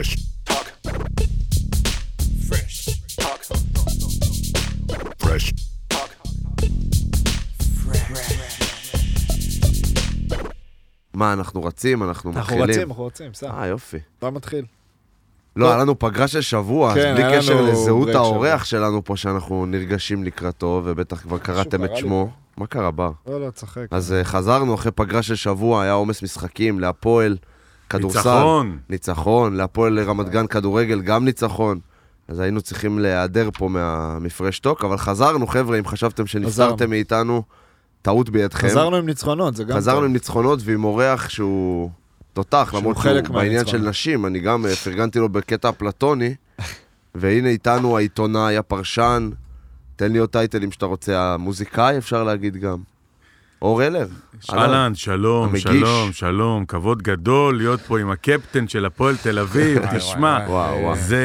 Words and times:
Fresh 0.00 0.16
talk. 0.48 0.66
Fresh 2.48 2.76
talk. 3.20 3.42
Fresh 5.18 5.52
talk. 5.88 6.10
מה, 11.14 11.32
אנחנו 11.32 11.64
רצים? 11.64 12.02
אנחנו 12.02 12.32
אנחנו 12.32 12.40
מתחילים? 12.40 12.70
רצים, 12.70 12.88
אנחנו 12.88 13.06
רצים, 13.06 13.34
סע. 13.34 13.50
אה, 13.50 13.66
יופי. 13.66 13.98
אתה 14.18 14.30
מתחיל. 14.30 14.64
לא, 15.56 15.68
היה 15.68 15.76
לנו 15.76 15.98
פגרה 15.98 16.28
של 16.28 16.40
שבוע, 16.40 16.90
אז 16.90 16.96
כן, 16.96 17.14
בלי 17.14 17.38
קשר 17.38 17.54
לנו 17.54 17.66
לזהות 17.66 18.08
האורח 18.08 18.64
שלנו 18.64 19.04
פה, 19.04 19.16
שאנחנו 19.16 19.66
נרגשים 19.66 20.24
לקראתו, 20.24 20.82
ובטח 20.84 21.20
כבר 21.20 21.38
קראתם 21.38 21.84
את 21.84 21.88
קרה 21.88 21.96
לי 21.96 22.00
שמו. 22.02 22.30
מה 22.56 22.66
קרה, 22.66 22.90
בר? 22.90 23.10
לא, 23.26 23.40
לא, 23.40 23.50
צחק. 23.50 23.86
אז 23.90 24.12
אה, 24.12 24.24
חזרנו 24.24 24.74
אחרי 24.74 24.92
פגרה 24.92 25.22
של 25.22 25.34
שבוע, 25.34 25.82
היה 25.82 25.92
עומס 25.92 26.22
משחקים, 26.22 26.80
להפועל, 26.80 27.36
כדורסל. 27.90 28.18
ניצחון. 28.18 28.78
ניצחון, 28.90 29.54
להפועל 29.56 29.98
רמת 30.00 30.28
גן 30.28 30.46
כדורגל, 30.46 31.00
גם 31.00 31.24
ניצחון. 31.24 31.78
אז 32.28 32.40
היינו 32.40 32.60
צריכים 32.60 32.98
להיעדר 32.98 33.48
פה 33.58 33.68
מה- 33.68 34.18
מפרשטוק, 34.20 34.84
אבל 34.84 34.96
חזרנו, 34.98 35.46
חבר'ה, 35.46 35.78
אם 35.78 35.86
חשבתם 35.86 36.26
שנפטרתם. 36.26 36.90
מאיתנו, 36.90 37.42
טעות 38.02 38.30
בידכם. 38.30 38.68
חזרנו 38.68 38.96
עם 38.96 39.06
ניצחונות, 39.06 39.56
זה 39.56 39.64
גם 39.64 39.76
חזרנו 39.76 39.96
טוב. 39.98 40.04
עם 40.04 40.12
ניצחונות 40.12 40.58
ועם 40.64 40.84
אורח 40.84 41.28
שהוא 41.28 41.90
תותח, 42.32 42.74
למרות 42.76 42.96
שהוא 42.96 43.34
בעניין 43.34 43.66
של. 43.66 43.78
נשים, 43.78 44.26
אני 44.26 44.38
גם 44.40 44.66
אה, 44.66 44.76
פרגנתי 44.76 45.18
לו 45.18 45.28
בקטע 45.28 45.72
פלטוני, 45.72 46.34
והנה 47.14 47.48
איתנו 47.48 47.96
העיתונאי, 47.96 48.56
הפרשן, 48.56 49.30
תן 49.96 50.12
לי 50.12 50.18
עוד 50.18 50.28
טייטלים 50.28 50.72
שאתה 50.72 50.86
רוצה, 50.86 51.34
המוזיקאי 51.34 51.98
אפשר 51.98 52.24
להגיד 52.24 52.56
גם. 52.56 52.76
אור 53.62 53.86
אלר. 53.86 54.06
אהלן, 54.52 54.92
שלום, 54.94 55.44
המגיש. 55.48 55.62
שלום, 55.62 56.12
שלום, 56.12 56.64
כבוד 56.64 57.02
גדול 57.02 57.56
להיות 57.56 57.80
פה 57.80 57.98
עם 58.00 58.10
הקפטן 58.10 58.68
של 58.68 58.84
הפועל 58.84 59.16
תל 59.16 59.38
אביב, 59.38 59.82
תשמע. 59.96 60.38
זה, 60.94 61.24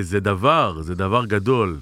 זה 0.00 0.20
דבר, 0.20 0.78
זה 0.82 0.94
דבר 0.94 1.24
גדול. 1.24 1.76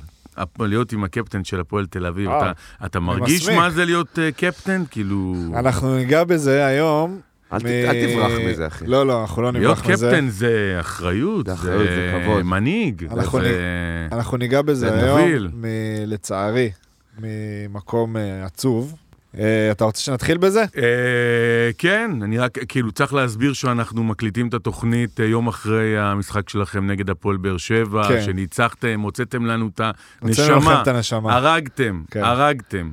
להיות 0.60 0.92
עם 0.92 1.04
הקפטן 1.04 1.44
של 1.44 1.60
הפועל 1.60 1.86
תל 1.86 2.06
אביב, 2.06 2.28
אה, 2.30 2.38
אתה, 2.38 2.52
אתה 2.86 3.00
מרגיש 3.00 3.42
מסמיק. 3.42 3.56
מה 3.58 3.70
זה 3.70 3.84
להיות 3.84 4.18
אה, 4.18 4.32
קפטן? 4.32 4.82
כאילו, 4.90 5.34
אנחנו 5.54 5.96
ניגע 5.96 6.24
בזה 6.24 6.66
היום. 6.66 7.20
אל 7.52 7.58
מ- 7.64 7.66
אל 7.66 8.06
תברח 8.12 8.32
מזה, 8.50 8.66
אחי. 8.66 8.86
לא, 8.86 9.06
לא, 9.06 9.20
אנחנו 9.20 9.42
לא 9.42 9.52
להיות 9.52 9.64
נברח 9.78 9.90
מזה. 9.90 10.06
קפטן 10.10 10.28
זה 10.28 10.76
אחריות, 10.80 11.46
זה 11.46 11.52
אחריות, 11.54 11.82
זה 11.88 12.20
כבוד. 12.24 12.42
מנהיג, 12.42 13.04
אנחנו 13.10 13.40
זה... 13.40 14.08
אנחנו 14.12 14.36
ניגע 14.36 14.62
בזה 14.62 14.88
זה 14.90 15.14
היום. 15.16 15.50
מ- 15.54 15.64
לצערי, 16.06 16.70
ממקום 17.18 18.16
אה, 18.16 18.44
עצוב. 18.46 18.94
אה, 19.38 19.70
אתה 19.70 19.84
רוצה 19.84 20.00
שנתחיל 20.00 20.38
בזה? 20.38 20.60
אה, 20.60 21.70
כן, 21.78 22.10
אני 22.22 22.38
רק, 22.38 22.58
כאילו, 22.68 22.92
צריך 22.92 23.14
להסביר 23.14 23.52
שאנחנו 23.52 24.04
מקליטים 24.04 24.48
את 24.48 24.54
התוכנית 24.54 25.20
אה, 25.20 25.24
יום 25.24 25.48
אחרי 25.48 25.98
המשחק 25.98 26.48
שלכם 26.48 26.86
נגד 26.86 27.10
הפועל 27.10 27.36
באר 27.36 27.56
שבע, 27.56 28.08
כן. 28.08 28.22
שניצחתם, 28.22 29.00
הוצאתם 29.00 29.46
לנו 29.46 29.68
את 29.74 29.80
הוצאנו 30.22 30.46
לכם 30.48 30.54
הנשמה, 30.56 30.82
את 30.82 30.88
הנשמה. 30.88 31.34
הרגתם, 31.36 32.02
כן. 32.10 32.22
הרגתם. 32.24 32.90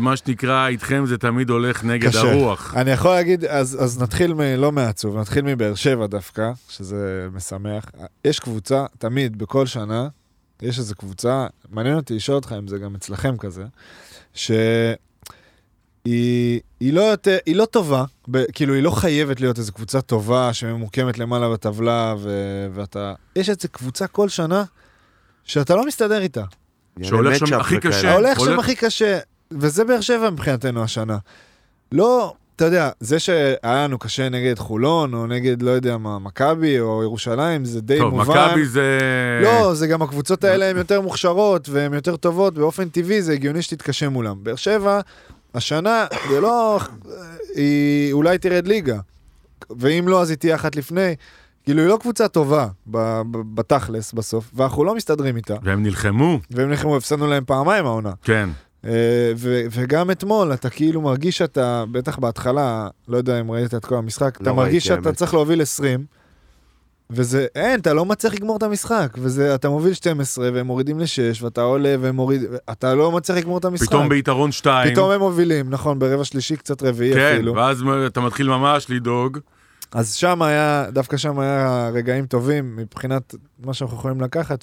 מה 0.00 0.16
שנקרא, 0.16 0.68
איתכם 0.68 1.04
זה 1.06 1.18
תמיד 1.18 1.50
הולך 1.50 1.84
נגד 1.84 2.08
קשה. 2.08 2.20
הרוח. 2.32 2.74
אני 2.76 2.90
יכול 2.90 3.10
להגיד, 3.10 3.44
אז, 3.44 3.78
אז 3.84 4.02
נתחיל 4.02 4.34
מ- 4.34 4.40
לא 4.56 4.72
מעצוב, 4.72 5.18
נתחיל 5.18 5.44
מבאר 5.44 5.74
שבע 5.74 6.06
דווקא, 6.06 6.50
שזה 6.68 7.28
משמח. 7.32 7.84
יש 8.24 8.40
קבוצה, 8.40 8.84
תמיד, 8.98 9.38
בכל 9.38 9.66
שנה, 9.66 10.08
יש 10.62 10.78
איזו 10.78 10.94
קבוצה, 10.94 11.46
מעניין 11.70 11.96
אותי 11.96 12.14
לשאול 12.14 12.36
אותך 12.36 12.54
אם 12.58 12.68
זה 12.68 12.78
גם 12.78 12.94
אצלכם 12.94 13.36
כזה, 13.36 13.64
שהיא 14.34 14.58
היא 16.80 16.92
לא, 16.92 17.00
יותר, 17.00 17.36
היא 17.46 17.56
לא 17.56 17.64
טובה, 17.64 18.04
ב, 18.30 18.44
כאילו 18.52 18.74
היא 18.74 18.82
לא 18.82 18.90
חייבת 18.90 19.40
להיות 19.40 19.58
איזו 19.58 19.72
קבוצה 19.72 20.00
טובה 20.00 20.52
שממוקמת 20.52 21.18
למעלה 21.18 21.48
בטבלה, 21.48 22.14
ו, 22.18 22.30
ואתה... 22.74 23.14
יש 23.36 23.48
איזו 23.50 23.68
קבוצה 23.72 24.06
כל 24.06 24.28
שנה 24.28 24.64
שאתה 25.44 25.74
לא 25.76 25.86
מסתדר 25.86 26.22
איתה. 26.22 26.42
שהולך 27.02 27.46
שם 27.46 27.60
הכי. 27.60 27.80
קשה. 27.80 28.10
ההולך 28.10 28.40
שם 28.40 28.46
הולך- 28.46 28.58
הכי 28.58 28.74
קשה, 28.76 29.18
וזה 29.50 29.84
באר 29.84 30.00
שבע 30.00 30.30
מבחינתנו 30.30 30.82
השנה. 30.82 31.18
לא, 31.92 32.34
אתה 32.56 32.64
יודע, 32.64 32.90
זה 33.00 33.18
שהיה 33.18 33.56
לנו 33.84 33.98
קשה 33.98 34.28
נגד 34.28 34.58
חולון, 34.58 35.14
או 35.14 35.26
נגד, 35.26 35.62
לא 35.62 35.70
יודע 35.70 35.96
מה, 35.96 36.18
מכבי, 36.18 36.80
או 36.80 37.02
ירושלים, 37.02 37.64
זה 37.64 37.80
די 37.80 37.98
טוב, 37.98 38.14
מובן. 38.14 38.46
מכבי 38.48 38.66
זה... 38.66 38.98
לא, 39.42 39.74
זה 39.74 39.86
גם 39.86 40.02
הקבוצות 40.02 40.44
האלה 40.44 40.70
הן 40.70 40.76
יותר 40.76 41.00
מוכשרות, 41.00 41.68
והן 41.68 41.94
יותר 41.94 42.16
טובות, 42.16 42.54
באופן 42.54 42.88
טבעי 42.88 43.22
זה 43.22 43.32
הגיוני 43.32 43.62
שתתקשה 43.62 44.08
מולם. 44.08 44.36
באר 44.42 44.56
שבע, 44.56 45.00
השנה, 45.56 46.06
זה 46.30 46.40
לא... 46.40 46.80
היא 47.54 48.12
אולי 48.12 48.38
תרד 48.38 48.66
ליגה, 48.66 48.98
ואם 49.78 50.08
לא, 50.08 50.22
אז 50.22 50.30
היא 50.30 50.38
תהיה 50.38 50.54
אחת 50.54 50.76
לפני. 50.76 51.14
כאילו, 51.64 51.80
היא 51.82 51.88
לא 51.88 51.98
קבוצה 52.00 52.28
טובה 52.28 52.68
בתכלס 53.54 54.12
בסוף, 54.12 54.50
ואנחנו 54.54 54.84
לא 54.84 54.94
מסתדרים 54.94 55.36
איתה. 55.36 55.54
והם 55.62 55.82
נלחמו, 55.82 56.38
והם 56.50 56.70
נלחמו, 56.70 56.96
הפסדנו 56.96 57.26
להם 57.26 57.44
פעמיים 57.46 57.86
העונה. 57.86 58.12
כן. 58.22 58.48
אה, 58.84 58.90
ו- 59.36 59.62
וגם 59.70 60.10
אתמול, 60.10 60.54
אתה 60.54 60.70
כאילו 60.70 61.00
מרגיש 61.00 61.38
שאתה, 61.38 61.84
בטח 61.92 62.18
בהתחלה, 62.18 62.88
לא 63.08 63.16
יודע 63.16 63.40
אם 63.40 63.50
ראית 63.50 63.74
את 63.74 63.84
כל 63.84 63.94
המשחק, 63.96 64.36
אתה 64.40 64.50
לא 64.50 64.56
מרגיש 64.56 64.72
ראיתי, 64.72 64.80
שאתה 64.80 65.08
האמת. 65.08 65.18
צריך 65.18 65.34
להוביל 65.34 65.62
20, 65.62 66.04
וזה, 67.10 67.46
אין, 67.54 67.80
אתה 67.80 67.94
לא 67.94 68.04
מצליח 68.04 68.34
לגמור 68.34 68.56
את 68.56 68.62
המשחק, 68.62 69.16
וזה, 69.18 69.54
אתה 69.54 69.68
מוביל 69.68 69.92
12, 69.92 70.50
והם 70.54 70.66
מורידים 70.66 71.00
ל-6, 71.00 71.44
ואתה 71.44 71.60
עולה 71.60 71.94
והם 72.00 72.16
מוריד, 72.16 72.42
אתה 72.72 72.94
לא 72.94 73.12
מצליח 73.12 73.38
לגמור 73.38 73.58
את 73.58 73.64
המשחק. 73.64 73.88
פתאום 73.88 74.08
ביתרון 74.08 74.52
שתיים. 74.52 74.92
פתאום 74.92 75.10
הם 75.10 75.20
מובילים, 75.20 75.70
נכון, 75.70 75.98
ברבע 75.98 76.24
שלישי 76.24 76.56
קצת 76.56 76.82
רביעי 76.82 77.14
כן, 77.14 77.34
אפילו. 77.34 77.54
ואז 77.54 77.84
אתה 78.06 78.20
מתחיל 78.20 78.48
ממש 78.48 78.90
לדאוג. 78.90 79.38
אז 79.92 80.14
שם 80.14 80.42
היה, 80.42 80.86
דווקא 80.90 81.16
שם 81.16 81.38
היה 81.38 81.90
רגעים 81.94 82.26
טובים 82.26 82.76
מבחינת 82.76 83.34
מה 83.64 83.74
שאנחנו 83.74 83.96
יכולים 83.96 84.20
לקחת, 84.20 84.62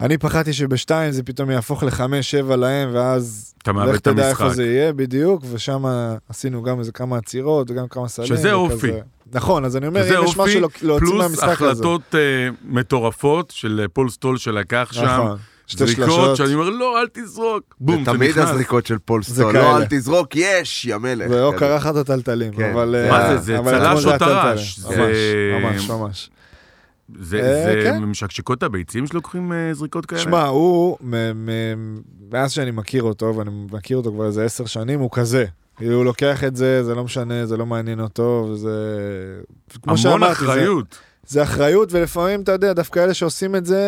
שאני 0.00 0.18
פחדתי 0.18 0.52
שבשתיים 0.52 1.12
זה 1.12 1.22
פתאום 1.22 1.50
יהפוך 1.50 1.82
לחמש, 1.82 2.30
שבע 2.30 2.56
להם, 2.56 2.88
ואז 2.92 3.54
אתה 3.62 3.72
מאבד 3.72 3.88
לך 3.92 3.96
את 3.96 4.04
תדע 4.04 4.28
איפה 4.28 4.44
המשחק. 4.44 4.56
זה 4.56 4.66
יהיה 4.66 4.92
בדיוק, 4.92 5.42
ושם 5.52 5.84
עשינו 6.28 6.62
גם 6.62 6.78
איזה 6.78 6.92
כמה 6.92 7.16
עצירות 7.16 7.70
וגם 7.70 7.88
כמה 7.88 8.08
סלים. 8.08 8.28
שזה. 8.28 8.52
אופי. 8.52 8.92
נכון, 9.32 9.64
אז 9.64 9.76
אני 9.76 9.86
אומר, 9.86 10.00
אם 10.18 10.24
יש 10.24 10.36
אופי, 10.36 10.40
משהו 10.42 10.60
להוציא 10.82 11.06
פלוס 11.06 11.22
מהמשחק 11.22 11.42
הזה. 11.48 11.52
החלטות 11.70 12.14
אה, 12.14 12.20
מטורפות 12.64 13.50
של 13.56 13.80
אה, 13.82 13.88
פול 13.88 14.10
סטול 14.10 14.36
שלקח 14.38 14.88
שם. 14.92 15.04
נכון, 15.04 15.36
שתי 15.66 15.86
זריקות 15.86 16.04
שלשות, 16.04 16.36
שאני 16.36 16.54
אומר, 16.54 16.70
לא, 16.70 17.00
אל 17.00 17.06
תזרוק. 17.12 17.74
בום, 17.80 18.04
זה 18.04 18.10
תמיד. 18.12 18.38
הזריקות 18.38 18.86
של 18.86 18.98
פול 19.04 19.22
זה 19.22 19.34
סטול, 19.34 19.52
כאלה. 19.52 19.62
לא, 19.64 19.76
אל 19.76 19.84
תזרוק, 19.90 20.28
יש, 20.34 20.84
יא 20.84 20.96
מלך. 20.96 21.26
ואו 21.30 21.50
כזה. 21.52 21.58
קרחת 21.58 21.96
או 21.96 22.04
טלטלים, 22.04 22.52
כן. 22.52 22.70
אבל... 22.72 22.90
זה- 22.90 23.06
אה, 23.06 23.10
מה 23.10 23.28
זה, 23.28 23.38
זה 23.38 23.58
צלש 23.64 24.02
זה 24.02 24.12
או. 24.14 24.18
טרש? 24.18 24.78
זה- 24.78 24.96
ממש, 25.60 25.74
ממש, 25.74 25.90
ממש. 25.90 26.30
זה 27.18 27.40
אה, 27.40 27.64
זה 27.64 27.80
כן. 27.84 28.04
משקשקות 28.04 28.62
הביצים 28.62 29.06
שלוקחים 29.06 29.52
אה, 29.52 29.74
זריקות 29.74 30.06
כאלה? 30.06 30.20
שמע, 30.20 30.46
הוא, 30.46 30.96
מאז 32.32 32.52
שאני 32.52 32.70
מכיר 32.70 33.02
אותו, 33.02 33.36
ואני 33.36 33.50
מכיר 33.72 33.96
אותו 33.96 34.12
כבר 34.12 34.26
איזה 34.26 34.44
עשר 34.44 34.66
שנים, 34.66 35.00
הוא 35.00 35.10
כזה. 35.12 35.44
כאילו, 35.76 35.94
הוא 35.96 36.04
לוקח 36.04 36.44
את 36.44 36.56
זה, 36.56 36.84
זה 36.84 36.94
לא 36.94 37.04
משנה, 37.04 37.46
זה 37.46 37.56
לא 37.56 37.66
מעניין 37.66 38.00
אותו, 38.00 38.48
וזה... 38.52 38.70
המון 39.84 39.96
שאמרתי, 39.96 40.32
אחריות. 40.32 40.98
זה 41.26 41.42
אחריות, 41.42 41.92
ולפעמים, 41.92 42.40
אתה 42.40 42.52
יודע, 42.52 42.72
דווקא 42.72 43.04
אלה 43.04 43.14
שעושים 43.14 43.56
את 43.56 43.66
זה, 43.66 43.80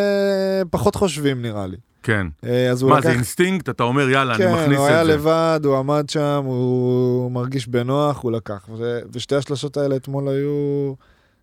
פחות 0.70 0.94
חושבים, 0.94 1.42
נראה 1.42 1.66
לי. 1.66 1.76
כן. 2.02 2.26
אה, 2.44 2.70
אז 2.70 2.82
הוא 2.82 2.90
מה, 2.90 2.98
לקח... 2.98 3.08
זה 3.08 3.14
אינסטינקט? 3.14 3.68
אתה 3.68 3.82
אומר, 3.82 4.08
יאללה, 4.08 4.34
אני 4.34 4.44
כן, 4.44 4.52
מכניס 4.52 4.78
הוא 4.78 4.86
היה 4.86 5.02
את 5.02 5.06
זה. 5.06 5.12
לבד, 5.12 5.60
הוא 5.64 5.76
עמד 5.78 6.08
שם, 6.08 6.42
הוא 6.44 7.30
מרגיש 7.30 7.68
בנוח, 7.68 8.22
הוא 8.22 8.32
לקח. 8.32 8.68
ו- 8.78 9.00
ושתי 9.12 9.34
השלשות 9.34 9.76
האלה 9.76 9.96
אתמול 9.96 10.28
היו... 10.28 10.92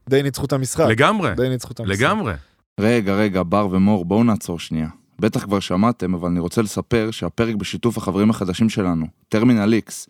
די 0.10 0.24
ניצחו 0.24 0.46
את 0.46 0.54
המשחק. 0.54 0.86
לגמרי, 0.86 1.36
די 1.36 1.50
ניצחו 1.50 1.74
את 1.74 1.80
המשחק. 1.80 2.02
לגמרי. 2.02 2.34
רגע, 2.80 3.16
רגע, 3.16 3.44
בר 3.44 3.68
ומור, 3.72 4.06
בואו 4.06 4.24
נעצור 4.24 4.60
שנייה. 4.60 4.88
בטח 5.20 5.44
כבר 5.44 5.60
שמעתם, 5.60 6.14
אבל 6.14 6.30
אני 6.30 6.40
רוצה 6.40 6.62
לספר 6.62 7.12
שהפרק 7.12 7.56
בשיתוף 7.56 7.98
החברים 7.98 8.30
החדשים 8.30 8.70
שלנו, 8.70 9.06
Terminal 9.30 9.74
X. 9.74 10.10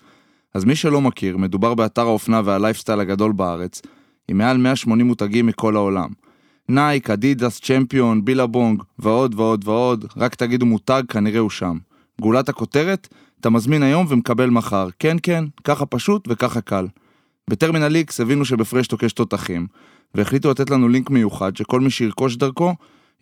אז 0.54 0.66
מי 0.66 0.76
שלא 0.76 1.02
מכיר, 1.02 1.38
מדובר 1.38 1.74
באתר 1.74 2.02
האופנה 2.02 2.42
והלייפסטייל 2.46 3.00
הגדול 3.00 3.32
בארץ, 3.32 3.82
עם 4.28 4.38
מעל 4.38 4.58
180 4.58 5.08
מותגים 5.08 5.46
מכל 5.46 5.76
העולם. 5.76 6.10
נייק, 6.70 7.10
אדידס, 7.10 7.60
צ'מפיון, 7.60 8.26
Billabong, 8.26 8.84
ועוד 9.00 9.36
ועוד 9.40 9.68
ועוד, 9.68 10.06
רק 10.18 10.36
תגידו 10.36 10.66
מותג, 10.66 11.04
כנראה 11.10 11.40
הוא 11.40 11.50
שם. 11.50 11.78
גולת 12.22 12.50
הכותרת, 12.50 13.08
אתה 13.40 13.50
מזמין 13.50 13.84
היום 13.84 14.06
ומקבל 14.10 14.50
מחר. 14.50 14.88
כן, 15.00 15.18
כן, 15.24 15.44
ככה 15.64 15.86
פשוט 15.86 16.28
וככה 16.28 16.62
קל. 16.62 16.88
בטרמינל 17.50 17.96
איקס 17.96 18.20
הבינו 18.20 18.46
שבפרשטוק 18.46 19.04
יש 19.04 19.14
תותחים, 19.14 19.68
והחליטו 20.16 20.52
לתת 20.52 20.70
לנו 20.70 20.90
לינק 20.90 21.10
מיוחד 21.10 21.58
שכל 21.58 21.80
מי 21.80 21.90
שירכוש 21.90 22.36
דרכו 22.36 22.74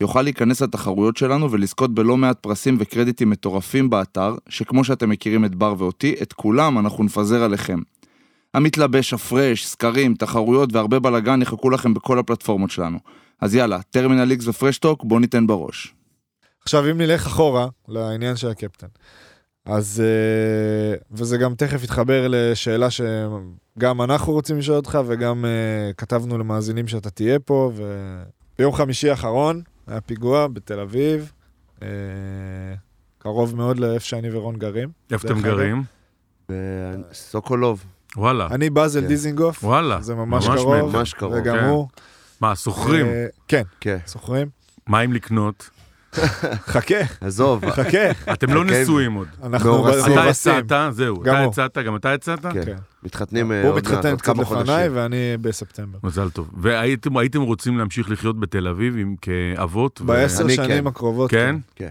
יוכל 0.01 0.21
להיכנס 0.21 0.61
לתחרויות 0.61 1.17
שלנו 1.17 1.51
ולזכות 1.51 1.93
בלא 1.93 2.17
מעט 2.17 2.39
פרסים 2.39 2.77
וקרדיטים 2.79 3.29
מטורפים 3.29 3.89
באתר, 3.89 4.35
שכמו 4.49 4.83
שאתם 4.83 5.09
מכירים 5.09 5.45
את 5.45 5.55
בר 5.55 5.75
ואותי, 5.77 6.15
את 6.21 6.33
כולם 6.33 6.79
אנחנו 6.79 7.03
נפזר 7.03 7.43
עליכם. 7.43 7.79
המתלבש, 8.53 9.13
הפרש, 9.13 9.65
סקרים, 9.65 10.15
תחרויות 10.15 10.73
והרבה 10.73 10.99
בלאגן 10.99 11.41
יחכו 11.41 11.69
לכם 11.69 11.93
בכל 11.93 12.19
הפלטפורמות 12.19 12.71
שלנו. 12.71 12.99
אז 13.41 13.55
יאללה, 13.55 13.81
טרמינל 13.81 14.31
איקס 14.31 14.47
ופרשטוק, 14.47 15.03
בואו 15.03 15.19
ניתן 15.19 15.47
בראש. 15.47 15.93
עכשיו, 16.63 16.91
אם 16.91 16.97
נלך 16.97 17.25
אחורה 17.25 17.67
לעניין 17.87 18.35
של 18.35 18.47
הקפטן, 18.47 18.87
אז, 19.67 20.03
אה, 20.05 20.97
וזה 21.11 21.37
גם 21.37 21.55
תכף 21.55 21.83
יתחבר 21.83 22.27
לשאלה 22.29 22.87
שגם 22.89 24.01
אנחנו 24.01 24.33
רוצים 24.33 24.57
לשאול 24.57 24.77
אותך, 24.77 24.99
וגם 25.07 25.45
אה, 25.45 25.93
כתבנו 25.97 26.37
למאזינים 26.37 26.87
שאתה 26.87 27.09
תהיה 27.09 27.39
פה, 27.39 27.71
וביום 28.55 28.73
חמישי 28.73 29.09
האחרון 29.09 29.61
היה 29.87 30.01
פיגוע 30.01 30.47
בתל 30.47 30.79
אביב, 30.79 31.31
אה, 31.81 31.87
קרוב 33.17 33.55
מאוד 33.55 33.79
לאיפה 33.79 34.05
שאני 34.05 34.29
ורון 34.31 34.55
גרים. 34.57 34.89
איפה 35.11 35.27
אתם. 35.27 35.41
גרים? 35.41 35.83
סוקולוב. 37.13 37.85
וואלה. 38.17 38.47
אני 38.51 38.69
באזל 38.69 39.01
כן. 39.01 39.07
דיזינגוף, 39.07 39.63
וואלה. 39.63 40.01
זה 40.01 40.15
ממש 40.15 40.47
ממש 40.47 40.59
קרוב, 40.59 40.95
ממש 40.95 41.13
קרוב, 41.13 41.33
וגם 41.33 41.57
כן. 41.57 41.63
הוא. 41.63 41.87
מה, 42.41 42.55
שוכרים? 42.55 43.05
אה, 43.05 43.25
כן, 43.47 43.63
כן. 43.79 43.97
שוכרים. 44.07 44.47
מה 44.87 44.99
עם 44.99 45.13
לקנות? 45.13 45.69
חכה, 46.67 46.95
עזוב. 47.21 47.69
חכה, 47.69 48.31
אתם 48.33 48.53
לא. 48.53 48.65
נשואים 48.65 49.13
עוד. 49.13 49.27
אנחנו 49.43 49.71
מאורסים. 49.71 50.13
אתה. 50.13 50.29
הצעת? 50.29 50.93
זהו. 50.93 51.21
אתה 51.21 51.39
הוא. 51.39 51.49
הצעת? 51.51 51.77
גם 51.77 51.95
אתה 51.95 52.13
הצעת? 52.13 52.41
כן. 52.41 52.65
כן. 52.65 52.75
מתחתנים 53.03 53.51
אה, 53.51 53.61
הוא 53.61 53.71
עוד 53.71 53.75
מעט, 53.75 53.93
מתחתן 53.93 54.17
קצת 54.17 54.37
לפניי. 54.37 54.89
ואני 54.89 55.37
בספטמבר. 55.41 55.99
מזל 56.03 56.29
טוב. 56.29 56.51
והייתם 56.57 57.17
הייתם 57.17 57.41
רוצים 57.41 57.77
להמשיך 57.77 58.09
לחיות 58.11 58.39
בתל 58.39 58.67
אביב 58.67 58.95
עם 58.97 59.15
כאבות? 59.21 60.01
בעשר 60.01 60.43
אני 60.43 60.55
שנים 60.55 60.67
כן. 60.83 60.87
הקרובות. 60.87 61.31
כן? 61.31 61.55
כן. 61.75 61.89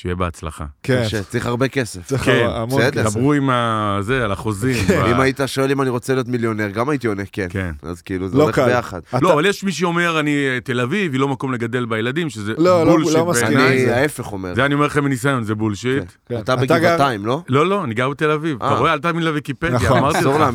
שיהיה 0.00 0.14
בהצלחה. 0.14 0.64
כן. 0.82 1.02
קשה, 1.04 1.22
צריך 1.22 1.46
הרבה 1.46 1.68
כסף. 1.68 2.06
צריך 2.06 2.22
כן, 2.24 2.46
המון 2.50 2.80
בסדר. 2.80 3.04
כסף. 3.04 3.16
דברו 3.16 3.32
עם 3.32 3.50
ה... 3.50 3.98
זה, 4.00 4.24
על 4.24 4.32
החוזים. 4.32 4.76
ב- 4.88 4.92
אם 4.92 5.20
היית 5.20 5.40
שואל 5.46 5.70
אם 5.70 5.82
אני 5.82 5.90
רוצה 5.90 6.14
להיות 6.14 6.28
מיליונר, 6.28 6.68
גם 6.68 6.88
הייתי 6.88 7.06
עונה 7.06 7.22
כן. 7.32 7.46
כן. 7.50 7.70
אז 7.82 8.02
כאילו, 8.02 8.28
זה 8.28 8.38
לא 8.38 8.42
הולך 8.42 8.54
קל. 8.54 8.66
ביחד. 8.66 9.00
אתה- 9.08 9.18
לא, 9.22 9.32
אבל 9.32 9.46
יש 9.46 9.64
מי 9.64 9.72
שאומר, 9.72 10.20
אני 10.20 10.30
אה, 10.30 10.58
תל 10.64 10.80
אביב, 10.80 11.12
היא 11.12 11.20
לא 11.20 11.28
מקום 11.28 11.52
לגדל 11.52 11.84
בילדים, 11.84 12.30
שזה 12.30 12.52
לא, 12.58 12.86
לא, 12.86 12.92
bullshit 12.92 13.14
לא 13.14 13.26
מסכים. 13.26 13.46
בעיניי. 13.46 13.66
עם 13.66 13.72
אני 13.72 13.86
זה. 13.86 13.96
ההפך 13.96 14.32
אומר. 14.32 14.54
זה 14.54 14.64
אני 14.64 14.74
אומר 14.74 14.86
לכם 14.86 15.04
מניסיון, 15.04 15.44
זה 15.44 15.54
bullshit. 15.54 16.04
כן. 16.28 16.38
אתה 16.38 16.54
אתה 16.54 16.66
גר- 16.66 16.74
בגבעתיים, 16.74 17.26
לא? 17.26 17.42
לא, 17.48 17.66
לא, 17.66 17.84
אני 17.84 17.94
גר 17.94 18.08
בתל 18.10 18.30
אביב. 18.30 18.56
אתה 18.56 18.64
אה. 18.64 18.78
רואה? 18.78 18.92
אל 18.92 18.98
תאמין 18.98 19.22
לוויקיפדיה, 19.24 19.74
נכון, 19.74 19.98
אמרתי 19.98 20.18
אסור 20.18 20.38
לך. 20.38 20.48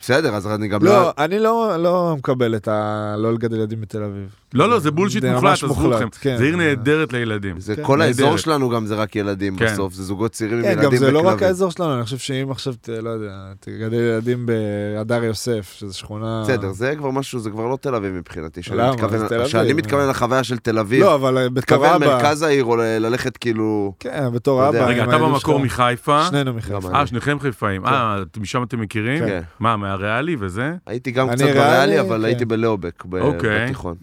בסדר, 0.00 0.34
אז 0.34 0.46
אני 0.46 0.68
גם 0.68 0.84
לא, 0.84 0.92
לא... 0.92 1.12
אני 1.18 1.38
לא 1.38 1.76
לא 1.78 2.14
מקבל 2.18 2.56
את 2.56 2.68
ה... 2.68 3.14
לא 3.18 3.32
לגדל 3.32 3.56
ילדים 3.56 3.80
בתל 3.80 4.02
אביב. 4.02 4.34
לא, 4.56 4.68
לא, 4.70 4.78
זה 4.78 4.90
bullshit 4.90 5.22
זה 5.22 5.32
מוחלט, 5.32 5.52
עזבו 5.52 5.92
אתכם. 5.92 6.08
כן. 6.20 6.36
זה 6.36 6.44
עיר 6.44 6.56
נהדרת 6.56 7.12
לילדים. 7.12 7.60
זה 7.60 7.76
כן. 7.76 7.82
כל 7.84 8.02
האזור 8.02 8.26
נהדרת. 8.26 8.40
שלנו 8.40 8.68
גם 8.70 8.86
זה 8.86 8.94
רק 8.94 9.16
ילדים 9.16 9.56
כן. 9.56 9.64
בסוף, 9.66 9.94
זה 9.94 10.02
זוגות 10.04 10.32
צעירים 10.32 10.58
עם 10.58 10.64
כן, 10.64 10.70
ילדים 10.70 10.90
גם 10.90 10.96
זה 10.96 11.10
לא 11.10 11.18
רק 11.18 11.26
בכלבים. 11.26 11.46
האזור 11.46 11.70
שלנו, 11.70 11.94
אני 11.94 12.04
חושב 12.04 12.18
שאם 12.18 12.50
עכשיו, 12.50 12.74
לא 13.02 13.10
יודע, 13.10 13.30
תגדל 13.60 13.94
ילדים 13.94 14.46
בהדר 14.46 15.24
יוסף, 15.24 15.74
שזו 15.78 15.98
שכונה... 15.98 16.42
בסדר, 16.44 16.72
זה 16.72 16.94
כבר 16.98 17.10
משהו, 17.10 17.38
זה 17.38 17.50
כבר 17.50 17.66
לא 17.66 17.78
תל 17.80 17.94
אביב 17.94 18.12
מבחינתי. 18.14 18.62
שאני 18.62 18.78
למה? 18.78 18.92
מתכוון- 18.92 19.18
זה 19.18 19.28
תל 19.28 19.34
אביב. 19.34 19.46
שאני 19.48 19.72
מתכוון 19.72 20.08
לחוויה 20.08 20.44
של 20.44 20.58
תל 20.58 20.78
אביב, 20.78 21.02
לא, 21.02 21.14
אבל 21.14 21.48
בתור 21.48 21.58
מתכוון 21.58 22.02
אבא... 22.02 22.06
מרכז 22.06 22.42
העיר, 22.42 22.64
או 22.64 22.76
ללכת 22.76 23.36
כאילו... 23.36 23.92
כן, 24.00 24.24
בתור. 24.32 24.68
אבא... 24.68 24.86
רגע, 24.86 25.04
אתה 25.04 25.18
במקור. 25.18 25.60
מחיפה? 25.60 26.24
שנינו 26.28 26.54
מחיפה. 26.54 26.94
אה, 26.94 27.06
שניכם 27.06 27.40
חיפאים. 27.40 27.86
אה, 27.86 28.16
משם 28.40 28.62
אתם 28.62 28.80
מכירים? 28.80 29.24
כן. 29.26 29.40
מה, 29.60 29.76
מהריאלי 29.76 30.36
וזה? 30.40 30.72
הייתי 30.86 31.10
גם 31.10 31.28
קצת 31.30 31.40
ריאלי, 31.44 31.58
בריאלי, 31.58 32.00
אבל 32.00 32.18
כן. 32.18 32.24
הייתי 32.24 32.44
בלאובק 32.44 33.04
אוקיי. 33.20 33.64
בתיכון. 33.64 33.94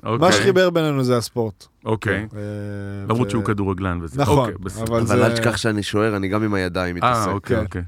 שחיבר 0.44 0.70
בינינו 0.70 1.04
זה 1.04 1.18
הספורט. 1.18 1.66
אוקיי. 1.86 2.16
אה, 2.36 2.40
למרות 3.10 3.30
שהוא 3.30 3.44
כדורגלן 3.44 4.00
וזה. 4.02 4.22
נכון, 4.22 4.38
אוקיי. 4.40 5.02
אבל 5.02 5.24
אל 5.24 5.32
תשכח 5.34 5.58
שאני 5.58 5.84
שוער, 5.84 6.16
אני 6.16 6.28
גם 6.28 6.44
עם 6.44 6.54
הידיים 6.54 6.96
אה, 6.98 7.10
מתעסק. 7.10 7.30
אוקיי, 7.32 7.58
כן. 7.58 7.64
אוקיי. 7.64 7.82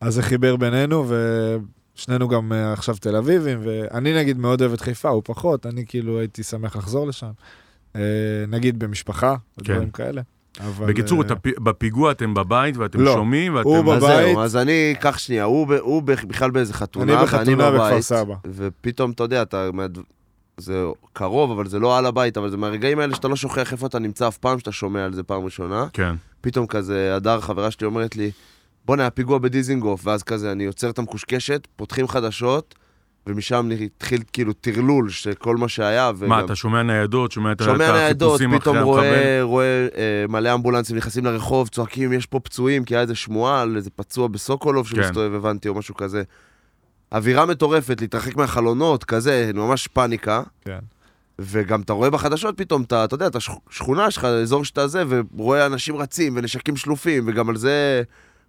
אז 0.00 0.14
זה 0.14 0.22
חיבר 0.22 0.56
בינינו, 0.56 1.06
ושנינו 1.96 2.28
גם 2.28 2.52
אה, 2.52 2.72
עכשיו 2.72 2.96
תל 3.00 3.16
אביבים, 3.16 3.58
ואני 3.62 4.14
נגיד 4.18 4.38
מאוד 4.38 4.60
אוהב 4.60 4.72
את 4.72 4.80
חיפה, 4.80 5.08
הוא 5.08 5.22
פחות, 5.24 5.66
אני 5.66 5.84
כאילו 5.86 6.18
הייתי 6.18 6.42
שמח 6.42 6.76
לחזור 6.76 7.06
לשם. 7.06 7.30
אה, 7.96 8.00
נגיד 8.48 8.78
במשפחה, 8.78 9.34
ודברים 9.58 9.90
כאלה. 9.90 10.22
אבל, 10.60 10.86
כן. 10.86 10.92
בקיצור, 10.92 11.22
אה, 11.22 11.32
הפ- 11.32 11.58
בפיגוע 11.62 12.10
אתם 12.12 12.34
בבית 12.34 12.76
ואתם 12.76 13.00
לא. 13.00 13.12
שומעים 13.12 13.56
הוא 13.58 13.76
ואתם... 13.78 13.86
בבית. 13.86 14.02
אז 14.02 14.26
זהו, 14.26 14.40
אז 14.40 14.56
אני, 14.56 14.94
קח 15.00 15.18
שנייה, 15.18 15.44
הוא 15.44 15.66
ב- 15.66 15.72
הוא 15.72 16.02
ב- 16.02 16.12
בכלל 16.28 16.50
באיזה 16.50 16.74
חתונה, 16.74 17.04
אני 17.04 17.12
ואני 17.12 17.24
בחתונה 17.26 17.70
בכפר 17.70 17.88
בבית, 17.90 18.00
סבא. 18.00 18.34
ופתאום, 18.46 19.10
אתה 19.10 19.22
יודע, 19.22 19.42
אתה... 19.42 19.70
זה 20.58 20.84
קרוב, 21.12 21.50
אבל 21.50 21.66
זה 21.66 21.78
לא 21.78 21.98
על 21.98 22.06
הבית, 22.06 22.36
אבל 22.36 22.50
זה 22.50 22.56
מהרגעים 22.56 22.98
האלה 22.98 23.14
שאתה 23.14 23.28
לא 23.28 23.36
שוכח 23.36 23.72
איפה 23.72 23.86
אתה 23.86 23.98
נמצא 23.98 24.28
אף 24.28 24.36
פעם, 24.36 24.58
שאתה 24.58 24.72
שומע 24.72 25.04
על 25.04 25.12
זה 25.12 25.22
פעם 25.22 25.44
ראשונה. 25.44 25.86
כן. 25.92 26.14
פתאום 26.40 26.66
כזה, 26.66 27.16
הדר, 27.16 27.40
חברה 27.40 27.70
שלי, 27.70 27.86
אומרת 27.86 28.16
לי, 28.16 28.30
בואנה, 28.84 29.02
היה 29.02 29.10
פיגוע 29.10 29.38
בדיזינגוף, 29.38 30.06
ואז 30.06 30.22
כזה, 30.22 30.52
אני 30.52 30.64
עוצר 30.64 30.90
את 30.90 30.98
המקושקשת, 30.98 31.68
פותחים 31.76 32.08
חדשות, 32.08 32.74
ומשם 33.26 33.70
התחיל 33.84 34.22
כאילו 34.32 34.52
טרלול 34.52 35.08
של 35.08 35.34
כל 35.34 35.56
מה 35.56 35.68
שהיה, 35.68 36.10
וגם... 36.18 36.28
מה, 36.28 36.40
אתה 36.40 36.56
שומע 36.56 36.82
ניידות, 36.82 37.32
שומע 37.32 37.52
את 37.52 37.62
שומע 37.62 37.88
את 37.88 37.94
ניידות, 37.94 38.28
החיפושים 38.28 38.48
אחרי 38.48 38.60
פתאום 38.60 38.76
המחבל? 38.76 38.92
רואה, 38.94 39.38
רואה 39.42 39.86
אה, 39.96 40.24
מלא 40.28 40.54
אמבולנסים 40.54 40.96
נכנסים 40.96 41.24
לרחוב, 41.24 41.68
צועקים, 41.68 42.12
יש 42.12 42.26
פה 42.26 42.40
פצועים, 42.40 42.84
כי 42.84 42.94
היה 42.94 43.02
איזה 43.02 43.14
שמועה 43.14 43.62
על 43.62 43.76
איזה 43.76 43.90
פצוע 43.90 44.28
בסוקולוב 44.28 44.88
כן. 44.88 44.96
שמסתובב, 44.96 45.34
הבנתי, 45.34 45.68
או 45.68 45.74
משהו 45.74 45.94
כזה. 45.94 46.22
אווירה 47.12 47.46
מטורפת, 47.46 48.00
להתרחק 48.00 48.36
מהחלונות, 48.36 49.04
כזה, 49.04 49.50
ממש 49.54 49.86
פאניקה. 49.86 50.42
כן. 50.64 50.78
וגם 51.38 51.80
אתה 51.80 51.92
רואה 51.92 52.10
בחדשות 52.10 52.58
פתאום, 52.58 52.82
אתה, 52.82 53.04
אתה 53.04 53.14
יודע, 53.14 53.26
אתה 53.26 53.40
שכ- 53.40 53.70
שכונה 53.70 54.10
שלך, 54.10 54.24
אזור 54.24 54.64
שאתה 54.64 54.86
זה, 54.88 55.04
ורואה 55.36 55.66
אנשים 55.66 55.96
רצים 55.96 56.36
ונשקים 56.36 56.76
שלופים, 56.76 57.24
וגם 57.26 57.48
על 57.48 57.56
זה, 57.56 58.02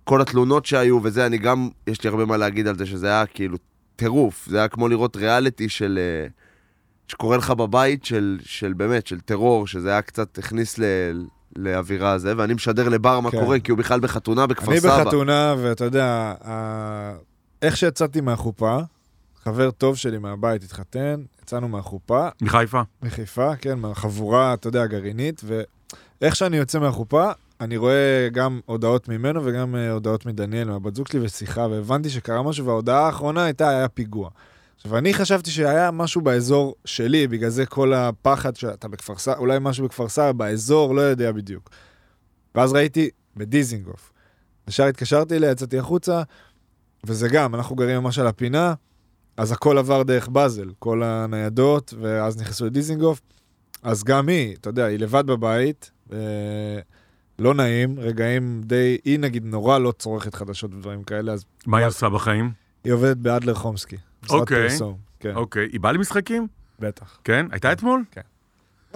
כל 0.04 0.22
התלונות 0.22 0.66
שהיו 0.66 1.00
וזה, 1.04 1.26
אני 1.26 1.38
גם, 1.38 1.70
יש 1.88 2.04
לי 2.04 2.10
הרבה 2.10 2.26
מה 2.26 2.38
להגיד 2.38 2.68
על 2.68 2.78
זה, 2.78 2.86
שזה 2.86 3.08
היה 3.08 3.26
כאילו 3.26 3.58
טירוף. 3.96 4.46
זה 4.50 4.58
היה 4.58 4.68
כמו 4.68 4.88
לראות 4.88 5.16
ריאליטי 5.18 5.70
של... 5.70 6.00
אה, 6.02 6.28
שקורה 7.08 7.38
לך 7.38 7.52
בבית 7.52 8.06
של, 8.06 8.40
של 8.44 8.74
באמת, 8.74 9.08
של 9.08 9.20
טרור, 9.20 9.68
שזה 9.68 9.90
היה 9.90 10.02
קצת, 10.02 10.38
הכניס 10.38 10.80
ל, 10.80 10.84
לאווירה 11.56 12.12
הזה, 12.12 12.34
ואני 12.38 12.54
משדר 12.54 12.90
לבר 12.90 13.20
מה 13.20 13.32
כן. 13.32 13.40
קורה, 13.40 13.60
כי 13.60 13.72
הוא 13.72 13.78
בכלל 13.80 14.00
בחתונה 14.00 14.48
בכפר 14.48 14.72
אני 14.72 14.80
סבא. 14.80 15.04
בחתונה, 15.04 15.56
ואתה 15.58 15.86
יודע, 15.86 16.34
איך 17.62 17.78
שיצאתי 17.78 18.22
מהחופה, 18.22 18.80
חבר 19.44 19.72
טוב 19.72 19.98
שלי 19.98 20.18
מהבית 20.18 20.64
התחתן, 20.64 21.22
יצאנו 21.44 21.68
מהחופה, 21.68 22.28
מחיפה? 22.42 22.82
מחיפה, 23.02 23.56
כן, 23.56 23.80
מהחבורה, 23.80 24.54
אתה 24.54 24.68
יודע, 24.68 24.84
הגרעינית, 24.84 25.42
ואיך 26.22 26.36
שאני 26.36 26.58
יוצא 26.58 26.80
מהחופה, 26.80 27.32
אני 27.62 27.78
רואה 27.78 28.28
גם 28.32 28.60
הודעות 28.66 29.10
ממנו 29.10 29.46
וגם 29.46 29.76
אה, 29.76 29.92
הודעות 29.92 30.26
מדניאל, 30.26 30.68
מהבת 30.68 30.96
זוג 30.96 31.08
שלי, 31.08 31.20
ושיחה, 31.20 31.68
והבנתי 31.68 32.10
שקרה 32.10 32.44
משהו, 32.44 32.66
וההודעה 32.66 33.06
האחרונה 33.06 33.44
הייתה, 33.44 33.70
היה 33.70 33.88
פיגוע. 33.88 34.30
עכשיו, 34.76 34.98
אני 34.98 35.14
חשבתי 35.14 35.52
שהיה 35.52 35.92
משהו 35.92 36.22
באזור 36.22 36.76
שלי, 36.86 37.28
בגלל 37.28 37.50
זה 37.50 37.66
כל 37.66 37.94
הפחד 37.94 38.56
שאתה 38.56 38.88
בכפר 38.88 39.18
סבא, 39.18 39.38
אולי 39.38 39.58
משהו 39.62 39.86
בכפר 39.86 40.10
סבא, 40.10 40.32
באזור, 40.32 40.96
לא 40.96 41.02
יודע 41.02 41.32
בדיוק. 41.32 41.70
ואז 42.56 42.74
ראיתי 42.74 43.10
בדיזינגוף. 43.38 44.12
ישר 44.68 44.84
התקשרתי 44.84 45.36
אליה, 45.36 45.52
יצאתי 45.52 45.80
החוצה, 45.80 46.22
וזה 47.04 47.28
גם, 47.30 47.56
אנחנו 47.56 47.75
גרים 47.75 48.01
ממש 48.01 48.19
על 48.19 48.28
הפינה, 48.28 48.74
אז 49.38 49.51
הכל 49.51 49.78
עבר 49.78 50.04
דרך 50.04 50.28
באזל, 50.28 50.69
כל 50.80 51.04
הניידות, 51.04 51.94
ואז 52.01 52.42
נכנסו 52.42 52.66
לדיזינגוף. 52.66 53.21
אז 53.83 54.04
גם 54.04 54.30
היא, 54.30 54.56
אתה 54.56 54.69
יודע, 54.69 54.85
היא 54.85 55.00
לבד 55.00 55.24
בבית, 55.28 55.92
אה, 56.14 56.18
לא 57.40 57.54
נעים, 57.54 58.00
רגעים 58.00 58.62
די, 58.66 58.97
היא 59.06 59.19
נגיד 59.19 59.45
נורא 59.45 59.78
לא 59.80 59.92
צורכת 59.92 60.33
חדשות 60.35 60.74
ודברים 60.74 61.04
כאלה, 61.04 61.31
אז 61.33 61.45
מה 61.66 61.78
היא 61.78 61.88
עושה 61.88 62.09
בחיים? 62.09 62.52
היא 62.83 62.94
עובדת 62.94 63.18
באדלר 63.18 63.54
חומסקי. 63.54 63.97
אוקיי. 64.30 64.69
פרסום, 64.69 64.97
כן, 65.19 65.35
אוקיי. 65.35 65.69
היא 65.71 65.80
באה 65.80 65.92
למשחקים? 65.92 66.47
בטח. 66.80 67.19
כן? 67.24 67.45
הייתה 67.52 67.71
אתמול? 67.71 68.04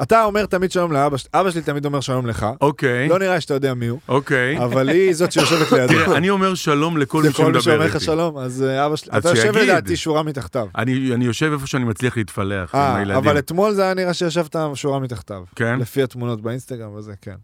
אתה 0.01 0.23
אומר 0.23 0.45
תמיד 0.45 0.71
שלום 0.71 0.91
לאבא 0.91 1.17
שלי, 1.17 1.29
אבא 1.33 1.51
שלי 1.51 1.61
תמיד 1.61 1.85
אומר 1.85 1.99
שלום 1.99 2.27
לך. 2.27 2.47
אוקיי. 2.61 3.09
לא 3.09 3.19
נראה 3.19 3.41
שאתה 3.41 3.53
יודע 3.53 3.73
מי 3.73 3.87
הוא, 3.87 3.99
אוקיי. 4.07 4.63
אבל 4.63 4.89
היא 4.89 5.13
זאת 5.13 5.31
שיושבת 5.31 5.71
לידו. 5.77 5.93
תראה, 5.93 6.17
אני 6.17 6.29
אומר 6.29 6.55
שלום 6.55 6.97
לכל 6.97 7.23
מי 7.23 7.29
לכל 7.29 7.43
מי 7.43 7.51
שאומר 7.51 7.59
שמדבר 7.61 7.85
לך 7.85 7.93
איתי. 7.93 8.05
שלום, 8.05 8.37
אז 8.37 8.63
אה, 8.63 8.85
אבא 8.85 8.95
שלי, 8.95 9.17
אתה 9.17 9.29
יושב. 9.29 9.57
לדעתי 9.57 9.95
שורה 9.95 10.23
מתחתיו. 10.23 10.67
אני 10.77 11.13
אני 11.13 11.25
יושב 11.25 11.51
איפה 11.53 11.67
שאני 11.67 11.83
מצליח 11.83 12.17
להתפלח 12.17 12.75
עם 12.75 12.81
אה, 12.81 12.95
הילדים. 12.95 13.17
אבל 13.17 13.39
אתמול 13.39 13.73
זה 13.73 13.83
היה 13.83 13.93
נראה 13.93 14.13
שישבת 14.13 14.55
שורה 14.73 14.99
מתחתיו. 14.99 15.43
כן? 15.55 15.79
לפי 15.79 16.03
התמונות 16.03 16.41
באינסטגרם 16.41 16.95
וזה, 16.95 17.13
כן. 17.21 17.35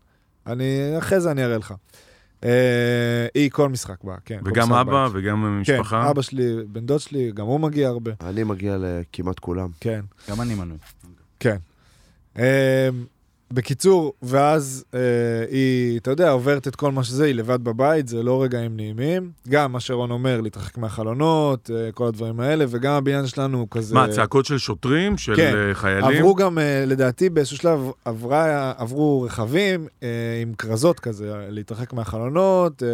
אני, 0.48 0.96
אחרי 0.98 1.20
זה 1.20 1.32
אני 1.32 1.46
אראה 1.46 1.58
לך. 1.58 1.74
אה, 2.44 2.50
היא 3.36 3.50
כל 3.52 3.70
משחק 3.70 4.04
באה, 4.04 4.16
כן. 4.26 4.40
כל 4.44 4.50
וגם 4.50 4.74
אבא. 4.74 5.08
וגם 5.14 5.62
כן, 5.66 5.74
משפחה? 5.74 6.10
אבא 6.10 6.22
שלי, 6.22 6.56
בן 6.68 6.86
דוד 6.86 7.00
שלי, 7.00 7.32
גם 7.32 7.46
הוא 7.46 7.60
מגיע 7.60 7.88
הרבה. 7.88 8.12
אני 8.22 8.44
מגיע 8.44 8.78
לכמעט 8.80 9.40
כולם. 9.40 9.68
כן, 9.80 10.02
גם 10.30 10.42
אני 10.42 10.56
מנוי. 10.56 10.78
כן. 11.40 11.58
אה, 12.40 12.90
בקיצור, 13.54 14.14
ואז 14.22 14.86
אה, 14.94 15.00
היא, 15.50 16.00
אתה 16.00 16.12
יודע, 16.12 16.30
עוברת 16.30 16.68
את 16.68 16.76
כל 16.76 16.92
מה 16.92 17.04
שזה, 17.04 17.26
היא 17.26 17.36
לבד 17.36 17.64
בבית, 17.64 18.08
זה 18.08 18.24
לא 18.24 18.44
רגעים 18.44 18.76
נעימים. 18.76 19.32
גם 19.50 19.72
מה 19.72 19.80
שרון 19.80 20.12
אומר, 20.12 20.42
להתרחק 20.42 20.78
מהחלונות, 20.78 21.72
אה, 21.74 21.92
כל 21.92 22.08
הדברים 22.08 22.40
האלה, 22.40 22.66
וגם 22.70 22.94
הבניין 22.94 23.28
שלנו 23.28 23.60
הוא 23.60 23.68
כזה... 23.72 23.96
מה, 23.96 24.08
צעקות 24.08 24.46
של 24.46 24.58
שוטרים? 24.58 25.18
של 25.18 25.36
כן. 25.36 25.54
אה, 25.56 25.74
חיילים? 25.76 26.18
עברו 26.18 26.36
גם, 26.36 26.58
אה, 26.58 26.84
לדעתי, 26.88 27.30
באיזשהו 27.30 27.58
שלב 27.58 27.80
עברה, 28.06 28.74
עברו 28.78 29.22
רכבים 29.22 29.88
אה, 30.04 30.08
עם 30.42 30.54
כרזות 30.54 31.00
כזה, 31.00 31.34
להתרחק 31.50 31.94
מהחלונות, 31.94 32.84
אה, 32.84 32.90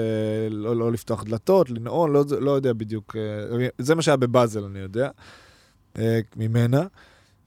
לא, 0.50 0.76
לא 0.76 0.92
לפתוח 0.92 1.24
דלתות, 1.24 1.70
לנעול, 1.70 2.12
לא, 2.12 2.24
לא 2.40 2.52
יודע 2.52 2.74
בדיוק. 2.74 3.16
אה, 3.60 3.68
זה 3.78 3.96
מה 3.96 4.02
שהיה 4.02 4.18
בבאזל, 4.18 4.64
אני 4.64 4.80
יודע, 4.80 5.10
אה, 6.00 6.20
ממנה. 6.36 6.84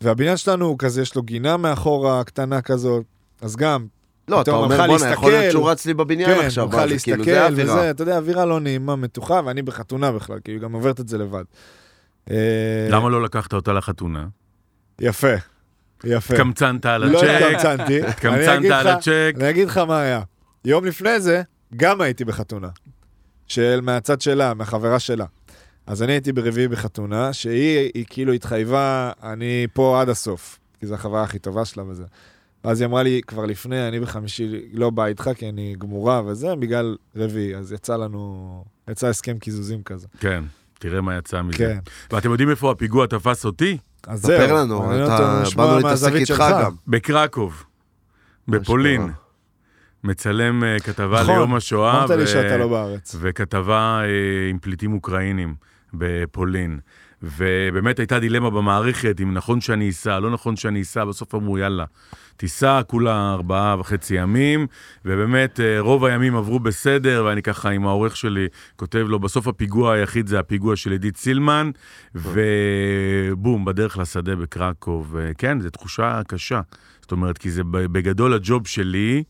והבניין 0.00 0.36
שלנו 0.36 0.66
הוא 0.66 0.78
כזה, 0.78 1.02
יש 1.02 1.14
לו 1.14 1.22
גינה 1.22 1.56
מאחורה, 1.56 2.24
קטנה 2.24 2.62
כזאת, 2.62 3.04
אז 3.40 3.56
גם, 3.56 3.86
לא, 4.28 4.42
אתה 4.42 4.50
אומר, 4.50 4.86
בואנה, 4.86 5.10
יכול 5.10 5.30
להיות 5.30 5.42
להסתכל. 5.42 5.50
שהוא 5.50 5.70
רץ 5.70 5.86
לי 5.86 5.94
בבניין 5.94 6.34
כן, 6.34 6.46
עכשיו, 6.46 6.66
מה 6.66 6.72
זה, 6.72 6.78
כאילו, 6.78 6.92
להסתכל 6.92 7.24
זה 7.24 7.44
האווירה. 7.44 7.74
וזה, 7.74 7.90
אתה 7.90 8.02
יודע, 8.02 8.16
אווירה 8.16 8.44
לא 8.44 8.60
נעימה, 8.60 8.96
מתוחה, 8.96 9.40
ואני 9.44 9.62
בחתונה 9.62 10.12
בכלל, 10.12 10.38
כי 10.44 10.52
היא 10.52 10.58
גם 10.58 10.72
עוברת 10.72 11.00
את 11.00 11.08
זה 11.08 11.18
לבד. 11.18 11.44
אה, 12.30 12.36
למה 12.90 13.08
לא 13.08 13.22
לקחת 13.22 13.52
אותה 13.52 13.72
לחתונה? 13.72 14.26
יפה, 15.00 15.34
יפה. 16.04 16.34
התקמצנת 16.34 16.86
על 16.86 17.08
לא 17.08 17.18
הצ'ק, 17.18 17.28
התקמצנתי. 17.28 17.98
אני 18.02 18.08
התקמצנת 18.10 18.70
על 18.70 18.86
הצ'ק. 18.86 19.34
אני 19.36 19.50
אגיד 19.50 19.68
לך 19.68 19.78
מה 19.78 20.00
היה. 20.00 20.20
יום 20.64 20.84
לפני 20.84 21.20
זה, 21.20 21.42
גם 21.76 22.00
הייתי 22.00 22.24
בחתונה. 22.24 22.68
של 23.46 23.80
מהצד 23.82 24.20
שלה, 24.20 24.54
מהחברה 24.54 24.98
שלה. 24.98 25.24
אז 25.88 26.02
אני 26.02 26.12
הייתי 26.12 26.32
ברביעי 26.32 26.68
בחתונה, 26.68 27.32
שהיא 27.32 27.90
היא 27.94 28.04
כאילו 28.10 28.32
התחייבה, 28.32 29.10
אני 29.22 29.66
פה 29.72 30.00
עד 30.00 30.08
הסוף, 30.08 30.58
כי 30.80 30.86
זו 30.86 30.94
החברה 30.94 31.22
הכי 31.22 31.38
טובה 31.38 31.64
שלה 31.64 31.84
וזה. 31.88 32.04
ואז 32.64 32.80
היא 32.80 32.86
אמרה 32.88 33.02
לי, 33.02 33.20
כבר 33.26 33.44
לפני, 33.46 33.88
אני 33.88 34.00
בחמישי 34.00 34.48
לא 34.72 34.90
באה 34.90 35.06
איתך, 35.06 35.30
כי 35.36 35.48
אני 35.48 35.74
גמורה 35.78 36.22
וזה, 36.26 36.54
בגלל 36.56 36.96
רביעי. 37.16 37.56
אז 37.56 37.72
יצא 37.72 37.96
לנו, 37.96 38.64
יצא 38.90 39.06
הסכם 39.06 39.38
קיזוזים 39.38 39.82
כזה. 39.82 40.06
כן, 40.20 40.44
תראה 40.78 41.00
מה 41.00 41.16
יצא 41.18 41.42
מזה. 41.42 41.58
כן. 41.58 41.78
ואתם 42.10 42.30
יודעים 42.30 42.50
איפה 42.50 42.70
הפיגוע 42.70 43.06
תפס 43.06 43.44
אותי? 43.44 43.78
אז 44.06 44.22
זהו. 44.22 44.40
ספר 44.40 44.54
לנו, 44.54 45.04
אתה- 45.06 45.42
באנו 45.56 45.76
להתעסק 45.76 46.12
איתך. 46.14 46.44
גם. 46.62 46.72
בקרקוב, 46.88 47.64
בפולין. 48.48 49.10
מצלם 50.04 50.64
אה, 50.64 50.80
כתבה 50.80 51.22
נכון, 51.22 51.34
ליום 51.34 51.54
השואה. 51.54 51.98
אמרת 51.98 52.10
לי 52.10 52.22
ו- 52.22 52.26
שאתה 52.26 52.56
לא 52.56 52.68
בארץ. 52.68 53.16
וכתבה 53.20 54.00
אה, 54.02 54.50
עם 54.50 54.58
פליטים 54.58 54.92
אוקראינים 54.92 55.54
בפולין. 55.94 56.78
ובאמת 57.22 57.98
הייתה 57.98 58.18
דילמה 58.18 58.50
במערכת, 58.50 59.20
אם 59.22 59.34
נכון 59.34 59.60
שאני 59.60 59.90
אסע, 59.90 60.18
לא 60.18 60.30
נכון 60.30 60.56
שאני 60.56 60.82
אסע, 60.82 61.04
בסוף 61.04 61.34
אמרו, 61.34 61.58
יאללה, 61.58 61.84
תיסע, 62.36 62.80
כולה 62.86 63.32
ארבעה 63.32 63.80
וחצי 63.80 64.14
ימים, 64.14 64.66
ובאמת 65.04 65.60
אה, 65.60 65.80
רוב 65.80 66.04
הימים 66.04 66.36
עברו 66.36 66.58
בסדר, 66.58 67.24
ואני 67.26 67.42
ככה 67.42 67.70
עם 67.70 67.86
העורך 67.86 68.16
שלי 68.16 68.46
כותב 68.76 69.04
לו, 69.08 69.18
בסוף 69.18 69.48
הפיגוע 69.48 69.92
היחיד 69.92 70.26
זה 70.26 70.38
הפיגוע 70.38 70.76
של 70.76 70.92
עידית 70.92 71.16
סילמן, 71.16 71.70
ובום, 72.14 73.64
בדרך 73.64 73.98
לשדה 73.98 74.36
בקרקוב. 74.36 75.16
אה, 75.16 75.34
כן, 75.38 75.60
זו 75.60 75.70
תחושה 75.70 76.20
קשה. 76.26 76.60
זאת 77.00 77.12
אומרת, 77.12 77.38
כי 77.38 77.50
זה 77.50 77.62
בגדול 77.64 78.34
הג'וב 78.34 78.66
שלי, 78.66 79.22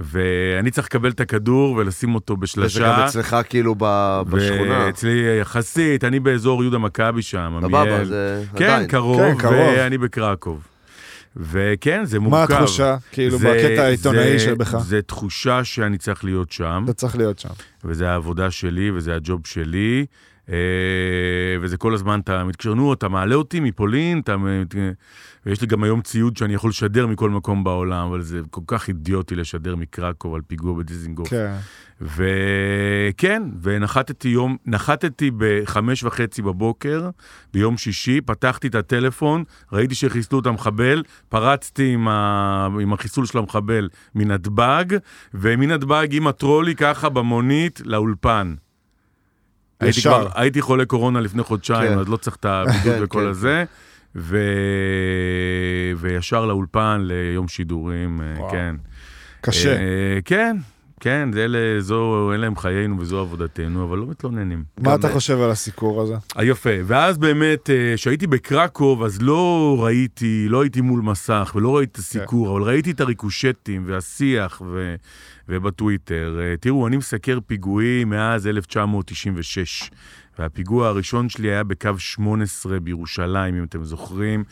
ואני 0.00 0.70
צריך 0.70 0.86
לקבל 0.86 1.10
את 1.10 1.20
הכדור 1.20 1.72
ולשים 1.76 2.14
אותו 2.14 2.34
וזה 2.34 2.40
בשלשה. 2.42 2.80
גם 2.98 3.00
אצלך 3.00 3.36
כאילו 3.48 3.74
ב- 3.78 4.22
בשכונה. 4.30 4.78
ואצלי 4.86 5.38
יחסית, 5.40 6.04
אני 6.04 6.20
באזור 6.20 6.62
יהודה 6.62 6.78
מכבי 6.78 7.22
שם, 7.22 7.58
סבבה. 7.62 8.04
זה 8.04 8.42
כן, 8.56 8.64
עדיין. 8.64 8.86
קרוב, 8.88 9.20
כן, 9.20 9.34
קרוב. 9.38 9.54
ואני 9.76 9.98
בקרקוב. 9.98 10.66
וכן, 11.36 12.04
זה 12.04 12.18
מורכב. 12.20 12.52
מה 12.52 12.58
התחושה, 12.58 12.96
כאילו, 13.12 13.38
זה- 13.38 13.48
בקטע 13.54 13.82
העיתונאי 13.82 14.32
זה- 14.32 14.44
שבך? 14.44 14.76
זה 14.78 15.02
תחושה 15.02 15.64
שאני 15.64 15.98
צריך 15.98 16.24
להיות 16.24 16.52
שם, 16.52 16.82
אתה 16.84 16.92
צריך 16.92 17.16
להיות 17.16 17.38
שם. 17.38 17.48
וזה 17.84 18.10
העבודה 18.10 18.50
שלי, 18.50 18.90
וזה 18.90 19.14
הג'וב 19.14 19.40
שלי, 19.46 20.00
אה, 20.00 20.06
וזה 21.60 21.76
כל 21.76 21.94
הזמן, 21.94 22.20
אתה 22.20 22.44
מתקשר, 22.44 22.74
נו, 22.74 22.92
אתה 22.92 23.08
מעלה 23.08 23.34
אותי 23.34 23.60
מפולין, 23.60 24.20
אתה... 24.20 24.36
ויש 25.46 25.60
לי 25.60 25.66
גם 25.66 25.84
היום 25.84 26.00
ציוד 26.00 26.36
שאני 26.36 26.54
יכול 26.54 26.70
לשדר 26.70 27.06
מכל 27.06 27.30
מקום 27.30 27.64
בעולם, 27.64 28.06
אבל 28.06 28.22
זה 28.22 28.40
כל 28.50 28.60
כך 28.66 28.88
אידיוטי 28.88 29.34
לשדר 29.34 29.76
מקרקוב 29.76 30.34
על 30.34 30.40
פיגוע 30.46 30.78
בדיזינגוף. 30.78 31.28
כן. 31.28 31.54
וכן, 32.00 33.42
ונחתתי 33.62 34.28
יום, 34.28 34.56
נחתתי 34.66 35.30
בחמש 35.36 36.04
וחצי 36.04 36.42
בבוקר, 36.42 37.10
ביום 37.52 37.76
שישי, 37.76 38.20
פתחתי 38.20 38.66
את 38.68 38.74
הטלפון, 38.74 39.44
ראיתי 39.72 39.94
שחיסלו 39.94 40.40
את 40.40 40.46
המחבל, 40.46 41.02
פרצתי 41.28 41.92
עם, 41.92 42.08
ה... 42.08 42.68
עם 42.80 42.92
החיסול 42.92 43.26
של 43.26 43.38
המחבל 43.38 43.88
מנתב"ג, 44.14 44.84
ומנתב"ג 45.34 46.08
עם 46.10 46.26
הטרולי 46.26 46.74
ככה 46.74 47.08
במונית 47.08 47.82
לאולפן. 47.84 48.54
הייתי. 49.80 50.00
כבר, 50.00 50.28
הייתי 50.34 50.62
חולה 50.62 50.84
קורונה 50.84 51.20
לפני 51.20 51.42
חודשיים, 51.42 51.92
כן. 51.92 51.98
אז 51.98 52.08
לא 52.08 52.16
צריך 52.16 52.36
את 52.36 52.44
הבידוד 52.44 52.82
כן, 52.82 52.98
וכל 53.02 53.20
כן. 53.20 53.26
הזה. 53.26 53.64
ו... 54.16 54.38
וישר 55.96 56.46
לאולפן 56.46 57.00
ליום 57.04 57.48
שידורים, 57.48 58.20
אה, 58.20 58.40
וואו. 58.40 58.50
כן. 58.50 58.76
קשה. 59.40 59.76
אה, 59.76 60.18
כן, 60.24 60.56
כן, 61.00 61.28
זה 61.32 61.44
אלה, 61.44 61.80
זו, 61.80 62.32
אלה 62.34 62.46
הם 62.46 62.56
חיינו 62.56 62.98
וזו 62.98 63.20
עבודתנו, 63.20 63.84
אבל 63.84 63.98
לא 63.98 64.06
מתלוננים. 64.06 64.64
מה 64.80 64.94
אתה 64.94 65.12
חושב 65.12 65.40
על 65.40 65.50
הסיקור 65.50 66.02
הזה? 66.02 66.14
אה, 66.38 66.44
יפה, 66.44 66.70
ואז 66.86 67.18
באמת, 67.18 67.70
אה, 67.70 67.94
כשהייתי 67.96 68.26
בקרקוב, 68.26 69.02
אז 69.02 69.22
לא 69.22 69.76
ראיתי, 69.80 70.46
לא 70.48 70.62
הייתי 70.62 70.80
מול 70.80 71.00
מסך 71.00 71.52
ולא 71.54 71.76
ראיתי 71.76 71.92
את 71.92 71.96
הסיקור, 71.96 72.50
אבל 72.50 72.62
ראיתי 72.62 72.90
את 72.90 73.00
הריקושטים 73.00 73.82
והשיח 73.86 74.62
ו... 74.66 74.94
ובטוויטר. 75.48 76.38
אה, 76.40 76.56
תראו, 76.56 76.86
אני 76.86 76.96
מסקר 76.96 77.38
פיגועים 77.46 78.10
מאז 78.10 78.46
1996, 78.46 79.90
והפיגוע 80.38 80.88
הראשון 80.88 81.28
שלי 81.28 81.48
היה 81.48 81.64
בקו 81.64 81.98
18 81.98 82.80
בירושלים, 82.80 83.54
אם 83.54 83.64
אתם 83.64 83.84
זוכרים, 83.84 84.44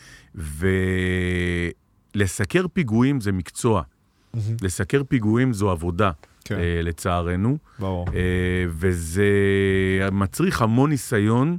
ולסקר 2.15 2.65
פיגועים 2.73 3.21
זה 3.21 3.31
מקצוע. 3.31 3.81
לסקר 4.61 5.03
פיגועים 5.03 5.53
זו 5.53 5.71
עבודה, 5.71 6.11
כן, 6.47 6.55
אה, 6.59 6.81
לצערנו. 6.83 7.57
ברור. 7.79 8.05
אה, 8.15 8.21
וזה 8.69 9.27
מצריך 10.11 10.61
המון 10.61 10.89
ניסיון 10.89 11.57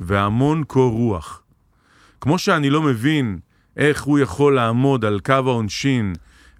והמון 0.00 0.64
קור 0.64 0.92
רוח. 0.92 1.42
כמו 2.20 2.38
שאני 2.38 2.70
לא 2.70 2.82
מבין 2.82 3.38
איך 3.76 4.02
הוא 4.02 4.18
יכול 4.18 4.54
לעמוד 4.54 5.04
על 5.04 5.20
קו 5.20 5.32
העונשין 5.32 6.12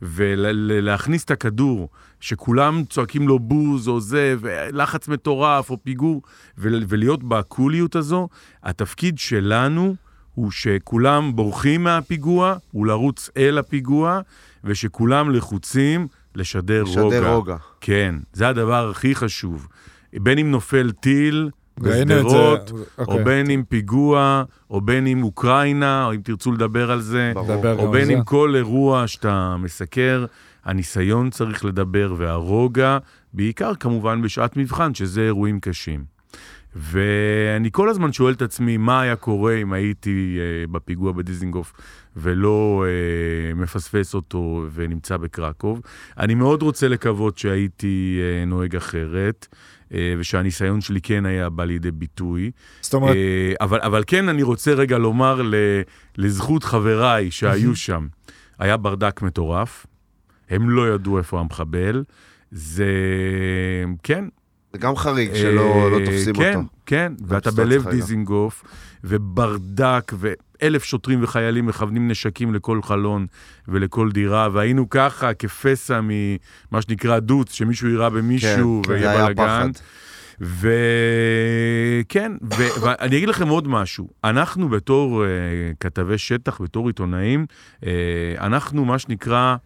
ולהכניס 0.02 1.24
את 1.24 1.30
הכדור, 1.30 1.88
שכולם 2.20 2.82
צועקים 2.90 3.28
לו 3.28 3.38
בוז 3.38 3.88
או 3.88 4.00
זה, 4.00 4.36
ולחץ 4.40 5.08
מטורף 5.08 5.70
או 5.70 5.76
פיגור, 5.82 6.22
ול- 6.58 6.84
ולהיות 6.88 7.24
בקוליות 7.24 7.96
הזו, 7.96 8.28
התפקיד 8.62 9.18
שלנו 9.18 9.94
הוא 10.34 10.50
שכולם 10.50 11.36
בורחים 11.36 11.84
מהפיגוע, 11.84 12.56
הוא 12.72 12.86
לרוץ 12.86 13.30
אל 13.36 13.58
הפיגוע, 13.58 14.20
ושכולם 14.64 15.30
לחוצים 15.30 16.06
לשדר 16.34 16.82
רוגע. 16.82 17.06
לשדר 17.06 17.34
רוגע. 17.34 17.56
כן, 17.80 18.14
זה 18.32 18.48
הדבר 18.48 18.90
הכי 18.90 19.14
חשוב. 19.14 19.68
בין 20.12 20.38
אם 20.38 20.50
נופל 20.50 20.90
טיל 20.90 21.50
את 21.78 21.84
זה. 21.84 22.04
בשדרות, 22.04 22.72
או 22.98 23.04
אוקיי. 23.04 23.24
בין 23.24 23.50
אם 23.50 23.62
פיגוע, 23.68 24.44
או 24.70 24.80
בין 24.80 25.06
אם 25.06 25.22
אוקראינה, 25.22 26.06
או 26.06 26.14
אם 26.14 26.20
תרצו 26.24 26.52
לדבר 26.52 26.90
על 26.90 27.00
זה, 27.00 27.32
ברור. 27.34 27.78
או 27.78 27.90
בין 27.90 28.04
זה. 28.04 28.12
אם 28.14 28.24
כל 28.24 28.52
אירוע 28.56 29.06
שאתה 29.06 29.56
מסקר, 29.58 30.24
הניסיון 30.64 31.30
צריך 31.30 31.64
לדבר 31.64 32.14
והרוגע, 32.16 32.98
בעיקר 33.32 33.74
כמובן 33.74 34.22
בשעת 34.22 34.56
מבחן, 34.56 34.94
שזה 34.94 35.20
אירועים 35.20 35.60
קשים. 35.60 36.11
ואני 36.76 37.68
כל 37.72 37.88
הזמן 37.88 38.12
שואל 38.12 38.34
את 38.34 38.42
עצמי, 38.42 38.76
מה 38.76 39.00
היה 39.00 39.16
קורה 39.16 39.54
אם 39.54 39.72
הייתי 39.72 40.38
אה, 40.40 40.66
בפיגוע 40.66 41.12
בדיזינגוף 41.12 41.72
ולא 42.16 42.84
אה, 42.86 43.54
מפספס 43.54 44.14
אותו 44.14 44.66
ונמצא 44.74 45.16
בקרקוב. 45.16 45.80
אני 46.18 46.34
מאוד 46.34 46.62
רוצה 46.62 46.88
לקוות 46.88 47.38
שהייתי 47.38 48.20
אה, 48.20 48.44
נוהג 48.44 48.76
אחרת, 48.76 49.48
אה, 49.94 50.14
ושהניסיון 50.18 50.80
שלי 50.80 51.00
כן 51.00 51.26
היה 51.26 51.48
בא 51.48 51.64
לידי 51.64 51.90
ביטוי. 51.90 52.50
זאת 52.80 52.94
אומרת, 52.94 53.16
אה, 53.16 53.52
אבל, 53.60 53.80
אבל 53.80 54.02
כן, 54.06 54.28
אני 54.28 54.42
רוצה 54.42 54.72
רגע 54.72 54.98
לומר 54.98 55.42
ל, 55.42 55.54
לזכות 56.18 56.64
חבריי 56.64 57.30
שהיו 57.30 57.76
שם, 57.76 58.06
היה 58.58 58.76
ברדק 58.76 59.22
מטורף, 59.22 59.86
הם 60.50 60.70
לא 60.70 60.94
ידעו 60.94 61.18
איפה 61.18 61.40
המחבל. 61.40 62.04
זה, 62.50 62.86
כן, 64.02 64.24
זה 64.72 64.78
גם 64.78 64.96
חריג 64.96 65.34
שלא 65.34 65.90
לא 65.90 65.98
אה, 65.98 66.06
תופסים 66.06 66.34
כן, 66.34 66.54
אותו. 66.56 66.68
כן, 66.86 67.12
ואתה 67.26 67.50
סיטואציה 67.50 67.78
בלב. 67.78 67.90
דיזינגוף, 67.90 68.64
וברדק, 69.04 70.12
ואלף 70.18 70.84
שוטרים 70.84 71.22
וחיילים 71.22 71.66
מכוונים 71.66 72.08
נשקים 72.08 72.54
לכל 72.54 72.82
חלון 72.82 73.26
ולכל 73.68 74.10
דירה, 74.12 74.48
והיינו 74.52 74.90
ככה 74.90 75.34
כפסע 75.34 76.00
ממה 76.02 76.82
שנקרא 76.82 77.18
דוץ, 77.18 77.52
שמישהו 77.52 77.88
יירה 77.88 78.10
במישהו 78.10 78.82
כן, 78.84 78.88
זה 78.88 78.94
ויהיה 78.94 79.10
היה 79.10 79.34
בלאגן. 79.34 79.70
וכן, 80.40 82.32
ו- 82.42 82.80
ואני 82.82 83.16
אגיד 83.16 83.28
לכם 83.28 83.48
עוד 83.48 83.68
משהו. 83.68 84.08
אנחנו 84.24 84.68
בתור 84.68 85.24
uh, 85.24 85.26
כתבי 85.80 86.18
שטח, 86.18 86.60
בתור 86.60 86.86
עיתונאים, 86.86 87.46
uh, 87.80 87.84
אנחנו 88.40 88.84
מה 88.84 88.98
שנקרא 88.98 89.56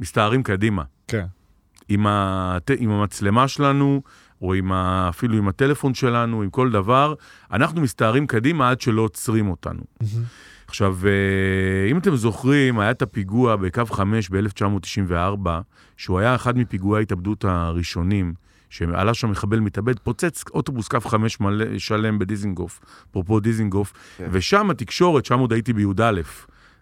מסתערים 0.00 0.42
קדימה. 0.42 0.82
כן. 1.08 1.26
עם, 1.88 2.06
הט... 2.06 2.70
עם 2.78 2.90
המצלמה 2.90 3.48
שלנו, 3.48 4.02
או 4.42 4.54
עם 4.54 4.72
ה... 4.72 5.08
אפילו 5.08 5.36
עם 5.36 5.48
הטלפון 5.48 5.94
שלנו, 5.94 6.42
עם 6.42 6.50
כל 6.50 6.70
דבר, 6.70 7.14
אנחנו 7.52 7.80
מסתערים 7.80 8.26
קדימה 8.26 8.70
עד 8.70 8.80
שלא 8.80 9.02
עוצרים 9.02 9.48
אותנו. 9.48 9.82
עכשיו, 10.68 10.96
אה, 11.04 11.90
אם 11.90 11.98
אתם 11.98 12.16
זוכרים, 12.16 12.78
היה 12.78 12.90
את 12.90 13.02
הפיגוע 13.02 13.56
בקו 13.56 13.86
5 13.86 14.30
ב-1994, 14.30 15.48
שהוא 15.96 16.18
היה 16.18 16.34
אחד 16.34 16.58
מפיגועי 16.58 17.00
ההתאבדות 17.00 17.44
הראשונים, 17.44 18.34
שעלה 18.70 19.14
שם 19.14 19.30
מחבל 19.30 19.60
מתאבד, 19.60 19.98
פוצץ 19.98 20.44
אוטובוס 20.54 20.88
קו 20.88 21.00
5 21.00 21.40
מלא, 21.40 21.78
שלם 21.78 22.18
בדיזינגוף, 22.18 22.80
אפרופו 23.10 23.40
דיזינגוף, 23.40 23.92
כן. 24.16 24.28
ושם 24.32 24.70
התקשורת, 24.70 25.24
שם 25.24 25.38
עוד 25.38 25.52
הייתי 25.52 25.72
בי"א. 25.72 26.20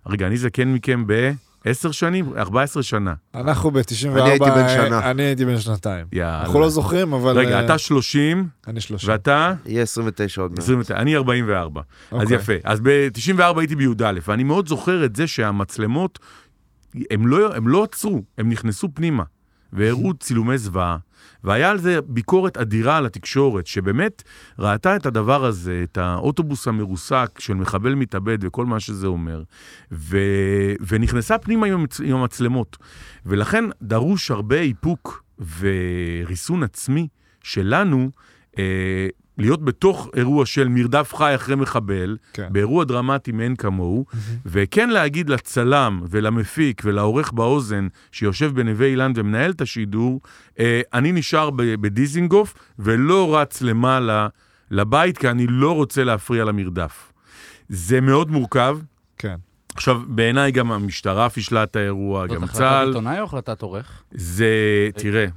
רגע, 0.06 0.26
אני 0.26 0.36
זקן 0.36 0.74
מכם 0.74 1.04
ב... 1.06 1.32
עשר 1.64 1.90
שנים? 1.90 2.32
14 2.36 2.82
שנה. 2.82 3.14
אנחנו 3.34 3.70
ב-94, 3.70 4.20
אני 4.20 4.30
הייתי 4.30 4.44
בן 4.44 4.68
שנה. 4.68 5.10
אני 5.10 5.22
הייתי 5.22 5.44
בן 5.44 5.58
שנתיים. 5.58 6.06
יאללה. 6.12 6.40
אנחנו 6.40 6.60
לא 6.60 6.68
זוכרים, 6.68 7.12
אבל... 7.12 7.38
רגע, 7.38 7.60
אה, 7.60 7.64
אתה 7.64 7.78
30 7.78 8.48
אני 8.66 8.80
שלושה. 8.80 9.12
ואתה? 9.12 9.52
יהיה 9.66 9.82
29 9.82 10.42
עוד 10.42 10.50
מעט. 10.50 10.58
29, 10.58 10.96
אני 10.96 11.16
44. 11.16 11.80
אז 12.10 12.22
אוקיי. 12.22 12.36
יפה. 12.36 12.52
אז 12.64 12.80
ב-94 12.80 13.58
הייתי 13.58 13.76
בי"א, 13.76 14.12
ואני 14.26 14.44
מאוד 14.44 14.68
זוכר 14.68 15.04
את 15.04 15.16
זה 15.16 15.26
שהמצלמות, 15.26 16.18
הם 17.10 17.26
לא, 17.26 17.56
הם 17.56 17.68
לא 17.68 17.84
עצרו, 17.84 18.22
הם 18.38 18.48
נכנסו 18.48 18.88
פנימה, 18.94 19.22
והראו 19.74 20.14
צילומי 20.14 20.58
זוועה, 20.58 20.96
והיה 21.44 21.70
על 21.70 21.78
זה 21.78 21.98
ביקורת 22.06 22.56
אדירה 22.56 22.96
על 22.96 23.06
התקשורת, 23.06 23.66
שבאמת 23.66 24.22
ראתה 24.58 24.96
את 24.96 25.06
הדבר 25.06 25.44
הזה, 25.44 25.80
את 25.84 25.98
האוטובוס 25.98 26.68
המרוסק 26.68 27.30
של 27.38 27.54
מחבל 27.54 27.94
מתאבד 27.94 28.38
וכל 28.40 28.66
מה 28.66 28.80
שזה 28.80 29.06
אומר, 29.06 29.42
ו... 29.92 30.18
ונכנסה 30.86 31.38
פנימה 31.38 31.66
עם, 31.66 31.72
המצ... 31.72 32.00
עם 32.00 32.16
המצלמות. 32.16 32.76
ולכן 33.26 33.64
דרוש 33.82 34.30
הרבה 34.30 34.60
איפוק 34.60 35.24
וריסון 35.58 36.62
עצמי 36.62 37.08
שלנו, 37.42 38.10
אה, 38.58 39.08
להיות 39.38 39.64
בתוך 39.64 40.08
אירוע 40.16 40.46
של 40.46 40.68
מרדף 40.68 41.14
חי 41.14 41.34
אחרי 41.34 41.54
מחבל, 41.54 42.16
כן. 42.32 42.48
באירוע 42.52 42.84
דרמטי 42.84 43.32
מאין 43.32 43.56
כמוהו, 43.56 44.04
וכן 44.46 44.90
להגיד 44.90 45.30
לצלם 45.30 46.00
ולמפיק 46.10 46.82
ולעורך 46.84 47.32
באוזן 47.32 47.88
שיושב 48.12 48.54
בנווה 48.54 48.86
אילן 48.86 49.12
ומנהל 49.16 49.50
את 49.50 49.60
השידור, 49.60 50.20
אה, 50.58 50.80
אני 50.92 51.12
נשאר 51.12 51.50
בדיזינגוף 51.50 52.54
ולא 52.78 53.36
רץ 53.36 53.62
למעלה 53.62 54.28
לבית, 54.70 55.18
כי 55.18 55.28
אני 55.28 55.46
לא 55.46 55.74
רוצה 55.74 56.04
להפריע 56.04 56.44
למרדף. 56.44 57.12
זה 57.68 58.00
מאוד 58.00 58.30
מורכב. 58.30 58.78
כן. 59.18 59.36
עכשיו, 59.74 60.00
בעיניי 60.06 60.52
גם 60.52 60.72
המשטרה 60.72 61.30
פישלה 61.30 61.62
את 61.62 61.76
האירוע, 61.76 62.26
זאת 62.26 62.36
גם 62.36 62.44
החלטת 62.44 62.58
צה"ל. 62.58 62.88
עיתונאי 62.88 63.18
או 63.18 63.24
החלטת 63.24 63.62
עורך? 63.62 64.02
זה, 64.10 64.46
תראה, 64.94 65.24
אה, 65.24 65.28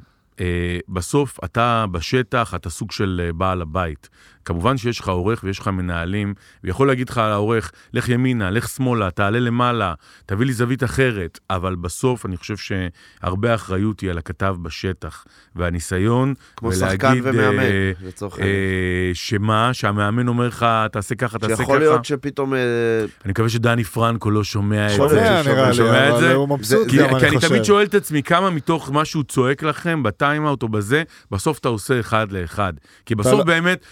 בסוף 0.90 1.40
אתה 1.44 1.86
בשטח, 1.92 2.54
אתה 2.56 2.70
סוג 2.70 2.92
של 2.92 3.22
אה, 3.24 3.34
בעל 3.34 3.62
הבית. 3.62 4.10
כמובן 4.48 4.78
שיש 4.78 5.00
לך 5.00 5.10
עורך 5.10 5.42
ויש 5.44 5.60
לך 5.60 5.68
מנהלים, 5.68 6.34
ויכול 6.64 6.88
להגיד 6.88 7.10
לך 7.10 7.18
העורך, 7.18 7.72
לך 7.94 8.10
ימינה, 8.10 8.50
לך 8.50 8.68
שמאלה, 8.68 9.12
תעלה 9.12 9.40
למעלה, 9.40 9.94
תביא 10.26 10.46
לי 10.46 10.54
זווית 10.54 10.84
אחרת, 10.84 11.40
אבל 11.50 11.76
בסוף 11.76 12.26
אני 12.26 12.38
חושב 12.38 12.56
שהרבה 12.58 13.56
אחריות 13.56 14.00
היא 14.00 14.10
על 14.10 14.18
הכתב 14.18 14.56
בשטח, 14.62 15.26
והניסיון, 15.56 16.34
כמו 16.56 16.70
ולהגיד, 16.70 17.00
שחקן 17.00 17.20
ומאמן, 17.24 17.60
אה, 17.60 17.92
לצורך 18.08 18.34
העניין. 18.34 18.56
אה, 18.56 19.12
שמה, 19.14 19.74
שהמאמן 19.74 20.28
אומר 20.28 20.48
לך, 20.48 20.66
תעשה 20.92 21.16
ככה, 21.16 21.40
תעשה 21.40 21.54
ככה. 21.54 21.64
שיכול 21.64 21.80
להיות 21.80 22.06
שפתאום... 22.06 22.54
אה, 22.54 22.60
אני 23.26 23.32
מקווה 23.32 23.50
שדני 23.50 23.84
פרנקו 23.84 24.32
לא 24.32 24.44
שומע 24.44 24.86
את 24.86 24.92
זה. 24.92 24.96
שומע 24.96 25.42
נראה 25.44 25.70
לי, 25.70 25.76
שומע 25.76 26.10
אבל 26.10 26.20
זה? 26.20 26.34
הוא 26.34 26.50
מבסוט 26.50 26.90
כי, 26.90 26.98
גם, 26.98 27.10
כי 27.10 27.16
אני 27.16 27.38
אני 27.38 27.48
תמיד. 27.48 27.64
שואל 27.64 27.86
את 27.86 27.96
עצמי 27.96 28.24
כמה 28.24 28.50
מתוך 28.50 28.92
מה 28.92 29.06
שהוא 29.06 29.24
צועק 29.24 29.64
לכם 29.64 30.04
בטיימאוט 30.04 30.64
או 30.64 30.70
בזה, 30.70 31.04
בסוף 31.32 31.60
אתה 31.60 31.70
עושה 31.70 32.00
אחד 32.00 32.32
לאחד. 32.32 32.74
כי 33.06 33.16
בסוף 33.16 33.40
לא- 33.40 33.44
באמת, 33.44 33.86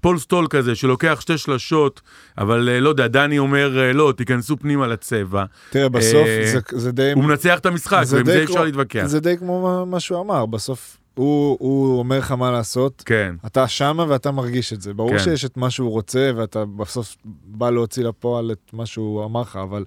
פול 0.00 0.18
סטול 0.18 0.46
כזה 0.50 0.74
שלוקח 0.74 1.18
שתי 1.20 1.38
שלשות, 1.38 2.00
אבל 2.38 2.68
אה, 2.68 2.80
לא 2.80 2.88
יודע, 2.88 3.06
דני 3.06 3.38
אומר, 3.38 3.78
אה, 3.80 3.92
לא, 3.92 4.12
תיכנסו 4.16 4.56
פנימה 4.56 4.86
לצבע. 4.86 5.44
תראה, 5.70 5.88
בסוף 5.88 6.26
אה, 6.26 6.52
זה- 6.52 6.78
זה 6.80 6.92
די... 6.92 7.12
הוא 7.12 7.24
מנצח 7.24 7.58
את 7.58 7.66
המשחק, 7.66 8.00
זה 8.04 8.16
ועם 8.16 8.26
זה 8.26 8.42
אפשר 8.42 8.64
להתווכח. 8.64 9.06
זה 9.06 9.20
די 9.20 9.36
כמו 9.38 9.86
מה 9.86 10.00
שהוא 10.00 10.20
אמר, 10.20 10.46
בסוף 10.46 10.96
הוא 11.14 11.56
הוא 11.60 11.98
אומר 11.98 12.18
לך 12.18 12.32
מה 12.32 12.50
לעשות, 12.50 13.02
כן, 13.06 13.34
אתה 13.46 13.68
שמה 13.68 14.04
ואתה 14.08 14.30
מרגיש 14.30 14.72
את 14.72 14.80
זה. 14.80 14.94
ברור 14.94 15.10
כן. 15.10 15.18
שיש 15.18 15.44
את 15.44 15.56
מה 15.56 15.70
שהוא 15.70 15.90
רוצה, 15.90 16.30
ואתה 16.36 16.64
בסוף 16.64 17.16
בא 17.44 17.70
להוציא 17.70 18.04
לפועל 18.04 18.52
את 18.52 18.70
מה 18.72 18.86
שהוא 18.86 19.24
אמר 19.24 19.40
לך, 19.40 19.58
אבל 19.62 19.84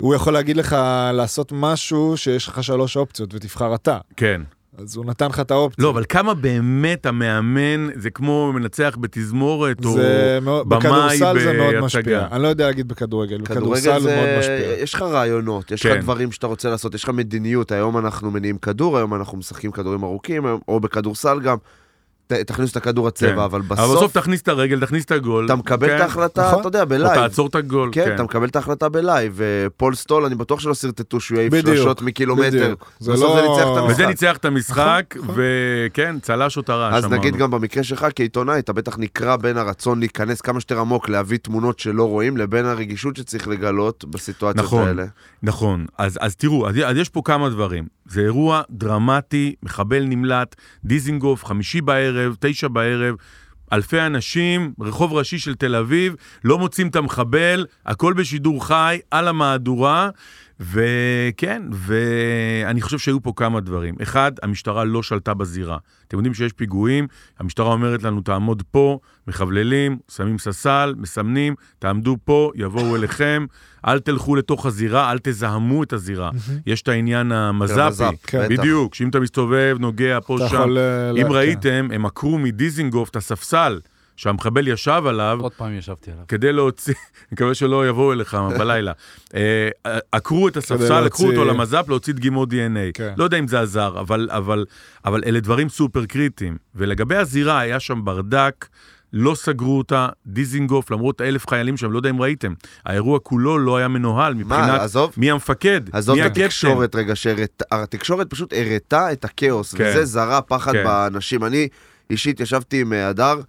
הוא 0.00 0.14
יכול 0.14 0.32
להגיד 0.32 0.56
לך 0.56 0.76
לעשות 1.14 1.52
משהו 1.54 2.16
שיש 2.16 2.48
לך 2.48 2.64
שלוש 2.64 2.96
אופציות 2.96 3.34
ותבחר 3.34 3.74
אתה. 3.74 3.98
כן. 4.16 4.40
אז 4.78 4.96
הוא 4.96 5.04
נתן 5.04 5.26
לך 5.28 5.40
את 5.40 5.50
האופציה. 5.50 5.84
לא, 5.84 5.90
אבל 5.90 6.04
כמה 6.08 6.34
באמת 6.34 7.06
המאמן, 7.06 7.88
זה 7.94 8.10
כמו 8.10 8.52
מנצח 8.54 8.96
בתזמורת, 9.00 9.84
או 9.84 9.96
מאוד, 10.42 10.68
במאי 10.68 10.80
בכדורסל 10.80 11.40
זה 11.40 11.52
מאוד 11.52 11.74
בהצגה. 11.74 11.86
משפיע. 11.86 12.26
אני 12.32 12.42
לא 12.42 12.48
יודע 12.48 12.66
להגיד 12.66 12.88
בכדורגל, 12.88 13.40
בכדורסל 13.40 14.00
זה 14.00 14.16
מאוד. 14.16 14.38
משפיע. 14.38 14.82
יש 14.82 14.94
לך 14.94 15.02
רעיונות, 15.02 15.70
יש 15.70 15.82
כן. 15.82 15.96
לך 15.96 16.02
דברים 16.02 16.32
שאתה 16.32 16.46
רוצה 16.46 16.70
לעשות, 16.70 16.94
יש 16.94 17.04
לך 17.04 17.10
מדיניות. 17.10 17.72
היום 17.72 17.98
אנחנו 17.98 18.30
מניעים 18.30 18.58
כדור, 18.58 18.96
היום 18.98 19.14
אנחנו 19.14 19.38
משחקים 19.38 19.70
כדורים 19.70 20.04
ארוכים, 20.04 20.46
או 20.68 20.80
בכדורסל 20.80 21.40
גם. 21.40 21.56
ת- 22.32 22.46
תכניס 22.46 22.70
את 22.72 22.76
הכדור 22.76 23.08
הצבע, 23.08 23.28
כן. 23.30 23.38
אבל 23.38 23.44
אבל 23.44 23.60
בסוף 23.60 23.96
בסוף 23.96 24.12
תכניס 24.12 24.42
את 24.42 24.48
הרגל, 24.48 24.80
תכניס 24.80 25.04
את 25.04 25.10
הגול. 25.12 25.44
אתה 25.46 25.56
מקבל 25.56 25.88
כן? 25.88 25.96
את 25.96 26.00
ההחלטה, 26.00 26.46
נכון. 26.48 26.60
אתה 26.60 26.68
יודע, 26.68 26.82
או 26.82 26.86
ב 26.86 26.91
live. 26.91 27.14
תעצור 27.14 27.46
את 27.46 27.54
הגול. 27.54 27.88
כן, 27.92 28.14
אתה 28.14 28.22
מקבל 28.22 28.48
את 28.48 28.56
ההחלטה 28.56 28.88
ב 28.88 28.95
live, 28.95 29.32
ופול 29.36 29.94
סטול, 29.94 30.24
אני 30.24 30.34
בטוח 30.34 30.60
שלא 30.60 30.74
שרטטו 30.74 31.20
שהוא 31.20 31.38
יעיף 31.38 31.54
שלושות 31.60 32.02
מקילומטר. 32.02 32.48
בדיוק. 32.64 32.92
זה 33.00 33.12
בסוף 33.12 33.36
לא- 33.36 33.36
זה 33.36 33.46
ניצח 33.48 33.66
את 33.72 33.76
המשחק. 33.76 33.90
וזה 33.90 34.06
ניצח 34.06 34.36
את 34.36 34.44
המשחק, 34.44 35.14
נכון, 35.18 35.34
וכן, 35.38 36.16
צלש 36.22 36.56
אותה 36.56 36.74
רעש, 36.74 37.04
אז. 37.04 37.10
נגיד 37.10 37.36
גם 37.36 37.50
במקרה 37.50 37.82
שלך 37.82 38.06
כעיתונאי, 38.16 38.58
אתה 38.58 38.72
בטח 38.72 38.98
נקרע 38.98 39.36
בין 39.36 39.56
הרצון 39.56 39.98
להיכנס 40.00 40.40
כמה 40.40 40.60
שיותר 40.60 40.78
עמוק, 40.80 41.08
להביא 41.08 41.38
תמונות 41.38 41.78
שלא 41.78 42.08
רואים, 42.08 42.36
לבין 42.36 42.66
הרגישות 42.66 43.16
שצריך 43.16 43.48
לגלות 43.48 44.04
בסיטואציות 44.04 44.64
נכון. 44.66 44.88
האלה. 44.88 45.04
נכון, 45.42 45.86
אז, 45.98 46.18
אז 46.20 46.36
תראו, 46.36 46.68
אז, 46.68 46.74
אז 46.86 46.96
יש 46.96 47.08
פה 47.08 47.22
כמה 47.24 47.48
דברים. 47.48 47.84
זה 48.06 48.20
אירוע 48.20 48.62
דרמטי, 48.70 49.54
מחבל 49.62 50.02
נמלט, 50.04 50.56
דיזינגוף, 50.84 51.44
חמישי 51.44 51.80
בערב, 51.80 52.19
תשע 52.40 52.68
בערב, 52.68 53.14
אלפי 53.72 54.00
אנשים, 54.00 54.72
רחוב 54.80 55.12
ראשי 55.12 55.38
של 55.38 55.54
תל 55.54 55.74
אביב, 55.74 56.14
לא 56.44 56.58
מוצאים 56.58 56.88
את 56.88 56.96
המחבל, 56.96 57.66
הכל 57.86 58.12
בשידור 58.12 58.66
חי, 58.66 58.98
על 59.10 59.28
המהדורה, 59.28 60.10
וכן, 60.60 61.62
ואני 61.72 62.80
חושב 62.80 62.98
שהיו 62.98 63.22
פה 63.22 63.32
כמה 63.36 63.60
דברים. 63.60 63.94
אחד, 64.02 64.32
המשטרה 64.42 64.84
לא 64.84 65.02
שלטה 65.02 65.34
בזירה. 65.34 65.78
אתם 66.08 66.16
יודעים 66.16 66.34
שיש 66.34 66.52
פיגועים, 66.52 67.06
המשטרה 67.38 67.72
אומרת 67.72 68.02
לנו, 68.02 68.20
תעמוד 68.20 68.62
פה, 68.70 68.98
מחבללים, 69.28 69.98
שמים 70.10 70.38
ססל, 70.38 70.94
מסמנים, 70.96 71.54
תעמדו 71.78 72.16
פה, 72.24 72.50
יבואו 72.54 72.96
אליכם, 72.96 73.46
אל 73.86 73.98
תלכו 73.98 74.36
לתוך 74.36 74.66
הזירה, 74.66 75.12
אל 75.12 75.18
תזהמו 75.22 75.82
את 75.82 75.92
הזירה. 75.92 76.30
יש 76.66 76.82
את 76.82 76.88
העניין 76.88 77.32
המז"פי, 77.32 77.80
המז"פ, 77.80 78.14
כן. 78.26 78.48
בדיוק, 78.48 78.94
שאם 78.94 79.08
אתה 79.08 79.20
מסתובב, 79.20 79.76
נוגע 79.80 80.18
פה, 80.26 80.38
שם. 80.48 80.76
אה, 80.76 81.22
אם 81.22 81.32
ראיתם, 81.32 81.88
הם 81.92 82.06
עקרו 82.06 82.38
מדיזינגוף 82.38 83.10
את 83.10 83.16
הספסל 83.16 83.80
שהמחבל 84.20 84.68
ישב 84.68 85.02
עליו, 85.06 85.38
עוד 85.40 85.52
פעם 85.52 85.74
ישבתי 85.78 86.10
עליו. 86.10 86.24
כדי 86.28 86.52
להוציא, 86.52 86.94
אני 86.94 87.26
מקווה 87.32 87.54
שלא 87.54 87.88
יבואו 87.88 88.12
אליך 88.12 88.34
בלילה. 88.58 88.92
אה, 89.34 89.68
עקרו 90.12 90.48
את 90.48 90.56
הספסל, 90.56 91.00
לקחו 91.00 91.26
אותו 91.30 91.44
למז"פ 91.44 91.88
להוציא 91.88 92.12
דגימות 92.14 92.48
דנ"א. 92.48 92.80
כן. 92.94 93.12
לא 93.16 93.24
יודע 93.24 93.38
אם 93.38 93.48
זה 93.48 93.60
עזר, 93.60 94.00
אבל, 94.00 94.28
אבל, 94.30 94.64
אבל 95.04 95.22
אלה 95.26 95.40
דברים 95.40 95.68
סופר 95.68 96.06
קריטיים. 96.06 96.56
ולגבי 96.74 97.16
הזירה, 97.16 97.58
היה 97.60 97.80
שם 97.80 98.04
ברדק, 98.04 98.66
לא 99.12 99.34
סגרו 99.34 99.78
אותה, 99.78 100.08
דיזינגוף, 100.26 100.90
למרות 100.90 101.20
אלף 101.20 101.48
חיילים 101.48 101.76
שם, 101.76 101.92
לא 101.92 101.98
יודע 101.98 102.10
אם 102.10 102.22
ראיתם. 102.22 102.52
האירוע 102.86 103.18
כולו 103.18 103.58
לא 103.58 103.76
היה 103.76 103.88
מנוהל 103.88 104.34
מבחינת 104.34 104.80
עזוב? 104.80 105.12
מי 105.16 105.30
המפקד, 105.30 105.80
עזוב 105.92 106.16
מי 106.16 106.22
את 106.22 106.26
הקפטן. 106.26 106.44
התקשורת 106.44 106.94
רגע, 106.96 107.16
שהראתה- 107.16 107.64
התקשורת 107.72 108.30
פשוט 108.30 108.52
הראתה 108.52 109.12
את 109.12 109.24
הכאוס, 109.24 109.74
כן. 109.74 109.84
וזה 109.90 110.04
זרה 110.04 110.40
פחד 110.42 110.72
כן. 110.72 110.84
באנשים. 110.84 111.44
אני 111.44 111.68
אישית 112.10 112.40
ישבתי 112.40 112.80
עם 112.80 112.92
הדר, 112.92 113.40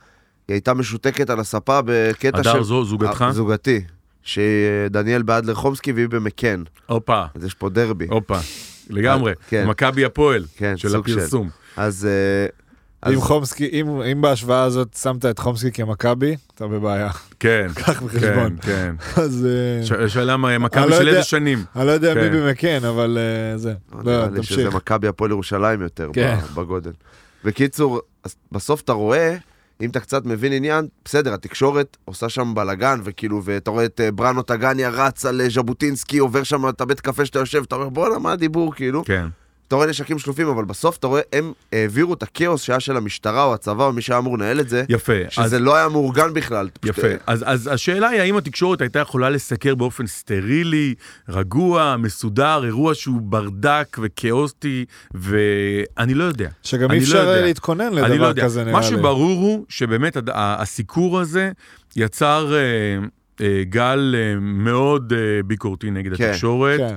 היא 0.52 0.56
הייתה 0.56 0.74
משותקת 0.74 1.30
על 1.30 1.40
הספה 1.40 1.80
בקטע 1.86 2.44
של... 2.44 2.50
הדר 2.50 2.64
זו, 2.64 2.86
זוגתך? 2.86 3.22
אה, 3.28 3.32
זוגתי. 3.32 3.82
שדניאל 4.24 5.22
באדלר 5.22 5.54
חומסקי 5.54 5.92
והיא 5.92 6.08
במקן. 6.10 6.64
הופה, 6.88 7.24
אז 7.36 7.46
יש 7.46 7.54
פה 7.54 7.70
דרבי. 7.70 8.08
הופה, 8.10 8.38
לגמרי. 8.90 9.34
כן. 9.50 9.68
מכבי 9.68 10.06
הפועל, 10.06 10.46
כן, 10.58 10.78
של 10.78 10.90
סוג 10.90 11.08
של. 11.08 11.20
הפרסום. 11.20 11.50
אז... 11.78 12.06
אה, 12.10 12.46
אז 13.02 13.14
אם 13.14 13.22
חומסקי, 13.22 13.70
אם, 13.72 14.02
אם 14.02 14.22
בהשוואה 14.22 14.64
הזאת 14.64 14.94
שמת 15.02 15.26
את 15.26 15.40
חומסקי 15.40 15.72
כמכבי, 15.72 16.36
אתה 16.56 16.68
בבעיה. 16.68 17.10
כן, 17.40 17.68
קח 17.76 18.00
כן, 18.00 18.06
בחשבון. 18.06 18.58
כן. 18.62 18.96
אז 19.16 19.48
אה, 19.50 19.86
ש- 20.08 20.14
שאלה 20.14 20.38
מכבי 20.38 20.90
לא 20.90 20.96
של 20.96 21.08
יודע. 21.08 21.18
איזה 21.18 21.24
שנים? 21.24 21.64
אני 21.76 21.88
לא 21.88 21.92
יודע 21.92 22.14
מי 22.14 22.22
כן. 22.22 22.32
במקן, 22.34 22.86
אבל 22.86 23.18
אה, 23.54 23.58
זה. 23.58 23.74
נראה 24.04 24.04
לא, 24.28 24.36
לי 24.36 24.44
שזה 24.44 24.56
תמשיך. 24.62 24.76
מכבי 24.76 25.08
הפועל 25.08 25.32
ירושלים 25.32 25.82
יותר 25.82 26.10
כן. 26.14 26.38
בגודל. 26.56 26.92
בקיצור, 27.44 28.00
אז 28.24 28.36
בסוף 28.52 28.82
אתה 28.82 28.92
רואה, 28.94 29.36
אם 29.82 29.90
אתה 29.90 30.00
קצת 30.00 30.26
מבין 30.26 30.54
עניין, 30.54 30.88
בסדר, 31.06 31.34
התקשורת 31.34 31.98
עושה 32.06 32.30
שם 32.30 32.54
בלאגן, 32.56 33.00
וכאילו, 33.04 33.42
ואתה 33.44 33.72
רואה 33.72 33.86
את 33.86 34.02
אה, 34.02 34.12
בראנו 34.12 34.42
טגניה 34.42 34.90
רץ 34.90 35.26
על 35.26 35.42
ז'בוטינסקי, 35.50 36.18
עובר 36.18 36.44
שם 36.44 36.70
את 36.70 36.82
הבית 36.82 37.00
קפה 37.00 37.26
שאתה 37.26 37.40
יושב, 37.40 37.64
אתה 37.68 37.76
אומר, 37.76 37.90
בואנה, 37.90 38.20
מה 38.20 38.32
הדיבור, 38.32 38.76
כאילו? 38.76 39.04
כן. 39.06 39.28
אתה 39.72 39.76
רואה 39.76 39.88
נשקים 39.88 40.20
שלופים, 40.20 40.48
אבל 40.48 40.66
בסוף 40.66 40.98
אתה 40.98 41.08
רואה, 41.08 41.22
הם 41.34 41.54
העבירו 41.72 42.14
את 42.14 42.24
הכאוס 42.24 42.62
שהיה 42.62 42.80
של 42.80 42.98
המשטרה 42.98 43.44
או 43.44 43.54
הצבא 43.54 43.86
או 43.86 43.94
מי 43.94 44.02
שהיה 44.02 44.20
אמור 44.20 44.38
לנהל 44.38 44.60
את 44.60 44.70
זה, 44.70 44.84
יפה. 44.90 45.14
שזה 45.30 45.44
אז, 45.44 45.54
לא 45.54 45.76
היה 45.76 45.90
מאורגן 45.90 46.34
בכלל. 46.34 46.70
פשוט, 46.82 46.98
יפה. 46.98 47.08
אה, 47.08 47.16
אז, 47.28 47.44
אז 47.48 47.70
השאלה 47.74 48.10
היא, 48.10 48.22
האם 48.22 48.38
התקשורת 48.38 48.82
הייתה 48.82 49.00
יכולה 49.00 49.30
לסקר 49.30 49.76
באופן 49.76 50.08
סטרילי, 50.08 50.94
רגוע, 51.30 51.96
מסודר, 52.00 52.62
אירוע 52.66 52.96
שהוא 52.96 53.22
ברדק 53.22 53.98
וכאוסטי, 54.02 54.86
ואני 55.14 56.14
לא 56.14 56.24
יודע. 56.24 56.50
שגם 56.64 56.92
אי 56.92 56.98
לא 56.98 57.04
אפשר 57.04 57.28
יודע. 57.28 57.42
להתכונן 57.42 57.82
אני 57.82 57.96
לא 57.98 58.08
לדבר 58.08 58.28
יודע. 58.28 58.44
כזה, 58.44 58.62
נראה 58.64 58.74
מה 58.74 58.80
לי. 58.80 58.86
שברור 58.88 59.42
הוא 59.42 59.66
שבאמת 59.70 60.18
הסיקור 60.34 61.20
הזה 61.20 61.52
יצר 61.96 62.54
אה, 62.54 62.60
אה, 63.42 63.64
גל 63.64 64.16
אה, 64.18 64.40
מאוד 64.40 65.14
אה, 65.14 65.44
ביקורתי 65.46 65.92
נגד 65.92 66.18
כן. 66.18 66.24
התקשורת. 66.24 66.80
כן. 66.80 66.96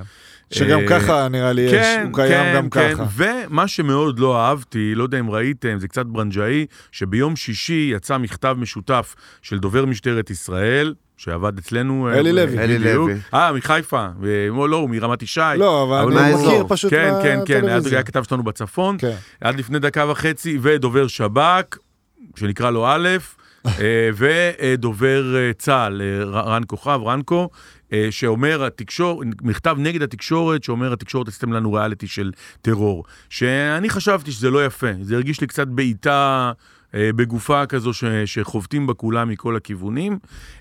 שגם 0.50 0.80
אה, 0.80 0.88
ככה 0.88 1.28
נראה 1.28 1.52
לי 1.52 1.62
יש, 1.62 1.72
כן, 1.72 2.02
הוא 2.06 2.14
קיים 2.14 2.44
כן, 2.44 2.52
גם 2.56 2.70
כן. 2.70 2.94
ככה. 2.94 3.04
ומה 3.16 3.68
שמאוד 3.68 4.18
לא 4.18 4.40
אהבתי, 4.40 4.94
לא 4.94 5.02
יודע 5.02 5.20
אם 5.20 5.30
ראיתם, 5.30 5.78
זה 5.78 5.88
קצת 5.88 6.06
ברנג'אי, 6.06 6.66
שביום 6.92 7.36
שישי 7.36 7.90
יצא 7.94 8.18
מכתב 8.18 8.56
משותף 8.58 9.14
של 9.42 9.58
דובר 9.58 9.84
משטרת 9.84 10.30
ישראל, 10.30 10.94
שעבד 11.16 11.58
אצלנו. 11.58 12.08
אלי 12.12 12.28
אה, 12.28 12.34
לוי. 12.34 12.58
אלי. 12.58 12.78
לוי. 12.78 13.14
אה, 13.34 13.52
מחיפה. 13.52 14.06
ו- 14.20 14.66
לא, 14.68 14.76
הוא 14.76 14.90
מרמת 14.90 15.22
ישי. 15.22 15.40
לא, 15.58 15.82
אבל 15.82 16.18
אני. 16.18 16.34
מכיר 16.34 16.64
פשוט 16.68 16.90
כן, 16.90 17.12
כן, 17.22 17.38
כן, 17.46 17.54
היה 17.54 17.62
מהטלוויזיה. 17.62 17.98
היה 17.98 18.02
כתב 18.02 18.22
שלנו 18.22 18.42
בצפון, 18.42 18.96
כן. 18.98 19.14
עד 19.40 19.58
לפני 19.58 19.78
דקה 19.78 20.10
וחצי, 20.10 20.58
ודובר 20.62 21.06
שב"כ, 21.06 21.76
שנקרא 22.36 22.70
לו 22.70 22.86
א', 22.86 23.08
אה, 23.66 24.10
ודובר 24.18 25.36
אה, 25.36 25.52
צה"ל, 25.52 26.02
אה, 26.02 26.40
רן 26.40 26.62
כוכב, 26.66 27.00
רנקו, 27.06 27.40
אה, 27.42 27.48
שאומר, 28.10 28.64
התקשור, 28.64 29.22
מכתב 29.42 29.76
נגד 29.78 30.02
התקשורת, 30.02 30.64
שאומר, 30.64 30.92
התקשורת 30.92 31.28
עשיתם 31.28 31.52
לנו 31.52 31.72
ריאליטי 31.72 32.06
של 32.06 32.32
טרור. 32.62 33.04
שאני 33.30 33.90
חשבתי 33.90 34.32
שזה 34.32 34.50
לא 34.50 34.66
יפה, 34.66 34.90
זה 35.02 35.14
הרגיש 35.14 35.40
לי 35.40 35.46
קצת 35.46 35.66
בעיטה... 35.68 36.52
אה, 36.94 37.10
בגופה 37.16 37.66
כזו 37.66 37.92
ש, 37.92 38.04
שחובטים 38.04 38.86
בה 38.86 38.94
כולם 38.94 39.28
מכל 39.28 39.56
הכיוונים. 39.56 40.18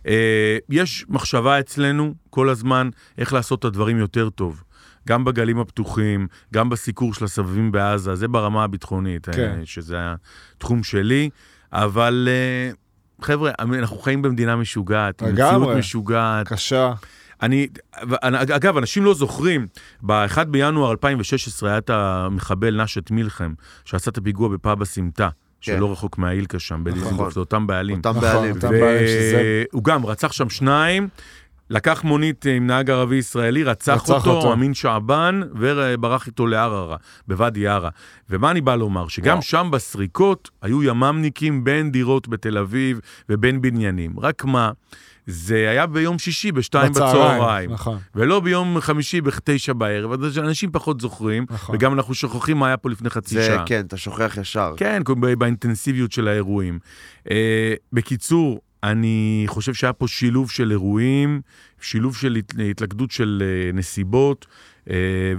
אה, 0.07 0.57
יש 0.69 1.05
מחשבה 1.09 1.59
אצלנו 1.59 2.13
כל 2.29 2.49
הזמן 2.49 2.89
איך 3.17 3.33
לעשות 3.33 3.59
את 3.59 3.65
הדברים 3.65 3.97
יותר 3.97 4.29
טוב. 4.29 4.63
גם 5.07 5.25
בגלים 5.25 5.59
הפתוחים, 5.59 6.27
גם 6.53 6.69
בסיקור 6.69 7.13
של 7.13 7.25
הסבבים 7.25 7.71
בעזה, 7.71 8.15
זה 8.15 8.27
ברמה 8.27 8.63
הביטחונית, 8.63 9.29
אה, 9.29 9.33
כן. 9.33 9.59
שזה 9.65 9.97
התחום 10.57 10.83
שלי. 10.83 11.29
אבל 11.73 12.27
אה, 12.31 12.71
חבר'ה, 13.25 13.51
אנחנו 13.59 13.97
חיים 13.97 14.21
במדינה 14.21 14.55
משוגעת. 14.55 15.23
מציאות 15.23 15.77
משוגעת. 15.77 16.47
קשה. 16.47 16.93
אני, 17.41 17.67
אגב, 18.31 18.77
אנשים 18.77 19.05
לא 19.05 19.13
זוכרים, 19.13 19.67
ב-1 20.01 20.43
בינואר 20.43 20.91
2016 20.91 21.69
היה 21.69 21.77
את 21.77 21.89
המחבל 21.89 22.81
נשאת 22.83 23.11
מילחם, 23.11 23.53
שעשה 23.85 24.11
את 24.11 24.17
הפיגוע 24.17 24.49
בפאב 24.49 24.81
הסמטה, 24.81 25.29
כן. 25.61 25.75
שלא 25.75 25.91
רחוק 25.91 26.17
מהאילקה 26.17 26.59
שם, 26.59 26.83
בדיזנגוף, 26.83 27.33
זה 27.33 27.39
אותם 27.39 27.67
בעלים. 27.67 27.97
אותם 27.97 28.09
נכון, 28.09 28.21
בעלים. 28.21 28.55
אותם 28.55 28.69
בעלים 28.69 29.07
שזה- 29.07 29.63
והוא 29.71 29.83
גם 29.83 30.05
רצח 30.05 30.31
שם 30.31 30.49
שניים, 30.49 31.07
לקח 31.69 32.03
מונית 32.03 32.45
עם 32.45 32.67
נהג 32.67 32.89
ערבי 32.89 33.15
ישראלי, 33.15 33.63
רצח, 33.63 33.93
רצח 33.93 34.09
אותו, 34.09 34.31
אותו. 34.31 34.53
אמין 34.53 34.73
שעבן, 34.73 35.41
וברח 35.59 36.27
איתו 36.27 36.47
לערערה, 36.47 36.97
בוואדי 37.27 37.67
ערה. 37.67 37.89
ומה 38.29 38.51
אני 38.51 38.61
בא 38.61 38.75
לומר? 38.75 39.07
שגם 39.07 39.31
וואו. 39.31 39.41
שם 39.41 39.69
בסריקות 39.71 40.49
היו 40.61 40.83
ימ"מניקים 40.83 41.63
בין 41.63 41.91
דירות 41.91 42.27
בתל 42.27 42.57
אביב 42.57 42.99
ובין 43.29 43.61
בניינים. 43.61 44.19
רק 44.19 44.45
מה, 44.45 44.71
זה 45.27 45.69
היה 45.69 45.85
ביום 45.85 46.19
שישי 46.19 46.51
בשתיים 46.51 46.91
בצהריים. 46.91 47.71
נכון. 47.71 47.97
ולא 48.15 48.39
ביום 48.39 48.79
חמישי 48.79 49.21
בתשע 49.21 49.73
בערב, 49.73 50.23
אז 50.23 50.39
אנשים 50.39 50.71
פחות 50.71 51.01
זוכרים, 51.01 51.45
נכון. 51.49 51.75
וגם 51.75 51.93
אנחנו 51.93 52.13
שוכחים 52.13 52.57
מה 52.57 52.67
היה 52.67 52.77
פה 52.77 52.89
לפני 52.89 53.09
חצי 53.09 53.35
זה, 53.35 53.45
שעה. 53.45 53.63
כן, 53.65 53.85
אתה 53.87 53.97
שוכח 53.97 54.37
ישר. 54.41 54.73
כן, 54.77 55.01
באינטנסיביות 55.37 56.11
של 56.11 56.27
האירועים. 56.27 56.79
אה, 57.31 57.73
בקיצור, 57.93 58.61
אני 58.83 59.43
חושב 59.47 59.73
שהיה 59.73 59.93
פה 59.93 60.07
שילוב 60.07 60.51
של 60.51 60.71
אירועים, 60.71 61.41
שילוב 61.81 62.15
של 62.15 62.35
הת- 62.39 62.53
התלכדות 62.71 63.11
של 63.11 63.43
אה, 63.45 63.71
נסיבות, 63.73 64.45
אה, 64.49 64.53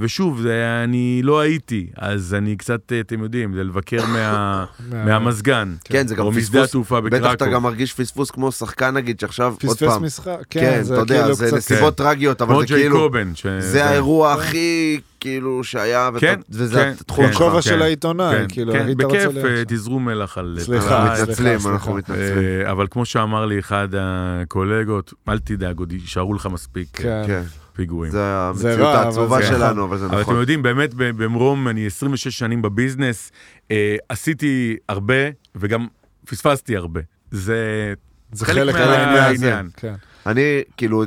ושוב, 0.00 0.40
זה, 0.42 0.80
אני 0.84 1.20
לא 1.24 1.40
הייתי, 1.40 1.86
אז 1.96 2.34
אני 2.34 2.56
קצת, 2.56 2.92
אה, 2.92 3.00
אתם 3.00 3.22
יודעים, 3.22 3.54
זה 3.54 3.64
לבקר 3.64 4.06
מה, 4.06 4.64
מה- 4.90 5.04
מהמזגן. 5.04 5.74
כן, 5.84 6.06
זה 6.06 6.14
גם 6.14 6.24
או 6.24 6.30
משדה 6.32 6.42
פספוס. 6.58 6.68
התעופה 6.68 7.00
בטח 7.00 7.32
אתה. 7.32 7.46
גם 7.46 7.62
מרגיש 7.62 7.92
פספוס 7.92 8.30
כמו 8.30 8.52
שחקן, 8.52 8.94
נגיד, 8.94 9.20
שעכשיו, 9.20 9.46
עוד 9.46 9.58
פספס 9.76 9.82
פעם. 9.88 10.04
משחק, 10.04 10.28
כן, 10.50 10.60
כן, 10.60 10.74
אתה 10.76 10.84
זה 10.84 10.94
יודע, 10.94 11.20
כאילו 11.22 11.34
זה 11.34 11.46
קצת... 11.46 11.56
נסיבות 11.56 11.94
טרגיות, 11.96 12.42
כמו 12.42 12.52
אבל 12.52 12.66
זה 12.66 12.74
כאילו... 12.74 12.96
ג'ייקובן. 12.98 13.34
ש- 13.34 13.46
זה 13.46 13.84
האירוע 13.84 14.32
הכי, 14.32 15.00
כאילו, 15.20 15.64
שהיה, 15.64 16.10
ואתה- 16.14 16.26
כן, 16.26 16.40
וזה 16.50 16.80
כן, 16.80 16.92
התחום 17.00 17.24
כן. 17.26 17.32
שלך. 17.32 17.40
בכובע 17.40 17.54
כן, 17.54 17.62
של 17.62 17.82
העיתונאי, 17.82 18.34
כן, 18.38 18.44
כאילו, 18.48 18.72
כן, 18.72 18.86
היית 18.86 19.02
רוצה 19.02 19.16
בכיף, 19.28 19.34
להיות 19.34 19.46
אה, 19.46 19.56
שם. 19.56 19.64
תזרו 19.76 20.00
מלח 20.00 20.38
על... 20.38 20.56
סליחה, 20.60 20.86
סליחה. 21.16 21.22
מתנצלים, 21.22 21.58
אנחנו 21.72 21.94
מתנצלים. 21.94 22.38
אה, 22.66 22.70
אבל 22.70 22.86
כמו 22.90 23.04
שאמר 23.04 23.46
לי 23.46 23.58
אחד 23.58 23.88
הקולגות, 24.00 25.12
אל 25.28 25.38
תדאג, 25.38 25.78
עוד 25.78 25.92
יישארו 25.92 26.34
לך 26.34 26.46
מספיק 26.52 27.00
אה, 27.04 27.22
כן. 27.26 27.42
פיגועים. 27.76 28.12
זה 28.12 28.36
המציאות 28.36 28.94
העצובה 28.94 29.42
שלנו, 29.42 29.84
אבל 29.84 29.98
זה 29.98 30.04
אבל 30.06 30.14
אתם 30.14 30.20
נכון. 30.22 30.36
יודעים, 30.40 30.62
באמת 30.62 30.94
במרום, 30.94 31.68
אני 31.68 31.86
26 31.86 32.38
שנים 32.38 32.62
בביזנס, 32.62 33.32
אה, 33.70 33.96
עשיתי 34.08 34.76
הרבה 34.88 35.14
וגם 35.54 35.86
פספסתי 36.26 36.76
הרבה. 36.76 37.00
זה 37.30 37.94
זה 38.32 38.46
חלק 38.46 38.74
חלק 38.74 38.86
מה- 38.88 39.12
מהעניין. 39.14 39.68
כן. 39.76 39.94
אני, 40.26 40.40
כאילו, 40.76 41.04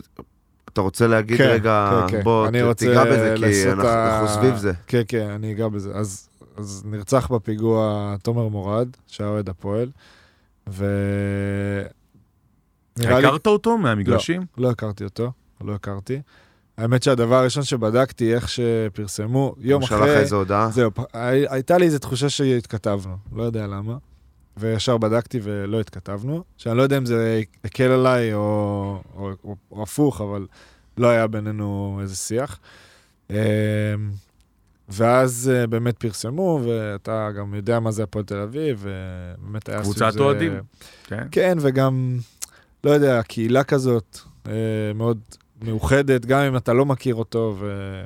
אתה 0.70 0.82
רוצה 0.82 1.08
להגיד 1.08 1.38
כן, 1.38 1.44
רגע, 1.50 2.06
כן. 2.08 2.22
בוא, 2.24 2.48
תיגע 2.74 3.04
בזה, 3.06 3.36
כי 3.38 3.70
אנחנו 3.70 3.88
ה- 3.88 4.20
אנחנו 4.22 4.28
סביב 4.42 4.56
זה. 4.56 4.72
כן, 4.88 5.02
כן, 5.08 5.30
אני 5.30 5.52
אגע 5.52 5.68
בזה. 5.68 5.92
אז, 5.96 6.30
אז 6.58 6.84
נרצח 6.86 7.28
בפיגוע 7.32 8.16
תומר 8.24 8.48
מורד, 8.48 8.88
שהיה 9.08 9.30
אוהד 9.30 9.50
הפועל, 9.50 9.90
ו... 10.70 10.86
נראה 13.00 13.20
לי... 13.20 13.28
הכרת 13.28 13.48
אותו 13.48 13.78
מהמגרשים? 13.78 14.42
לא 14.58 14.70
הכרתי 14.72 15.04
אותו, 15.04 15.32
לא 15.62 15.74
הכרתי. 15.74 16.22
האמת 16.78 17.04
שהדבר 17.04 17.36
הראשון 17.36 17.64
שבדקתי, 17.64 18.34
איך 18.34 18.50
שפרסמו, 18.50 19.56
יום 19.60 19.82
הוא 19.82 19.88
שלח 19.90 19.98
אחרי... 20.00 20.18
איזו 20.18 20.36
הודעה. 20.36 20.70
זהו, 20.72 20.92
הייתה 21.50 21.78
לי 21.78 21.86
איזו 21.86 22.00
תחושה 22.00 22.30
שהתכתבנו, 22.30 23.16
לא 23.36 23.44
יודע 23.44 23.68
למה. 23.68 23.98
וישר 24.58 24.98
בדקתי 24.98 25.40
ולא 25.44 25.80
התכתבנו, 25.80 26.44
שאני 26.58 26.78
לא 26.78 26.84
יודע 26.84 26.98
אם 26.98 27.06
זה 27.06 27.42
הקל 27.64 27.84
עליי 27.92 28.34
או, 28.34 28.40
או, 29.16 29.30
או, 29.44 29.56
או 29.72 29.84
הפוך, 29.84 30.22
אבל 30.22 30.48
לא 30.98 31.08
היה 31.08 31.28
בינינו 31.28 32.00
איזה 32.02 32.16
שיח. 32.16 32.60
אמ, 33.30 33.36
ואז 34.90 35.52
אה, 35.56 35.68
באמת 35.68 35.98
פרסמו, 35.98 36.60
ואתה 36.66 37.30
גם 37.38 37.54
יודע 37.54 37.80
מה 37.80 37.92
זה 37.92 38.04
הפועל 38.04 38.26
תל 38.26 38.38
אביב, 38.38 38.86
ובאמת 38.86 39.70
היה 39.70 39.82
קבוצת 39.82 40.12
זה- 40.14 40.20
אוהדים. 40.20 40.54
כן. 41.08 41.28
כן, 41.32 41.58
וגם, 41.62 42.18
לא 42.84 42.92
יודע, 42.92 43.22
קהילה 43.24 43.64
כזאת 43.64 44.18
אה, 44.48 44.52
מאוד 44.96 45.20
מאוחדת, 45.62 46.26
גם 46.26 46.40
אם 46.40 46.58
אתה 46.58 46.74
לא 46.74 46.86
מכיר 46.86 47.16
אותו, 47.16 47.56
ו... 47.60 48.04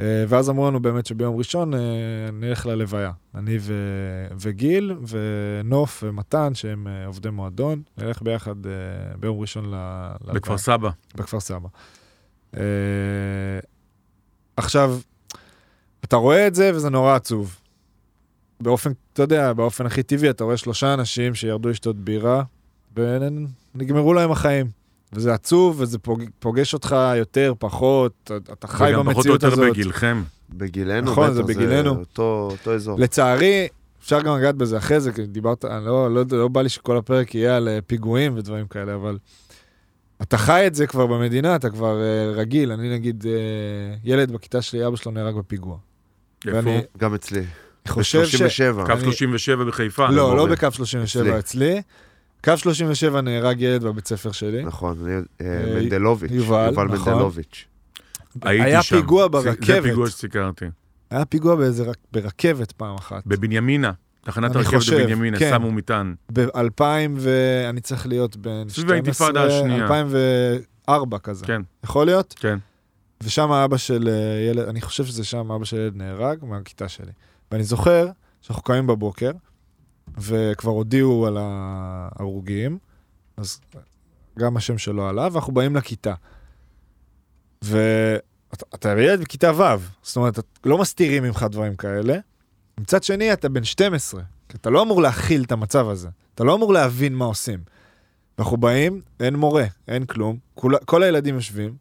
אה, 0.00 0.24
ואז 0.28 0.50
אמרו 0.50 0.68
לנו 0.68 0.82
באמת 0.82 1.06
שביום 1.06 1.36
ראשון 1.36 1.74
אה, 1.74 1.80
נלך 2.32 2.66
ללוויה. 2.66 3.12
אני 3.34 3.58
ו... 3.60 3.74
וגיל, 4.40 4.96
ונוף 5.08 6.02
ומתן, 6.06 6.54
שהם 6.54 6.86
אה, 6.86 7.06
עובדי 7.06 7.30
מועדון, 7.30 7.82
נלך 7.98 8.22
ביחד 8.22 8.54
ביום 9.20 9.40
ראשון 9.40 9.64
ל... 9.64 9.74
ללוויה. 10.20 10.34
בכפר 10.34 10.58
סבא. 10.58 10.90
בכפר 11.14 11.40
סבא. 11.40 11.68
עכשיו, 14.56 14.98
אתה 16.04 16.16
רואה 16.16 16.46
את 16.46 16.54
זה 16.54 16.70
וזה 16.74 16.90
נורא 16.90 17.14
עצוב. 17.14 17.58
באופן, 18.60 18.92
אתה 19.12 19.22
יודע, 19.22 19.52
באופן 19.52 19.86
הכי 19.86 20.02
טבעי, 20.02 20.30
אתה 20.30 20.44
רואה 20.44 20.56
שלושה 20.56 20.94
אנשים 20.94 21.34
שירדו 21.34 21.68
לשתות 21.68 21.96
בירה, 21.96 22.42
ונגמרו 22.96 24.14
להם 24.14 24.32
החיים. 24.32 24.81
וזה 25.12 25.34
עצוב, 25.34 25.80
וזה 25.80 25.98
פוג... 25.98 26.22
פוגש 26.38 26.74
אותך 26.74 26.96
יותר, 27.16 27.54
פחות, 27.58 28.30
אתה- 28.52 28.66
חי 28.68 28.84
וגם 28.84 28.92
פחות 28.92 29.06
או 29.06 29.14
במציאות 29.14 29.42
יותר 29.42 29.52
הזאת. 29.52 29.70
בגילכם. 29.70 30.22
בגילנו, 30.50 31.10
נכון, 31.10 31.24
בטח, 31.26 31.34
זה 31.34 31.42
בגילנו. 31.42 31.90
אותו 31.90 32.48
אותו 32.52 32.74
אזור. 32.74 32.98
לצערי, 33.00 33.68
אפשר 34.02 34.20
גם 34.20 34.36
לגעת 34.38 34.54
בזה 34.54 34.78
אחרי 34.78 35.00
זה, 35.00 35.12
כי 35.12 35.26
דיברת, 35.26 35.64
אני 35.64 35.84
לא, 35.86 36.14
לא, 36.14 36.22
לא 36.30 36.48
בא 36.48 36.62
לי 36.62 36.68
שכל 36.68 36.96
הפרק 36.96 37.34
יהיה 37.34 37.56
על 37.56 37.68
אה, 37.68 37.78
פיגועים 37.86 38.36
ודברים 38.36 38.66
כאלה, 38.66 38.94
אבל 38.94 39.18
אתה 40.22 40.38
חי 40.38 40.66
את 40.66 40.74
זה 40.74 40.86
כבר 40.86 41.06
במדינה, 41.06 41.56
אתה 41.56 41.70
כבר 41.70 41.96
uh, 42.00 42.36
רגיל. 42.38 42.72
אני 42.72 42.94
נגיד, 42.94 43.22
uh, 43.22 43.26
ילד 44.04 44.30
בכיתה 44.32 44.62
שלי, 44.62 44.86
אבא 44.86 44.96
שלו 44.96 45.12
נהרג 45.12 45.34
בפיגוע. 45.36 45.76
איפה? 46.46 46.56
ואני 46.56 46.80
גם 46.98 47.14
אצלי. 47.14 47.42
חושב 47.88 48.24
ש... 48.24 48.30
37. 48.30 48.86
קו 48.86 48.92
אני- 48.92 49.00
37 49.00 49.64
בחיפה. 49.64 50.08
לא, 50.10 50.36
לא. 50.36 50.46
בקו 50.46 50.66
37 50.72 51.22
אצלי. 51.22 51.38
אצלי. 51.38 51.82
קו 52.44 52.52
37 52.56 53.20
נהרג 53.20 53.60
ילד 53.60 53.82
בבית 53.84 54.06
ספר 54.06 54.32
שלי. 54.32 54.64
נכון, 54.64 54.96
אני- 55.04 55.14
אה, 55.14 55.20
אה, 55.74 55.80
מנדלוביץ', 55.82 56.30
יובל, 56.34 56.70
נכון. 56.70 56.88
מנדלוביץ'. 56.90 57.64
הייתי 58.42 58.64
היה. 58.64 58.82
פיגוע 58.82 59.28
ברכבת. 59.28 59.66
זה 59.66 59.82
פיגוע 59.82 60.10
שסיקרתי. 60.10 60.64
היה 61.10 61.24
פיגוע 61.24 61.56
ברכבת 62.12 62.72
פעם 62.72 62.94
אחת. 62.94 63.22
בבנימינה. 63.26 63.92
תחנת 64.24 64.56
אני 64.56 64.64
הרכבת 64.64 64.82
בבנימינה, 64.92 65.38
כן. 65.38 65.50
שמו 65.54 65.70
מטען. 65.72 66.14
ב-2000 66.32 66.82
ואני 67.18 67.80
צריך 67.80 68.06
להיות 68.06 68.36
בן 68.36 68.50
12, 68.68 68.74
סביב 68.74 68.90
האינתיפאדה 68.90 69.44
השנייה. 69.46 69.82
2004 69.84 71.18
כזה. 71.18 71.46
כן, 71.46 71.62
יכול 71.84 72.06
להיות? 72.06 72.34
כן. 72.38 72.58
ושם 73.22 73.52
אבא 73.52 73.76
של 73.76 74.08
אה, 74.08 74.50
ילד, 74.50 74.68
אני 74.68 74.80
חושב 74.80 75.04
שזה 75.04 75.24
שם 75.24 75.50
אבא 75.52 75.64
של 75.64 75.76
ילד 75.76 75.96
נהרג 75.96 76.38
מהכיתה 76.44 76.88
שלי. 76.88 77.12
ואני 77.52 77.64
זוכר 77.64 78.06
שאנחנו 78.40 78.62
קמים 78.62 78.86
בבוקר, 78.86 79.30
וכבר 80.18 80.70
הודיעו 80.70 81.26
על 81.26 81.36
ההרוגים, 81.40 82.78
אז 83.36 83.60
גם 84.38 84.56
השם 84.56 84.78
שלו 84.78 85.08
עלה, 85.08 85.28
ואנחנו 85.32 85.52
באים 85.52 85.76
לכיתה. 85.76 86.14
ואתה 87.62 88.66
אתה 88.74 88.88
ילד 88.88 89.20
בכיתה 89.20 89.52
ו', 89.56 89.62
זאת 90.02 90.16
אומרת, 90.16 90.38
לא 90.64 90.78
מסתירים 90.78 91.22
ממך 91.22 91.46
דברים 91.50 91.76
כאלה. 91.76 92.18
מצד 92.80 93.02
שני, 93.02 93.32
אתה 93.32 93.48
בן 93.48 93.64
12, 93.64 94.22
כי 94.48 94.56
אתה 94.56 94.70
לא 94.70 94.82
אמור 94.82 95.02
להכיל 95.02 95.42
את 95.42 95.52
המצב 95.52 95.88
הזה. 95.88 96.08
אתה 96.34 96.44
לא 96.44 96.54
אמור 96.54 96.72
להבין 96.72 97.14
מה 97.14 97.24
עושים. 97.24 97.60
ואנחנו 98.38 98.56
באים, 98.56 99.00
אין 99.20 99.36
מורה, 99.36 99.64
אין 99.88 100.04
כלום, 100.04 100.38
כול, 100.54 100.78
כל 100.84 101.02
הילדים 101.02 101.34
יושבים, 101.34 101.76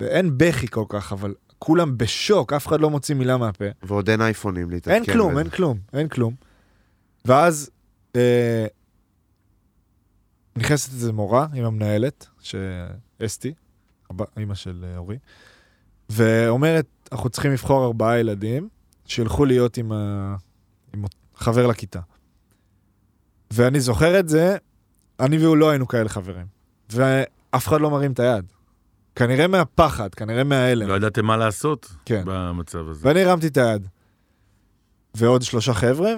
ואין 0.00 0.38
בכי 0.38 0.66
כל 0.70 0.84
כך, 0.88 1.12
אבל 1.12 1.34
כולם 1.58 1.98
בשוק, 1.98 2.52
אף 2.52 2.66
אחד 2.66 2.80
לא 2.80 2.90
מוציא 2.90 3.14
מילה 3.14 3.36
מהפה. 3.36 3.64
ועוד 3.82 4.10
אין 4.10 4.20
אייפונים 4.20 4.70
להתעדכן. 4.70 4.94
אין 4.94 5.04
כלום. 5.04 5.38
אין 5.38 5.48
כלום, 5.48 5.78
אין 5.92 6.08
כלום. 6.08 6.34
ואז 7.24 7.70
אה, 8.16 8.66
נכנסת 10.56 10.92
איזה 10.92 11.12
מורה 11.12 11.46
עם 11.54 11.64
המנהלת, 11.64 12.26
שאסתי, 12.40 13.54
הב- 14.10 14.38
אימא 14.38 14.54
של 14.54 14.84
אה, 14.88 14.96
אורי, 14.98 15.18
ואומרת, 16.10 16.86
אנחנו 17.12 17.30
צריכים 17.30 17.52
לבחור 17.52 17.84
ארבעה 17.84 18.18
ילדים 18.18 18.68
שילכו 19.04 19.44
להיות 19.44 19.76
עם, 19.76 19.92
ה... 19.92 20.36
עם 20.94 21.04
חבר 21.34 21.66
לכיתה. 21.66 22.00
ואני 23.50 23.80
זוכר 23.80 24.20
את 24.20 24.28
זה, 24.28 24.56
אני 25.20 25.38
והוא 25.38 25.56
לא 25.56 25.70
היינו 25.70 25.88
כאלה 25.88 26.08
חברים. 26.08 26.46
ואף 26.90 27.68
אחד 27.68 27.80
לא 27.80 27.90
מרים 27.90 28.12
את 28.12 28.20
היד. 28.20 28.44
כנראה 29.16 29.46
מהפחד, 29.46 30.14
כנראה 30.14 30.44
מההלם. 30.44 30.88
לא 30.88 30.94
ידעתם 30.94 31.24
מה 31.24 31.36
לעשות 31.36 31.92
כן. 32.04 32.22
במצב 32.26 32.88
הזה. 32.88 33.08
ואני 33.08 33.22
הרמתי 33.22 33.46
את 33.46 33.56
היד. 33.56 33.88
ועוד 35.14 35.42
שלושה 35.42 35.74
חבר'ה, 35.74 36.12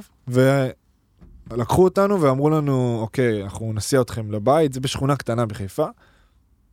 ולקחו 1.51 1.85
אותנו 1.85 2.21
ואמרו 2.21 2.51
לנו, 2.51 2.99
אוקיי, 3.01 3.43
אנחנו 3.43 3.73
נסיע 3.73 4.01
אתכם 4.01 4.33
לבית, 4.33 4.73
זה 4.73 4.81
בשכונה 4.81 5.17
קטנה 5.17 5.47
בחיפה. 5.47 5.87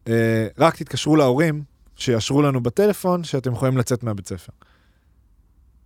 אה, 0.08 0.48
רק 0.58 0.76
תתקשרו 0.76 1.16
להורים, 1.16 1.64
שיאשרו 1.96 2.42
לנו 2.42 2.64
בטלפון 2.64 3.24
שאתם 3.24 3.52
יכולים 3.52 3.78
לצאת 3.78 4.04
מהבית 4.04 4.28
ספר. 4.28 4.54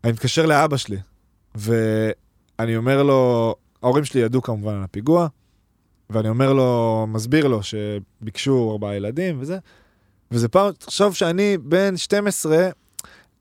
אני 0.03 0.11
מתקשר 0.11 0.45
לאבא 0.45 0.77
שלי, 0.77 0.97
ואני 1.55 2.77
אומר 2.77 3.03
לו, 3.03 3.55
ההורים 3.83 4.05
שלי 4.05 4.21
ידעו 4.21 4.41
כמובן 4.41 4.73
על 4.73 4.83
הפיגוע, 4.83 5.27
ואני 6.09 6.29
אומר 6.29 6.53
לו, 6.53 7.05
מסביר 7.09 7.47
לו 7.47 7.59
שביקשו 7.63 8.71
ארבעה 8.71 8.95
ילדים 8.95 9.37
וזה, 9.39 9.57
וזה 10.31 10.47
פעם, 10.47 10.71
תחשוב 10.71 11.13
שאני 11.13 11.57
בן 11.57 11.97
12, 11.97 12.69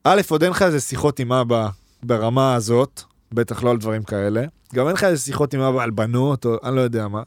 א', 0.04 0.20
עוד 0.28 0.42
אין 0.42 0.52
לך 0.52 0.62
איזה 0.62 0.80
שיחות 0.80 1.18
עם 1.18 1.32
אבא 1.32 1.68
ברמה 2.02 2.54
הזאת, 2.54 3.02
בטח 3.32 3.62
לא 3.62 3.70
על 3.70 3.76
דברים 3.76 4.02
כאלה. 4.02 4.44
גם 4.74 4.86
אין 4.86 4.94
לך 4.94 5.04
איזה 5.04 5.22
שיחות 5.22 5.54
עם 5.54 5.60
אבא 5.60 5.82
על 5.82 5.90
בנות, 5.90 6.44
או 6.46 6.56
אני 6.64 6.76
לא 6.76 6.80
יודע 6.80 7.08
מה. 7.08 7.22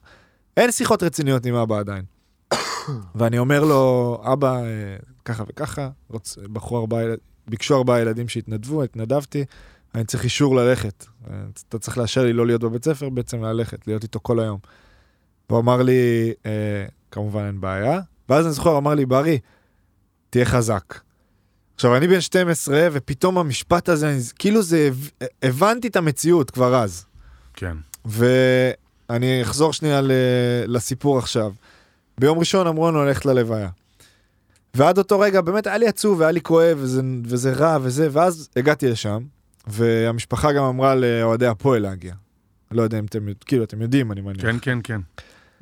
אין 0.58 0.72
שיחות 0.72 1.04
רציניות 1.04 1.46
עם 1.46 1.56
אבא 1.56 1.80
עדיין. 1.80 2.04
ואני 3.16 3.40
אומר 3.40 3.64
לו, 3.64 3.82
אבא, 4.34 4.56
אה, 4.56 4.64
ככה 5.26 5.44
וככה, 5.50 5.90
רוצ... 6.10 6.38
בחרו 6.54 6.80
ארבעה, 6.80 7.02
יל- 7.04 7.16
ביקשו 7.48 7.76
ארבעה 7.78 8.00
ילדים 8.02 8.28
שהתנדבו, 8.28 8.84
התנדבתי, 8.84 9.46
אני 9.96 10.04
צריך 10.06 10.24
אישור 10.24 10.56
ללכת. 10.56 11.06
אה, 11.30 11.36
אתה 11.70 11.80
צריך 11.80 11.98
לאשר 11.98 12.24
לי 12.24 12.34
לא 12.34 12.46
להיות 12.46 12.62
בבית 12.62 12.86
ספר, 12.86 13.10
בעצם 13.10 13.44
ללכת, 13.44 13.88
להיות 13.88 14.04
איתו 14.04 14.20
כל 14.22 14.40
היום. 14.40 14.60
והוא 15.50 15.60
אמר 15.60 15.82
לי, 15.82 16.34
אה, 16.46 16.52
כמובן 17.12 17.44
אין 17.46 17.62
בעיה. 17.62 18.00
ואז 18.30 18.46
אני 18.46 18.54
זוכר, 18.54 18.78
אמר 18.78 18.94
לי, 18.94 19.06
ברי, 19.06 19.40
תהיה 20.30 20.46
חזק. 20.46 21.00
עכשיו, 21.76 21.96
אני 21.98 22.08
בן 22.08 22.22
12, 22.22 22.88
ופתאום 22.92 23.38
המשפט 23.38 23.90
הזה, 23.90 24.10
אני- 24.12 24.20
כאילו 24.40 24.62
זה, 24.62 24.90
הבנתי 25.44 25.88
את 25.88 25.96
המציאות 25.96 26.52
כבר 26.52 26.76
אז. 26.76 27.06
כן. 27.58 27.78
ואני 28.06 29.41
אחזור 29.41 29.74
שנייה 29.74 30.02
לסיפור 30.67 31.17
עכשיו. 31.17 31.52
ביום 32.17 32.39
ראשון 32.39 32.67
אמרו 32.67 32.91
לנו 32.91 33.06
ללכת 33.06 33.26
ללוויה. 33.26 33.70
ועד 34.74 34.98
אותו 34.98 35.20
רגע 35.20 35.41
באמת 35.41 35.67
היה 35.67 35.78
לי 35.78 35.88
עצוב 35.88 36.20
והיה 36.20 36.32
לי 36.32 36.41
כואב 36.41 36.78
וזה, 36.82 37.02
וזה 37.26 37.54
רע 37.54 37.78
וזה, 37.82 38.08
ואז 38.12 38.50
הגעתי 38.56 38.88
לשם, 38.88 39.24
והמשפחה 39.67 40.52
גם 40.54 40.63
אמרה 40.63 40.96
לאוהדי 40.96 41.48
הפועל 41.48 41.82
להגיע. 41.82 42.13
לא 42.72 42.82
יודע 42.82 43.00
אם 43.00 43.06
אתם, 43.06 43.26
כאילו, 43.46 43.63
אתם 43.63 43.82
יודעים, 43.82 44.12
אני 44.12 44.22
מניח. 44.22 44.41
כן, 44.41 44.56
כן, 44.62 44.80
כן. 44.84 45.02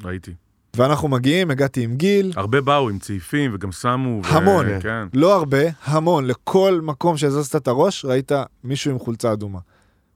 ראיתי. 0.03 0.33
ואנחנו 0.75 1.07
מגיעים, 1.07 1.51
הגעתי 1.51 1.83
עם 1.83 1.95
גיל, 1.95 2.33
הרבה 2.35 2.61
באו 2.61 2.89
עם 2.89 2.99
צעיפים 2.99 3.51
וגם 3.55 3.71
שמו. 3.71 4.21
ו- 4.23 4.27
המון. 4.27 4.65
כן. 4.81 5.07
לא 5.13 5.35
הרבה, 5.35 5.59
המון, 5.83 6.25
לכל 6.25 6.79
מקום 6.83 7.17
שהזזת 7.17 7.55
את 7.55 7.67
הראש, 7.67 8.05
ראית 8.05 8.31
מישהו 8.63 8.91
עם 8.91 8.99
חולצה 8.99 9.33
אדומה. 9.33 9.59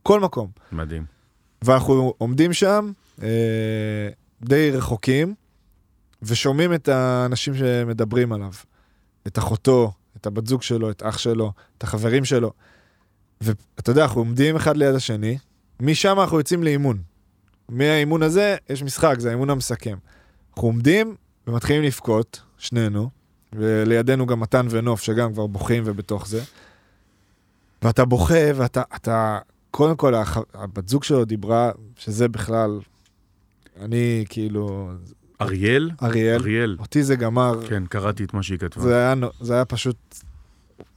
כל 0.03 0.19
מקום. 0.19 0.49
מדהים. 0.71 1.18
ואנחנו 1.61 2.13
עומדים 2.17 2.53
שם, 2.53 2.91
אה, 3.23 4.09
די 4.41 4.71
רחוקים, 4.71 5.35
ושומעים 6.21 6.73
את 6.73 6.87
האנשים 6.87 7.55
שמדברים 7.55 8.33
עליו. 8.33 8.51
את 9.27 9.37
אחותו, 9.37 9.91
את 10.17 10.25
הבת 10.25 10.47
זוג 10.47 10.61
שלו, 10.61 10.91
את 10.91 11.03
אח 11.03 11.17
שלו, 11.17 11.51
את 11.77 11.83
החברים 11.83 12.25
שלו. 12.25 12.51
ואתה 13.41 13.91
יודע, 13.91 14.03
אנחנו 14.03 14.21
עומדים 14.21 14.55
אחד 14.55 14.77
ליד 14.77 14.95
השני, 14.95 15.37
משם 15.79 16.19
אנחנו 16.19 16.37
יוצאים 16.37 16.63
לאימון. 16.63 17.01
מהאימון 17.69 18.23
הזה 18.23 18.55
יש 18.69 18.83
משחק, 18.83 19.15
זה 19.19 19.29
האימון 19.29 19.49
המסכם. 19.49 19.97
אנחנו 20.49 20.67
עומדים 20.67 21.15
ומתחילים 21.47 21.83
לבכות, 21.83 22.41
שנינו, 22.57 23.09
ולידינו 23.53 24.25
גם 24.25 24.39
מתן 24.39 24.67
ונוף, 24.69 25.01
שגם 25.01 25.33
כבר 25.33 25.47
בוכים 25.47 25.83
ובתוך 25.85 26.27
זה. 26.27 26.43
ואתה 27.81 28.05
בוכה, 28.05 28.43
ואתה, 28.55 28.81
אתה, 28.95 29.39
קודם 29.71 29.95
כל, 29.95 30.15
הח- 30.15 30.37
הבת 30.53 30.87
זוג 30.89 31.03
שלו 31.03 31.25
דיברה, 31.25 31.71
שזה 31.95 32.27
בכלל, 32.27 32.79
אני 33.81 34.25
כאילו, 34.29 34.91
אריאל? 35.41 35.91
אריאל, 36.03 36.39
אריאל. 36.41 36.77
אותי 36.79 37.03
זה 37.03 37.15
גמר, 37.15 37.67
כן, 37.67 37.85
קראתי 37.85 38.23
את 38.23 38.33
מה 38.33 38.43
שהיא 38.43 38.59
כתבה. 38.59 38.83
זה 38.83 38.95
היה, 38.95 39.13
זה 39.41 39.53
היה 39.53 39.65
פשוט, 39.65 39.95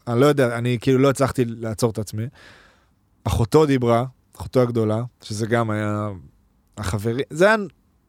אני 0.08 0.20
לא 0.20 0.26
יודע, 0.26 0.58
אני 0.58 0.78
כאילו 0.80 0.98
לא 0.98 1.10
הצלחתי 1.10 1.44
לעצור 1.44 1.90
את 1.90 1.98
עצמי. 1.98 2.24
אחותו 3.24 3.66
דיברה, 3.66 4.04
אחותו 4.36 4.60
הגדולה, 4.60 5.02
שזה 5.22 5.46
גם 5.46 5.70
היה 5.70 6.08
החברים, 6.78 7.24
זה 7.30 7.46
היה 7.46 7.56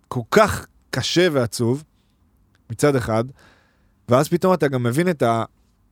כל 0.07 0.21
כך 0.31 0.65
קשה 0.89 1.27
ועצוב, 1.31 1.83
מצד 2.69 2.95
אחד, 2.95 3.23
ואז 4.09 4.29
פתאום 4.29 4.53
אתה 4.53 4.67
גם 4.67 4.83
מבין 4.83 5.09
את 5.09 5.21
ה... 5.23 5.43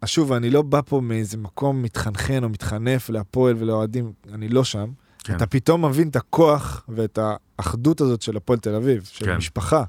שוב, 0.07 0.33
אני 0.33 0.49
לא 0.49 0.61
בא 0.61 0.81
פה 0.85 1.01
מאיזה 1.01 1.37
מקום 1.37 1.81
מתחנחן 1.81 2.43
או 2.43 2.49
מתחנף 2.49 3.09
להפועל 3.09 3.55
ולאוהדים, 3.59 4.11
אני 4.33 4.47
לא 4.47 4.63
שם. 4.63 4.87
כן. 5.23 5.35
אתה 5.35 5.45
פתאום 5.45 5.85
מבין 5.85 6.07
את 6.07 6.15
הכוח 6.15 6.85
ואת 6.89 7.19
האחדות 7.21 8.01
הזאת 8.01 8.21
של 8.21 8.37
הפועל 8.37 8.59
תל 8.59 8.75
אביב, 8.75 9.03
של 9.11 9.25
כן. 9.25 9.35
משפחה 9.37 9.83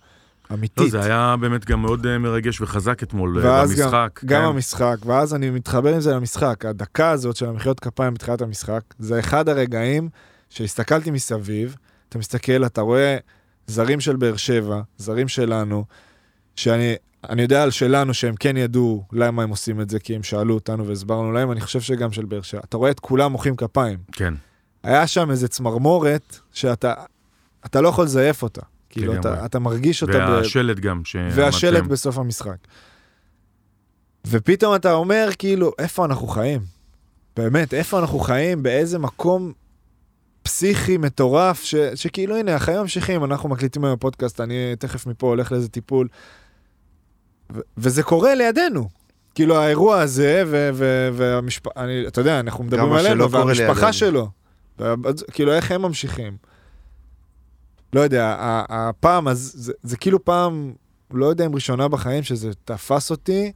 אמיתית. 0.52 0.78
לא, 0.78 0.88
זה 0.88 1.04
היה 1.04 1.36
באמת 1.40 1.64
גם 1.64 1.82
מאוד 1.82 2.06
אה, 2.06 2.18
מרגש 2.18 2.60
וחזק 2.60 3.02
אתמול 3.02 3.38
אה, 3.38 3.44
גם, 3.44 3.68
במשחק. 3.68 4.20
גם 4.24 4.42
כן. 4.42 4.46
המשחק, 4.46 4.96
ואז 5.06 5.34
אני 5.34 5.50
מתחבר 5.50 5.94
עם 5.94 6.00
זה 6.00 6.14
למשחק. 6.14 6.64
הדקה 6.64 7.10
הזאת 7.10 7.36
של 7.36 7.48
המחיאות 7.48 7.80
כפיים 7.80 8.14
בתחילת 8.14 8.42
המשחק, 8.42 8.80
זה 8.98 9.18
אחד 9.18 9.48
הרגעים 9.48 10.08
שהסתכלתי 10.50 11.10
מסביב, 11.10 11.76
אתה 12.08 12.18
מסתכל, 12.18 12.66
אתה 12.66 12.80
רואה 12.80 13.16
זרים 13.66 14.00
של 14.00 14.16
באר 14.16 14.36
שבע, 14.36 14.80
זרים 14.98 15.28
שלנו, 15.28 15.84
שאני 16.56 16.94
אני 17.28 17.42
יודע 17.42 17.62
על 17.62 17.70
שלנו 17.70 18.14
שהם 18.14 18.34
כן 18.36 18.56
ידעו 18.56 19.04
למה 19.12 19.42
הם 19.42 19.50
עושים 19.50 19.80
את 19.80 19.90
זה, 19.90 19.98
כי 19.98 20.14
הם 20.14 20.22
שאלו 20.22 20.54
אותנו 20.54 20.86
והסברנו 20.86 21.32
להם, 21.32 21.52
אני 21.52 21.60
חושב 21.60 21.80
שגם 21.80 22.12
של 22.12 22.24
באר 22.24 22.42
שבע. 22.42 22.60
אתה 22.64 22.76
רואה 22.76 22.90
את 22.90 23.00
כולם 23.00 23.32
מוחאים 23.32 23.56
כפיים. 23.56 23.98
כן. 24.12 24.34
היה 24.82 25.06
שם 25.06 25.30
איזה 25.30 25.48
צמרמורת 25.48 26.38
שאתה 26.52 26.94
אתה 27.66 27.80
לא 27.80 27.88
יכול 27.88 28.04
לזייף 28.04 28.42
אותה. 28.42 28.60
כאילו, 28.90 29.14
אתה. 29.14 29.44
אתה 29.46 29.58
מרגיש 29.58 30.02
אותה 30.02 30.26
ב... 30.26 30.30
והשלט 30.30 30.78
גם. 30.78 31.04
שעמדתם. 31.04 31.42
והשלט 31.42 31.84
בסוף 31.84 32.18
המשחק. 32.18 32.56
ופתאום 34.26 34.74
אתה 34.74 34.92
אומר, 34.92 35.28
כאילו, 35.38 35.72
איפה 35.78 36.04
אנחנו 36.04 36.26
חיים? 36.26 36.60
באמת, 37.36 37.74
איפה 37.74 37.98
אנחנו 37.98 38.18
חיים? 38.18 38.62
באיזה 38.62 38.98
מקום 38.98 39.52
פסיכי 40.42 40.96
מטורף, 40.96 41.62
ש, 41.62 41.74
שכאילו, 41.94 42.36
הנה, 42.36 42.54
החיים 42.54 42.80
ממשיכים, 42.80 43.24
אנחנו 43.24 43.48
מקליטים 43.48 43.84
היום 43.84 43.96
פודקאסט, 43.96 44.40
אני 44.40 44.76
תכף 44.78 45.06
מפה 45.06 45.26
הולך 45.26 45.52
לאיזה 45.52 45.68
טיפול. 45.68 46.08
ו- 47.54 47.60
וזה 47.76 48.02
קורה 48.02 48.34
לידינו. 48.34 48.88
כאילו, 49.34 49.56
האירוע 49.56 50.00
הזה, 50.00 50.42
ו- 50.46 50.70
ו- 50.74 51.08
והמשפחה, 51.12 51.84
אתה 52.06 52.20
יודע, 52.20 52.40
אנחנו 52.40 52.64
מדברים 52.64 52.92
עלינו, 52.92 53.30
והמשפחה. 53.30 53.92
שלו. 53.92 54.28
כאילו, 55.32 55.52
איך 55.52 55.70
הם 55.70 55.82
ממשיכים? 55.82 56.36
לא 57.92 58.00
יודע, 58.00 58.36
הפעם, 58.68 59.28
אז 59.28 59.52
זה, 59.56 59.72
זה 59.82 59.96
כאילו 59.96 60.24
פעם, 60.24 60.72
לא 61.10 61.26
יודע 61.26 61.46
אם 61.46 61.54
ראשונה 61.54 61.88
בחיים, 61.88 62.22
שזה 62.22 62.50
תפס 62.64 63.10
אותי, 63.10 63.52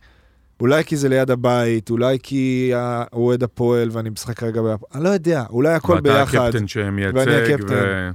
אולי 0.60 0.84
כי 0.84 0.96
זה 0.96 1.08
ליד 1.08 1.30
הבית, 1.30 1.90
אולי 1.90 2.18
כי 2.22 2.72
אוהד 3.12 3.42
הפועל 3.42 3.88
ואני 3.92 4.10
משחק 4.10 4.38
כרגע 4.38 4.62
בהפועל, 4.62 4.90
אני 4.94 5.04
לא 5.04 5.08
יודע, 5.08 5.44
אולי 5.50 5.74
הכל 5.74 6.00
ביחד. 6.00 6.34
ואתה 6.34 6.46
הקפטן 6.46 6.68
שמייצג. 6.68 7.16
ואני 7.16 7.34
הקפטן. 7.34 7.74
ו- 7.74 8.10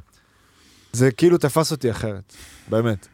זה 0.93 1.11
כאילו 1.11 1.37
תפס 1.37 1.71
אותי 1.71 1.91
אחרת, 1.91 2.33
באמת. 2.71 3.07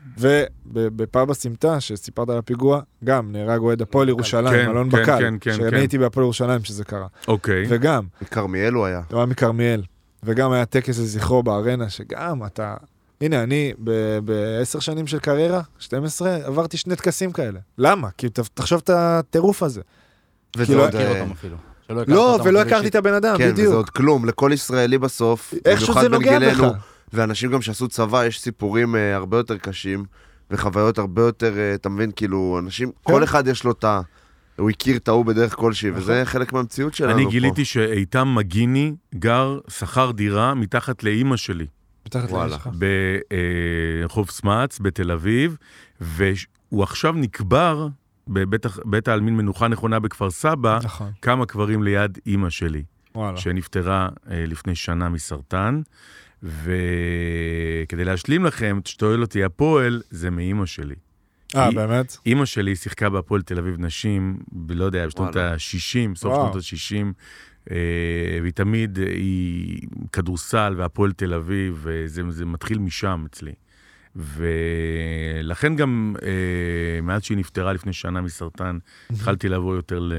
ובפאב 0.67 1.32
הסמטה, 1.32 1.80
שסיפרת 1.80 2.30
על 2.30 2.38
הפיגוע, 2.38 2.82
גם 3.04 3.32
נהרג 3.32 3.60
אוהד 3.62 3.82
הפועל 3.82 4.10
ירושלים, 4.10 4.54
כן, 4.54 4.70
אלון 4.70 4.91
כן, 4.91 5.02
בקל, 5.02 5.17
כן, 5.20 5.34
כן, 5.41 5.54
שאני 5.54 5.72
כן. 5.72 5.78
הייתי 5.78 5.98
בהפועל 5.98 6.24
ירושלים 6.24 6.62
כשזה 6.62 6.84
קרה. 6.84 7.08
אוקיי. 7.28 7.65
וגם, 7.70 8.04
מכרמיאל 8.22 8.74
הוא 8.74 8.86
היה. 8.86 9.02
הוא 9.12 9.17
היה 9.17 9.26
מכרמיאל, 9.26 9.84
וגם 10.24 10.52
היה 10.52 10.65
טקס 10.65 11.00
לזכרו 11.00 11.43
בארנה, 11.43 11.89
שגם 11.89 12.46
אתה... 12.46 12.76
הנה, 13.22 13.43
אני 13.43 13.74
בעשר 14.24 14.80
שנים 14.80 15.08
של 15.08 15.20
קריירה, 15.20 15.62
12, 15.80 16.36
עברתי 16.36 16.78
שני 16.78 16.96
טקסים 16.96 17.32
כאלה. 17.32 17.60
למה? 17.78 18.08
כי 18.17 18.30
ת- 18.30 18.39
תחשוב 18.54 18.82
את 18.84 18.89
הטירוף 18.93 19.63
הזה. 19.63 19.82
וזה 20.58 20.78
עוד... 20.78 20.88
מכיר 20.88 21.02
אה, 21.02 21.20
אותם 21.22 21.32
אפילו. 21.32 21.58
לא, 21.89 22.39
ולא 22.43 22.62
הכרתי. 22.62 22.88
את 22.88 22.96
הבן 22.96 23.13
אדם, 23.13 23.38
כן, 23.38 23.43
וזה 23.43 23.54
בדיוק. 23.54 23.74
עוד 23.74 23.89
כלום, 23.89 24.26
לכל 24.26 24.52
ישראלי 24.54 24.98
בסוף, 24.98 25.54
איכשהו 25.65 25.88
במיוחד 25.93 26.02
זה 26.02 26.10
נוגע 26.10 26.39
בך. 26.39 26.63
ואנשים 27.13 27.52
גם 27.52 27.62
שעשו 27.62 27.88
צבא, 27.88 28.26
יש 28.26 28.41
סיפורים 28.41 28.96
אה, 28.96 29.15
הרבה 29.15 29.38
יותר 29.38 29.58
קשים, 29.58 30.06
וחוויות 30.52 30.98
הרבה 30.98 31.22
יותר, 31.22 31.58
אה, 31.58 31.76
אתה 31.76 31.89
מבין, 31.89 32.12
כאילו, 32.15 32.60
אנשים, 32.60 32.88
כן. 32.91 33.13
כל 33.13 33.24
אחד 33.24 33.48
יש 33.48 33.63
לו 33.63 33.72
את 33.72 33.84
ה... 33.84 34.02
הוא 34.58 34.70
הכיר 34.70 34.98
את 34.98 35.08
ההוא 35.08 35.26
בדרך 35.26 35.56
כלשהי, 35.56 35.91
וזה 35.91 36.22
חלק 36.26 36.54
מהמציאות 36.54 36.93
שלנו 36.93 37.13
אני 37.13 37.24
פה. 37.24 37.30
גיליתי 37.30 37.65
שאיתם 37.65 38.36
מגיני 38.36 38.93
גר, 39.15 39.60
שכר 39.67 40.12
דירה 40.12 40.54
מתחת 40.54 41.04
לאימא 41.04 41.38
שלי, 41.38 41.65
מתחת. 42.06 42.32
לאש 42.32 42.52
שלך. 42.52 42.70
ברחוב 44.04 44.30
סמץ, 44.30 44.80
בתל 44.80 45.12
אביב, 45.12 45.58
והוא 46.02 46.84
עכשיו 46.84 47.13
נקבר 47.13 47.88
בבית 48.28 49.08
העלמין 49.08 49.38
מנוחה 49.38 49.67
נכונה 49.67 50.00
בכפר 50.00 50.32
סבא, 50.32 50.80
נכון, 50.84 51.12
כמה 51.22 51.46
קברים 51.46 51.84
ליד 51.84 52.17
אימא 52.26 52.50
שלי, 52.50 52.84
וואלה. 53.15 53.38
שנפטרה 53.38 54.10
אה, 54.32 54.46
לפני 54.48 54.76
שנה 54.76 55.10
מסרטן. 55.10 55.82
וכדי 56.43 58.06
להשלים 58.06 58.45
לכם, 58.45 58.80
שואל 58.86 59.21
אותי, 59.21 59.43
הפועל 59.43 60.02
זה 60.10 60.30
מאימא 60.30 60.65
שלי. 60.65 60.95
אה, 61.56 61.71
באמת? 61.71 62.17
אימא 62.26 62.45
שלי 62.45 62.76
שיחקה 62.76 63.10
בהפועל 63.10 63.41
תל 63.41 63.58
אביב 63.60 63.76
נשים, 63.80 64.38
ב- 64.52 64.71
לא 64.71 64.86
יודע, 64.86 65.08
בשנות 65.08 65.36
וואלה. 65.36 65.52
ה-60, 65.54 66.15
סוף. 66.15 66.34
שנות 66.36 66.56
ה-60, 66.56 67.06
והיא 68.41 68.54
תמיד, 68.54 69.00
אה, 69.00 69.06
היא 69.08 69.80
כדורסל 70.12 70.73
והפועל 70.78 71.12
תל 71.12 71.34
אביב, 71.34 71.80
וזה 71.84 72.21
זה 72.30 72.45
מתחיל 72.45 72.80
משם 72.80 73.26
אצלי. 73.30 73.54
ולכן 74.15 75.76
גם, 75.76 76.15
אה, 76.21 76.32
מאז 77.02 77.23
שהיא 77.23 77.38
נפטרה 77.38 77.73
לפני 77.73 77.93
שנה 77.93 78.21
מסרטן, 78.21 78.78
התחלתי 79.10 79.50
לבוא 79.50 79.76
יותר 79.76 80.00
ל- 80.00 80.13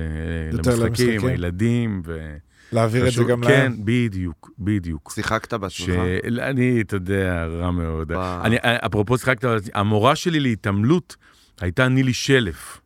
יותר 0.52 0.70
למשחקים, 0.70 0.86
למשחקים. 1.10 1.28
הילדים, 1.28 2.02
ו... 2.04 2.36
להעביר 2.72 3.08
את 3.08 3.12
זה 3.12 3.24
גם 3.24 3.42
כן, 3.42 3.48
להם. 3.48 3.76
בדיוק, 3.84 4.50
בדיוק. 4.58 5.12
שיחקת 5.14 5.54
בעצמך? 5.54 5.86
שאני, 5.86 6.80
אתה 6.80 6.96
יודע, 6.96 7.46
רע 7.46 7.70
מאוד. 7.70 8.12
וואו. 8.12 8.44
אני, 8.44 8.56
אפרופו 8.62 9.18
שיחקת, 9.18 9.44
המורה 9.74 10.16
שלי 10.16 10.40
להתעמלות 10.40 11.16
הייתה 11.60 11.88
נילי 11.88 12.12
שלף, 12.12 12.80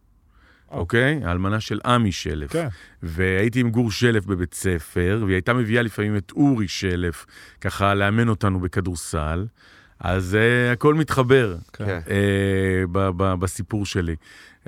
או. 0.70 0.78
אוקיי? 0.78 1.20
האלמנה 1.24 1.60
של 1.60 1.80
עמי 1.84 2.12
שלף. 2.12 2.52
כן. 2.52 2.68
והייתי 3.02 3.60
עם 3.60 3.70
גור 3.70 3.90
שלף 3.90 4.26
בבית 4.26 4.54
ספר, 4.54 5.22
והיא 5.24 5.34
הייתה 5.34 5.54
מביאה 5.54 5.82
לפעמים 5.82 6.16
את 6.16 6.32
אורי 6.36 6.68
שלף, 6.68 7.26
ככה 7.60 7.94
לאמן 7.94 8.28
אותנו 8.28 8.60
בכדורסל. 8.60 9.46
אז 10.00 10.36
uh, 10.40 10.72
הכל 10.72 10.94
מתחבר 10.94 11.56
כן. 11.72 11.86
כן. 11.86 12.00
uh, 12.06 12.10
ב- 12.92 13.10
ב- 13.16 13.34
בסיפור 13.40 13.86
שלי. 13.86 14.16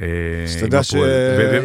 אה, 0.03 0.07
שתדע 0.47 0.83
ש- 0.83 0.95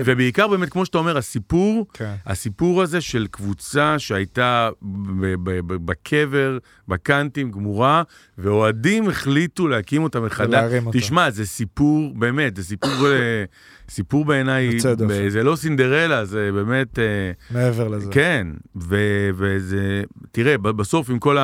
ובעיקר 0.06 0.48
באמת, 0.48 0.70
כמו 0.70 0.86
שאתה 0.86 0.98
אומר, 0.98 1.18
הסיפור, 1.18 1.86
כן. 1.94 2.14
הסיפור 2.26 2.82
הזה 2.82 3.02
של 3.02 3.28
קבוצה 3.32 4.00
שהייתה 4.00 4.70
בקבר, 5.68 6.58
בקאנטים, 6.88 7.52
גמורה, 7.52 8.04
ואוהדים 8.38 9.10
החליטו 9.10 9.68
להקים 9.68 10.04
אותה 10.04 10.20
מחדש. 10.20 10.74
תשמע, 10.92 11.30
זה 11.32 11.46
סיפור, 11.46 12.14
באמת, 12.16 12.56
זה 12.56 12.64
סיפור, 12.64 13.08
אה, 13.08 13.44
סיפור 13.90 14.26
בעיניי, 14.26 14.80
זה 15.30 15.44
לא 15.44 15.56
סינדרלה, 15.56 16.26
זה 16.26 16.50
באמת... 16.54 17.00
אה, 17.00 17.32
מעבר 17.52 17.88
לזה. 17.88 18.12
כן, 18.12 18.48
ו- 18.76 19.30
וזה, 19.36 20.04
תראה, 20.32 20.58
בסוף 20.58 21.10
עם 21.10 21.20
כל 21.20 21.38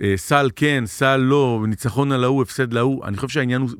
הסל 0.00 0.50
כן, 0.56 0.82
סל 0.86 1.16
לא, 1.16 1.64
ניצחון 1.68 2.12
על 2.12 2.24
ההוא, 2.24 2.42
הפסד 2.42 2.72
להוא, 2.72 3.04
אני 3.06 3.16
חושב 3.16 3.28
שהעניין 3.28 3.60
הוא, 3.60 3.70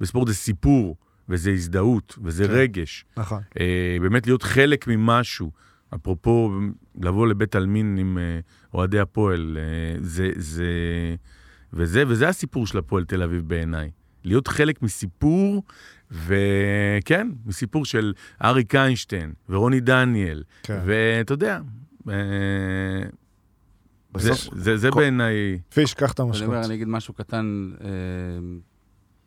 בספורט 0.00 0.28
זה 0.28 0.34
סיפור, 0.34 0.96
וזה 1.28 1.50
הזדהות, 1.50 2.18
וזה 2.22 2.44
כן. 2.48 2.52
רגש. 2.54 3.04
נכון. 3.16 3.42
אה, 3.60 3.96
באמת 4.00 4.26
להיות 4.26 4.42
חלק 4.42 4.86
ממשהו. 4.88 5.50
אפרופו, 5.94 6.50
לבוא 7.02 7.26
לבית 7.26 7.54
עלמין 7.56 7.96
עם 7.98 8.18
אה, 8.18 8.40
אוהדי 8.74 9.00
הפועל, 9.00 9.58
אה, 9.60 9.98
זה, 10.00 10.30
זה, 10.36 10.64
וזה, 11.72 12.04
וזה 12.08 12.28
הסיפור 12.28 12.66
של 12.66 12.78
הפועל 12.78 13.04
תל 13.04 13.22
אביב 13.22 13.48
בעיניי. 13.48 13.90
להיות 14.24 14.48
חלק 14.48 14.82
מסיפור, 14.82 15.62
וכן, 16.10 17.28
מסיפור 17.46 17.84
של 17.84 18.12
אריק 18.44 18.74
איינשטיין 18.74 19.32
ורוני 19.48 19.80
דניאל, 19.80 20.42
כן. 20.62 20.80
ואתה 20.86 21.32
יודע, 21.32 21.60
אה, 22.08 22.14
זה, 24.16 24.30
בסוף, 24.32 24.54
זה, 24.56 24.76
זה 24.76 24.90
כל- 24.90 25.00
בעיניי, 25.00 25.58
פיש, 25.74 25.94
קח 25.94 26.12
את. 26.12 26.20
אומר, 26.20 26.64
אני 26.64 26.74
אגיד 26.74 26.88
משהו 26.88 27.14
קטן. 27.14 27.70
אה, 27.84 27.88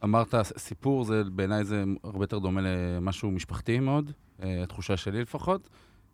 אמרת, 0.04 0.36
סיפור, 0.58 1.04
זה 1.04 1.24
בעיניי 1.24 1.64
זה 1.64 1.84
הרבה 2.04 2.24
יותר 2.24 2.40
דומה 2.40 2.62
למשהו 2.64 3.32
משפחתי 3.32 3.80
מאוד, 3.80 4.12
אה, 4.44 4.64
התחושה 4.64 4.98
שלי 4.98 5.22
לפחות. 5.22 5.70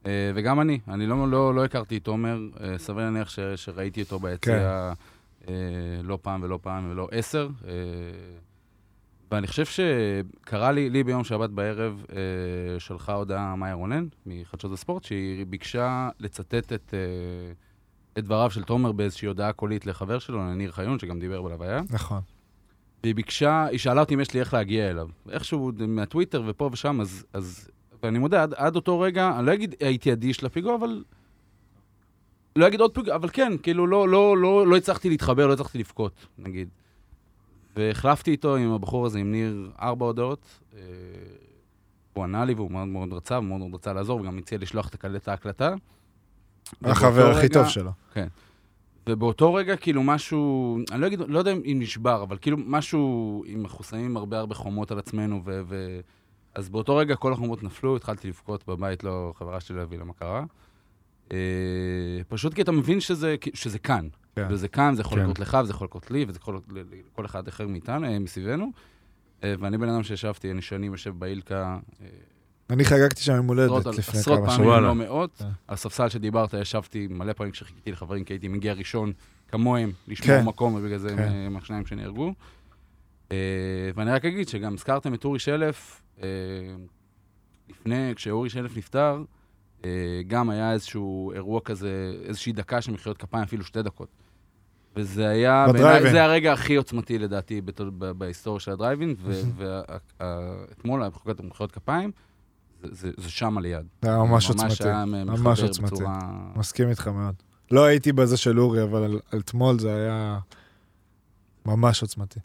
אה, 0.05 0.31
וגם 0.35 0.61
אני, 0.61 0.79
אני 0.87 1.05
לא, 1.05 1.31
לא, 1.31 1.55
לא 1.55 1.65
הכרתי 1.65 1.97
את 1.97 2.03
תומר, 2.03 2.39
אה, 2.63 2.77
סביר 2.77 3.03
להניח 3.03 3.29
ש, 3.29 3.39
שראיתי 3.39 4.01
אותו 4.01 4.19
ביציע 4.19 4.93
אה, 5.47 5.53
לא 6.03 6.19
פעם 6.21 6.43
ולא 6.43 6.59
פעם 6.61 6.91
ולא 6.91 7.07
עשר. 7.11 7.49
ואני 9.31 9.47
חושב 9.47 9.65
שקרה 9.65 10.71
לי, 10.71 10.89
לי 10.89 11.03
ביום 11.03 11.23
שבת 11.23 11.49
בערב, 11.49 12.05
שלחה 12.79 13.13
הודעה 13.13 13.55
מאיה 13.55 13.73
רונן 13.73 14.07
מחדשות 14.25 14.71
הספורט, 14.73 15.03
שהיא 15.03 15.45
ביקשה 15.45 16.09
לצטט 16.19 16.73
את, 16.73 16.93
את 18.17 18.23
דבריו 18.23 18.51
של 18.51 18.63
תומר 18.63 18.91
באיזושהי 18.91 19.27
הודעה 19.27 19.53
קולית 19.53 19.85
לחבר 19.85 20.19
שלו, 20.19 20.37
לניר 20.37 20.71
חיון, 20.71 20.99
שגם 20.99 21.19
דיבר 21.19 21.41
בלוויה. 21.41 21.81
נכון. 21.89 22.21
והיא 23.03 23.15
ביקשה, 23.15 23.65
היא 23.65 23.79
שאלה 23.79 23.99
אותי 24.01 24.13
אם 24.15 24.19
יש 24.19 24.33
לי 24.33 24.39
איך 24.39 24.53
להגיע 24.53 24.89
אליו. 24.89 25.07
איכשהו 25.29 25.71
מהטוויטר 25.87 26.43
ופה 26.47 26.69
ושם, 26.73 27.01
אז, 27.01 27.25
אז 27.33 27.69
ואני 28.03 28.19
מודה, 28.19 28.43
עד, 28.43 28.53
עד 28.53 28.75
אותו 28.75 28.99
רגע, 28.99 29.31
אני 29.39 29.45
לא 29.45 29.53
אגיד 29.53 29.75
הייתי 29.79 30.13
אדיש 30.13 30.43
לפיגוע, 30.43 30.75
אבל... 30.75 31.03
לא 32.55 32.67
אגיד 32.67 32.81
עוד 32.81 32.93
פיגוע, 32.93 33.15
אבל 33.15 33.29
כן, 33.33 33.53
כאילו 33.63 33.87
לא, 33.87 34.09
לא, 34.09 34.37
לא, 34.37 34.67
לא 34.67 34.77
הצלחתי 34.77 35.09
להתחבר, 35.09 35.47
לא 35.47 35.53
הצלחתי 35.53 35.77
לבכות, 35.77 36.25
נגיד. 36.37 36.69
והחלפתי 37.75 38.31
איתו 38.31 38.55
עם 38.55 38.71
הבחור 38.71 39.05
הזה, 39.05 39.19
עם 39.19 39.31
ניר, 39.31 39.71
ארבע 39.81 40.05
הודעות. 40.05 40.39
אה, 40.75 40.79
הוא 42.13 42.23
ענה 42.23 42.45
לי 42.45 42.53
והוא 42.53 42.71
מאוד 42.71 42.87
מאוד 42.87 43.13
רצה, 43.13 43.39
מאוד 43.39 43.59
מאוד 43.59 43.73
רצה 43.73 43.93
לעזור, 43.93 44.21
וגם 44.21 44.37
הציע 44.37 44.57
לשלוח 44.61 44.87
את 44.87 44.93
הקל- 44.93 45.15
את 45.15 45.27
ההקלטה. 45.27 45.73
החבר 46.83 47.31
הכי 47.31 47.39
רגע- 47.45 47.53
טוב 47.53 47.67
שלו. 47.67 47.91
ובאותו 49.07 49.53
רגע, 49.53 49.75
כאילו, 49.75 50.03
משהו, 50.03 50.77
אני 50.91 51.01
לא, 51.01 51.07
אגיד, 51.07 51.19
לא 51.27 51.39
יודע 51.39 51.51
אם 51.51 51.79
נשבר, 51.79 52.23
אבל 52.23 52.37
כאילו, 52.41 52.57
משהו, 52.65 53.43
אם 53.47 53.65
אנחנו 53.65 53.83
שמים 53.83 54.17
הרבה 54.17 54.39
הרבה 54.39 54.55
חומות 54.55 54.91
על 54.91 54.99
עצמנו, 54.99 55.41
ו... 55.45 55.61
ו... 55.67 55.99
אז 56.55 56.69
באותו 56.69 56.95
רגע 56.95 57.15
כל 57.15 57.33
החומות 57.33 57.63
נפלו, 57.63 57.95
התחלתי 57.95 58.27
לבכות 58.27 58.67
בבית, 58.67 59.03
לא, 59.03 59.33
חברה 59.37 59.59
שלי 59.59 59.77
לא 59.77 59.81
הבינה 59.81 60.03
מה 60.03 60.13
קרה. 60.13 60.43
אה, 61.31 61.37
פשוט 62.27 62.53
כי 62.53 62.61
אתה 62.61 62.71
מבין 62.71 62.99
שזה, 62.99 63.35
שזה 63.53 63.79
כאן. 63.79 64.07
כן. 64.35 64.47
וזה 64.49 64.67
כאן, 64.67 64.95
זה 64.95 65.01
יכול 65.01 65.17
כן. 65.17 65.23
לקרות 65.23 65.39
לך, 65.39 65.57
וזה 65.63 65.71
יכול 65.71 65.85
לקרות 65.85 66.11
לי, 66.11 66.25
וזה 66.27 66.39
יכול 66.41 66.55
לקרות 66.55 66.87
לכל 67.11 67.25
אחד 67.25 67.47
אחר 67.47 67.67
מאיתנו, 67.67 68.07
אה, 68.07 68.19
מסביבנו. 68.19 68.71
אה, 69.43 69.53
ואני 69.59 69.77
בן 69.77 69.89
אדם 69.89 70.03
שישבתי, 70.03 70.51
אני 70.51 70.61
שנים 70.61 70.91
יושב 70.91 71.19
באילקה, 71.19 71.79
אה, 72.01 72.07
אני 72.69 72.85
חגגתי 72.85 73.21
שם 73.21 73.35
יום 73.35 73.51
עשרות, 73.51 73.85
הולדת 73.85 73.99
לפני 73.99 74.19
עשרות 74.19 74.37
כמה 74.37 74.45
פעמים, 74.45 74.57
שנים. 74.57 74.69
וואלה. 74.69 74.87
לא 74.87 74.95
מאות. 74.95 75.37
כן. 75.37 75.45
הספסל 75.69 76.09
שדיברת, 76.09 76.53
ישבתי 76.53 77.07
מלא 77.09 77.33
פעמים 77.33 77.51
כשחיכיתי 77.51 77.91
לחברים, 77.91 78.23
כי 78.23 78.33
הייתי 78.33 78.47
מגיע 78.47 78.73
ראשון 78.73 79.13
כמוהם, 79.47 79.91
לשמור 80.07 80.37
כן. 80.37 80.45
מקום, 80.45 80.75
ובגלל 80.75 80.97
זה 80.97 81.09
כן. 81.09 81.19
הם 81.19 81.33
הם 81.33 81.57
השניים 81.57 81.85
שנהרגו. 81.85 82.33
אה, 83.31 83.37
ואני 83.95 84.11
רק 84.11 84.25
אגיד 84.25 84.47
שגם 84.47 84.73
הזכרתם 84.73 85.13
את 85.13 85.25
אורי 85.25 85.39
שלף, 85.39 86.01
אה, 86.23 86.27
לפני, 87.69 88.13
כשאורי 88.15 88.49
שלף 88.49 88.77
נפטר, 88.77 89.23
אה, 89.85 89.89
גם 90.27 90.49
היה 90.49 90.73
איזשהו 90.73 91.31
אירוע 91.31 91.61
כזה, 91.61 92.13
איזושהי 92.23 92.53
דקה 92.53 92.81
של 92.81 92.91
מחיאות 92.91 93.17
כפיים, 93.17 93.43
אפילו 93.43 93.63
שתי 93.63 93.83
דקות. 93.83 94.09
וזה 94.95 95.29
היה. 95.29 95.65
בעיניי, 95.73 96.11
זה 96.11 96.23
הרגע 96.23 96.53
הכי 96.53 96.75
עוצמתי 96.75 97.19
לדעתי 97.19 97.61
בהיסטוריה 98.17 98.59
של 98.59 98.71
הדרייבין, 98.71 99.15
ואתמול 100.19 101.01
היה 101.01 101.09
בחוקת 101.09 101.41
מחיאות 101.41 101.71
כפיים, 101.71 102.11
זה- 102.91 103.11
זה- 103.17 103.29
שם 103.29 103.57
ליד. 103.57 103.85
זה 104.01 104.09
היה 104.09 104.17
ממש 104.17 104.29
ממש 104.29 104.63
עוצמתי. 104.63 104.89
היה 104.89 105.05
ממש 105.05 105.59
עוצמתי. 105.59 105.95
בצורה... 105.95 106.19
מסכים 106.55 106.89
איתך 106.89 107.07
מאוד. 107.07 107.35
לא 107.71 107.85
הייתי 107.85 108.11
בזה 108.11 108.37
של 108.37 108.59
אורי, 108.59 108.83
אבל 108.83 109.03
על, 109.03 109.19
על 109.31 109.39
אתמול 109.39 109.79
זה 109.79 109.95
היה 109.95 110.39
ממש 111.65 112.01
עוצמתי. 112.01 112.39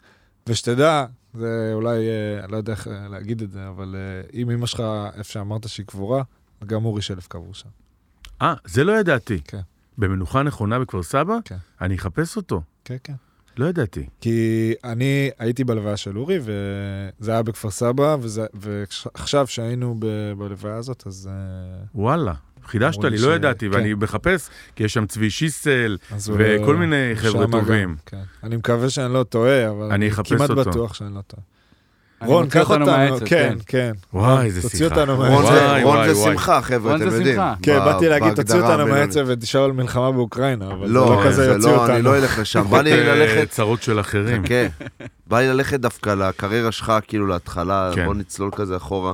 ושתדע, 0.47 1.05
זה 1.33 1.71
אולי, 1.73 1.97
אה, 2.09 2.47
לא 2.47 2.57
יודע 2.57 2.71
איך 2.73 2.87
אה, 2.87 3.07
להגיד 3.07 3.41
את 3.41 3.51
זה, 3.51 3.67
אבל 3.69 3.95
אה, 3.97 4.39
אם 4.41 4.49
אמא 4.51 4.65
שלך, 4.65 4.83
איפה 5.13 5.31
שאמרת 5.31 5.69
שהיא 5.69 5.85
קבורה, 5.85 6.23
גם 6.65 6.85
אורי 6.85 7.01
שלף 7.01 7.27
קבור 7.27 7.53
שם. 7.53 7.69
אה, 8.41 8.53
זה 8.65 8.83
לא 8.83 8.91
ידעתי. 8.99 9.39
כן. 9.43 9.61
במנוחה 9.97 10.43
נכונה 10.43 10.79
בכפר 10.79 11.03
סבא? 11.03 11.37
כן. 11.45 11.57
אני 11.81 11.95
אחפש 11.95 12.37
אותו. 12.37 12.61
כן, 12.85 12.95
כן. 13.03 13.13
לא 13.57 13.65
ידעתי. 13.65 14.05
כי 14.21 14.39
אני 14.83 15.29
הייתי 15.39 15.63
בלוויה 15.63 15.97
של 15.97 16.17
אורי, 16.17 16.39
וזה 16.43 17.31
היה 17.31 17.43
בכפר 17.43 17.69
סבא, 17.69 18.17
וזה- 18.21 18.45
ועכשיו 18.53 19.47
שהיינו 19.47 19.95
ב- 19.99 20.33
בלוויה 20.37 20.75
הזאת, 20.75 21.03
אז... 21.07 21.29
אה, 21.31 21.83
וואלה. 21.95 22.33
חידשת 22.65 23.03
לי, 23.03 23.17
לא 23.17 23.31
ש- 23.33 23.35
ידעתי, 23.35 23.69
כן. 23.69 23.75
ואני 23.75 23.93
מחפש, 23.93 24.49
כי 24.75 24.83
יש 24.83 24.93
שם 24.93 25.05
צבי 25.05 25.29
שיסל, 25.29 25.97
אז 26.11 26.29
הוא- 26.29 26.37
וכל 26.39 26.75
מיני 26.75 27.11
חבר'ה 27.15 27.45
טובים. 27.51 27.89
גם, 27.89 27.95
כן. 28.05 28.21
אני 28.43 28.55
מקווה 28.57 28.89
שאני 28.89 29.13
לא 29.13 29.23
טועה, 29.23 29.69
אבל 29.69 29.85
אני 29.91 29.95
אני 30.05 30.09
כמעט 30.25 30.49
אותו. 30.49 30.69
בטוח 30.69 30.93
שאני 30.93 31.15
לא 31.15 31.21
טועה. 31.21 31.43
אני 32.23 32.31
רון, 32.33 32.49
קח 32.49 32.69
אותנו 32.69 32.85
מהעצב, 32.85 33.25
כן, 33.25 33.53
כן. 33.67 33.91
וואי, 34.13 34.45
איזה 34.45 34.61
תוציא. 34.61 34.85
אותנו 34.85 35.15
רון 35.15 35.29
מהעצב. 35.31 35.53
זה- 35.53 35.81
רון. 35.83 36.31
שמחה, 36.33 36.61
חבר'ה, 36.61 36.91
רון 36.91 37.01
אתם 37.01 37.09
זה 37.09 37.15
יודעים. 37.17 37.35
שמחה. 37.35 37.53
כן, 37.61 37.79
באתי 37.79 38.09
להגיד, 38.09 38.33
תוציא 38.33 38.55
אותנו. 38.61 38.87
מהעצב 38.87 39.19
ותשאל 39.27 39.61
על 39.61 39.71
מלחמה 39.71 40.11
באוקראינה, 40.11 40.67
אבל 40.67 40.87
זה 40.87 40.93
לא, 40.93 41.05
לא 41.15 41.21
כזה 41.25 41.45
זה 41.45 41.51
יוציא 41.51 41.69
לא, 41.69 41.85
אני 41.85 41.91
אותנו. 41.93 42.03
לא 42.11 42.17
אלך 42.17 42.39
לשם. 42.39 42.63
בא 42.69 42.81
לי 42.81 42.91
אה, 43.09 43.15
ללכת... 43.15 43.49
צרות 43.49 43.81
של 43.81 43.99
אחרים. 43.99 44.43
כן. 44.45 44.67
בא 45.27 45.39
לי 45.39 45.47
ללכת 45.47 45.79
דווקא 45.79 46.09
לקריירה 46.09 46.71
שלך, 46.71 46.93
כאילו 47.07 47.27
להתחלה, 47.27 47.91
כן. 47.95 48.05
בוא 48.05 48.13
נצלול 48.15 48.51
כזה 48.55 48.77
אחורה. 48.77 49.13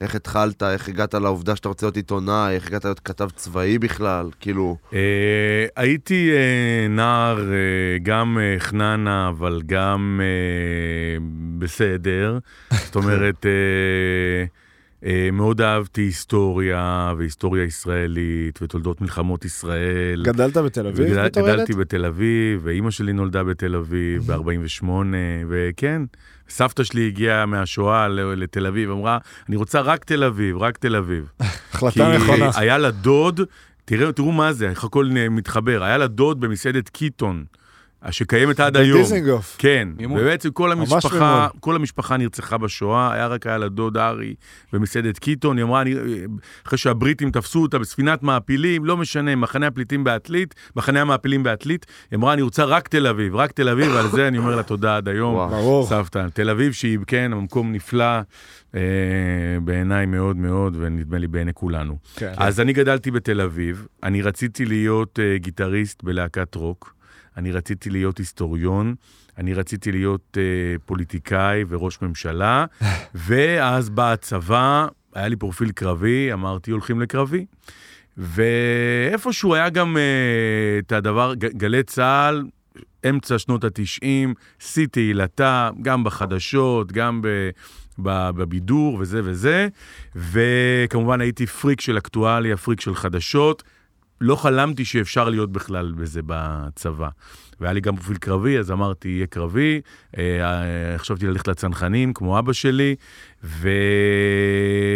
איך 0.00 0.14
התחלת, 0.14 0.62
איך 0.62 0.88
הגעת 0.88 1.14
לעובדה 1.14 1.56
שאתה 1.56 1.68
רוצה 1.68 1.86
להיות 1.86 1.96
עיתונאי, 1.96 2.54
איך 2.54 2.66
הגעת 2.66 2.84
להיות 2.84 3.00
כתב 3.00 3.28
צבאי 3.36 3.78
בכלל, 3.78 4.30
כאילו... 4.40 4.76
אה, 4.92 5.66
הייתי 5.76 6.30
אה, 6.32 6.88
נער 6.88 7.38
אה, 7.52 7.98
גם 8.02 8.38
אה, 8.40 8.56
חננה, 8.58 9.28
אבל 9.28 9.62
גם 9.66 10.20
אה, 10.22 11.24
בסדר. 11.58 12.38
זאת 12.84 12.96
אומרת, 12.96 13.46
אה, 13.46 14.44
אה, 15.04 15.28
מאוד 15.32 15.60
אהבתי 15.60 16.00
היסטוריה, 16.00 17.12
והיסטוריה 17.18 17.64
ישראלית, 17.64 18.62
ותולדות 18.62 19.00
מלחמות 19.00 19.44
ישראל. 19.44 20.22
גדלת 20.24 20.56
בתל 20.56 20.86
אביב 20.86 21.06
בתור 21.06 21.48
ילד? 21.48 21.54
גדלתי 21.54 21.72
בתל 21.72 22.04
אביב, 22.04 22.60
ואימא 22.64 22.90
שלי 22.90 23.12
נולדה 23.12 23.44
בתל 23.44 23.76
אביב 23.76 24.22
ב-48, 24.32 24.86
וכן, 25.48 26.02
סבתא 26.48 26.84
שלי 26.84 27.06
הגיעה 27.06 27.46
מהשואה 27.46 28.08
לתל 28.08 28.66
אביב, 28.66 28.90
אמרה, 28.90 29.18
אני 29.48 29.56
רוצה 29.56 29.80
רק 29.80 30.04
תל 30.04 30.24
אביב, 30.24 30.56
רק 30.56 30.78
תל 30.78 30.96
אביב. 30.96 31.24
כי 31.40 31.46
החלטה 31.72 32.16
נכונה. 32.16 32.50
היה 32.56 32.78
לה 32.78 32.90
דוד, 32.90 33.40
תראו, 33.84 34.12
תראו 34.12 34.32
מה 34.32 34.52
זה, 34.52 34.68
איך 34.70 34.84
הכל 34.84 35.08
מתחבר, 35.30 35.84
היה 35.84 35.98
לה 35.98 36.06
דוד 36.06 36.40
במסעדת 36.40 36.88
קיטון, 36.88 37.44
שקיימת 38.12 38.60
עד 38.60 38.76
היום. 38.76 38.98
דיזינגוף. 38.98 39.56
כן. 39.58 39.88
ובעצם 40.10 40.50
כל 40.50 40.72
המשפחה. 40.72 41.48
כל 41.60 41.76
המשפחה 41.76 42.16
נרצחה 42.16 42.58
בשואה, 42.58 43.12
היה 43.12 43.26
רק 43.26 43.46
היה 43.46 43.58
לה 43.58 43.68
דוד 43.68 43.96
ארי 43.96 44.34
במסעדת 44.72 45.18
קיטון, 45.18 45.56
היא 45.56 45.64
אמרה, 45.64 45.82
אני, 45.82 45.94
אחרי 46.66 46.78
שהבריטים 46.78 47.30
תפסו 47.30 47.62
אותה 47.62 47.78
בספינת 47.78 48.22
מעפילים, 48.22 48.84
לא 48.84 48.96
משנה, 48.96 49.36
מחנה 49.36 49.66
הפליטים 49.66 50.04
בעתלית, 50.04 50.54
מחנה 50.76 51.00
המעפילים 51.00 51.42
בעתלית, 51.42 51.86
היא 52.10 52.16
אמרה, 52.16 52.32
אני 52.32 52.42
רוצה 52.42 52.64
רק 52.64 52.88
תל 52.88 53.06
אביב, 53.06 53.34
רק 53.34 53.52
תל 53.52 53.68
אביב, 53.68 53.92
ועל 53.94 54.08
זה 54.08 54.28
אני 54.28 54.38
אומר 54.38 54.56
לה 54.56 54.62
תודה 54.62 54.96
עד 54.96 55.08
היום. 55.08 55.34
וואו. 55.34 55.48
ברור. 55.48 55.86
סבתא. 55.86 56.26
תל 56.34 56.50
אביב 56.50 56.72
שהיא, 56.72 56.98
כן, 57.06 57.30
המקום 57.32 57.72
נפלא 57.72 58.20
אה, 58.74 58.80
בעיניי 59.64 60.06
מאוד 60.06 60.36
מאוד, 60.36 60.76
ונדמה 60.80 61.18
לי 61.18 61.26
בעיני 61.26 61.52
כולנו. 61.54 61.98
כן. 62.16 62.32
אז 62.36 62.60
אני 62.60 62.72
גדלתי 62.72 63.10
בתל 63.10 63.40
אביב, 63.40 63.86
אני 64.02 64.22
רציתי 64.22 64.64
להיות 64.64 65.18
uh, 65.18 65.42
גיטריסט 65.42 66.02
בלהקת 66.02 66.54
רוק, 66.54 66.94
אני 67.36 67.52
רציתי 67.52 67.90
להיות 67.90 68.18
היסטוריון, 68.18 68.94
אני 69.38 69.54
רציתי 69.54 69.92
להיות 69.92 70.36
uh, 70.36 70.80
פוליטיקאי 70.86 71.64
וראש 71.68 72.02
ממשלה, 72.02 72.64
ואז 73.14 73.90
בא 73.90 74.12
הצבא, 74.12 74.86
היה 75.14 75.28
לי 75.28 75.36
פרופיל 75.36 75.70
קרבי, 75.70 76.32
אמרתי 76.32 76.70
הולכים 76.70 77.00
לקרבי. 77.00 77.46
ואיפשהו 78.16 79.54
היה 79.54 79.68
גם 79.70 79.96
uh, 79.96 79.98
את 80.86 80.92
הדבר, 80.92 81.34
ג- 81.34 81.56
גלי 81.58 81.82
צה"ל, 81.82 82.44
אמצע 83.08 83.38
שנות 83.38 83.64
ה-90, 83.64 84.06
שיא 84.58 84.86
תהילתה, 84.90 85.70
גם 85.82 86.04
בחדשות, 86.04 86.92
גם 86.92 87.22
ב... 87.22 87.28
ב- 87.98 88.30
בבידור 88.30 88.96
וזה 89.00 89.20
וזה, 89.24 89.68
וכמובן 90.16 91.20
הייתי 91.20 91.46
פריק 91.46 91.80
של 91.80 91.98
אקטואליה, 91.98 92.56
פריק 92.56 92.80
של 92.80 92.94
חדשות. 92.94 93.62
לא 94.24 94.36
חלמתי 94.36 94.84
שאפשר 94.84 95.28
להיות 95.28 95.52
בכלל 95.52 95.92
בזה 95.96 96.20
בצבא. 96.26 97.08
והיה 97.60 97.72
לי 97.72 97.80
גם 97.80 97.96
פרופיל 97.96 98.16
קרבי, 98.16 98.58
אז 98.58 98.70
אמרתי, 98.70 99.08
יהיה 99.08 99.26
קרבי. 99.26 99.80
אה, 100.18 100.22
אה, 100.42 100.98
חשבתי 100.98 101.26
ללכת 101.26 101.48
לצנחנים, 101.48 102.12
כמו 102.12 102.38
אבא 102.38 102.52
שלי. 102.52 102.94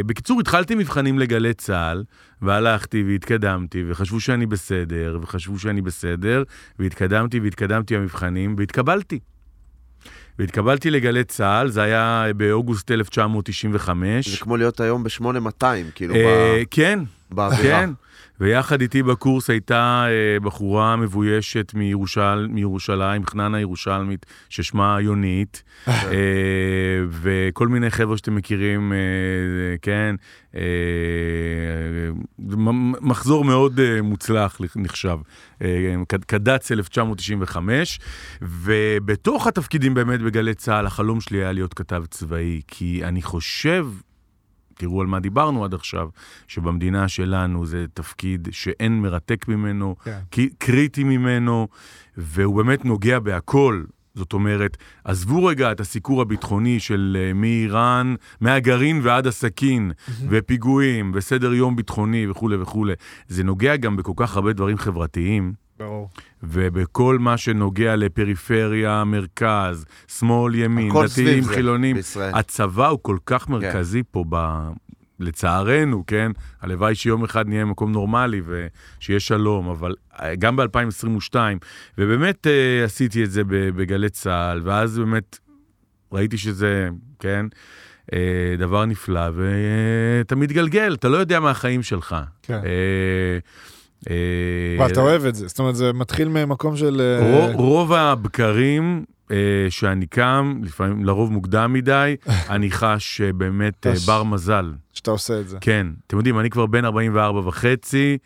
ובקיצור, 0.04 0.40
התחלתי 0.40 0.74
מבחנים 0.74 1.18
לגלי 1.18 1.54
צה"ל, 1.54 2.04
והלכתי 2.42 3.04
והתקדמתי, 3.08 3.84
וחשבו 3.88 4.20
שאני 4.20 4.46
בסדר, 4.46 5.18
וחשבו 5.22 5.58
שאני 5.58 5.82
בסדר, 5.82 6.42
והתקדמתי 6.78 7.40
והתקדמתי 7.40 7.96
במבחנים, 7.96 8.54
והתקבלתי. 8.58 9.18
והתקבלתי 10.38 10.90
לגלי 10.90 11.24
צה"ל, 11.24 11.68
זה 11.68 11.82
היה 11.82 12.24
באוגוסט 12.36 12.90
1995. 12.90 14.28
זה 14.28 14.36
כמו 14.36 14.56
להיות 14.56 14.80
היום 14.80 15.04
ב-8200, 15.04 15.64
כאילו, 15.94 16.14
אה, 16.14 16.62
כן, 16.70 16.98
ב- 17.30 17.34
באווירה. 17.34 17.80
כן. 17.80 17.90
ויחד 18.40 18.80
איתי 18.80 19.02
בקורס 19.02 19.50
הייתה 19.50 20.04
אה, 20.08 20.40
בחורה 20.40 20.96
מבוישת 20.96 21.72
מירושל, 21.74 22.46
מירושלים, 22.50 23.26
חננה 23.26 23.60
ירושלמית, 23.60 24.26
ששמה 24.48 24.98
יונית, 25.00 25.62
אה, 25.88 25.94
וכל 27.10 27.68
מיני 27.68 27.90
חבר'ה 27.90 28.16
שאתם 28.16 28.34
מכירים, 28.34 28.92
אה, 28.92 28.98
כן, 29.82 30.14
אה, 30.56 30.60
מחזור 33.00 33.44
מאוד 33.44 33.80
אה, 33.80 34.02
מוצלח 34.02 34.58
נחשב, 34.76 35.18
אה, 35.62 35.68
קד- 36.08 36.24
קד"צ 36.24 36.72
1995, 36.72 38.00
ובתוך 38.42 39.46
התפקידים 39.46 39.94
באמת 39.94 40.20
בגלי 40.20 40.54
צה"ל, 40.54 40.86
החלום 40.86 41.20
שלי 41.20 41.38
היה 41.38 41.52
להיות 41.52 41.74
כתב 41.74 42.02
צבאי, 42.10 42.60
כי 42.66 43.00
אני 43.04 43.22
חושב... 43.22 43.86
תראו 44.78 45.00
על 45.00 45.06
מה 45.06 45.20
דיברנו 45.20 45.64
עד 45.64 45.74
עכשיו, 45.74 46.08
שבמדינה 46.48 47.08
שלנו 47.08 47.66
זה 47.66 47.86
תפקיד 47.94 48.48
שאין 48.50 49.00
מרתק 49.00 49.48
ממנו, 49.48 49.96
כן. 50.04 50.18
קריטי 50.58 51.04
ממנו, 51.04 51.68
והוא 52.16 52.56
באמת 52.56 52.84
נוגע 52.84 53.18
בהכל. 53.18 53.82
זאת 54.14 54.32
אומרת, 54.32 54.76
עזבו 55.04 55.44
רגע 55.44 55.72
את 55.72 55.80
הסיקור 55.80 56.22
הביטחוני 56.22 56.80
של 56.80 57.16
אה, 57.20 57.32
מאיראן, 57.32 58.14
מהגרעין 58.40 59.00
ועד 59.02 59.26
הסכין, 59.26 59.92
ופיגועים, 60.28 61.12
וסדר 61.14 61.54
יום 61.54 61.76
ביטחוני 61.76 62.26
וכולי 62.30 62.56
וכולי. 62.56 62.92
זה 63.28 63.44
נוגע 63.44 63.76
גם 63.76 63.96
בכל 63.96 64.12
כך 64.16 64.36
הרבה 64.36 64.52
דברים 64.52 64.78
חברתיים. 64.78 65.52
ברור. 65.78 66.10
ובכל 66.42 67.18
מה 67.18 67.36
שנוגע 67.36 67.96
לפריפריה, 67.96 69.04
מרכז, 69.04 69.84
שמאל, 70.08 70.54
ימין, 70.54 70.92
דתיים, 71.04 71.44
חילונים. 71.44 71.96
בישראל. 71.96 72.34
הצבא 72.34 72.86
הוא 72.88 72.98
כל 73.02 73.16
כך 73.26 73.48
מרכזי 73.48 74.02
פה 74.10 74.24
ב... 74.28 74.68
לצערנו, 75.20 76.04
כן? 76.06 76.32
הלוואי 76.60 76.94
שיום 76.94 77.24
אחד 77.24 77.48
נהיה 77.48 77.64
במקום 77.64 77.92
נורמלי 77.92 78.40
ושיהיה 78.46 79.20
שלום, 79.20 79.68
אבל 79.68 79.94
אה, 80.20 80.34
גם 80.36 80.56
ב-2022, 80.56 81.34
ובאמת 81.98 82.46
אה, 82.46 82.84
עשיתי 82.84 83.24
את 83.24 83.30
זה 83.30 83.44
ב- 83.44 83.68
בגלי 83.68 84.08
צה"ל, 84.08 84.60
ואז 84.64 84.98
באמת 84.98 85.38
ראיתי 86.12 86.38
שזה, 86.38 86.88
כן, 87.18 87.46
אה, 88.12 88.54
דבר 88.58 88.84
נפלא, 88.84 89.30
ואתה 89.34 90.36
מתגלגל, 90.36 90.94
אתה 90.94 91.08
לא 91.08 91.16
יודע 91.16 91.40
מה 91.40 91.50
החיים 91.50 91.82
שלך. 91.82 92.16
כן. 92.42 92.54
אה, 92.64 93.38
ואתה 94.78 95.00
אוהב 95.00 95.24
את 95.24 95.34
זה, 95.34 95.48
זאת 95.48 95.58
אומרת, 95.58 95.76
זה 95.76 95.92
מתחיל 95.92 96.28
ממקום 96.28 96.76
של... 96.76 97.00
אה, 97.00 97.52
רוב, 97.54 97.92
הבקרים 97.92 99.04
אה, 99.30 99.36
שאני 99.70 100.06
קם, 100.06 100.60
לפעמים, 100.62 101.04
לרוב 101.04 101.32
מוקדם 101.32 101.72
מדי, 101.72 102.16
אני 102.50 102.70
חש 102.70 103.20
אה, 103.20 103.32
באמת 103.32 103.86
אה. 103.86 103.92
בר 104.06 104.22
מזל. 104.22 104.72
שאתה 104.92 105.10
עושה 105.10 105.40
את 105.40 105.48
זה. 105.48 105.58
כן, 105.60 105.86
אתם 106.06 106.16
יודעים, 106.16 106.38
אני 106.38 106.50
כבר 106.50 106.66
בן 106.66 106.84
44 106.84 107.40
וחצי, 107.48 108.18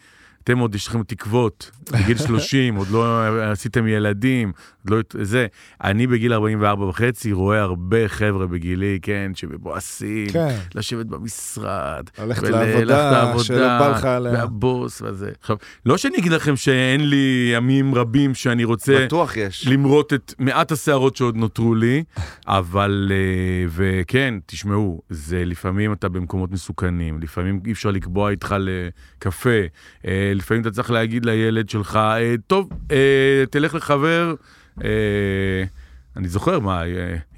אתם 0.44 0.58
עוד 0.58 0.74
יש 0.74 0.86
לכם 0.86 1.02
תקוות, 1.02 1.70
בגיל 1.92 2.18
30, 2.26 2.74
עוד 2.74 2.88
לא 2.90 3.20
עשיתם 3.52 3.86
ילדים, 3.86 4.52
עוד 4.88 4.90
לא 5.14 5.24
זה. 5.24 5.46
אני 5.84 6.06
בגיל 6.06 6.32
44 6.32 6.84
וחצי 6.84 7.32
רואה 7.32 7.60
הרבה 7.60 8.08
חבר'ה 8.08 8.46
בגילי, 8.46 8.98
כן, 9.02 9.32
שמבואסים, 9.34 10.26
כן. 10.32 10.56
לשבת 10.74 11.06
במשרד, 11.06 12.04
ללכת 12.18 12.42
ול- 12.42 12.50
לעבודה, 12.50 13.34
שלא 13.44 13.58
בא 13.78 13.88
לך 13.88 14.04
עליה. 14.04 14.32
והבוס 14.32 15.02
וזה. 15.02 15.30
עכשיו, 15.40 15.56
לא 15.86 15.96
שאני 15.96 16.16
אגיד 16.18 16.32
לכם 16.32 16.56
שאין 16.56 17.08
לי 17.10 17.52
ימים 17.56 17.94
רבים 17.94 18.34
שאני 18.34 18.64
רוצה 18.64 19.04
בטוח 19.06 19.36
יש. 19.36 19.66
למרוט 19.66 20.12
את 20.12 20.34
מעט 20.38 20.72
השערות 20.72 21.16
שעוד 21.16 21.36
נותרו 21.36 21.74
לי, 21.74 22.04
אבל, 22.46 23.08
אה, 23.14 23.16
וכן, 23.68 24.34
תשמעו, 24.46 25.02
זה 25.10 25.44
לפעמים 25.44 25.92
אתה 25.92 26.08
במקומות 26.08 26.50
מסוכנים, 26.52 27.20
לפעמים 27.20 27.60
אי 27.66 27.72
אפשר 27.72 27.90
לקבוע 27.90 28.30
איתך 28.30 28.54
לקפה, 28.58 29.50
אה, 30.06 30.31
לפעמים 30.34 30.62
אתה 30.62 30.70
צריך 30.70 30.90
להגיד 30.90 31.24
לילד 31.24 31.68
שלך, 31.68 31.96
אה, 31.96 32.34
טוב, 32.46 32.68
אה, 32.90 33.44
תלך 33.50 33.74
לחבר, 33.74 34.34
אה, 34.84 34.88
אני 36.16 36.28
זוכר 36.28 36.60
מה, 36.60 36.82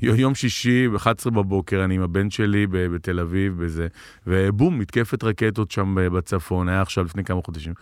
יום 0.03 0.35
שישי 0.35 0.89
ב-11 0.89 1.31
בבוקר, 1.31 1.85
אני 1.85 1.95
עם 1.95 2.03
הבן 2.03 2.31
שלי 2.31 2.67
בתל 2.71 3.21
אביב, 3.21 3.65
בזה, 3.65 3.87
ובום, 4.27 4.79
מתקפת 4.79 5.25
רקטות 5.25 5.71
שם 5.71 5.95
בצפון, 6.13 6.69
היה 6.69 6.83
עכשיו 6.83 7.05
לפני 7.05 7.25
כמה 7.25 7.41
חודשים. 7.43 7.73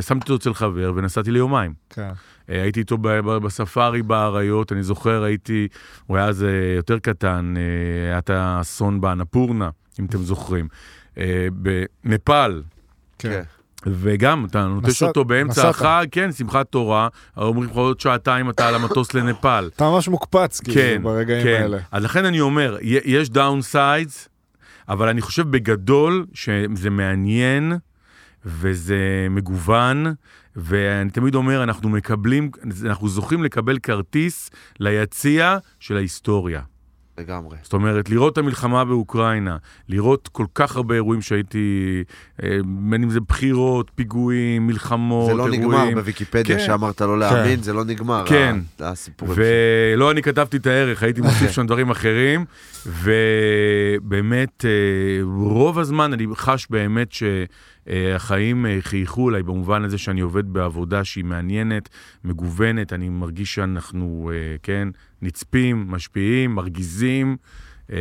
שמתי 0.00 0.32
אותו 0.32 0.36
אצל 0.36 0.54
חבר 0.54 0.92
ונסעתי 0.96 1.30
ליומיים. 1.30 1.74
כן. 1.90 2.10
הייתי 2.48 2.80
איתו 2.80 2.98
בספארי 2.98 4.02
באריות, 4.02 4.72
אני 4.72 4.82
זוכר, 4.82 5.22
הייתי, 5.22 5.68
הוא 6.06 6.16
היה 6.16 6.26
אז 6.26 6.46
יותר 6.76 6.98
קטן, 6.98 7.54
היה 8.06 8.18
את 8.18 8.30
האסון 8.30 9.00
באנפורנה, 9.00 9.70
אם 10.00 10.04
אתם 10.04 10.18
זוכרים. 10.18 10.68
בנפאל, 12.04 12.62
כן. 13.18 13.42
וגם, 13.86 14.44
אתה 14.44 14.66
נוטש 14.66 15.02
אותו 15.02 15.24
באמצע. 15.24 15.68
החג, 15.68 16.06
כן, 16.10 16.32
שמחת 16.32 16.66
תורה, 16.70 17.08
אומרים 17.36 17.70
לך 17.70 17.76
עוד 17.76 18.00
שעתיים 18.00 18.50
אתה 18.50 18.68
על 18.68 18.74
המטוס 18.74 19.14
לנפאל. 19.14 19.70
אתה 19.76 19.90
ממש 19.90 20.08
מוקפץ, 20.08 20.60
כאילו, 20.60 20.74
כן, 20.74 21.02
ברגעים 21.02 21.42
כן. 21.42 21.58
האלה. 21.62 21.78
אז 21.92 22.04
לכן 22.04 22.24
אני 22.24 22.40
אומר, 22.40 22.76
יש 22.82 23.30
downsides, 23.30 24.28
אבל 24.88 25.08
אני 25.08 25.20
חושב 25.20 25.50
בגדול 25.50 26.26
שזה 26.34 26.90
מעניין 26.90 27.72
וזה 28.44 29.26
מגוון, 29.30 30.14
ואני 30.56 31.10
תמיד 31.10 31.34
אומר, 31.34 31.62
אנחנו 31.62 31.88
מקבלים, 31.88 32.50
אנחנו 32.84 33.08
זוכים 33.08 33.44
לקבל 33.44 33.78
כרטיס 33.78 34.50
ליציע 34.80 35.58
של 35.80 35.96
ההיסטוריה. 35.96 36.60
לגמרי. 37.18 37.56
זאת 37.62 37.72
אומרת, 37.72 38.08
לראות 38.08 38.32
את 38.32 38.38
המלחמה 38.38 38.84
באוקראינה, 38.84 39.56
לראות 39.88 40.28
כל 40.32 40.46
כך 40.54 40.76
הרבה 40.76 40.94
אירועים 40.94 41.22
שהייתי, 41.22 42.04
אה, 42.42 42.58
בין 42.64 43.02
אם 43.02 43.10
זה 43.10 43.20
בחירות, 43.20 43.90
פיגועים, 43.94 44.66
מלחמות, 44.66 45.26
זה 45.26 45.34
לא 45.34 45.46
אירועים. 45.52 45.80
נגמר 45.80 45.94
בוויקיפדיה 45.94 46.58
כן. 46.58 46.66
שאמרת 46.66 47.00
לא 47.00 47.18
להאמין, 47.18 47.62
זה 47.62 47.72
לא 47.72 47.84
נגמר. 47.84 48.24
כן. 48.26 48.56
הסיפורים. 48.80 49.34
ולא 49.36 50.10
אני 50.10 50.22
כתבתי 50.22 50.56
את 50.56 50.66
הערך, 50.66 51.02
הייתי 51.02 51.20
מוסיף 51.20 51.50
שם 51.56 51.66
דברים 51.66 51.90
אחרים, 51.90 52.44
ובאמת, 52.86 54.64
אה, 54.64 54.70
רוב 55.24 55.78
הזמן 55.78 56.12
אני 56.12 56.26
חש 56.34 56.66
באמת 56.70 57.12
שהחיים 57.12 57.46
אה, 57.88 58.16
חייכו 58.80 59.30
אליי 59.30 59.42
במובן 59.42 59.84
הזה 59.84 59.98
שאני 59.98 60.20
עובד 60.20 60.52
בעבודה 60.52 61.04
שהיא 61.04 61.24
מעניינת, 61.24 61.88
מגוונת, 62.24 62.92
אני 62.92 63.08
מרגיש 63.08 63.54
שאנחנו, 63.54 64.30
אה, 64.34 64.56
כן, 64.62 64.88
נצפים, 65.22 65.86
משפיעים, 65.88 66.54
מרגיזים. 66.54 67.36
אה, 67.92 67.96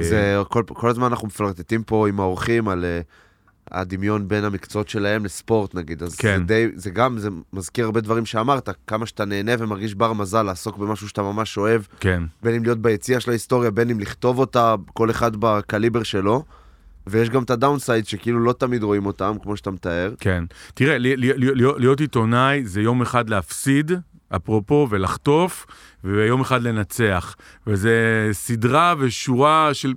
זה 0.00 0.36
כל, 0.48 0.62
כל 0.66 0.88
הזמן 0.88 1.06
אנחנו 1.06 1.26
מפלרטטים 1.26 1.82
פה 1.82 2.08
עם 2.08 2.20
האורחים 2.20 2.68
על 2.68 2.84
הדמיון 3.70 4.28
בין 4.28 4.44
המקצועות 4.44 4.88
שלהם 4.88 5.24
לספורט 5.24 5.74
נגיד, 5.74 6.02
אז 6.02 6.16
כן. 6.16 6.38
זה, 6.38 6.44
די, 6.44 6.68
זה 6.74 6.90
גם, 6.90 7.18
זה 7.18 7.28
מזכיר 7.52 7.84
הרבה 7.84 8.00
דברים 8.00 8.26
שאמרת, 8.26 8.68
כמה 8.86 9.06
שאתה 9.06 9.24
נהנה 9.24 9.52
ומרגיש 9.58 9.94
בר 9.94 10.12
מזל 10.12 10.42
לעסוק 10.42 10.76
במשהו 10.76 11.08
שאתה 11.08 11.22
ממש 11.22 11.58
אוהב, 11.58 11.82
כן, 12.00 12.22
בין 12.42 12.54
אם 12.54 12.62
להיות 12.62 12.78
ביציע 12.78 13.20
של 13.20 13.30
ההיסטוריה, 13.30 13.70
בין 13.70 13.90
אם 13.90 14.00
לכתוב 14.00 14.38
אותה, 14.38 14.74
כל 14.94 15.10
אחד 15.10 15.36
בקליבר 15.36 16.02
שלו, 16.02 16.44
ויש 17.10 17.30
גם 17.30 17.42
את 17.42 17.50
הדאונסייד 17.50 18.06
שכאילו 18.06 18.40
לא 18.40 18.52
תמיד 18.52 18.82
רואים 18.82 19.06
אותם, 19.06 19.34
כמו 19.42 19.56
שאתה 19.56 19.70
מתאר. 19.70 20.14
כן. 20.20 20.44
תראה, 20.74 20.96
להיות 21.78 22.00
עיתונאי 22.00 22.64
זה 22.64 22.80
יום 22.82 23.02
אחד 23.02 23.30
להפסיד, 23.30 23.92
אפרופו, 24.36 24.86
ולחטוף, 24.90 25.66
ויום 26.04 26.40
אחד 26.40 26.62
לנצח. 26.62 27.36
וזה 27.66 28.28
סדרה 28.32 28.94
ושורה 28.98 29.74
של 29.74 29.94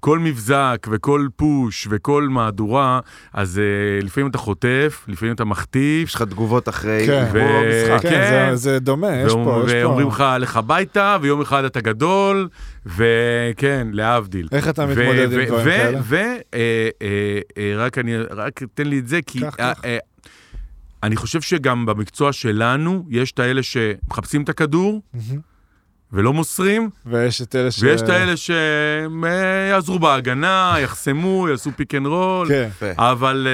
כל 0.00 0.18
מבזק 0.18 0.86
וכל 0.90 1.26
פוש 1.36 1.86
וכל 1.90 2.28
מהדורה, 2.30 3.00
אז 3.32 3.60
uh, 4.00 4.04
לפעמים 4.04 4.30
אתה 4.30 4.38
חוטף, 4.38 5.04
לפעמים 5.08 5.34
אתה 5.34 5.44
מחטיף. 5.44 6.08
יש 6.08 6.14
לך 6.14 6.22
תגובות 6.22 6.68
אחרי, 6.68 7.02
כן. 7.06 7.26
כמו 7.30 7.40
ו- 7.40 7.62
במשחק. 7.64 8.02
כן, 8.02 8.10
כן. 8.10 8.50
זה- 8.50 8.56
זה 8.56 8.78
דומה, 8.78 9.16
יש 9.16 9.32
ואומר- 9.32 9.44
פה, 9.44 9.66
יש 9.66 9.72
ואומרים 9.84 10.06
פה... 10.10 10.12
לך, 10.14 10.24
לך 10.40 10.56
הביתה, 10.56 11.16
ויום 11.22 11.40
אחד 11.40 11.64
אתה 11.64 11.80
גדול, 11.80 12.48
וכן, 12.86 13.88
להבדיל. 13.92 14.48
איך 14.52 14.68
אתה 14.68 14.86
מתמודד 14.86 15.32
עם 15.32 15.44
דברים 15.46 15.64
כאלה? 15.64 16.00
ורק 17.76 17.98
אני, 17.98 18.16
רק 18.18 18.60
תן 18.74 18.86
לי 18.86 18.98
את 18.98 19.08
זה, 19.08 19.20
כי 19.26 19.44
אה, 19.44 19.50
קח. 19.50 19.80
אה, 19.84 19.98
אני 21.02 21.16
חושב 21.16 21.40
שגם 21.40 21.86
במקצוע 21.86 22.32
שלנו, 22.32 23.04
יש 23.10 23.32
את 23.32 23.38
האלה 23.38 23.62
שמחפשים 23.62 24.42
את 24.42 24.48
הכדור 24.48 25.02
מהמם. 25.14 25.40
ולא 26.12 26.32
מוסרים, 26.32 26.90
ויש 27.06 27.42
את 27.42 27.54
אלה 27.54 27.70
ש... 27.70 27.82
ויש 27.82 28.02
את 28.02 28.08
האלה 28.08 28.34
שיעזרו 28.36 29.98
בהגנה, 29.98 30.74
יחסמו, 30.82 31.48
יעשו 31.50 31.70
pick 31.76 31.94
and 31.94 32.06
roll, 32.06 32.48
כן. 32.48 32.68
אבל 32.98 33.46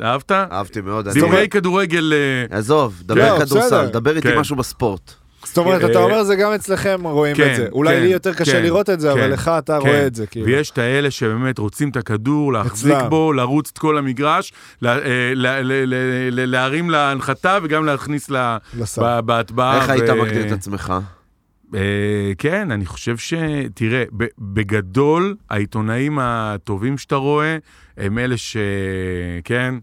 אה, 0.00 0.08
אהבת? 0.08 0.32
אהבתי 0.32 0.80
מאוד. 0.80 1.08
דברי 1.08 1.48
כדורגל... 1.48 2.12
אה, 2.12 2.58
עזוב, 2.58 3.02
לא, 3.08 3.14
דבר 3.14 3.34
בסדר. 3.34 3.46
כדורסל, 3.46 3.86
דבר 3.86 4.16
איתי 4.16 4.28
כן. 4.28 4.38
משהו 4.38 4.56
בספורט. 4.56 5.12
זאת 5.44 5.58
אומרת, 5.58 5.84
אה, 5.84 5.90
אתה 5.90 5.98
אומר 5.98 6.24
זה 6.24 6.36
גם 6.36 6.52
אצלכם 6.52 7.00
רואים 7.06 7.36
כן, 7.36 7.50
את 7.50 7.56
זה. 7.56 7.66
אולי 7.72 7.96
כן, 7.96 8.02
לי 8.02 8.08
יותר 8.08 8.34
קשה 8.34 8.52
כן, 8.52 8.62
לראות 8.62 8.90
את 8.90 9.00
זה, 9.00 9.12
אבל 9.12 9.20
כן, 9.20 9.30
לך 9.30 9.50
אתה 9.58 9.78
כן. 9.80 9.88
רואה 9.88 10.06
את 10.06 10.14
זה, 10.14 10.26
כאילו. 10.26 10.46
ויש 10.46 10.70
את 10.70 10.78
האלה 10.78 11.10
שבאמת 11.10 11.58
רוצים 11.58 11.88
את 11.88 11.96
הכדור, 11.96 12.52
להחזיק 12.52 12.92
אצלם. 12.92 13.10
בו, 13.10 13.32
לרוץ 13.32 13.70
את 13.72 13.78
כל 13.78 13.98
המגרש, 13.98 14.52
אה, 14.84 15.32
להרים 16.30 16.90
להנחתה 16.90 17.58
וגם 17.62 17.84
להכניס 17.84 18.30
בהטבעה. 19.24 19.76
איך 19.76 19.90
היית 19.90 20.10
מגדיר 20.10 20.46
את 20.46 20.52
עצמך? 20.52 20.92
אה, 21.74 22.32
כן, 22.38 22.70
אני 22.70 22.86
חושב 22.86 23.16
ש... 23.16 23.34
תראה, 23.74 24.04
בגדול, 24.38 25.36
העיתונאים 25.50 26.18
הטובים 26.22 26.98
שאתה 26.98 27.16
רואה, 27.16 27.56
הם 27.96 28.18
אלה 28.18 28.36
ש... 28.36 28.56
כן? 29.44 29.74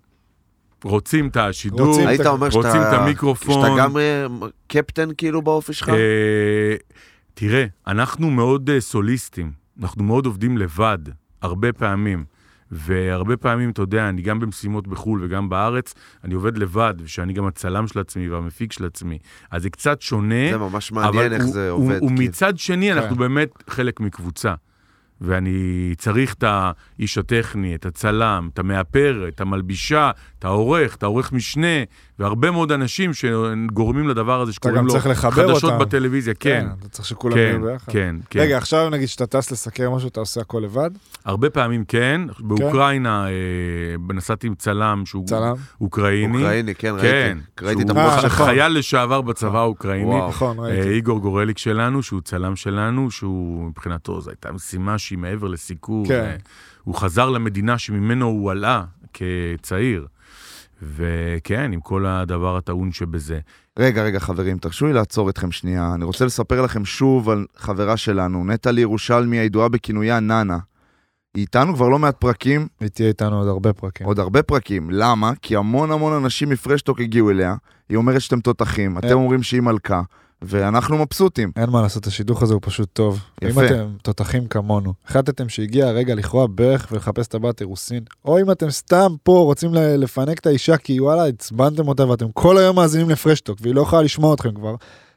רוצים 0.84 1.28
את 1.28 1.38
השידור, 1.38 1.88
רוצים 1.88 2.08
היית 2.08 2.26
אומר 2.26 2.50
שאתה... 2.50 2.68
רוצים 2.68 2.82
את 2.82 2.94
המיקרופון. 2.94 3.62
שאתה 3.62 3.76
גם 3.78 3.98
אה, 3.98 4.26
קפטן 4.68 5.10
כאילו 5.18 5.42
באופי 5.42 5.74
שלך? 5.74 5.89
אה, 5.89 6.76
תראה, 7.34 7.66
אנחנו 7.88 8.32
מאוד 8.32 8.70
סוליסטים, 8.80 9.52
אנחנו 9.82 10.04
מאוד 10.04 10.26
עובדים 10.26 10.58
לבד, 10.58 11.00
הרבה 11.42 11.74
פעמים. 11.74 12.24
והרבה 12.72 13.38
פעמים, 13.38 13.69
אתה 13.69 13.82
יודע, 13.82 14.09
אני 14.09 14.22
גם 14.22 14.39
במשימות 14.39 14.88
בחו"ל 14.88 15.22
וגם 15.24 15.49
בארץ, 15.49 15.93
אני 16.24 16.34
עובד 16.34 16.57
לבד, 16.57 16.93
ושאני 17.03 17.34
גם 17.34 17.45
הצלם 17.45 17.88
של 17.88 17.99
עצמי 17.99 18.30
והמפיק 18.30 18.72
של 18.72 18.86
עצמי. 18.86 19.17
אז 19.51 19.61
זה 19.61 19.69
קצת 19.69 20.01
שונה, 20.01 20.51
זה 20.51 20.57
ממש 20.57 20.91
אבל 20.91 21.01
מעניין 21.01 21.34
איך 21.34 21.43
הוא- 21.43 21.53
זה 21.53 21.69
עובד. 21.69 21.99
כאילו. 21.99 22.07
ומצד 22.07 22.57
שני, 22.57 22.91
אנחנו 22.93 23.09
כן. 23.15 23.19
באמת 23.22 23.49
חלק 23.69 23.99
מקבוצה. 23.99 24.53
ואני 25.22 25.93
צריך 25.97 26.34
את 26.34 26.43
האיש 26.47 27.17
הטכני, 27.17 27.76
את 27.76 27.86
הצלם, 27.86 28.49
את 28.53 28.59
המאפר, 28.59 29.26
את 29.28 29.41
המלבישה, 29.41 30.11
את 30.39 30.45
העורך, 30.45 30.95
את 30.95 31.03
העורך 31.03 31.32
משנה, 31.34 31.84
והרבה 32.19 32.51
מאוד 32.51 32.72
אנשים 32.72 33.11
שגורמים 33.13 34.07
לדבר 34.09 34.41
הזה 34.41 34.53
שקוראים 34.53 34.78
גם 34.78 34.86
לו 34.86 34.91
צריך 34.91 35.07
לחבר 35.07 35.32
חדשות 35.32 35.63
אותם. 35.63 35.80
בטלוויזיה, 35.80 36.34
כן. 36.34 36.67
אתה 36.80 36.89
צריך 36.89 37.07
שכולם 37.07 37.36
כן, 37.36 37.39
יהיו 37.39 37.61
ביחד. 37.61 37.91
כן, 37.91 38.15
כן. 38.30 38.39
רגע, 38.39 38.57
עכשיו 38.57 38.89
נגיד 38.89 39.07
שאתה 39.07 39.28
טס 39.28 39.51
לסקר 39.51 39.89
משהו, 39.89 40.07
אתה 40.09 40.19
עושה 40.19 40.41
הכל 40.41 40.61
לבד? 40.63 40.89
הרבה 41.26 41.49
פעמים 41.49 41.86
כן. 41.86 42.22
באוקראינה 42.39 43.28
אה, 43.28 44.13
נסעתי 44.13 44.47
עם 44.47 44.55
צלם 44.55 45.03
שהוא 45.05 45.28
צלם? 45.28 45.53
אוקראיני. 45.82 46.38
אוקראיני, 46.38 46.76
כן, 46.76 46.93
כן. 47.01 47.38
ראיתי. 47.38 47.65
ראיתי 47.65 47.82
את 47.82 47.88
שהוא 47.88 47.97
אה, 47.99 48.03
המוח 48.03 48.22
שלך. 48.22 48.34
נכון. 48.34 48.45
חייל 48.45 48.72
לשעבר 48.78 49.22
בצבא 49.22 49.59
האוקראיני. 49.59 50.05
וואו. 50.05 50.30
נכון, 50.30 50.59
אה, 50.59 50.63
ראיתי. 50.63 50.89
איגור 50.89 51.19
גורליק 51.19 51.57
שלנו, 51.57 52.03
שהוא 52.03 52.22
צלם 52.22 52.55
שלנו, 52.55 53.11
שהוא 53.11 53.65
מבחינתו, 53.65 54.22
זו 54.22 54.30
הייתה 54.30 54.51
משימה 54.51 54.97
שהיא 55.12 55.20
מעבר 55.20 55.47
לסיקור. 55.47 56.07
כן. 56.07 56.24
אה, 56.24 56.36
הוא 56.84 56.95
חזר 56.95 57.30
למדינה 57.30 57.78
שממנו 57.78 58.26
הוא 58.26 58.51
עלה 58.51 58.84
כצעיר. 59.14 60.07
וכן, 60.82 61.74
עם 61.74 61.80
כל 61.80 62.05
הדבר 62.05 62.57
הטעון 62.57 62.91
שבזה. 62.91 63.39
רגע, 63.80 64.03
רגע, 64.03 64.20
חברים, 64.20 64.57
תרשו 64.57 64.86
לי 64.88 64.93
לעצור 64.93 65.30
אתכם 65.30 65.51
שנייה. 65.51 65.93
אני 65.93 66.03
רוצה 66.03 66.26
לספר 66.26 66.62
לכם 66.62 66.86
שוב 66.86 67.30
על 67.30 67.45
חברה 67.55 67.97
שלנו, 67.97 68.45
נטלי 68.45 68.82
ירושלמי, 68.82 69.38
הידועה 69.38 69.70
בכינויה 69.70 70.20
נאנה. 70.20 70.57
היא 71.36 71.41
איתנו 71.41 71.76
כבר 71.76 71.89
לא 71.89 71.99
מעט 71.99 72.16
פרקים, 72.20 72.68
היא 72.80 72.89
תהיה 72.89 73.07
איתנו 73.07 73.38
עוד 73.38 73.47
הרבה 73.47 73.74
פרקים. 73.74 74.07
עוד 74.07 74.20
הרבה 74.20 74.43
פרקים. 74.43 74.89
למה? 74.91 75.32
כי 75.41 75.55
המון 75.55 75.91
המון 75.91 76.14
אנשים 76.14 76.49
מפרשטוק 76.49 76.99
הגיעו 76.99 77.30
אליה. 77.30 77.55
היא 77.89 77.97
אומרת 77.97 78.22
שאתם 78.22 78.39
תותחים, 78.39 78.97
אתם 78.97 79.07
אה. 79.07 79.14
אומרים 79.14 79.43
שהיא 79.43 79.62
מלכה, 79.62 80.01
ואנחנו 80.42 80.98
מבסוטים. 80.98 81.52
אין 81.56 81.70
מה 81.70 81.82
לעשות, 81.82 82.08
השידוך 82.08 82.44
הזה 82.44 82.54
הוא 82.54 82.62
פשוט 82.64 82.89
טוב. 82.94 83.20
יפה. 83.42 83.62
אם 83.62 83.66
אתם 83.66 83.96
תותחים 84.02 84.48
כמונו, 84.48 84.94
החלטתם 85.06 85.50
שהגיע 85.50 85.88
הרגע 85.88 86.16
לכרוע 86.16 86.48
ברך 86.50 86.88
ולחפש 86.92 87.28
טבעת 87.28 87.62
אירוסין, 87.62 88.04
או 88.26 88.39
אם 88.39 88.52
אתם 88.52 88.70
סתם 88.70 89.12
פה 89.24 89.32
רוצים 89.32 89.74
לפנק 89.74 90.39
את 90.39 90.46
האישה 90.46 90.78
כי 90.78 91.00
וואלה, 91.00 91.26
עצבנתם 91.26 91.88
אותה 91.88 92.08
ואתם 92.08 92.32
כל 92.32 92.58
היום 92.58 92.76
מאזינים 92.76 93.10
לפרשטוק 93.10 93.60
והיא 93.62 93.76
לא 93.76 93.82
יכולה 93.82 94.02
לשמוע 94.02 94.34
אתכם 94.34 94.54
כבר, 94.54 94.76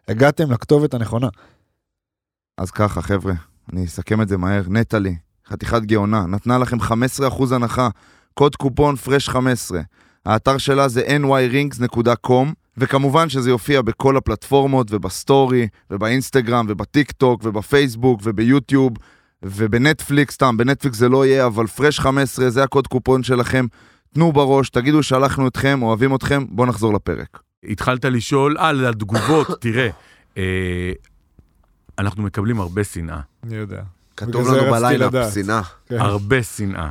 הגעתם 0.08 0.52
לכתובת 0.52 0.94
הנכונה. 0.94 1.28
אז 2.58 2.70
ככה, 2.70 3.02
חבר'ה, 3.02 3.34
אני 3.72 3.84
אסכם 3.84 4.22
את 4.22 4.28
זה 4.28 4.36
מהר. 4.36 4.62
נטלי, 4.68 5.16
חתיכת 5.48 5.82
גאונה, 5.82 6.26
נתנה 6.26 6.58
לכם 6.58 6.80
15% 6.80 7.54
הנחה, 7.54 7.88
קוד 8.34 8.56
קופון 8.56 8.96
פרש 8.96 9.28
15. 9.28 9.80
האתר 10.26 10.58
שלה 10.58 10.88
זה 10.88 11.16
nyrings.com, 11.20 12.63
וכמובן 12.76 13.28
שזה 13.28 13.50
יופיע 13.50 13.82
בכל 13.82 14.16
הפלטפורמות, 14.16 14.86
ובסטורי, 14.90 15.68
ובאינסטגרם, 15.90 16.66
ובטיק 16.68 17.12
טוק, 17.12 17.40
ובפייסבוק, 17.44 18.20
וביוטיוב, 18.24 18.92
ובנטפליקס, 19.42 20.34
סתם, 20.34 20.56
בנטפליקס 20.56 20.98
זה 20.98 21.08
לא 21.08 21.26
יהיה, 21.26 21.46
אבל 21.46 21.66
פרש 21.66 22.00
15 22.00 22.50
זה 22.50 22.62
הקוד 22.62 22.86
קופון 22.86 23.22
שלכם. 23.22 23.66
תנו 24.14 24.32
בראש, 24.32 24.70
תגידו 24.70 25.02
שלחנו 25.02 25.48
אתכם, 25.48 25.82
אוהבים 25.82 26.14
אתכם, 26.14 26.44
בואו 26.48 26.68
נחזור 26.68 26.94
לפרק. 26.94 27.40
התחלת 27.64 28.04
לשאול, 28.04 28.58
על 28.58 28.86
התגובות, 28.86 29.46
תראה, 29.60 29.88
אה, 30.38 30.92
אנחנו 31.98 32.22
מקבלים 32.22 32.60
הרבה 32.60 32.84
שנאה. 32.84 33.20
אני 33.44 33.56
יודע. 33.56 33.82
כתוב 34.16 34.48
לנו 34.48 34.88
לדעת. 34.98 35.32
שנאה. 35.32 35.62
כן. 35.86 36.00
הרבה 36.00 36.42
שנאה. 36.42 36.90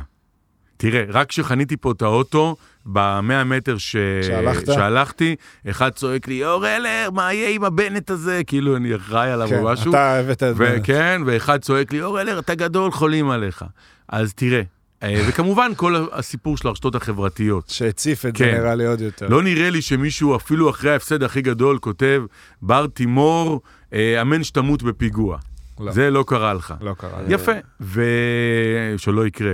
תראה, 0.76 1.04
רק 1.08 1.28
כשחניתי 1.28 1.76
פה 1.76 1.92
את 1.92 2.02
האוטו, 2.02 2.56
במאה 2.86 3.44
מטר 3.44 3.78
ש... 3.78 3.96
שהלכת? 4.22 4.66
שהלכתי, 4.66 5.36
אחד 5.70 5.90
צועק 5.90 6.28
לי, 6.28 6.44
אור 6.44 6.66
אלר, 6.66 7.08
מה 7.12 7.32
יהיה 7.32 7.50
עם 7.50 7.64
הבנט 7.64 8.10
הזה? 8.10 8.40
כאילו 8.46 8.76
אני 8.76 8.96
אחראי 8.96 9.30
עליו 9.30 9.48
כן, 9.48 9.58
או 9.58 9.64
משהו. 9.64 9.90
אתה 9.90 10.14
הבאת 10.14 10.42
את 10.42 10.56
זה. 10.56 10.76
וכן, 10.78 11.22
ואחד 11.26 11.60
צועק 11.60 11.92
לי, 11.92 12.02
אור 12.02 12.20
אלר, 12.20 12.38
אתה 12.38 12.54
גדול, 12.54 12.90
חולים 12.90 13.30
עליך. 13.30 13.64
אז 14.08 14.34
תראה, 14.34 14.62
אה, 15.02 15.24
וכמובן 15.28 15.72
כל 15.76 16.06
הסיפור 16.12 16.56
של 16.56 16.68
הרשתות 16.68 16.94
החברתיות. 16.94 17.68
שהציף 17.68 18.26
את 18.26 18.36
זה 18.36 18.44
כן. 18.44 18.54
נראה 18.54 18.74
לי 18.74 18.86
עוד 18.86 19.00
יותר. 19.00 19.28
לא 19.28 19.42
נראה 19.42 19.70
לי 19.70 19.82
שמישהו, 19.82 20.36
אפילו 20.36 20.70
אחרי 20.70 20.90
ההפסד 20.90 21.22
הכי 21.22 21.42
גדול, 21.42 21.78
כותב, 21.78 22.22
בר 22.62 22.86
תימור, 22.86 23.60
אה, 23.92 24.22
אמן 24.22 24.44
שתמות 24.44 24.82
בפיגוע. 24.82 25.38
לא. 25.80 25.92
זה 25.92 26.10
לא 26.10 26.24
קרה 26.26 26.54
לך. 26.54 26.74
לא 26.80 26.94
קרה. 26.98 27.22
יפה, 27.28 27.52
ושלא 27.80 29.26
יקרה. 29.26 29.52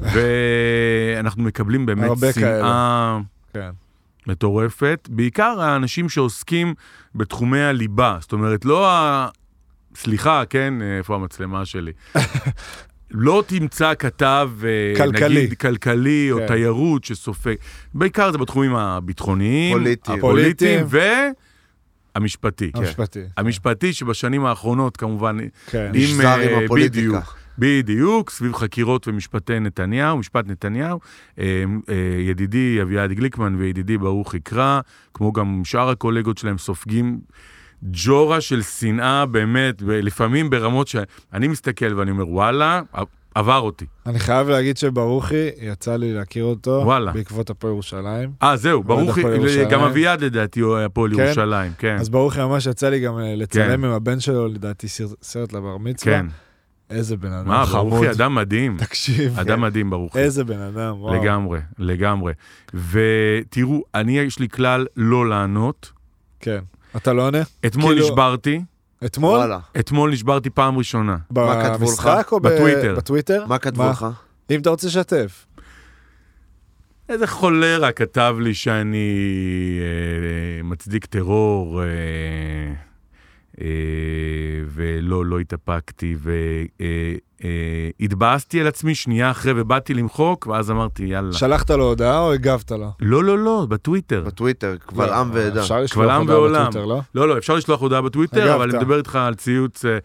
ואנחנו 0.12 1.42
מקבלים 1.42 1.86
באמת 1.86 2.10
שנאה 2.34 3.18
כן. 3.54 3.70
מטורפת, 4.26 5.08
בעיקר 5.10 5.60
האנשים 5.60 6.08
שעוסקים 6.08 6.74
בתחומי 7.14 7.60
הליבה, 7.60 8.16
זאת 8.20 8.32
אומרת, 8.32 8.64
לא 8.64 8.88
סליחה, 9.94 10.42
כן, 10.50 10.74
איפה 10.98 11.14
המצלמה 11.14 11.64
שלי? 11.64 11.92
לא 13.10 13.44
תמצא 13.46 13.94
כתב, 13.98 14.50
אה, 14.64 14.92
כלכלי. 14.96 15.44
נגיד 15.44 15.58
כלכלי 15.58 16.32
או 16.32 16.38
כן. 16.38 16.46
תיירות 16.46 17.04
שסופג, 17.04 17.54
בעיקר 17.94 18.32
זה 18.32 18.38
בתחומים 18.38 18.74
הביטחוניים, 18.74 19.78
פוליטיים. 19.78 20.18
הפוליטיים 20.18 20.86
והמשפטי. 20.88 21.47
המשפטי. 22.14 22.70
המשפטי 23.36 23.92
שבשנים 23.92 24.44
האחרונות 24.44 24.96
כמובן, 24.96 25.36
כן. 25.66 25.90
עם, 25.94 26.02
נשזר 26.02 26.34
עם 26.34 26.48
אה, 26.48 26.64
הפוליטיקה. 26.64 27.00
בדיוק, 27.00 27.36
בדיוק, 27.58 28.30
סביב 28.30 28.54
חקירות 28.54 29.08
ומשפטי 29.08 29.60
נתניהו, 29.60 30.18
משפט 30.18 30.44
נתניהו. 30.46 31.00
אה, 31.38 31.64
אה, 31.88 31.94
ידידי 32.20 32.82
אביעד 32.82 33.12
גליקמן 33.12 33.54
וידידי 33.54 33.98
ברוך 33.98 34.34
יקרא, 34.34 34.80
כמו 35.14 35.32
גם 35.32 35.62
שאר 35.64 35.88
הקולגות 35.88 36.38
שלהם, 36.38 36.58
סופגים 36.58 37.20
ג'ורה 37.82 38.40
של 38.40 38.62
שנאה 38.62 39.26
באמת, 39.26 39.82
לפעמים 39.82 40.50
ברמות 40.50 40.88
שאני 40.88 41.48
מסתכל 41.48 41.94
ואני 41.94 42.10
אומר, 42.10 42.28
וואלה, 42.28 42.82
עבר 43.38 43.58
אותי. 43.58 43.84
אני 44.06 44.18
חייב 44.18 44.48
להגיד 44.48 44.76
שברוכי, 44.76 45.48
יצא 45.60 45.96
לי 45.96 46.12
להכיר 46.14 46.44
אותו, 46.44 46.80
וואלה. 46.84 47.12
בעקבות 47.12 47.50
הפועל 47.50 47.72
ירושלים. 47.72 48.30
אה, 48.42 48.56
זהו, 48.56 48.82
ירושלים. 48.88 49.68
גם 49.68 49.80
אביעד 49.80 50.24
לדעתי 50.24 50.60
הוא 50.60 50.78
הפועל 50.78 51.16
כן? 51.16 51.22
ירושלים, 51.24 51.72
כן. 51.78 51.96
אז 52.00 52.08
ברוכי 52.08 52.40
ממש 52.40 52.66
יצא 52.66 52.88
לי 52.88 53.00
גם 53.00 53.18
אה, 53.18 53.34
לצלם 53.36 53.64
כן. 53.80 53.84
עם 53.84 53.90
הבן 53.90 54.20
שלו, 54.20 54.48
לדעתי 54.48 54.86
סרט- 55.22 55.52
לבר 55.52 55.76
מצווה. 55.78 56.14
כן. 56.18 56.26
איזה 56.90 57.16
בן 57.16 57.32
אדם 57.32 57.48
מה, 57.48 57.66
חמוד. 57.66 57.92
ברוכי 57.92 58.10
אדם 58.10 58.34
מדהים. 58.34 58.76
תקשיב, 58.78 59.38
אדם 59.38 59.60
מדהים, 59.60 59.90
ברוכי. 59.90 60.18
איזה 60.18 60.44
בן 60.44 60.60
אדם, 60.60 60.94
וואו. 61.00 61.14
לגמרי, 61.14 61.60
לגמרי. 61.78 62.32
ותראו, 62.74 63.82
אני, 63.94 64.18
יש 64.18 64.38
לי 64.38 64.48
כלל 64.48 64.86
לא 64.96 65.28
לענות. 65.28 65.92
כן. 66.40 66.58
אתה 66.96 67.12
לא 67.12 67.26
עונה? 67.26 67.38
אתמול 67.66 67.92
כאילו- 67.94 68.06
נשברתי, 68.06 68.60
אתמול? 69.04 69.38
וואלה. 69.38 69.58
אתמול 69.78 70.12
נשברתי 70.12 70.50
פעם 70.50 70.78
ראשונה. 70.78 71.16
מה 71.30 71.62
כתבו 71.64 71.84
לך? 71.84 71.90
במשחק 71.90 72.28
או 72.32 72.40
ב- 72.40 72.48
בטוויטר. 72.48 72.94
בטוויטר? 72.96 73.44
מה 73.46 73.58
כתבו 73.58 73.88
לך? 73.90 74.06
אם 74.50 74.60
אתה 74.60 74.70
רוצה 74.70 74.86
לשתף. 74.86 75.46
איזה 77.08 77.26
חולרה 77.26 77.92
כתב 77.92 78.36
לי 78.40 78.54
שאני 78.54 79.18
אה, 79.80 80.62
מצדיק 80.62 81.06
טרור, 81.06 81.82
אה, 81.82 81.86
אה, 83.60 83.66
ולא, 84.66 85.26
לא 85.26 85.38
התאפקתי, 85.40 86.16
והתבאסתי 88.00 88.60
על 88.60 88.66
עצמי 88.66 88.94
שנייה 88.94 89.30
אחרי 89.30 89.52
ובאתי 89.56 89.94
למחוק, 89.94 90.46
ואז 90.46 90.70
אמרתי, 90.70 91.04
יאללה. 91.04 91.32
שלחת 91.32 91.70
לו 91.70 91.84
הודעה 91.84 92.18
או 92.18 92.32
הגבת 92.32 92.70
לו? 92.70 92.90
לא, 93.00 93.24
לא, 93.24 93.38
לא, 93.38 93.66
בטוויטר. 93.68 94.22
בטוויטר, 94.26 94.76
קבל 94.86 95.06
לא, 95.06 95.14
עם 95.14 95.30
ועדה. 95.32 95.60
אפשר 95.60 95.80
לשלוח 95.80 96.04
קבל 96.04 96.14
עם 96.14 96.20
הודעה 96.20 96.38
ועולם. 96.38 96.68
בטוויטר, 96.68 96.84
לא? 96.84 97.00
לא, 97.14 97.28
לא, 97.28 97.38
אפשר 97.38 97.54
לשלוח 97.54 97.80
הודעה 97.80 98.02
בטוויטר, 98.02 98.42
הגבת. 98.42 98.54
אבל 98.54 98.70
אני 98.70 98.78
מדבר 98.78 98.98
איתך 98.98 99.16
על 99.16 99.34
ציוץ, 99.34 99.84
אה, 99.84 99.98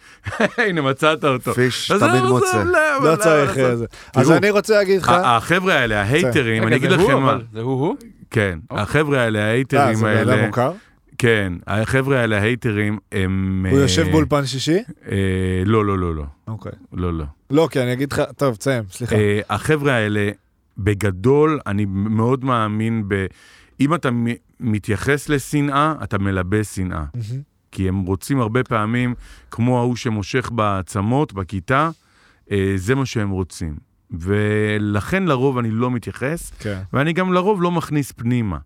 הנה, 0.67 0.81
מצאת 0.81 1.25
אותו. 1.25 1.53
פיש 1.53 1.91
תמיד 1.99 2.23
מוצא. 2.23 2.63
לא, 2.63 3.11
לא 3.11 3.15
צריך. 3.15 3.57
איזה. 3.57 3.85
אז 4.15 4.27
תראו, 4.27 4.37
אני 4.37 4.49
רוצה 4.49 4.73
להגיד 4.73 5.01
לך... 5.01 5.11
החבר'ה 5.23 5.73
האלה, 5.73 6.01
ההייטרים, 6.01 6.63
אני 6.63 6.75
אגיד 6.75 6.89
זה 6.89 6.95
הוא, 6.95 7.03
לכם 7.03 7.21
מה, 7.21 7.37
זה 7.53 7.61
הוא-הוא? 7.61 7.95
כן, 8.31 8.59
אוקיי. 8.69 8.83
החבר'ה 8.83 9.21
האלה, 9.21 9.39
אה, 9.39 9.45
ההייטרים 9.45 9.95
זה 9.95 10.05
בן 10.05 10.17
אדם 10.17 10.29
האלה, 10.29 10.47
מוכר? 10.47 10.71
כן, 11.23 11.53
החבר'ה 11.67 12.19
האלה, 12.19 12.37
ההייטרים, 12.37 12.99
הם... 13.11 13.65
הוא 13.69 13.77
אה, 13.77 13.83
יושב 13.83 14.07
באולפן 14.11 14.45
שישי? 14.45 14.77
אה, 15.11 15.63
לא, 15.65 15.85
לא, 15.85 15.99
לא, 15.99 16.15
לא, 16.15 16.23
אוקיי. 16.47 16.71
לא, 16.93 17.13
לא. 17.13 17.25
לא, 17.49 17.67
כי 17.71 17.81
אני 17.81 17.93
אגיד 17.93 18.13
לך... 18.13 18.21
טוב, 18.37 18.55
תסיים, 18.55 18.83
סליחה. 18.91 19.15
אה, 19.15 19.39
החבר'ה 19.49 19.93
האלה, 19.93 20.29
בגדול, 20.77 21.59
אני 21.67 21.85
מאוד 21.87 22.45
מאמין 22.45 23.03
ב... 23.07 23.25
אם 23.79 23.93
אתה 23.93 24.09
מתייחס 24.59 25.29
לשנאה, 25.29 25.93
אתה 26.03 26.17
מלבה 26.17 26.63
שנאה. 26.63 27.05
כי 27.71 27.87
הם 27.87 28.01
רוצים 28.01 28.39
הרבה 28.39 28.63
פעמים, 28.63 29.15
כמו 29.51 29.79
ההוא 29.79 29.95
שמושך 29.95 30.51
בעצמות, 30.51 31.33
בכיתה, 31.33 31.89
זה 32.75 32.95
מה 32.95 33.05
שהם 33.05 33.29
רוצים. 33.29 33.75
ולכן 34.11 35.23
לרוב 35.23 35.57
אני 35.57 35.71
לא 35.71 35.91
מתייחס, 35.91 36.51
כן. 36.59 36.81
ואני 36.93 37.13
גם 37.13 37.33
לרוב 37.33 37.61
לא 37.61 37.71
מכניס 37.71 38.11
פנימה. 38.11 38.57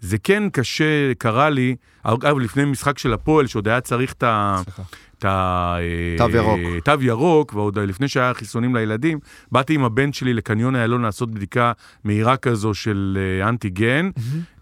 זה 0.00 0.18
כן 0.18 0.42
קשה, 0.52 1.14
קרה 1.18 1.50
לי, 1.50 1.76
אגב, 2.02 2.38
לפני 2.38 2.64
משחק 2.64 2.98
של 2.98 3.12
הפועל, 3.12 3.46
שעוד 3.46 3.68
היה 3.68 3.80
צריך 3.80 4.12
את 4.12 4.22
ה... 4.22 4.60
סליחה. 4.64 4.82
את 5.20 5.24
ה... 5.24 5.76
תו 6.18 6.30
ירוק. 6.30 6.58
אה, 6.58 6.80
תו 6.80 7.02
ירוק, 7.02 7.54
ועוד 7.54 7.78
לפני 7.78 8.08
שהיה 8.08 8.34
חיסונים 8.34 8.76
לילדים, 8.76 9.18
באתי 9.52 9.74
עם 9.74 9.84
הבן 9.84 10.12
שלי 10.12 10.34
לקניון 10.34 10.76
איילון 10.76 11.02
לעשות 11.02 11.30
בדיקה 11.30 11.72
מהירה 12.04 12.36
כזו 12.36 12.74
של 12.74 13.18
אה, 13.20 13.48
אנטיגן, 13.48 14.10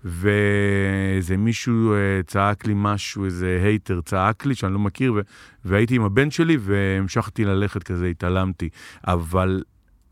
ואיזה 0.04 1.36
מישהו 1.36 1.92
אה, 1.92 1.98
צעק 2.26 2.66
לי 2.66 2.72
משהו, 2.76 3.24
איזה 3.24 3.60
hater 3.64 4.00
צעק 4.00 4.46
לי, 4.46 4.54
שאני 4.54 4.72
לא 4.72 4.78
מכיר, 4.78 5.12
ו... 5.12 5.20
והייתי 5.64 5.96
עם 5.96 6.02
הבן 6.02 6.30
שלי 6.30 6.56
והמשכתי 6.60 7.44
ללכת 7.44 7.82
כזה, 7.82 8.06
התעלמתי. 8.06 8.68
אבל 9.06 9.62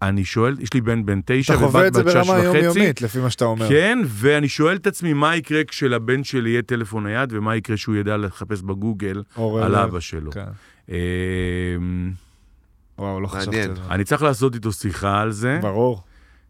אני 0.02 0.24
שואל, 0.24 0.56
יש 0.60 0.74
לי 0.74 0.80
בן 0.80 1.06
בן 1.06 1.20
תשע 1.24 1.54
אתה 1.54 1.62
חווה 1.62 1.80
ובת 1.80 1.88
את 1.88 1.94
זה 1.94 2.02
בת 2.02 2.10
שש 2.10 2.16
ברמה 2.16 2.32
וחצי. 2.32 2.58
יומיומית, 2.58 3.02
לפי 3.02 3.18
מה 3.18 3.30
שאתה 3.30 3.44
אומר. 3.44 3.68
כן, 3.68 3.98
ואני 4.06 4.48
שואל 4.48 4.76
את 4.76 4.86
עצמי, 4.86 5.12
מה 5.12 5.36
יקרה 5.36 5.64
כשלבן 5.64 6.24
שלי 6.24 6.50
יהיה 6.50 6.62
טלפון 6.62 7.06
נייד, 7.06 7.32
ומה 7.32 7.56
יקרה 7.56 7.76
שהוא 7.76 7.96
ידע 7.96 8.16
לחפש 8.16 8.62
בגוגל 8.62 9.22
על 9.62 9.74
אבא 9.74 10.00
שלו. 10.00 10.32
כן. 10.32 10.44
אמ, 10.88 10.94
וואו, 12.98 13.20
לא 13.20 13.26
חשבתי. 13.26 13.60
על 13.60 13.76
זה. 13.76 13.82
אני 13.90 14.04
צריך 14.04 14.22
לעשות 14.22 14.54
איתו 14.54 14.72
שיחה 14.72 15.20
על 15.20 15.30
זה, 15.30 15.58
ברור. 15.62 16.02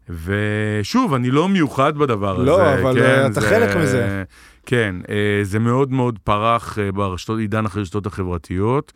ושוב, 0.09 1.13
אני 1.13 1.31
לא 1.31 1.49
מיוחד 1.49 1.97
בדבר 1.97 2.37
לא, 2.37 2.61
הזה. 2.61 2.81
אבל, 2.81 2.99
כן, 2.99 3.05
אה, 3.05 3.27
אתה 3.27 3.41
חלק 3.41 3.75
מזה. 3.75 4.23
כן, 4.65 4.95
אה, 5.09 5.39
זה 5.43 5.59
מאוד 5.59 5.91
מאוד 5.91 6.19
פרח 6.23 6.79
אה, 6.79 6.91
ברשתות, 6.91 7.39
עידן 7.39 7.65
הרשתות 7.65 8.05
החברתיות, 8.05 8.93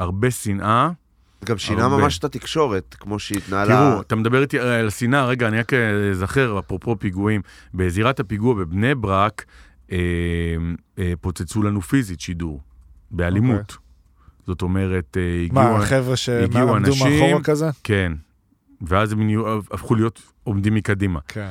והרבה 0.00 0.30
שנאה. 0.30 0.90
גם 1.44 1.58
שינה 1.58 1.82
הרבה. 1.84 1.96
ממש 1.96 2.18
את 2.18 2.24
התקשורת, 2.24 2.96
כמו 3.00 3.18
שהיא 3.18 3.38
התנהלה. 3.38 3.90
תראו, 3.90 4.00
אתה 4.00 4.16
מדבר 4.16 4.42
איתי 4.42 4.60
אה, 4.60 4.78
על 4.80 4.90
שנאה, 4.90 5.26
רגע, 5.26 5.48
אני 5.48 5.58
רק 5.58 5.72
אזכר, 6.10 6.58
אפרופו 6.58 6.96
פיגועים, 6.98 7.40
בזירת 7.74 8.20
הפיגוע 8.20 8.54
בבני 8.54 8.94
ברק, 8.94 9.44
אה, 9.92 9.98
אה, 10.98 11.12
פוצצו 11.20 11.62
לנו 11.62 11.80
פיזית 11.80 12.20
שידור, 12.20 12.60
באלימות. 13.10 13.76
זאת 14.46 14.62
אומרת, 14.62 15.16
אה, 15.16 15.44
הגיעו... 15.44 15.54
מה, 15.54 15.76
החבר'ה 15.78 16.00
הגיעו 16.00 16.16
שעמדו 16.16 16.76
אנשים- 16.76 17.20
מאחורה 17.22 17.42
כזה? 17.42 17.66
כן. 17.84 18.12
ואז 18.82 19.12
הם 19.12 19.28
הפכו 19.70 19.94
להיות 19.94 20.22
עומדים 20.44 20.74
מקדימה. 20.74 21.20
כן. 21.28 21.50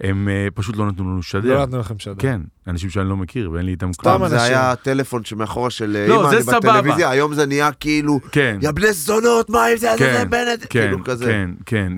הם 0.00 0.28
אה, 0.28 0.48
פשוט 0.54 0.76
לא 0.76 0.88
נתנו 0.88 1.04
לנו 1.04 1.18
לשדר. 1.18 1.54
לא 1.54 1.62
נתנו 1.62 1.78
לכם 1.78 1.98
שדר. 1.98 2.14
כן, 2.18 2.40
אנשים 2.66 2.90
שאני 2.90 3.08
לא 3.08 3.16
מכיר 3.16 3.50
ואין 3.50 3.66
לי 3.66 3.72
איתם 3.72 3.92
כלום. 3.92 4.18
פעם 4.18 4.28
זה. 4.28 4.42
היה 4.42 4.76
טלפון 4.76 5.24
שמאחורה 5.24 5.70
של 5.70 6.04
לא, 6.08 6.20
אמא, 6.20 6.42
זה 6.42 6.50
אני. 6.50 6.60
בטלוויזיה, 6.60 7.10
היום 7.10 7.34
זה 7.34 7.46
נהיה 7.46 7.72
כאילו, 7.72 8.20
כן, 8.32 8.58
יא 8.62 8.70
בני 8.70 8.92
זונות, 8.92 9.50
מה 9.50 9.66
עם 9.66 9.76
זה, 9.76 9.88
כן, 9.98 10.12
זה 10.18 10.24
בנט, 10.24 10.60
כן, 10.60 10.66
כאילו 10.68 11.04
כזה. 11.04 11.24
כן, 11.24 11.50
כן, 11.66 11.92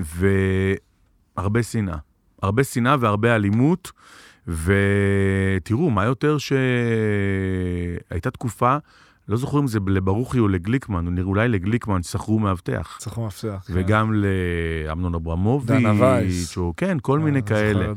והרבה 1.36 1.62
שנאה. 1.62 1.96
הרבה 2.42 2.64
שנאה 2.64 2.96
והרבה 3.00 3.34
אלימות, 3.34 3.92
ותראו, 4.48 5.90
מה 5.90 6.04
יותר 6.04 6.36
שהייתה 6.38 8.30
תקופה, 8.30 8.76
לא 9.28 9.36
זוכר 9.36 9.58
אם 9.58 9.66
זה 9.66 9.78
לברוכי 9.86 10.38
או 10.38 10.48
לגליקמן, 10.48 11.18
או 11.18 11.22
אולי 11.22 11.48
לגליקמן, 11.48 12.02
שכרו 12.02 12.38
מאבטח. 12.38 12.96
צריך 13.00 13.18
מפתח. 13.18 13.64
כן. 13.66 13.72
וגם 13.76 14.12
לאמנון 14.14 15.14
אברמוביץ', 15.14 15.68
דנה 15.68 15.92
וייס. 16.00 16.56
או 16.56 16.72
כן, 16.76 16.96
כל 17.02 17.18
אה, 17.18 17.24
מיני 17.24 17.42
כאלה. 17.42 17.92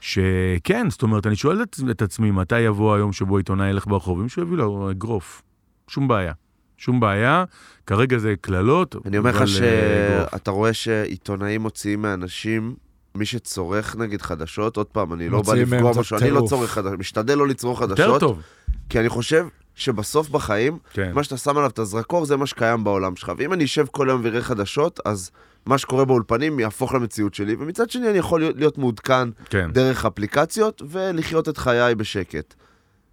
שכן, 0.00 0.90
זאת 0.90 1.02
אומרת, 1.02 1.26
אני 1.26 1.36
שואל 1.36 1.62
את, 1.62 1.76
את 1.90 2.02
עצמי, 2.02 2.30
מתי 2.30 2.60
יבוא 2.60 2.94
היום 2.94 3.12
שבו 3.12 3.36
עיתונאי 3.36 3.68
ילך 3.68 3.86
ברחוב, 3.86 4.20
אם 4.20 4.28
שהוא 4.28 4.44
יביא 4.44 4.56
לו 4.56 4.90
אגרוף. 4.90 5.42
שום 5.88 6.08
בעיה. 6.08 6.32
שום 6.76 7.00
בעיה, 7.00 7.44
כרגע 7.86 8.18
זה 8.18 8.34
קללות, 8.40 8.96
אני 9.06 9.18
אומר 9.18 9.30
לך 9.30 9.40
אה. 9.40 9.46
שאתה 9.46 10.50
רואה 10.50 10.72
שעיתונאים 10.72 11.60
מוציאים 11.60 12.02
מאנשים, 12.02 12.74
מי 13.14 13.26
שצורך 13.26 13.96
נגיד 13.96 14.22
חדשות, 14.22 14.76
עוד 14.76 14.86
פעם, 14.86 15.12
אני 15.12 15.28
לא 15.28 15.42
בא 15.42 15.54
לפגוע 15.54 15.92
משהו, 16.00 16.18
אני 16.18 16.30
לא. 16.30 16.46
צורך 16.48 16.70
חדשות, 16.70 16.98
משתדל 16.98 17.38
לא 17.38 17.48
לצרוך 17.48 17.80
יותר 17.80 17.94
חדשות, 17.94 18.20
טוב. 18.20 18.42
כי 18.88 19.00
אני 19.00 19.08
חושב 19.08 19.46
שבסוף 19.78 20.28
בחיים, 20.28 20.78
כן. 20.92 21.12
מה 21.12 21.22
שאתה 21.24 21.36
שם 21.36 21.56
עליו 21.56 21.70
את 21.70 21.78
הזרקור 21.78 22.24
זה 22.24 22.36
מה 22.36 22.46
שקיים 22.46 22.84
בעולם 22.84 23.16
שלך. 23.16 23.32
ואם 23.38 23.52
אני 23.52 23.64
אשב 23.64 23.86
כל 23.90 24.10
היום 24.10 24.20
ואראה 24.24 24.42
חדשות, 24.42 25.00
אז 25.04 25.30
מה 25.66 25.78
שקורה 25.78 26.04
באולפנים 26.04 26.60
יהפוך 26.60 26.94
למציאות 26.94 27.34
שלי, 27.34 27.56
ומצד 27.58 27.90
שני 27.90 28.10
אני 28.10 28.18
יכול 28.18 28.40
להיות, 28.40 28.56
להיות 28.56 28.78
מעודכן 28.78 29.28
כן. 29.50 29.70
דרך 29.72 30.04
אפליקציות 30.04 30.82
ולחיות 30.90 31.48
את 31.48 31.56
חיי 31.56 31.94
בשקט. 31.94 32.54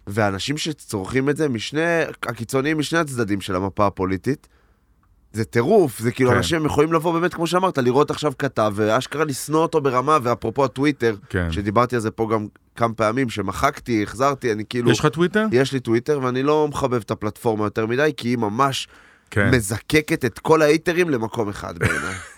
ואנשים 0.06 0.56
שצורכים 0.56 1.30
את 1.30 1.36
זה 1.36 1.48
משני, 1.48 2.02
הקיצוניים 2.22 2.78
משני 2.78 2.98
הצדדים 2.98 3.40
של 3.40 3.56
המפה 3.56 3.86
הפוליטית, 3.86 4.48
זה 5.36 5.44
טירוף, 5.44 5.98
זה 5.98 6.10
כאילו 6.12 6.30
כן. 6.30 6.36
אנשים 6.36 6.66
יכולים 6.66 6.92
לבוא 6.92 7.12
באמת, 7.12 7.34
כמו 7.34 7.46
שאמרת, 7.46 7.78
לראות 7.78 8.10
עכשיו 8.10 8.32
כתב, 8.38 8.72
ואשכרה 8.74 9.24
לשנוא 9.24 9.62
אותו 9.62 9.80
ברמה, 9.80 10.18
ואפרופו 10.22 10.64
הטוויטר, 10.64 11.16
כן. 11.30 11.52
שדיברתי 11.52 11.96
על 11.96 12.00
זה 12.00 12.10
פה 12.10 12.28
גם 12.32 12.46
כמה 12.76 12.94
פעמים, 12.94 13.30
שמחקתי, 13.30 14.02
החזרתי, 14.02 14.52
אני 14.52 14.64
כאילו... 14.68 14.90
יש 14.90 15.00
לך 15.00 15.06
טוויטר? 15.06 15.46
יש 15.52 15.72
לי 15.72 15.80
טוויטר, 15.80 16.20
ואני 16.22 16.42
לא 16.42 16.68
מחבב 16.68 17.00
את 17.00 17.10
הפלטפורמה 17.10 17.64
יותר 17.64 17.86
מדי, 17.86 18.12
כי 18.16 18.28
היא 18.28 18.38
ממש 18.38 18.88
כן. 19.30 19.50
מזקקת 19.50 20.24
את 20.24 20.38
כל 20.38 20.62
ההייטרים 20.62 21.10
למקום 21.10 21.48
אחד 21.48 21.78
בעיניי. 21.78 22.14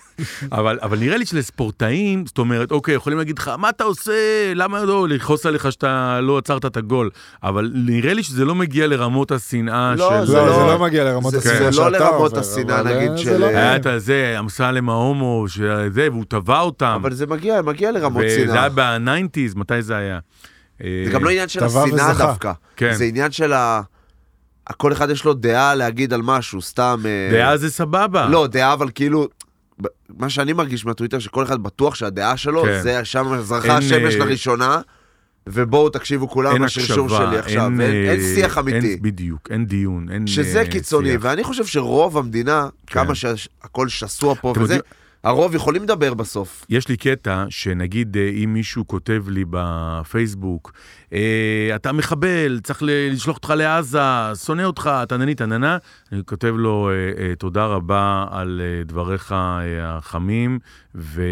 אבל, 0.52 0.78
אבל 0.82 0.98
נראה 0.98 1.16
לי 1.16 1.26
שלספורטאים, 1.26 2.26
זאת 2.26 2.38
אומרת, 2.38 2.72
אוקיי, 2.72 2.94
יכולים 2.94 3.18
להגיד 3.18 3.38
לך, 3.38 3.48
מה 3.58 3.68
אתה 3.68 3.84
עושה? 3.84 4.12
למה 4.54 4.84
לא 4.84 5.08
לכעוס 5.08 5.46
עליך 5.46 5.72
שאתה 5.72 6.20
לא 6.20 6.38
עצרת 6.38 6.64
את 6.66 6.76
הגול? 6.76 7.10
אבל 7.42 7.70
נראה 7.74 8.14
לי 8.14 8.22
שזה 8.22 8.44
לא 8.44 8.54
מגיע 8.54 8.86
לרמות 8.86 9.32
השנאה 9.32 9.94
לא, 9.96 10.10
של... 10.20 10.26
זה 10.26 10.32
לא, 10.36 10.52
זה 10.52 10.64
לא- 10.66 10.78
מגיע 10.78 11.04
לרמות 11.04 11.32
זה- 11.32 11.38
השנאה 11.38 11.70
זה 11.72 11.80
לא 11.80 11.88
לרמות 11.90 12.30
עובר, 12.32 12.40
השנאה, 12.40 12.80
אבל, 12.80 12.96
נגיד, 12.96 13.10
אה, 13.10 13.18
של- 13.18 13.24
זה 13.24 13.38
לא 13.38 13.46
היה. 13.46 13.76
את 13.76 13.86
הזה, 13.86 14.36
אמסלם 14.38 14.88
ההומו, 14.88 15.44
שזה, 15.48 15.80
והוא 16.12 16.24
תבע 16.28 16.60
אותם. 16.60 16.98
אבל 17.02 17.12
זה 17.14 17.26
מגיע, 17.26 17.62
מגיע 17.62 17.92
לרמות 17.92 18.24
שנאה. 18.36 18.60
היה 18.60 18.68
בניינטיז, 18.68 19.54
מתי 19.54 19.82
זה 19.82 19.96
היה? 19.96 20.18
זה 20.80 20.86
גם 21.12 21.24
לא 21.24 21.30
עניין 21.30 21.48
של 21.48 21.64
השנאה. 21.64 22.14
דווקא. 22.18 22.52
כן. 22.76 22.94
זה 22.94 23.04
עניין 23.04 23.30
של 23.32 23.52
ה... 23.52 23.80
כל 24.76 24.92
אחד 24.92 25.10
יש 25.10 25.24
לו 25.24 25.34
דעה 25.34 25.74
להגיד 25.74 26.12
על 26.12 26.22
משהו, 26.22 26.62
סתם... 26.62 27.00
אה, 27.06 27.28
דעה 27.32 27.56
זה 27.56 27.70
סבבה. 27.70 28.28
לא, 28.28 28.46
דעה, 28.46 28.72
אבל 28.72 28.88
כאילו... 28.94 29.28
מה 30.18 30.30
שאני 30.30 30.52
מרגיש 30.52 30.86
מהטוויטר, 30.86 31.18
שכל 31.18 31.42
אחד 31.42 31.62
בטוח 31.62 31.94
שהדעה 31.94 32.36
שלו, 32.36 32.62
כן. 32.62 32.82
זה 32.82 33.04
שם 33.04 33.40
זרחה 33.42 33.66
אין, 33.68 33.76
השמש 33.76 34.14
אה, 34.14 34.18
לראשונה, 34.18 34.80
ובואו 35.46 35.88
תקשיבו 35.88 36.28
כולם 36.28 36.54
אין 36.54 36.62
לשרשור 36.62 37.08
שלי 37.08 37.38
עכשיו. 37.38 37.64
אין, 37.64 37.80
אין 37.80 38.20
אה, 38.20 38.34
שיח 38.34 38.58
אמיתי. 38.58 38.90
אין, 38.92 39.02
בדיוק, 39.02 39.48
אין 39.50 39.66
דיון, 39.66 40.08
אין 40.10 40.26
שזה 40.26 40.58
אה, 40.60 40.66
קיצוני, 40.66 41.10
שיח. 41.10 41.20
ואני 41.24 41.44
חושב 41.44 41.66
שרוב 41.66 42.18
המדינה, 42.18 42.68
כן. 42.86 42.94
כמה 42.94 43.14
שהכל 43.14 43.88
שסוע 43.88 44.34
פה 44.34 44.48
וזה, 44.56 44.62
יודעים- 44.62 44.80
הרוב 45.24 45.54
יכולים 45.54 45.82
לדבר 45.82 46.14
בסוף. 46.14 46.66
יש 46.68 46.88
לי 46.88 46.96
קטע 46.96 47.44
שנגיד 47.48 48.16
אה, 48.16 48.30
אם 48.44 48.52
מישהו 48.54 48.86
כותב 48.86 49.24
לי 49.28 49.44
בפייסבוק, 49.50 50.72
אה, 51.12 51.70
אתה 51.74 51.92
מחבל, 51.92 52.60
צריך 52.62 52.82
לשלוח 52.82 53.36
אותך 53.36 53.52
לעזה, 53.56 54.34
שונא 54.44 54.62
אותך, 54.62 54.90
תנני 55.08 55.34
תננה, 55.34 55.78
אני 56.12 56.20
כותב 56.26 56.54
לו, 56.56 56.90
אה, 56.90 57.34
תודה 57.34 57.66
רבה 57.66 58.26
על 58.30 58.60
דבריך 58.86 59.34
החמים, 59.82 60.58
ו, 60.94 61.22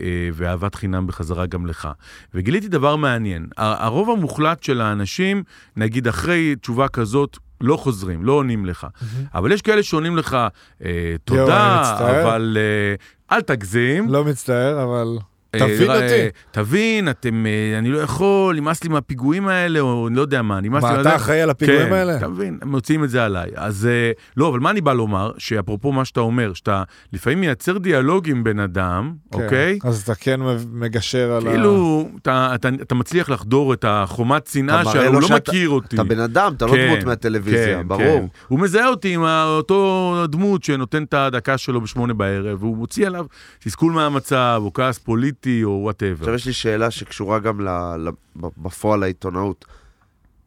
אה, 0.00 0.28
ואהבת 0.32 0.74
חינם 0.74 1.06
בחזרה 1.06 1.46
גם 1.46 1.66
לך. 1.66 1.88
וגיליתי 2.34 2.68
דבר 2.68 2.96
מעניין, 2.96 3.46
הרוב 3.56 4.10
המוחלט 4.10 4.62
של 4.62 4.80
האנשים, 4.80 5.42
נגיד 5.76 6.08
אחרי 6.08 6.54
תשובה 6.60 6.88
כזאת, 6.88 7.38
לא 7.60 7.76
חוזרים, 7.76 8.24
לא 8.24 8.32
עונים 8.32 8.66
לך. 8.66 8.86
אבל 9.34 9.52
יש 9.52 9.62
כאלה 9.62 9.82
שעונים 9.82 10.16
לך, 10.16 10.36
אה, 10.84 11.14
תודה. 11.24 11.96
אבל 11.98 12.56
אה, 12.60 13.36
אל 13.36 13.40
תגזים. 13.40 14.08
לא 14.08 14.24
מצטער, 14.24 14.82
אבל... 14.82 15.18
אה, 15.54 15.58
תבין 15.60 15.90
אה, 15.90 15.94
אותי. 15.96 16.28
תבין, 16.50 17.08
אתם, 17.08 17.46
אה, 17.46 17.78
אני 17.78 17.90
לא 17.90 17.98
יכול, 17.98 18.56
נמאס 18.56 18.84
לי 18.84 18.90
מהפיגועים 18.90 19.48
האלה, 19.48 19.80
או 19.80 20.08
אני 20.08 20.16
לא 20.16 20.20
יודע 20.20 20.42
מה, 20.42 20.60
נמאס 20.60 20.84
לי... 20.84 20.90
מה. 20.90 21.00
אתה 21.00 21.16
אחראי 21.16 21.40
על 21.40 21.50
הפיגועים 21.50 21.86
כן, 21.86 21.92
האלה? 21.92 22.16
אתה 22.16 22.28
מבין, 22.28 22.58
הם 22.62 22.70
מוציאים 22.70 23.04
את 23.04 23.10
זה 23.10 23.24
עליי. 23.24 23.50
אז 23.54 23.86
אה, 23.86 24.10
לא, 24.36 24.48
אבל 24.48 24.58
מה 24.58 24.70
אני 24.70 24.80
בא 24.80 24.92
לומר? 24.92 25.32
שאפרופו 25.38 25.92
מה 25.92 26.04
שאתה 26.04 26.20
אומר, 26.20 26.52
שאתה 26.54 26.82
לפעמים 27.12 27.40
מייצר 27.40 27.78
דיאלוג 27.78 28.30
עם 28.30 28.44
בן 28.44 28.58
אדם, 28.58 29.12
כן. 29.32 29.42
אוקיי? 29.42 29.78
אז 29.84 30.02
אתה 30.02 30.14
כן 30.14 30.40
מגשר 30.72 31.32
על 31.32 31.46
ה... 31.46 31.50
כאילו, 31.50 32.08
אתה, 32.22 32.94
מצליח 32.94 33.30
לחדור 33.30 33.72
את 33.72 33.84
החומת 33.88 34.46
שנאה 34.46 34.84
שהוא 34.84 35.22
לא 35.22 35.28
מכיר 35.36 35.68
אותי. 35.68 35.96
אתה 35.96 36.04
בן 36.04 36.20
אדם, 36.20 36.52
אתה 36.56 36.66
לא 36.66 36.72
כן, 36.72 36.86
דמות 36.86 37.04
מהטלוויזיה, 37.04 37.78
כן, 37.78 37.88
ברור. 37.88 38.02
כן. 38.02 38.26
הוא 38.48 38.60
מזהה 38.60 38.88
אותי 38.88 39.14
עם 39.14 39.22
אותו 39.24 40.24
דמות 40.28 40.64
שנותן 40.64 41.02
את 41.02 41.14
הדקה 41.14 41.58
שלו 41.58 41.80
בשמונה 41.80 42.14
בערב, 42.14 42.62
והוא 42.62 42.76
מוציא 42.76 43.06
עליו 43.06 43.26
תסכול 43.58 43.92
מהמצב, 43.92 44.60
או 44.64 44.72
כעס 44.72 44.98
פוליטי, 44.98 45.37
או 45.46 45.80
whatever. 45.82 46.18
עכשיו 46.20 46.34
יש 46.34 46.46
לי 46.46 46.52
שאלה 46.52 46.90
שקשורה 46.90 47.38
גם 47.38 47.60
ל, 47.60 47.68
ל, 47.96 48.08
ב- 48.36 48.46
בפועל 48.56 49.00
לעיתונאות. 49.00 49.64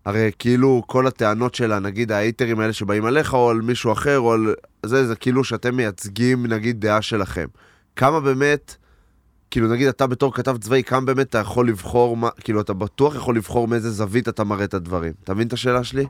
הרי 0.05 0.31
כאילו 0.39 0.83
כל 0.87 1.07
הטענות 1.07 1.55
שלה, 1.55 1.79
נגיד 1.79 2.11
ההייטרים 2.11 2.59
האלה 2.59 2.73
שבאים 2.73 3.05
עליך, 3.05 3.33
או 3.33 3.49
על 3.49 3.61
מישהו 3.61 3.91
אחר, 3.91 4.19
או 4.19 4.33
על 4.33 4.53
זה, 4.85 5.07
זה 5.07 5.15
כאילו 5.15 5.43
שאתם 5.43 5.75
מייצגים 5.75 6.45
נגיד 6.45 6.81
דעה 6.81 7.01
שלכם. 7.01 7.45
כמה 7.95 8.19
באמת, 8.19 8.75
כאילו 9.51 9.67
נגיד 9.67 9.87
אתה 9.87 10.07
בתור 10.07 10.33
כתב 10.33 10.57
צבאי, 10.57 10.83
כמה 10.83 11.01
באמת 11.01 11.29
אתה 11.29 11.37
יכול 11.37 11.67
לבחור, 11.67 12.17
מה, 12.17 12.29
כאילו 12.39 12.61
אתה 12.61 12.73
בטוח 12.73 13.15
יכול 13.15 13.35
לבחור 13.35 13.67
מאיזה 13.67 13.91
זווית 13.91 14.29
אתה 14.29 14.43
מראה 14.43 14.63
את 14.63 14.73
הדברים. 14.73 15.13
אתה 15.23 15.33
מבין 15.33 15.47
את 15.47 15.53
השאלה 15.53 15.83
שלי? 15.83 16.05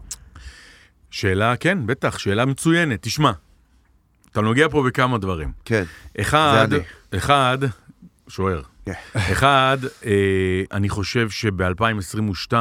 שאלה, 1.12 1.56
כן, 1.56 1.78
בטח, 1.86 2.18
שאלה 2.18 2.46
מצוינת. 2.46 3.02
תשמע, 3.02 3.32
אתה 4.32 4.42
נוגע 4.42 4.70
פה 4.70 4.84
בכמה 4.88 5.18
דברים. 5.18 5.52
כן. 5.66 5.84
אחד, 6.22 6.68
זה 6.70 6.76
אני. 6.76 6.84
אחד, 7.18 7.58
שוער. 8.28 8.62
כן. 8.86 8.94
אחד, 9.32 9.78
אה, 10.06 10.64
אני 10.72 10.90
חושב 10.90 11.30
שב-2022 11.30 12.54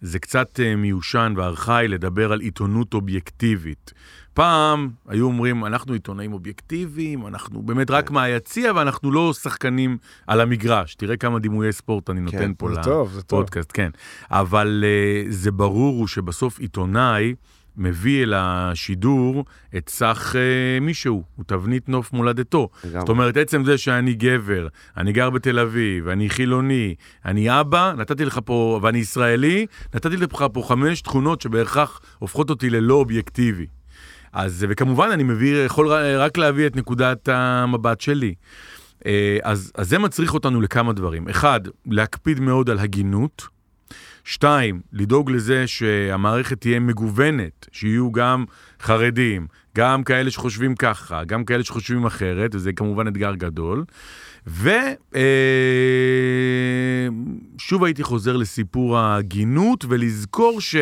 זה 0.00 0.18
קצת 0.18 0.60
אה, 0.60 0.76
מיושן 0.76 1.34
וארכאי 1.36 1.88
לדבר 1.88 2.32
על 2.32 2.40
עיתונות 2.40 2.94
אובייקטיבית. 2.94 3.92
פעם 4.34 4.90
היו 5.08 5.26
אומרים, 5.26 5.64
אנחנו 5.64 5.92
עיתונאים 5.92 6.32
אובייקטיביים, 6.32 7.26
אנחנו 7.26 7.62
באמת 7.62 7.90
רק 7.90 8.10
מהיציע 8.10 8.72
ואנחנו 8.76 9.12
לא 9.12 9.32
שחקנים 9.32 9.98
על 10.26 10.40
המגרש. 10.40 10.94
תראה 10.94 11.16
כמה 11.16 11.38
דימויי 11.38 11.72
ספורט 11.72 12.10
אני 12.10 12.20
נותן 12.20 12.52
פה 12.58 12.68
זה 12.74 12.82
טוב. 12.82 13.18
לפודקאסט, 13.18 13.70
כן. 13.74 13.90
אבל 14.30 14.84
uh, 14.84 15.26
זה 15.32 15.50
ברור 15.50 15.98
הוא 15.98 16.06
שבסוף 16.06 16.58
עיתונאי 16.58 17.34
מביא 17.76 18.22
אל 18.22 18.34
השידור 18.36 19.44
את 19.76 19.88
סך 19.88 20.34
uh, 20.34 20.84
מישהו, 20.84 21.22
הוא 21.36 21.44
תבנית 21.44 21.88
נוף 21.88 22.12
מולדתו. 22.12 22.68
לגמרי. 22.84 23.00
זאת 23.00 23.08
אומרת, 23.08 23.36
עצם 23.36 23.64
זה 23.64 23.78
שאני 23.78 24.14
גבר, 24.14 24.68
אני 24.96 25.12
גר 25.12 25.30
בתל 25.30 25.58
אביב, 25.58 26.08
אני 26.08 26.30
חילוני, 26.30 26.94
אני 27.24 27.60
אבא, 27.60 27.92
נתתי 27.96 28.24
לך 28.24 28.40
פה, 28.44 28.80
ואני 28.82 28.98
ישראלי, 28.98 29.66
נתתי 29.94 30.16
לך 30.16 30.44
פה 30.52 30.62
חמש 30.62 31.00
תכונות 31.00 31.40
שבהכרח 31.40 32.00
הופכות 32.18 32.50
אותי 32.50 32.70
ללא 32.70 32.94
אובייקטיבי. 32.94 33.66
אז, 34.32 34.66
וכמובן, 34.68 35.08
אני 35.12 35.22
מביא, 35.22 35.64
יכול 35.64 35.88
רק 36.18 36.38
להביא 36.38 36.66
את 36.66 36.76
נקודת 36.76 37.28
המבט 37.28 38.00
שלי. 38.00 38.34
אה, 39.06 39.38
אז, 39.42 39.72
אז 39.74 39.88
זה 39.88 39.98
מצריך 39.98 40.34
אותנו 40.34 40.60
לכמה 40.60 40.92
דברים. 40.92 41.28
אחד, 41.28 41.60
להקפיד 41.86 42.40
מאוד 42.40 42.70
על 42.70 42.78
הגינות. 42.78 43.55
שתיים, 44.28 44.80
לדאוג 44.92 45.30
לזה 45.30 45.66
שהמערכת 45.66 46.60
תהיה 46.60 46.80
מגוונת, 46.80 47.66
שיהיו 47.72 48.12
גם 48.12 48.44
חרדים, 48.80 49.46
גם 49.76 50.04
כאלה 50.04 50.30
שחושבים 50.30 50.74
ככה, 50.74 51.24
גם 51.24 51.44
כאלה 51.44 51.64
שחושבים 51.64 52.06
אחרת, 52.06 52.54
וזה 52.54 52.72
כמובן 52.72 53.08
אתגר 53.08 53.34
גדול. 53.34 53.84
ושוב 57.56 57.84
הייתי 57.84 58.02
חוזר 58.02 58.36
לסיפור 58.36 58.98
ההגינות, 58.98 59.84
ולזכור 59.88 60.60
ש... 60.60 60.76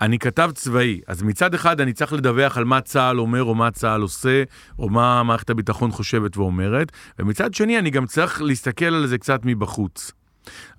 אני 0.00 0.18
כתב 0.18 0.50
צבאי, 0.54 1.00
אז 1.06 1.22
מצד 1.22 1.54
אחד 1.54 1.80
אני 1.80 1.92
צריך 1.92 2.12
לדווח 2.12 2.58
על 2.58 2.64
מה 2.64 2.80
צה"ל 2.80 3.20
אומר 3.20 3.44
או 3.44 3.54
מה 3.54 3.70
צה"ל 3.70 4.00
עושה, 4.00 4.42
או 4.78 4.88
מה 4.88 5.22
מערכת 5.22 5.50
הביטחון 5.50 5.90
חושבת 5.90 6.36
ואומרת, 6.36 6.92
ומצד 7.18 7.54
שני 7.54 7.78
אני 7.78 7.90
גם 7.90 8.06
צריך 8.06 8.42
להסתכל 8.42 8.84
על 8.84 9.06
זה 9.06 9.18
קצת 9.18 9.40
מבחוץ. 9.44 10.12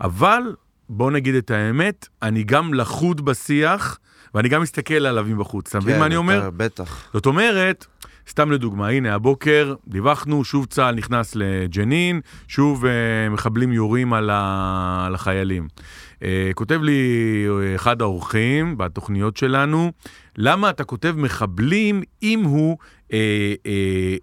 אבל, 0.02 0.42
בוא 0.90 1.12
נגיד 1.12 1.36
את 1.36 1.52
האמת, 1.52 2.08
אני 2.22 2.44
גם 2.44 2.74
לחוד 2.74 3.26
בשיח, 3.26 4.00
ואני 4.34 4.50
גם 4.50 4.62
מסתכל 4.62 4.94
עליו 4.94 5.26
מבחוץ. 5.30 5.70
אתה 5.70 5.80
מבין 5.80 5.94
כן, 5.94 6.00
מה 6.00 6.06
אני 6.06 6.16
אומר? 6.16 6.40
אתה- 6.40 6.50
בטח. 6.52 7.10
זאת 7.14 7.26
אומרת, 7.26 7.86
סתם 8.30 8.52
לדוגמה, 8.52 8.88
הנה 8.88 9.16
הבוקר 9.16 9.76
דיווחנו, 9.88 10.44
שוב 10.44 10.66
צה"ל 10.66 10.96
נכנס 10.96 11.36
לג'נין, 11.36 12.22
שוב 12.48 12.86
אה, 12.86 12.92
מחבלים 13.30 13.72
יורים 13.74 14.14
על, 14.14 14.30
ה... 14.30 15.04
על 15.08 15.16
החיילים. 15.16 15.68
אה, 16.24 16.52
כותב 16.56 16.80
לי 16.84 17.02
אה, 17.50 17.76
אחד 17.76 18.02
האורחים 18.02 18.78
בתוכניות 18.78 19.38
שלנו, 19.38 19.92
למה 20.38 20.70
אתה 20.70 20.84
כותב 20.84 21.14
מחבלים 21.18 22.04
אם 22.24 22.44
הוא 22.44 22.78
אה, 23.14 23.18
אה, 23.66 23.72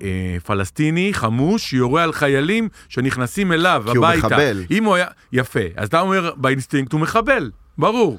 אה, 0.03 0.41
פלסטיני 0.41 1.15
חמוש 1.15 1.63
שיורה 1.71 2.03
על 2.03 2.13
חיילים 2.13 2.69
שנכנסים 2.89 3.53
אליו 3.53 3.85
כי 3.91 3.97
הוא 3.97 4.07
הביתה? 4.07 4.27
מחבל. 4.27 4.65
אם 4.71 4.85
הוא 4.85 4.95
היה... 4.95 5.07
יפה. 5.33 5.61
אז 5.77 5.89
אתה 5.89 6.01
אומר, 6.01 6.33
באינסטינקט 6.37 6.93
הוא 6.93 7.01
מחבל, 7.01 7.51
ברור. 7.79 8.19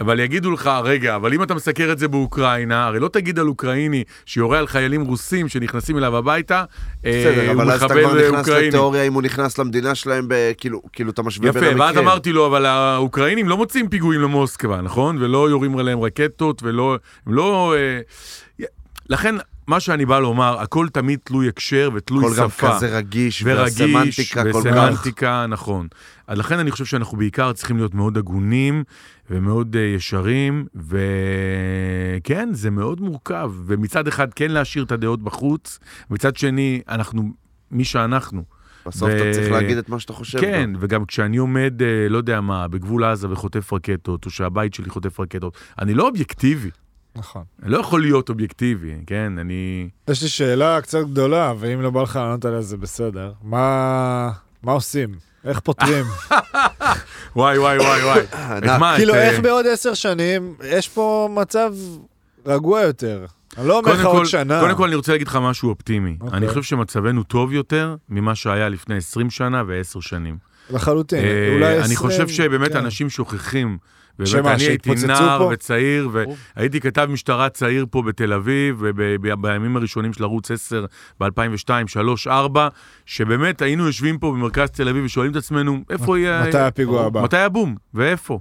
אבל 0.00 0.20
יגידו 0.20 0.50
לך, 0.50 0.70
רגע, 0.84 1.16
אבל 1.16 1.32
אם 1.32 1.42
אתה 1.42 1.54
מסקר 1.54 1.92
את 1.92 1.98
זה 1.98 2.08
באוקראינה, 2.08 2.86
הרי 2.86 3.00
לא 3.00 3.08
תגיד 3.08 3.38
על 3.38 3.48
אוקראיני 3.48 4.04
שיורה 4.26 4.58
על 4.58 4.66
חיילים 4.66 5.00
רוסים 5.04 5.48
שנכנסים 5.48 5.98
אליו 5.98 6.16
הביתה, 6.16 6.64
אה, 7.04 7.24
בסדר, 7.30 7.52
אבל 7.52 7.70
אז 7.70 7.82
אתה 7.82 7.94
כבר 7.94 8.14
נכנס 8.14 8.38
אוקראיני. 8.38 8.68
לתיאוריה 8.68 9.02
אם 9.02 9.14
הוא 9.14 9.22
נכנס 9.22 9.58
למדינה 9.58 9.94
שלהם, 9.94 10.24
ב- 10.28 10.52
כאילו, 10.58 10.82
כאילו 10.92 11.10
אתה 11.10 11.22
משווה 11.22 11.52
בין 11.52 11.62
יפה, 11.62 11.70
המקרים. 11.70 11.80
ואז 11.80 11.98
אמרתי 11.98 12.32
לו, 12.32 12.46
אבל 12.46 12.66
האוקראינים 12.66 13.48
לא 13.48 13.56
מוצאים 13.56 13.88
פיגועים 13.88 14.20
למוסקבה, 14.20 14.80
נכון? 14.80 15.16
ולא 15.20 15.50
יורים 15.50 15.78
עליהם 15.78 16.00
רקטות, 16.00 16.62
ולא... 16.62 16.98
הם 17.26 17.34
לא... 17.34 17.74
לכן, 19.08 19.34
מה 19.66 19.80
שאני 19.80 20.06
בא 20.06 20.18
לומר, 20.18 20.58
הכל 20.60 20.88
תמיד 20.88 21.18
תלוי 21.24 21.48
הקשר 21.48 21.90
ותלוי 21.94 22.24
הכל 22.24 22.34
שפה. 22.34 22.68
גם 22.68 22.74
כזה 22.74 22.96
רגיש, 22.96 23.42
ורגיש, 23.46 23.80
והסמנטיקה 23.80 24.42
כל 24.42 24.50
כך. 24.52 24.56
וסמנטיקה, 24.56 25.46
נכון. 25.48 25.88
אז 26.26 26.38
לכן 26.38 26.58
אני 26.58 26.70
חושב 26.70 26.84
שאנחנו 26.84 27.18
בעיקר 27.18 27.52
צריכים 27.52 27.76
להיות 27.76 27.94
מאוד 27.94 28.18
הגונים 28.18 28.84
ומאוד 29.30 29.74
uh, 29.74 29.78
ישרים, 29.78 30.66
וכן, 30.74 32.48
זה 32.52 32.70
מאוד 32.70 33.00
מורכב. 33.00 33.52
ומצד 33.66 34.08
אחד 34.08 34.34
כן 34.34 34.50
להשאיר 34.50 34.84
את 34.84 34.92
הדעות 34.92 35.22
בחוץ, 35.22 35.78
מצד 36.10 36.36
שני, 36.36 36.80
אנחנו 36.88 37.32
מי 37.70 37.84
שאנחנו. 37.84 38.42
בסוף 38.86 39.08
ו- 39.08 39.16
אתה 39.16 39.32
צריך 39.32 39.52
להגיד 39.52 39.78
את 39.78 39.88
מה 39.88 40.00
שאתה 40.00 40.12
חושב. 40.12 40.40
כן, 40.40 40.70
גם. 40.74 40.80
וגם 40.80 41.04
כשאני 41.04 41.36
עומד, 41.36 41.82
אה, 41.82 42.08
לא 42.08 42.16
יודע 42.16 42.40
מה, 42.40 42.68
בגבול 42.68 43.04
עזה 43.04 43.30
וחוטף 43.30 43.72
רקטות, 43.72 44.26
או 44.26 44.30
שהבית 44.30 44.74
שלי 44.74 44.90
חוטף 44.90 45.20
רקטות, 45.20 45.56
אני 45.78 45.94
לא 45.94 46.08
אובייקטיבי. 46.08 46.70
נכון. 47.18 47.42
אני 47.62 47.70
לא 47.70 47.78
יכול 47.78 48.00
להיות 48.00 48.28
אובייקטיבי, 48.28 48.94
כן? 49.06 49.32
אני... 49.38 49.88
יש 50.08 50.22
לי 50.22 50.28
שאלה 50.28 50.80
קצת 50.80 51.00
גדולה, 51.00 51.52
ואם 51.58 51.80
לא 51.80 51.90
בא 51.90 52.02
לך 52.02 52.16
לענות 52.16 52.44
עליה 52.44 52.62
זה 52.62 52.76
בסדר. 52.76 53.32
מה, 53.42 54.30
מה 54.62 54.72
עושים? 54.72 55.14
איך 55.44 55.60
פותרים? 55.60 56.04
וואי, 57.36 57.58
וואי, 57.58 57.78
וואי, 57.78 58.04
וואי. 58.04 58.20
מה, 58.78 58.94
כאילו, 58.96 59.14
איך 59.14 59.34
אה, 59.34 59.40
בעוד 59.40 59.66
עשר 59.66 59.94
שנים, 59.94 60.54
יש 60.64 60.88
פה 60.88 61.28
מצב 61.34 61.74
רגוע 62.46 62.80
יותר. 62.80 63.26
אני 63.58 63.68
לא 63.68 63.78
אומר 63.78 63.92
לך 63.92 64.04
עוד 64.04 64.26
שנה. 64.26 64.60
קודם 64.60 64.76
כל 64.76 64.84
אני 64.84 64.94
רוצה 64.94 65.12
להגיד 65.12 65.28
לך 65.28 65.38
משהו 65.42 65.68
אופטימי. 65.68 66.16
אוקיי. 66.20 66.36
אני 66.36 66.48
חושב 66.48 66.62
שמצבנו 66.62 67.22
טוב 67.22 67.52
יותר 67.52 67.96
ממה 68.08 68.34
שהיה 68.34 68.68
לפני 68.68 68.96
20 68.96 69.30
שנה 69.30 69.62
ו-10 69.66 70.00
שנים. 70.00 70.36
לחלוטין. 70.70 71.24
אה, 71.24 71.54
אולי 71.54 71.74
אני 71.74 71.82
20, 71.82 71.96
חושב 71.96 72.28
שבאמת 72.28 72.72
כן. 72.72 72.76
אנשים 72.76 73.10
שוכחים. 73.10 73.78
באמת, 74.18 74.30
שמה, 74.30 74.54
אני 74.54 74.62
הייתי 74.62 74.90
נער 75.06 75.38
פה? 75.38 75.50
וצעיר. 75.52 76.10
והייתי 76.56 76.80
כתב 76.80 77.08
משטרה 77.10 77.48
צעיר 77.48 77.86
פה 77.90 78.02
בתל 78.02 78.32
אביב, 78.32 78.76
ובימים 78.80 79.76
הראשונים 79.76 80.12
של 80.12 80.24
ערוץ 80.24 80.50
10, 80.50 80.86
ב-2002, 81.20 81.24
2003, 81.24 82.26
2004, 82.26 82.68
שבאמת 83.06 83.62
היינו 83.62 83.86
יושבים 83.86 84.18
פה 84.18 84.30
במרכז 84.32 84.70
תל 84.70 84.88
אביב 84.88 85.04
ושואלים 85.04 85.32
את 85.32 85.36
עצמנו, 85.36 85.84
איפה 85.90 86.18
יהיה... 86.18 86.44
מתי 86.48 86.58
הפיגוע 86.58 87.06
הבא? 87.06 87.22
מתי 87.22 87.36
הבום? 87.36 87.76
ואיפה? 87.94 88.38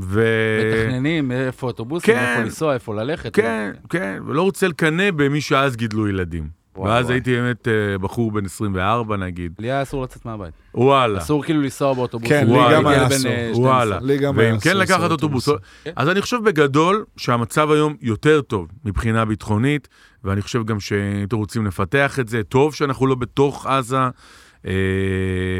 ו... 0.00 0.24
מתכננים 0.72 1.32
איפה 1.32 1.66
אוטובוסים, 1.66 2.14
כן. 2.14 2.20
איפה 2.20 2.42
לנסוע, 2.42 2.74
איפה 2.74 2.94
ללכת. 2.94 3.34
כן, 3.34 3.70
כן, 3.88 4.18
ולא 4.26 4.42
רוצה 4.42 4.68
לקנא 4.68 5.10
במי 5.10 5.40
שאז 5.40 5.76
גידלו 5.76 6.08
ילדים. 6.08 6.57
ואז. 6.86 7.10
הייתי 7.10 7.34
באמת 7.36 7.68
אה, 7.68 7.98
בחור 7.98 8.32
בן 8.32 8.44
24 8.44 9.16
נגיד. 9.16 9.52
לי 9.58 9.70
היה 9.70 9.82
אסור 9.82 10.02
לצאת 10.02 10.24
מהבית. 10.24 10.54
וואלה. 10.74 11.18
אסור 11.18 11.44
כאילו 11.44 11.62
לנסוע 11.62 11.94
באוטובוס. 11.94 12.28
כן, 12.28 12.46
לי 12.46 12.58
גם 12.72 12.86
היה 12.86 13.06
אסור. 13.06 13.30
אה, 13.30 13.50
12. 13.54 13.64
וואלה. 13.64 13.98
לי 14.02 14.18
גם 14.18 14.38
היה 14.38 14.52
ואם 14.52 14.60
כן 14.60 14.70
אסור 14.70 14.82
לקחת 14.82 15.00
לנסוע 15.00 15.10
אוטובוס. 15.12 15.48
אוטובוסים. 15.48 15.70
כן. 15.84 15.92
אז 15.96 16.08
אני 16.08 16.20
חושב 16.20 16.38
בגדול 16.44 17.04
שהמצב 17.16 17.70
היום 17.70 17.96
יותר 18.00 18.40
טוב 18.40 18.68
מבחינה 18.84 19.24
ביטחונית, 19.24 19.88
ואני 20.24 20.42
חושב 20.42 20.64
גם 20.64 20.80
שאתם 20.80 21.36
רוצים 21.36 21.66
לפתח 21.66 22.18
את 22.20 22.28
זה. 22.28 22.42
טוב 22.42 22.74
שאנחנו 22.74 23.06
לא 23.06 23.14
בתוך 23.14 23.66
עזה, 23.66 23.98
אה, 24.66 24.72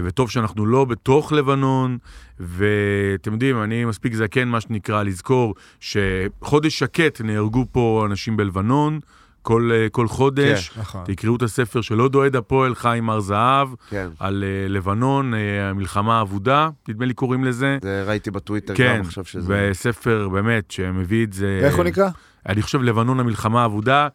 וטוב 0.05 0.31
שאנחנו 0.31 0.67
לא 0.67 0.85
בתוך 0.85 1.33
לבנון, 1.33 1.99
ואתם 2.41 3.33
יודעים, 3.33 3.63
אני 3.63 3.85
מספיק 3.85 4.15
זקן, 4.15 4.49
מה 4.49 4.61
שנקרא, 4.61 5.03
לזכור 5.03 5.55
שחודש 5.81 6.79
שקט 6.79 7.21
נהרגו 7.21 7.67
פה 7.73 8.05
אנשים 8.07 8.37
בלבנון. 8.37 9.01
כל, 9.43 9.71
אה, 9.75 9.89
כל 9.89 10.09
חודש, 10.09 10.79
נכון. 10.79 11.05
תקראו 11.05 11.37
את 11.37 11.43
הספר 11.43 11.81
של 11.81 11.99
עוד 11.99 12.15
אוהד 12.15 12.37
הפועל, 12.37 12.75
חיים 12.75 13.11
הר 13.11 13.21
זהב, 13.21 13.69
כן, 13.91 14.09
על 14.19 14.45
uh, 14.45 14.73
לבנון, 14.73 15.35
uh, 15.35 15.37
המלחמה 15.71 16.19
האבודה, 16.19 16.69
נדמה 16.89 17.07
לי 17.07 17.15
קוראים 17.15 17.45
לזה. 17.45 17.79
זה 17.83 18.05
ראיתי 18.07 18.31
בטוויטר 18.31 18.75
כן, 18.75 18.95
גם 18.99 19.01
עכשיו 19.01 19.25
שזה... 19.25 19.71
וספר 19.71 20.29
באמת 20.29 20.71
שמביא 20.71 21.25
את 21.25 21.33
זה... 21.33 21.61
ואיך 21.63 21.77
הוא 21.77 21.85
נקרא? 21.85 22.09
אני 22.49 22.63
חושב 22.63 22.83
לבנון 22.83 23.21
המלחמה 23.21 23.63
האבודה, 23.63 24.09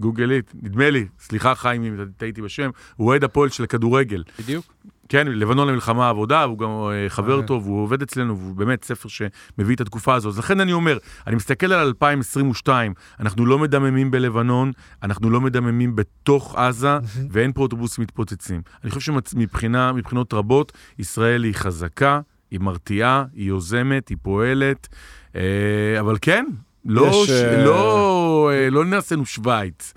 גוגלית, 0.00 0.52
נדמה 0.62 0.90
לי, 0.90 1.06
סליחה 1.20 1.54
חיים 1.54 1.84
אם 1.84 2.04
טעיתי 2.16 2.42
בשם, 2.42 2.70
הוא 2.96 3.06
אוהד 3.08 3.24
הפועל 3.24 3.48
של 3.48 3.64
הכדורגל. 3.64 4.22
בדיוק. 4.38 4.64
כן, 5.08 5.26
לבנון 5.26 5.68
המלחמה 5.68 6.06
העבודה, 6.06 6.42
הוא 6.42 6.58
גם 6.58 6.68
אה, 6.68 7.08
חבר 7.08 7.32
אוקיי. 7.32 7.46
טוב, 7.46 7.66
הוא 7.66 7.82
עובד 7.82 8.02
אצלנו, 8.02 8.38
והוא 8.38 8.56
באמת 8.56 8.84
ספר 8.84 9.08
שמביא 9.08 9.74
את 9.74 9.80
התקופה 9.80 10.14
הזו. 10.14 10.28
אז 10.28 10.38
לכן 10.38 10.60
אני 10.60 10.72
אומר, 10.72 10.98
אני 11.26 11.36
מסתכל 11.36 11.72
על 11.72 11.86
2022, 11.86 12.94
אנחנו 13.20 13.46
לא 13.46 13.58
מדממים 13.58 14.10
בלבנון, 14.10 14.72
אנחנו 15.02 15.30
לא 15.30 15.40
מדממים 15.40 15.96
בתוך 15.96 16.56
עזה, 16.56 16.98
ואין 17.30 17.52
פה 17.52 17.62
אוטובוסים 17.62 18.02
מתפוצצים. 18.02 18.62
אני 18.82 18.90
חושב 18.90 19.12
שמבחינה, 19.12 19.92
מבחינות 19.92 20.34
רבות, 20.34 20.72
ישראל 20.98 21.44
היא 21.44 21.54
חזקה, 21.54 22.20
היא 22.50 22.60
מרתיעה, 22.60 23.24
היא 23.32 23.48
יוזמת, 23.48 24.08
היא 24.08 24.16
פועלת, 24.22 24.88
אה, 25.36 26.00
אבל 26.00 26.16
כן, 26.20 26.44
לא, 26.84 27.10
יש. 27.24 27.30
אה, 27.30 27.64
לא, 27.64 28.50
אה, 28.52 28.70
לא 28.70 28.84
נעשינו 28.84 29.26
שווייץ. 29.26 29.94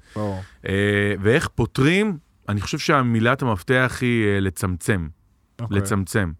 אה, 0.68 1.14
ואיך 1.22 1.48
פותרים? 1.48 2.18
אני 2.52 2.62
חושב 2.62 2.78
שהמילת 2.78 3.42
המפתח 3.42 3.98
היא 4.02 4.26
אה, 4.26 4.40
לצמצם. 4.40 5.08
אוקיי. 5.62 5.78
לצמצם. 5.78 6.32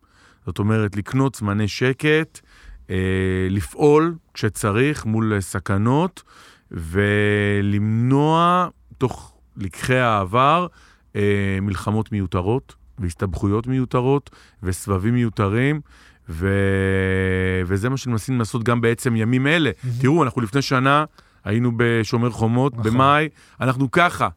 זאת 0.46 0.60
אומרת, 0.60 0.96
לקנות 0.96 1.36
זמני 1.36 1.68
שקט, 1.68 2.40
אה, 2.90 2.96
לפעול 3.50 4.16
כשצריך 4.34 5.06
מול 5.06 5.40
סכנות, 5.40 6.24
ולמנוע, 6.72 8.68
תוך 8.98 9.34
לקחי 9.58 9.98
העבר, 9.98 10.68
אה, 11.16 11.58
מלחמות 11.62 12.12
מיותרות, 12.12 12.76
והסתבכויות 13.00 13.68
מיותרות, 13.68 14.30
וסבבים 14.64 15.14
מיותרים. 15.14 15.82
ו... 16.30 16.50
וזה 17.66 17.90
מה 17.90 17.98
שמנסים 17.98 18.40
לעשות 18.40 18.64
גם 18.64 18.82
בעצם 18.82 19.16
ימים 19.16 19.48
אלה. 19.48 19.72
תראו, 20.02 20.24
אנחנו 20.24 20.42
לפני 20.42 20.62
שנה 20.62 21.06
היינו 21.44 21.72
בשומר 21.78 22.30
חומות, 22.30 22.74
נכון. 22.74 22.92
במאי, 22.92 23.30
אנחנו 23.62 23.92
ככה, 23.92 24.30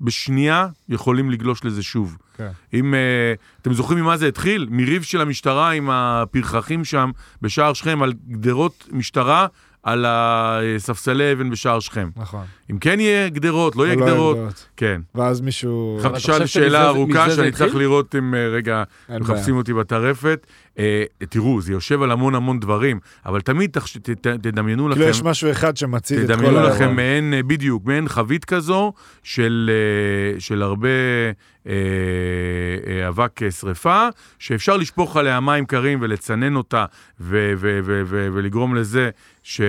בשנייה 0.00 0.68
יכולים 0.88 1.30
לגלוש 1.30 1.64
לזה 1.64 1.82
שוב. 1.82 2.18
כן. 2.36 2.48
אם 2.74 2.94
uh, 2.94 3.60
אתם 3.62 3.72
זוכרים 3.72 3.98
ממה 4.04 4.16
זה 4.16 4.28
התחיל? 4.28 4.66
מריב 4.70 5.02
של 5.02 5.20
המשטרה 5.20 5.70
עם 5.70 5.90
הפרחחים 5.90 6.84
שם 6.84 7.10
בשער 7.42 7.72
שכם 7.72 8.02
על 8.02 8.12
גדרות 8.28 8.88
משטרה 8.92 9.46
על 9.82 10.04
הספסלי 10.08 11.32
אבן 11.32 11.50
בשער 11.50 11.80
שכם. 11.80 12.08
נכון. 12.16 12.44
אם 12.70 12.78
כן 12.78 13.00
יהיה 13.00 13.28
גדרות, 13.28 13.76
לא 13.76 13.84
יהיה 13.86 13.96
לא 13.96 14.00
יהיה 14.04 14.12
גדרות, 14.14 14.36
גדרות. 14.36 14.66
כן. 14.76 15.00
ואז 15.14 15.40
מישהו... 15.40 16.00
עכשיו 16.04 16.14
תשאל 16.38 16.46
שאלה 16.46 16.88
ארוכה 16.88 17.30
שאני 17.30 17.52
צריך? 17.52 17.74
לראות 17.74 18.14
אם 18.14 18.34
אה, 18.34 18.48
רגע 18.48 18.82
מחפשים 19.20 19.56
אותי 19.56 19.74
בטרפת. 19.74 20.46
אה, 20.78 21.04
תראו, 21.28 21.60
זה 21.60 21.72
יושב 21.72 22.02
על 22.02 22.10
המון 22.10 22.34
המון 22.34 22.60
דברים, 22.60 23.00
אבל 23.26 23.40
תמיד 23.40 23.70
תחש- 23.78 23.98
ת- 24.02 24.10
ת- 24.10 24.26
תדמיינו 24.26 24.88
לכם... 24.88 24.98
כאילו 25.00 25.10
יש 25.10 25.22
משהו 25.22 25.50
אחד 25.50 25.76
שמצית 25.76 26.18
את 26.18 26.26
כל 26.26 26.34
תדמיינו 26.34 26.58
האירוע. 26.58 26.74
לכם 26.74 26.96
מעין, 26.96 27.34
אה, 27.34 27.42
בדיוק, 27.42 27.84
מעין 27.86 28.08
חבית 28.08 28.44
כזו 28.44 28.92
של, 29.22 29.70
אה, 30.34 30.40
של 30.40 30.62
הרבה 30.62 30.88
אה, 31.66 31.72
אה, 32.86 33.08
אבק 33.08 33.40
שרפה, 33.50 34.06
שאפשר 34.38 34.76
לשפוך 34.76 35.16
עליה 35.16 35.40
מים 35.40 35.66
קרים 35.66 35.98
ולצנן 36.02 36.56
אותה 36.56 36.84
ו- 37.20 37.52
ו- 37.56 37.80
ו- 37.84 38.02
ו- 38.06 38.28
ולגרום 38.32 38.74
לזה 38.74 39.10
ש... 39.48 39.60
אה, 39.60 39.66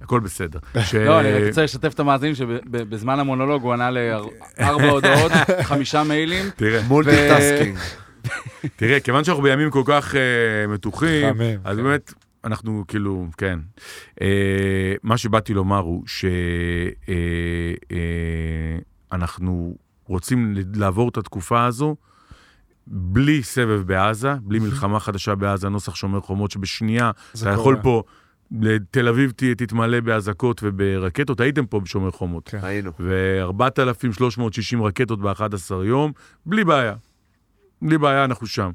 הכל 0.00 0.20
בסדר. 0.20 0.58
ש- 0.80 0.94
לא, 0.94 1.20
אני 1.20 1.32
רק 1.32 1.42
רוצה 1.48 1.62
לשתף 1.64 1.94
את 1.94 2.00
המאזינים 2.00 2.34
שבזמן 2.34 3.20
המונולוג 3.20 3.62
הוא 3.62 3.72
ענה 3.72 3.90
לארבע 3.90 4.88
הודעות, 4.90 5.32
חמישה 5.68 6.02
מיילים. 6.02 6.44
תראה, 6.56 6.82
multitasking. 6.88 7.78
תראה, 8.76 9.00
כיוון 9.00 9.24
שאנחנו 9.24 9.42
בימים 9.42 9.70
כל 9.70 9.82
כך 9.86 10.14
אה, 10.14 10.20
מתוחים, 10.68 11.26
אז 11.64 11.76
כן. 11.76 11.82
באמת, 11.82 12.12
אנחנו 12.44 12.84
כאילו, 12.88 13.26
כן. 13.38 13.58
אה, 14.22 14.26
מה 15.02 15.18
שבאתי 15.18 15.54
לומר 15.54 15.78
הוא 15.78 16.02
שאנחנו 19.10 19.76
רוצים 20.06 20.54
לעבור 20.74 21.08
את 21.08 21.16
התקופה 21.16 21.64
הזו 21.64 21.96
בלי 22.86 23.42
סבב 23.42 23.82
בעזה, 23.86 24.34
בלי 24.42 24.58
מלחמה 24.58 25.00
חדשה 25.00 25.34
בעזה, 25.34 25.68
נוסח 25.68 25.94
שומר 25.94 26.20
חומות, 26.20 26.50
שבשנייה 26.50 27.10
אתה 27.42 27.50
יכול. 27.50 27.76
פה, 27.82 28.02
לתל 28.60 29.08
אביב 29.08 29.30
ת- 29.30 29.44
תתמלא 29.44 30.00
באזעקות 30.00 30.60
וברקטות, 30.64 31.40
הייתם 31.40 31.66
פה 31.66 31.80
בשומר 31.80 32.10
חומות. 32.10 32.48
כן. 32.48 32.58
היינו. 32.62 32.90
ו-4,360 33.00 34.82
רקטות 34.82 35.20
ב-11 35.20 35.44
יום, 35.84 36.12
בלי 36.46 36.64
בעיה. 36.64 36.94
בלי 37.82 37.98
בעיה, 37.98 38.24
אנחנו 38.24 38.46
שם. 38.46 38.70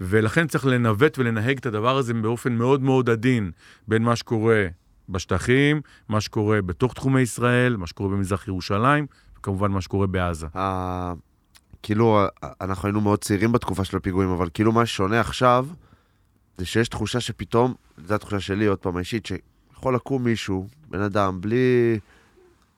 ולכן 0.00 0.46
צריך 0.46 0.66
לנווט 0.66 1.18
ולנהג 1.18 1.56
את 1.58 1.66
הדבר 1.66 1.96
הזה 1.96 2.14
באופן 2.14 2.52
מאוד 2.52 2.82
מאוד 2.82 3.10
עדין 3.10 3.50
בין 3.88 4.02
מה 4.02 4.16
שקורה 4.16 4.66
בשטחים, 5.08 5.80
מה 6.08 6.20
שקורה 6.20 6.62
בתוך 6.62 6.94
תחומי 6.94 7.20
ישראל, 7.20 7.76
מה 7.76 7.86
שקורה 7.86 8.10
במזרח 8.10 8.48
ירושלים, 8.48 9.06
וכמובן 9.38 9.70
מה 9.70 9.80
שקורה 9.80 10.06
בעזה. 10.06 10.46
כאילו, 11.84 12.20
ה- 12.20 12.48
אנחנו 12.60 12.86
היינו 12.86 13.00
מאוד 13.00 13.18
צעירים 13.18 13.52
בתקופה 13.52 13.84
של 13.84 13.96
הפיגועים, 13.96 14.30
אבל 14.30 14.48
כאילו 14.54 14.72
מה 14.72 14.86
ששונה 14.86 15.20
עכשיו, 15.20 15.66
זה 16.58 16.66
שיש 16.66 16.88
תחושה 16.88 17.20
שפתאום, 17.20 17.74
זו 18.06 18.14
התחושה 18.14 18.40
שלי, 18.40 18.66
עוד 18.66 18.78
פעם, 18.78 18.96
האישית, 18.96 19.26
שיכול 19.26 19.94
לקום 19.94 20.24
מישהו, 20.24 20.66
בן 20.90 21.00
אדם, 21.00 21.40
בלי... 21.40 21.98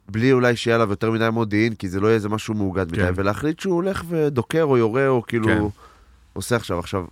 בלי 0.08 0.32
אולי 0.32 0.56
שיהיה 0.56 0.74
עליו 0.74 0.90
יותר 0.90 1.10
מדי 1.10 1.28
מודיעין, 1.32 1.74
כי 1.74 1.88
זה 1.88 2.00
לא 2.00 2.06
יהיה 2.06 2.14
איזה 2.14 2.28
משהו 2.28 2.54
מאוגד 2.54 2.92
מדי, 2.92 2.96
כן. 2.96 3.12
ולהחליט 3.14 3.60
שהוא 3.60 3.74
הולך 3.74 4.04
ודוקר 4.08 4.62
או 4.62 4.76
יורה, 4.78 5.08
או 5.08 5.22
כאילו... 5.26 5.46
כן. 5.48 5.62
עושה 6.32 6.56
עכשיו, 6.56 6.78
עכשיו, 6.78 7.04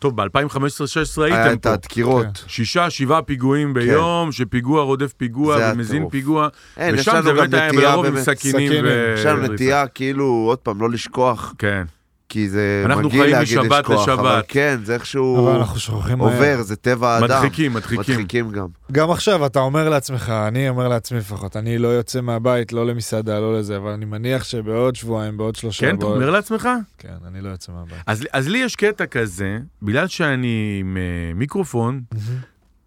טוב, 0.00 0.16
ב-2015-2016 0.22 1.22
היה 1.22 1.44
הייתם 1.44 1.58
את 1.58 1.62
פה. 1.62 1.72
הדקירות. 1.72 2.44
שישה, 2.46 2.90
שבעה 2.90 3.22
פיגועים 3.22 3.74
ביום, 3.74 4.32
שפיגוע 4.32 4.82
רודף 4.82 5.12
פיגוע 5.12 5.58
ומזין. 5.72 6.08
פיגוע, 6.08 6.48
אין, 6.76 6.94
ושם 6.94 7.20
זה 7.24 7.32
באמת 7.32 7.54
היה 7.54 7.72
לרוב 7.72 8.06
עם 8.06 8.20
סכינים. 8.20 8.84
יש 9.14 9.26
לנו. 9.26 9.42
נטייה 9.52 9.86
כאילו, 9.86 10.24
עוד 10.26 10.58
פעם, 10.58 10.80
לא 10.80 10.90
לשכוח, 10.90 11.54
כן. 11.58 11.82
כי 12.30 12.48
זה 12.48 12.82
אנחנו 12.84 13.08
מגעיל 13.08 13.22
חיים 13.22 13.34
להגיד 13.34 13.58
משבת 13.58 13.70
לשכוח, 13.70 14.08
אבל 14.08 14.32
לשבת. 14.32 14.44
כן, 14.48 14.80
זה 14.84 14.94
איכשהו 14.94 15.48
אבל 15.48 15.56
אנחנו 15.56 15.78
שוכחים 15.78 16.18
מהר. 16.18 16.32
עובר, 16.32 16.62
זה 16.62 16.76
טבע 16.76 17.08
האדם. 17.08 17.24
מדחיקים, 17.24 17.74
מדחיקים. 17.74 18.00
מדחיקים 18.00 18.50
גם. 18.50 18.66
גם 18.92 19.10
עכשיו 19.10 19.46
אתה 19.46 19.60
אומר 19.60 19.88
לעצמך, 19.88 20.32
אני 20.48 20.68
אומר 20.68 20.88
לעצמי 20.88 21.18
לפחות, 21.18 21.56
אני 21.56 21.78
לא 21.78 21.88
יוצא 21.88 22.20
מהבית, 22.20 22.72
לא 22.72 22.86
למסעדה, 22.86 23.40
לא 23.40 23.58
לזה, 23.58 23.76
אבל 23.76 23.90
אני 23.90 24.04
מניח 24.04 24.44
שבעוד 24.44 24.96
שבועיים, 24.96 25.36
בעוד 25.36 25.56
שלושה, 25.56 25.86
כן, 25.86 25.96
אתה 25.96 26.04
בעוד... 26.04 26.16
אומר 26.16 26.30
לעצמך? 26.30 26.68
כן, 26.98 27.14
אני 27.26 27.40
לא 27.40 27.48
יוצא 27.48 27.72
מהבית. 27.72 28.02
אז, 28.06 28.26
אז 28.32 28.48
לי 28.48 28.58
יש 28.58 28.76
קטע 28.76 29.06
כזה, 29.06 29.58
בגלל 29.82 30.06
שאני 30.06 30.76
עם 30.80 30.96
אה, 30.96 31.34
מיקרופון, 31.34 32.00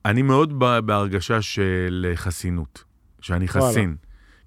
אני 0.06 0.22
מאוד 0.22 0.60
בהרגשה 0.86 1.42
של 1.42 2.12
חסינות, 2.16 2.84
שאני 3.22 3.46
וואלה. 3.56 3.74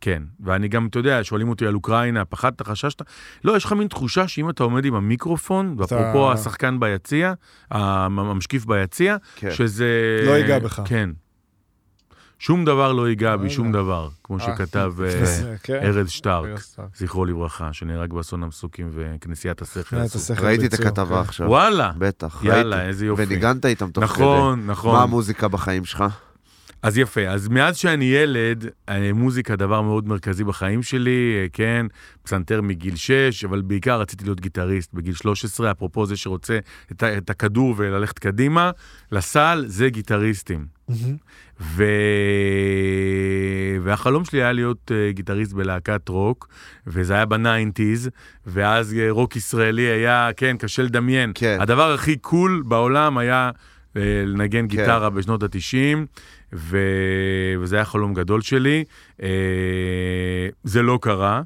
כן, 0.00 0.22
ואני 0.40 0.68
גם, 0.68 0.86
אתה 0.86 0.98
יודע, 0.98 1.24
שואלים 1.24 1.48
אותי 1.48 1.66
על 1.66 1.74
אוקראינה, 1.74 2.24
פחדת, 2.24 2.62
חששת? 2.62 3.02
לא, 3.44 3.56
יש 3.56 3.64
לך 3.64 3.72
מין 3.72 3.88
תחושה 3.88 4.28
שאם 4.28 4.50
אתה 4.50 4.64
עומד 4.64 4.84
עם 4.84 4.94
המיקרופון, 4.94 5.74
ואפרופו 5.78 6.32
השחקן 6.32 6.80
ביציע, 6.80 7.32
המשקיף 7.70 8.64
ביציע, 8.64 9.16
כן. 9.36 9.50
שזה... 9.50 10.20
לא 10.26 10.30
ייגע 10.30 10.58
בך. 10.58 10.82
כן. 10.84 11.10
שום 12.38 12.64
דבר 12.64 12.92
לא 12.92 13.08
ייגע 13.08 13.36
בי, 13.36 13.44
לא 13.44 13.50
שום. 13.50 13.72
דבר, 13.72 14.08
כמו 14.24 14.38
אה, 14.38 14.44
שכתב 14.44 14.92
אה, 15.04 15.56
כן. 15.62 15.80
ארז 15.82 16.10
שטרק. 16.10 16.60
זכרו 16.96 17.24
לברכה, 17.24 17.72
שנהרג 17.72 18.12
באסון 18.12 18.42
המסוקים 18.42 18.90
וכנסיית 18.94 19.62
השכל. 19.62 19.96
ראיתי 20.38 20.66
את 20.66 20.74
הכתבה 20.74 21.16
כן. 21.16 21.20
עכשיו. 21.20 21.48
וואלה, 21.48 21.92
בטח, 21.98 22.44
יאללה, 22.44 22.76
ראיתי. 22.76 22.88
איזה 22.88 23.06
יופי. 23.06 23.22
וניגנת 23.22 23.66
איתם 23.66 23.90
תוך 23.90 24.04
כדי. 24.04 24.12
נכון, 24.12 24.66
נכון. 24.66 24.94
מה 24.94 25.02
המוזיקה 25.02 25.48
בחיים 25.48 25.84
שלך? 25.84 26.04
אז 26.86 26.98
יפה, 26.98 27.28
אז 27.28 27.48
מאז 27.48 27.76
שאני 27.76 28.04
ילד, 28.04 28.64
אה, 28.88 29.12
מוזיקה 29.12 29.56
דבר 29.56 29.82
מאוד 29.82 30.08
מרכזי 30.08 30.44
בחיים 30.44 30.82
שלי, 30.82 31.34
אה, 31.36 31.46
כן, 31.52 31.86
פסנתר 32.22 32.62
מגיל 32.62 32.96
6, 32.96 33.44
אבל 33.44 33.60
בעיקר 33.60 34.00
רציתי 34.00 34.24
להיות 34.24 34.40
גיטריסט 34.40 34.94
בגיל 34.94 35.14
13, 35.14 35.70
אפרופו 35.70 36.06
זה 36.06 36.16
שרוצה 36.16 36.58
את, 36.92 37.02
את 37.02 37.30
הכדור 37.30 37.74
וללכת 37.76 38.18
קדימה, 38.18 38.70
לסל 39.12 39.64
זה 39.66 39.88
גיטריסטים. 39.88 40.66
מהמם. 40.88 41.16
ו... 41.60 41.84
והחלום 43.82 44.24
שלי 44.24 44.42
היה 44.42 44.52
להיות 44.52 44.90
אה, 44.90 45.12
גיטריסט 45.12 45.52
בלהקת 45.52 46.08
רוק, 46.08 46.48
וזה 46.86 47.14
היה 47.14 47.26
ב 47.26 47.35
nineties, 47.35 48.10
ואז 48.46 48.96
רוק 49.10 49.36
ישראלי 49.36 49.82
היה, 49.82 50.30
כן, 50.36 50.56
קשה 50.58 50.82
לדמיין. 50.82 51.32
כן. 51.34 51.58
הדבר 51.60 51.92
הכי 51.92 52.16
cool 52.16 52.62
בעולם 52.66 53.18
היה 53.18 53.50
לנגן 54.26 54.60
כן. 54.60 54.66
גיטרה 54.66 55.10
בשנות 55.10 55.42
ה-90, 55.42 56.06
ו... 56.56 56.78
וזה 57.60 57.76
היה 57.76 57.84
חלום 57.84 58.14
גדול 58.14 58.40
שלי. 58.40 58.84
אה, 59.18 59.22
זה 60.64 60.82
לא 60.82 60.98
קרה. 61.02 61.42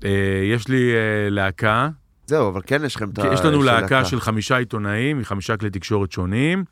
Uh, 0.00 0.04
יש 0.52 0.68
לי 0.68 0.92
uh, 0.92 1.30
להקה, 1.30 1.88
זהו, 2.26 2.48
אבל 2.48 2.60
כן 2.66 2.84
יש 2.84 2.96
לכם 2.96 3.10
את 3.10 3.18
ה... 3.18 3.34
יש 3.34 3.40
לנו 3.40 3.60
של 3.60 3.66
להקה 3.66 4.04
של 4.04 4.20
חמישה 4.20 4.56
עיתונאים 4.56 5.18
מחמישה 5.18 5.56
כלי 5.56 5.70
תקשורת 5.70 6.12
שונים. 6.12 6.64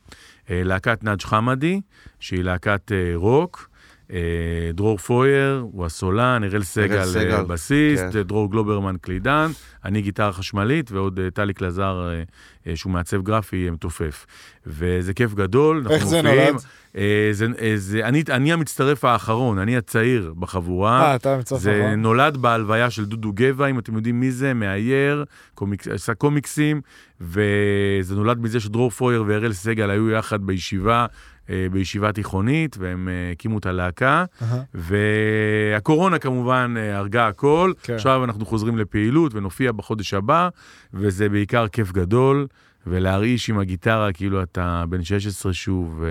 אה, 0.51 0.63
להקת 0.65 1.05
נאג' 1.05 1.23
חמדי, 1.23 1.81
שהיא 2.21 2.45
להקת 2.45 2.93
אה, 2.93 3.13
רוק. 3.15 3.70
אה, 4.13 4.73
דרור 4.75 4.99
פויר 4.99 5.65
הוא 5.73 5.87
הסולן, 5.87 6.45
אראל 6.45 6.63
סגל 6.63 7.05
סגל, 7.05 7.35
אה, 7.35 7.45
בסיסט, 7.45 8.05
כן. 8.13 8.23
דרור 8.23 8.51
גלוברמן 8.51 8.97
קלידן, 9.01 9.51
אני 9.85 10.03
גיטרה 10.03 10.33
חשמלית, 10.33 10.93
ועוד 10.93 11.21
אה, 11.21 11.31
טלי 11.31 11.55
קלזר, 11.55 12.09
אה, 12.09 12.23
אה, 12.67 12.77
שהוא 12.77 12.93
מעצב 12.93 13.23
גרפי, 13.23 13.71
מתופף. 13.71 14.27
וזה 14.67 15.15
כיף 15.15 15.35
גדול, 15.35 15.87
איך 15.91 16.07
זה 16.07 16.17
מופיעים. 16.17 16.41
נולד? 16.51 16.63
אה, 16.97 17.29
זה, 17.33 17.47
אה, 17.61 17.73
זה, 17.77 18.05
אני, 18.05 18.23
אני 18.31 18.53
המצטרף 18.53 19.05
האחרון, 19.05 19.59
אני 19.59 19.77
הצעיר 19.77 20.35
בחבורה. 20.39 21.03
אה, 21.03 21.15
אתה 21.15 21.39
מצטרף 21.39 21.61
זה 21.61 21.81
אחרון? 21.81 22.03
נולד 22.03 22.37
בהלוויה 22.37 22.91
של 22.91 23.05
דודו 23.05 23.33
גבע, 23.35 23.67
אם 23.67 23.79
אתם 23.79 23.95
יודעים 23.95 24.21
מי 24.21 24.31
זה, 24.31 24.55
מאייר, 24.55 25.25
קומיק, 25.55 25.89
עשה 25.89 26.15
קומיקסים, 26.15 26.81
וזה 27.21 28.15
נולד 28.15 28.39
מזה 28.41 28.61
שדרור 28.61 28.91
פויר 28.91 29.25
ואראל 29.27 29.53
סגל 29.53 29.91
היו 29.91 30.11
יחד 30.11 30.47
בישיבה, 30.47 31.07
בישיבה 31.73 32.13
תיכונית, 32.13 32.77
והם 32.81 33.09
אה, 33.09 33.33
הקימו 33.33 33.59
את 33.59 33.67
הלהקה, 33.67 34.25
אהה. 34.43 34.63
והקורונה 34.75 36.19
כמובן 36.19 36.75
אה, 36.79 36.97
הרגה 36.99 37.29
הכל. 37.29 37.73
כן. 37.83 37.95
עכשיו 37.95 38.25
אנחנו 38.25 38.47
חוזרים 38.47 38.79
לפעילות 38.79 39.35
ונופיע 39.35 39.73
בחודש 39.73 40.15
הבא, 40.15 40.49
וזה 40.95 41.29
בעיקר 41.29 41.69
כיף 41.69 41.93
גדול, 41.93 42.47
ולהרעיש 42.87 43.51
עם 43.51 43.59
הגיטרה 43.59 44.13
כאילו 44.13 44.43
אתה 44.43 44.85
בן 44.89 45.05
16 45.05 45.53
שוב. 45.53 46.03
אה, 46.05 46.11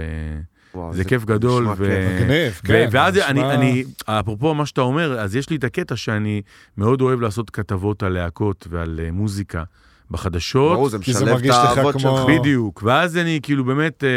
וואו, 0.75 0.93
זה 0.93 1.03
כיף 1.03 1.25
גדול, 1.25 1.67
ו... 1.67 1.75
כיף. 1.75 2.21
מגניב, 2.23 2.59
ו- 2.63 2.67
כן. 2.67 2.87
ואז 2.91 3.15
נשמע- 3.17 3.27
אני, 3.27 3.51
אני, 3.55 3.83
אפרופו 4.05 4.53
מה 4.53 4.65
שאתה 4.65 4.81
אומר, 4.81 5.19
אז 5.19 5.35
יש 5.35 5.49
לי 5.49 5.55
את 5.55 5.63
הקטע 5.63 5.95
שאני 5.95 6.41
מאוד 6.77 7.01
אוהב 7.01 7.21
לעשות 7.21 7.49
כתבות 7.49 8.03
על 8.03 8.13
להקות 8.13 8.67
ועל 8.69 8.99
אה, 9.03 9.11
מוזיקה 9.11 9.63
בחדשות. 10.11 10.73
ברור, 10.75 10.89
זה 10.89 10.97
זה 10.97 11.03
משלב 11.11 11.37
את 11.37 11.49
האהבות 11.49 11.91
כמו- 11.95 12.01
שלך. 12.27 12.39
בדיוק, 12.39 12.83
ואז 12.85 13.17
אני 13.17 13.39
כאילו 13.43 13.65
באמת 13.65 14.03
אה, 14.03 14.09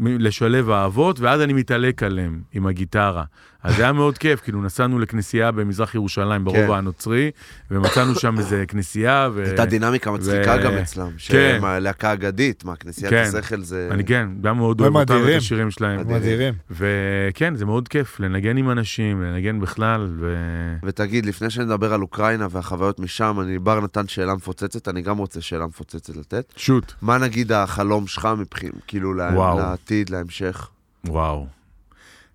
לשלב 0.00 0.70
אהבות, 0.70 1.20
ואז 1.20 1.40
אני 1.40 1.52
מתעלק 1.52 2.02
עליהם 2.02 2.42
עם 2.52 2.66
הגיטרה. 2.66 3.24
אז 3.64 3.76
זה 3.76 3.82
היה 3.82 3.92
מאוד 3.92 4.18
כיף, 4.18 4.40
כאילו 4.40 4.62
נסענו 4.62 4.98
לכנסייה 4.98 5.52
במזרח 5.52 5.94
ירושלים, 5.94 6.44
ברובע 6.44 6.66
כן. 6.66 6.72
הנוצרי, 6.72 7.30
ומצאנו 7.70 8.14
שם 8.14 8.38
איזה 8.38 8.64
כנסייה, 8.68 9.28
ו... 9.34 9.44
הייתה 9.46 9.64
דינמיקה 9.64 10.10
מצחיקה 10.10 10.56
ו- 10.60 10.64
גם 10.64 10.72
אצלם. 10.72 11.06
כן. 11.10 11.14
שהם 11.18 11.64
הלהקה 11.64 12.10
האגדית, 12.10 12.64
מה, 12.64 12.76
כנסיית 12.76 13.10
כן. 13.10 13.22
השכל 13.38 13.60
זה... 13.62 13.88
אני 13.90 14.04
כן, 14.04 14.28
גם 14.40 14.56
מאוד 14.56 14.80
אוהב 14.80 14.96
אותם. 14.96 15.20
ואת 15.26 15.36
השירים 15.36 15.70
שלהם. 15.70 16.00
מדהירים. 16.08 16.54
וכן, 16.70 17.54
זה 17.56 17.64
מאוד 17.64 17.88
כיף 17.88 18.20
לנגן 18.20 18.56
עם 18.56 18.70
אנשים, 18.70 19.22
לנגן 19.22 19.60
בכלל, 19.60 20.08
ו... 20.20 20.36
ותגיד, 20.84 21.26
לפני 21.26 21.50
שנדבר 21.50 21.92
על 21.94 22.02
אוקראינה 22.02 22.46
והחוויות 22.50 23.00
משם, 23.00 23.38
אני, 23.42 23.58
בר 23.58 23.80
נתן 23.80 24.08
שאלה 24.08 24.34
מפוצצת, 24.34 24.88
אני 24.88 25.02
גם 25.02 25.18
רוצה 25.18 25.40
שאלה 25.40 25.66
מפוצצת 25.66 26.16
לתת. 26.16 26.52
shoot. 26.56 26.92
מה 27.02 27.18
נגיד 27.18 27.52
החלום 27.52 28.06
שלך 28.06 28.28
מבחין, 28.38 28.70
כאילו 28.86 29.14
לה- 29.14 29.30
וואו. 29.34 29.58
לעתיד, 29.58 30.10
להמשך? 30.10 30.68
וואו. 31.06 31.46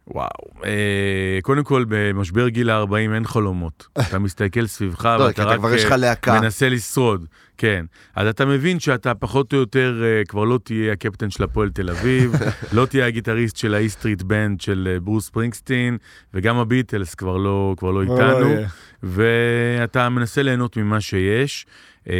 וואו. 0.09 0.63
אה, 0.65 1.39
קודם 1.41 1.63
כל, 1.63 1.85
במשבר 1.87 2.49
גיל 2.49 2.69
ה-40 2.69 3.13
אין 3.13 3.25
חלומות. 3.25 3.87
אתה 4.09 4.19
מסתכל 4.19 4.67
סביבך 4.67 5.05
לא, 5.05 5.23
ואתה 5.23 5.41
אתה 5.41 5.51
רק 5.51 5.57
כבר 5.59 5.73
יש 5.73 5.83
לך 5.83 5.91
אה, 5.91 5.97
להקה. 5.97 6.41
מנסה 6.41 6.69
לשרוד. 6.69 7.25
כן. 7.57 7.85
אז 8.15 8.27
אתה 8.27 8.45
מבין 8.45 8.79
שאתה 8.79 9.13
פחות 9.13 9.53
או 9.53 9.57
יותר 9.57 10.01
אה, 10.03 10.21
כבר 10.27 10.43
לא 10.43 10.59
תהיה 10.63 10.93
הקפטן 10.93 11.29
של 11.29 11.43
הפועל 11.43 11.69
תל 11.69 11.89
אביב, 11.89 12.31
לא 12.73 12.85
תהיה 12.85 13.07
הגיטריסט 13.07 13.57
של 13.57 13.73
ה 13.73 13.79
E 13.79 13.85
Street 13.85 14.21
Band 14.21 14.61
של 14.61 14.89
אה, 14.91 14.99
ברוס 14.99 15.25
ספרינגסטין, 15.25 15.97
וגם 16.33 16.57
הביטלס 16.57 17.15
כבר 17.15 17.37
לא, 17.37 17.75
כבר 17.77 17.91
לא 17.91 18.05
כבר 18.05 18.39
לא 18.39 18.45
איתנו. 18.45 18.55
ואתה 19.03 20.09
מנסה 20.09 20.43
ליהנות 20.43 20.77
ממה 20.77 21.01
שיש. 21.01 21.65
Uh, 22.05 22.11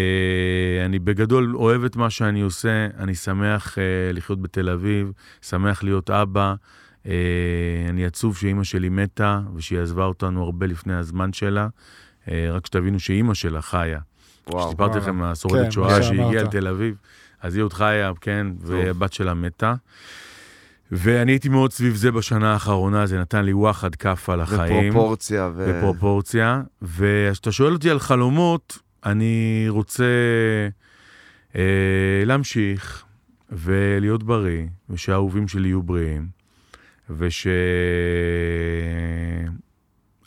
אני 0.86 1.00
בגדול 1.00 1.56
אוהב 1.56 1.84
את 1.84 1.96
מה 1.96 2.10
שאני 2.10 2.42
עושה, 2.42 2.88
אני 2.98 3.16
שמח 3.16 3.78
uh, 3.78 3.82
לחיות 4.14 4.42
בתל 4.42 4.70
אביב, 4.70 5.12
שמח 5.42 5.84
להיות 5.84 6.10
אבא. 6.10 6.54
Uh, 7.04 7.10
אני 7.89 8.06
עצוב 8.06 8.38
שאימא 8.38 8.64
שלי 8.64 8.89
מתה 8.89 9.41
ושהיא 9.56 9.80
עזבה 9.80 10.06
אותנו 10.06 10.43
הרבה 10.43 10.66
לפני 10.66 10.95
הזמן 10.95 11.34
שלה. 11.34 11.68
Uh, 12.26 12.30
רק 12.52 12.66
שתבינו 12.66 13.00
שאימא 13.00 13.34
שלה 13.34 13.62
חיה. 13.62 14.00
כשסיפרתי. 14.45 14.97
לכם 14.97 15.22
על 15.22 15.32
השורדת 15.32 15.66
כן, 15.66 15.72
שואה 15.72 16.04
שהגיעה. 16.04 16.43
לתל 16.43 16.68
אביב, 16.68 16.95
אז 17.41 17.56
היא 17.56 17.64
עוד 17.64 17.74
חיה, 17.74 18.12
כן, 18.22 18.47
והבת 18.60 19.14
שלה 19.14 19.34
מתה. 19.34 19.76
ואני 20.91 21.32
הייתי 21.32 21.50
מאוד 21.50 21.74
סביב 21.74 21.95
זה 21.95 22.12
בשנה 22.12 22.54
האחרונה, 22.54 23.06
זה 23.06 23.20
נתן 23.20 23.45
לי 23.45 23.54
וואחד 23.54 23.95
כאפה 23.95 24.36
לחיים. 24.36 24.89
ופרופורציה 24.89 25.50
ו... 25.56 25.74
בפרופורציה. 25.74 26.62
וכשאתה 26.82 27.52
שואל 27.52 27.74
אותי 27.74 27.89
על 27.89 28.00
חלומות, 28.00 28.80
אני 29.06 29.66
רוצה 29.68 30.04
אה, 31.56 31.62
להמשיך 32.26 33.04
ולהיות 33.52 34.24
בריא, 34.24 34.66
ושהאהובים 34.89 35.47
שלי 35.47 35.68
יהיו 35.68 35.84
בריאים, 35.84 36.28
וש... 37.18 37.47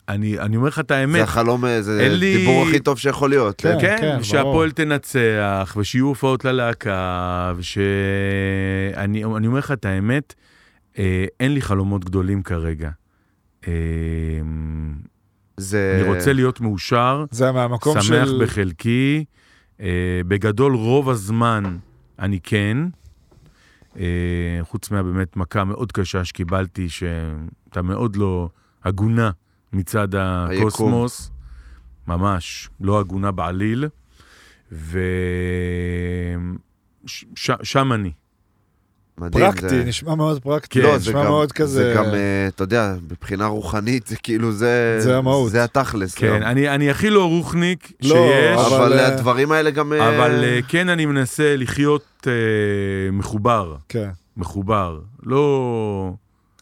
אני, 0.09 0.39
אני 0.39 0.55
אומר 0.57 0.67
לך 0.67 0.79
את 0.79 0.91
האמת, 0.91 1.13
זה 1.13 1.23
החלום, 1.23 1.65
אה, 1.65 1.81
זה 1.81 1.99
אין 2.01 2.11
לי- 2.19 2.35
הדיבור 2.35 2.65
הכי 2.67 2.79
טוב 2.79 2.99
שיכול 2.99 3.29
להיות. 3.29 3.61
כן. 3.61 3.77
כן, 3.81 3.97
כן, 3.99 4.17
ושהפועל 4.19 4.71
תנצח, 4.71 5.75
ושיהיו 5.77 6.05
הופעות 6.07 6.45
ללהקה, 6.45 7.53
ושאני 7.57 9.23
אני 9.23 9.47
אומר 9.47 9.59
לך 9.59 9.71
את 9.71 9.85
האמת, 9.85 10.33
אה, 10.99 11.25
אין 11.39 11.53
לי 11.53 11.61
חלומות 11.61 12.05
גדולים 12.05 12.43
כרגע. 12.43 12.89
אה, 13.67 13.73
זה... 15.57 16.01
אני 16.01 16.15
רוצה 16.15 16.33
להיות 16.33 16.61
מאושר, 16.61 17.25
זה 17.31 17.51
מהמקום 17.51 18.01
של... 18.01 18.07
שמח 18.07 18.29
בחלקי. 18.41 19.25
אה, 19.81 19.87
בגדול, 20.27 20.75
רוב 20.75 21.09
הזמן 21.09 21.77
אני 22.19 22.39
כן. 22.43 22.77
אה, 23.97 24.59
חוץ 24.61 24.91
מהבאמת 24.91 25.37
מכה 25.37 25.63
מאוד 25.63 25.91
קשה 25.91 26.25
שקיבלתי, 26.25 26.89
שהייתה 26.89 27.81
מאוד 27.81 28.15
לא 28.15 28.49
הגונה 28.83 29.31
מצד 29.73 30.07
הקוסמוס. 30.15 31.31
ממש, 32.07 32.69
לא 32.81 32.99
הגונה 32.99 33.31
בעליל. 33.31 33.87
ושם 37.03 37.93
אני. 37.93 38.11
מדהים. 39.17 39.51
פרקטי, 39.51 39.69
זה... 39.69 39.83
נשמע 39.83 40.15
מאוד 40.15 40.41
פרקטי. 40.41 40.81
כן, 40.81 40.87
לא, 40.87 40.97
נשמע 40.97 41.23
גם, 41.23 41.27
מאוד 41.29 41.51
כזה... 41.51 41.83
זה 41.83 41.93
גם, 41.95 42.05
אה, 42.05 42.47
אתה 42.47 42.63
יודע, 42.63 42.95
מבחינה 43.11 43.45
רוחנית, 43.45 44.07
זה 44.07 44.15
כאילו, 44.15 44.51
זה... 44.51 44.95
זה 44.99 45.17
המהות. 45.17 45.51
זה 45.51 45.63
התכלס. 45.63 46.15
כן, 46.15 46.39
גם. 46.39 46.43
אני, 46.43 46.69
אני 46.69 46.89
הכי 46.89 47.09
לא 47.09 47.29
רוחניק 47.29 47.91
לא, 48.01 48.15
שיש. 48.15 48.71
אבל, 48.71 48.75
אבל 48.75 48.99
אה, 48.99 49.07
הדברים 49.07 49.51
האלה 49.51 49.69
גם... 49.71 49.93
אה, 49.93 50.09
אבל 50.09 50.43
כן 50.67 50.89
אני 50.89 51.05
מנסה 51.05 51.55
לחיות 51.57 52.27
אה, 52.27 53.11
מחובר, 53.11 53.75
כן, 53.89 54.09
מחובר. 54.37 54.99
לא... 55.23 56.13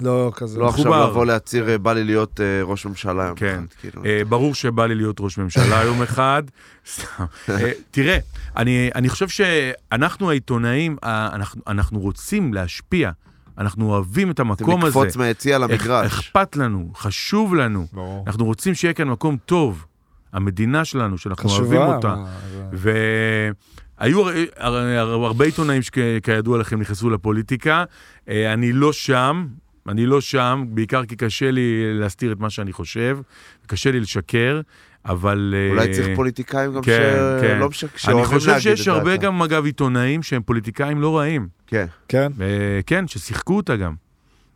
לא 0.02 0.32
כזה. 0.36 0.60
לא 0.60 0.70
עכשיו. 0.70 1.10
לבוא 1.10 1.26
להצהיר, 1.26 1.70
אה, 1.70 1.78
בא 1.78 1.94
לי 1.94 2.04
להיות 2.04 2.40
אה, 2.42 2.64
ראש 2.64 2.86
ממשלה 2.86 3.24
יום 3.26 3.36
כן. 3.36 3.64
אחד, 3.70 3.80
כאילו. 3.82 4.06
אה, 4.06 4.22
ברור 4.30 4.56
שבא 4.56 4.86
לי 4.86 4.96
להיות 4.96 5.18
ראש 5.20 5.38
ממשלה 5.38 5.84
יום 5.84 6.02
אחד. 6.08 6.44
סתם. 6.92 7.24
אה, 7.50 7.72
תראה, 7.92 8.18
אני, 8.58 8.90
אני 8.96 9.10
חושב 9.10 9.28
שאנחנו 9.28 10.30
העיתונאים, 10.30 10.96
אנחנו, 11.04 11.62
אנחנו 11.68 12.00
רוצים 12.00 12.54
להשפיע. 12.54 13.12
אנחנו 13.58 13.90
אוהבים 13.90 14.30
את 14.32 14.36
אתם 14.36 14.48
המקום 14.50 14.80
הזה. 14.86 15.00
לקפוץ 15.00 15.16
מהיציע 15.16 15.58
למגרש. 15.58 16.06
אכפת 16.06 16.56
לנו, 16.56 16.92
חשוב 16.96 17.56
לנו. 17.56 17.88
ברור. 17.94 18.24
אנחנו 18.28 18.46
רוצים 18.46 18.74
שיהיה 18.76 18.94
כאן 18.94 19.08
מקום 19.08 19.38
טוב. 19.46 19.86
המדינה 20.34 20.86
שלנו, 20.86 21.18
שאנחנו 21.18 21.50
אוהבים 21.50 21.68
חשובה. 21.82 21.96
אותה. 21.96 22.16
זה- 22.74 23.50
והיו 24.00 24.30
הר- 24.30 24.36
הר- 24.76 25.26
הרבה 25.26 25.46
עיתונאים 25.46 25.82
שכידוע 25.82 26.58
לכם 26.58 26.80
נכנסו 26.82 27.10
לפוליטיקה. 27.10 27.84
אה, 28.30 28.54
אני 28.54 28.74
לא 28.74 28.94
שם, 28.94 29.48
אני 29.88 30.06
לא 30.06 30.22
שם, 30.22 30.64
בעיקר 30.68 31.06
כי 31.06 31.16
קשה 31.16 31.52
לי 31.52 32.00
להסתיר 32.00 32.32
את 32.32 32.40
מה 32.40 32.50
שאני 32.50 32.74
חושב, 32.74 33.20
קשה 33.68 33.92
לי 33.92 34.00
לשקר, 34.00 34.62
אבל... 35.06 35.54
אה, 35.58 35.70
אולי 35.70 35.94
צריך 35.94 36.08
פוליטיקאים 36.16 36.74
גם 36.74 36.82
כן, 36.82 37.14
כן. 37.42 37.56
שלא 37.58 37.70
משק... 37.70 37.88
אני 37.88 37.98
שאוהבים 37.98 38.26
חושב 38.26 38.50
להגיד 38.50 38.62
שיש 38.62 38.82
את 38.82 38.94
הרבה 38.94 39.12
דעתם. 39.12 39.24
גם, 39.24 39.42
אגב, 39.42 39.66
עיתונאים 39.66 40.24
שהם 40.24 40.42
פוליטיקאים 40.42 41.02
לא 41.02 41.18
רעים. 41.18 41.48
כן. 41.68 41.86
כן? 42.08 42.32
אה, 42.42 42.80
כן, 42.86 43.08
ששיחקו 43.08 43.58
אותה 43.58 43.76
גם. 43.76 43.94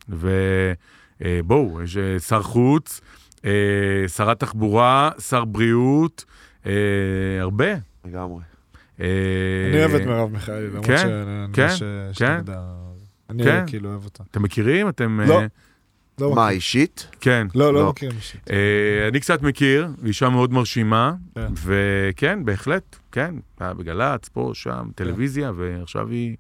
ובואו, 0.10 1.82
יש 1.84 1.98
אה, 1.98 2.20
שר 2.20 2.42
חוץ, 2.42 3.02
אה, 3.46 3.52
שרת 4.08 4.40
תחבורה, 4.40 5.12
שר 5.30 5.46
בריאות, 5.46 6.26
אה, 6.66 6.72
הרבה. 7.40 7.74
לגמרי. 8.06 8.42
אה, 9.02 9.08
אני 9.70 9.80
אוהב 9.80 9.96
את 9.96 10.08
מרב 10.08 10.32
מיכאלי, 10.32 10.68
למרות 10.68 10.86
כן, 10.86 10.98
שאני 10.98 11.54
כן, 11.54 11.70
שיש 11.70 12.18
כן. 12.18 12.42
אני 13.30 13.44
כן. 13.44 13.64
כאילו 13.68 13.90
אוהב 13.90 14.04
אותה. 14.06 14.24
אתם 14.32 14.44
מכירים? 14.44 14.90
אתם... 14.90 15.20
לא. 15.22 15.40
אה, 15.42 15.46
לא 16.20 16.36
מה, 16.36 16.46
מכיר. 16.46 16.56
אישית? 16.56 17.08
כן. 17.22 17.48
לא, 17.56 17.74
לא 17.74 17.80
לא. 17.84 17.90
מכיר 17.90 18.12
אישית. 18.12 18.52
אה, 18.52 19.08
אני 19.08 19.20
קצת 19.20 19.42
מכיר, 19.42 19.88
אישה 20.06 20.30
מאוד 20.30 20.54
מרשימה, 20.54 21.14
כן. 21.36 21.48
וכן, 21.64 22.46
בהחלט, 22.46 22.96
כן, 23.12 23.36
היה 23.60 23.74
בגל"צ, 23.74 24.30
פה, 24.30 24.52
שם, 24.54 24.88
טלוויזיה, 24.96 25.52
ועכשיו 25.56 26.10
היא 26.10 26.36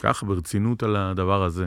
ככה 0.00 0.26
ברצינות 0.26 0.82
על 0.82 0.96
הדבר 0.96 1.42
הזה. 1.42 1.66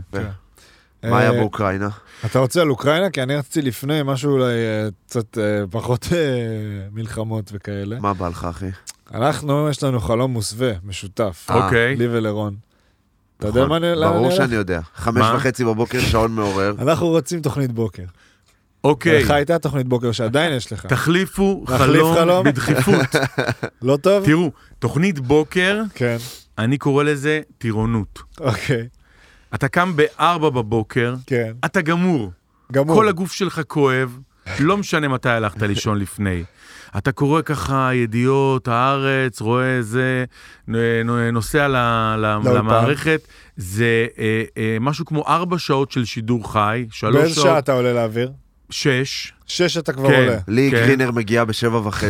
מה 1.03 1.19
היה 1.19 1.31
אה, 1.31 1.35
באוקראינה? 1.39 1.89
אתה 2.25 2.39
רוצה 2.39 2.61
על 2.61 2.69
אוקראינה? 2.69 3.09
כי 3.09 3.23
אני 3.23 3.35
רציתי 3.35 3.61
לפני 3.61 3.99
משהו 4.05 4.31
אולי 4.31 4.53
אה, 4.53 4.87
קצת 5.05 5.37
אה, 5.37 5.63
פחות 5.71 6.07
אה, 6.11 6.17
מלחמות 6.91 7.49
וכאלה. 7.53 7.99
מה 7.99 8.13
בא 8.13 8.27
לך, 8.27 8.43
אחי? 8.45 8.69
אנחנו, 9.13 9.69
יש 9.69 9.83
לנו 9.83 9.99
חלום 9.99 10.31
מוסווה, 10.31 10.71
משותף. 10.83 11.47
אה, 11.49 11.65
אוקיי. 11.65 11.95
לי 11.95 12.07
ולרון. 12.07 12.55
אתה 13.37 13.47
יודע 13.47 13.59
נכון. 13.59 13.69
מה 13.69 13.77
אני... 13.77 13.95
לאן 13.99 14.11
ברור 14.13 14.27
אני 14.27 14.35
שאני? 14.35 14.55
יודע. 14.55 14.79
חמש? 14.95 15.25
וחצי 15.35 15.65
בבוקר, 15.65 15.99
שעון 15.99 16.31
מעורר. 16.35 16.73
אנחנו 16.81 17.07
רוצים 17.07 17.41
תוכנית 17.41 17.71
בוקר. 17.71 18.03
אוקיי, 18.83 19.23
לך 19.23 19.31
הייתה 19.31 19.59
תוכנית 19.59 19.87
בוקר 19.87 20.11
שעדיין 20.11 20.53
יש 20.53 20.73
לך. 20.73 20.85
תחליפו 20.85 21.63
חלום? 21.67 22.43
בדחיפות. 22.45 23.05
לא 23.81 23.97
טוב? 23.97 24.25
תראו, 24.25 24.51
תוכנית 24.79 25.19
בוקר, 25.19 25.81
כן, 25.93 26.17
אני 26.57 26.77
קורא 26.77 27.03
לזה 27.03 27.41
טירונות. 27.57 28.19
אוקיי, 28.39 28.87
אתה 29.55 29.67
קם 29.67 29.93
ב-4 29.95 30.39
בבוקר, 30.39 31.15
כן. 31.25 31.51
אתה 31.65 31.81
גמור. 31.81 32.31
גמור. 32.71 32.95
כל 32.95 33.07
הגוף 33.07 33.31
שלך 33.31 33.61
כואב, 33.67 34.19
לא 34.59 34.77
משנה 34.77 35.07
מתי 35.07 35.29
הלכת 35.29 35.61
לישון 35.61 35.99
לפני. 35.99 36.43
אתה 36.97 37.11
קורא 37.11 37.41
ככה 37.41 37.89
ידיעות, 37.93 38.67
הארץ, 38.67 39.41
רואה 39.41 39.81
זה, 39.81 40.25
נ- 40.67 40.75
נ- 41.03 41.29
נוסע 41.33 41.67
ל- 41.67 41.75
ל-. 42.17 42.39
למערכת, 42.57 43.21
זה 43.57 44.07
אה, 44.19 44.43
אה, 44.57 44.77
משהו 44.81 45.05
כמו 45.05 45.23
ארבע 45.27 45.57
שעות 45.59 45.91
של 45.91 46.05
שידור 46.05 46.51
חי, 46.53 46.85
שלוש 46.91 47.15
באיזה 47.15 47.35
שעה 47.35 47.43
שעות, 47.43 47.57
אתה 47.63 47.71
עולה 47.73 47.93
לאוויר? 47.93 48.31
שש, 48.69 49.33
שש 49.47 49.77
אתה 49.77 49.93
כבר 49.93 50.07
כן. 50.09 50.13
עולה. 50.15 50.37
לי 50.47 50.71
כן. 50.71 50.77
גרינר 50.77 51.11
מגיע 51.11 51.43
בשבע 51.45 51.77
וחצי. 51.87 52.09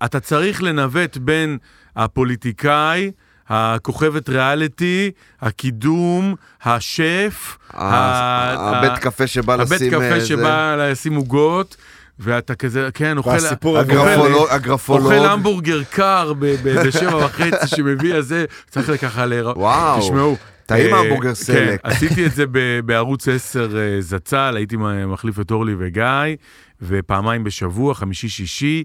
ואתה 0.00 0.20
צריך 0.20 0.62
לנווט 0.62 1.16
בין 1.16 1.58
הפוליטיקאי, 1.96 3.10
הכוכבת 3.48 4.28
ריאליטי, 4.28 5.10
הקידום, 5.40 6.34
השף, 6.64 7.58
ה- 7.74 7.94
ה- 7.94 8.78
הבית 8.78 8.98
קפה 8.98 9.26
שבא 9.26 9.54
הבית 9.54 9.70
לשים... 9.80 9.90
קפה 9.90 10.04
אה. 10.12 10.20
שבא 10.20 10.76
לשים 10.78 11.14
עוגות, 11.14 11.76
ואתה 12.20 12.54
כזה, 12.54 12.88
כן, 12.94 13.18
אוכל... 13.18 13.30
והסיפור 13.30 13.78
הגרפולוג. 13.78 15.12
אוכל 15.12 15.26
המבורגר 15.26 15.82
קר 15.90 16.32
בשבע 16.64 17.16
וחצי 17.26 17.66
שמביא 17.66 18.14
הזה, 18.14 18.44
צריך 18.70 19.00
ככה 19.00 19.26
להיראות. 19.26 19.56
וואו. 19.56 20.00
תשמעו. 20.00 20.36
טעים 20.66 20.94
אה, 20.94 20.98
ההמבורגר 20.98 21.34
סלק. 21.34 21.56
כן, 21.82 21.90
עשיתי 21.90 22.26
את 22.26 22.32
זה 22.32 22.44
בערוץ 22.84 23.28
10 23.28 23.78
אה, 23.78 24.00
זצ"ל, 24.00 24.54
הייתי 24.56 24.76
מחליף 25.06 25.40
את 25.40 25.50
אורלי 25.50 25.74
וגיא, 25.78 26.36
ופעמיים 26.82 27.44
בשבוע, 27.44 27.94
חמישי-שישי, 27.94 28.84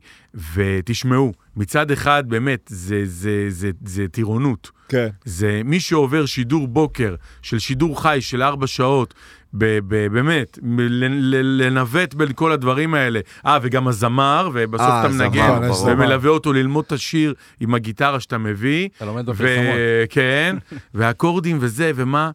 ותשמעו, 0.53 1.33
מצד 1.55 1.91
אחד, 1.91 2.23
באמת, 2.27 2.71
זה 3.85 4.07
טירונות. 4.11 4.71
כן. 4.89 5.07
זה 5.25 5.61
מי 5.65 5.79
שעובר 5.79 6.25
שידור 6.25 6.67
בוקר 6.67 7.15
של 7.41 7.59
שידור 7.59 8.01
חי 8.01 8.17
של 8.21 8.43
ארבע 8.43 8.67
שעות, 8.67 9.13
ב- 9.57 9.79
ב- 9.87 10.07
באמת, 10.13 10.59
לנווט 11.41 12.13
בין 12.13 12.27
כל 12.35 12.51
הדברים 12.51 12.93
האלה. 12.93 13.19
אה, 13.45 13.57
וגם 13.61 13.87
הזמר, 13.87 14.49
ובסוף 14.53 14.87
אה, 14.87 14.99
אתה 15.05 15.09
מנגן, 15.13 15.59
נכון. 15.69 15.91
ומלווה 15.93 16.29
אותו 16.29 16.53
ללמוד 16.53 16.83
את 16.87 16.91
השיר 16.91 17.33
עם 17.59 17.75
הגיטרה 17.75 18.19
שאתה 18.19 18.37
מביא. 18.37 18.89
אתה 18.97 19.05
לומד 19.05 19.25
בפרסומות. 19.25 19.75
וכן, 20.03 20.55
והאקורדים 20.93 21.57
וזה, 21.61 21.91
ומה. 21.95 22.31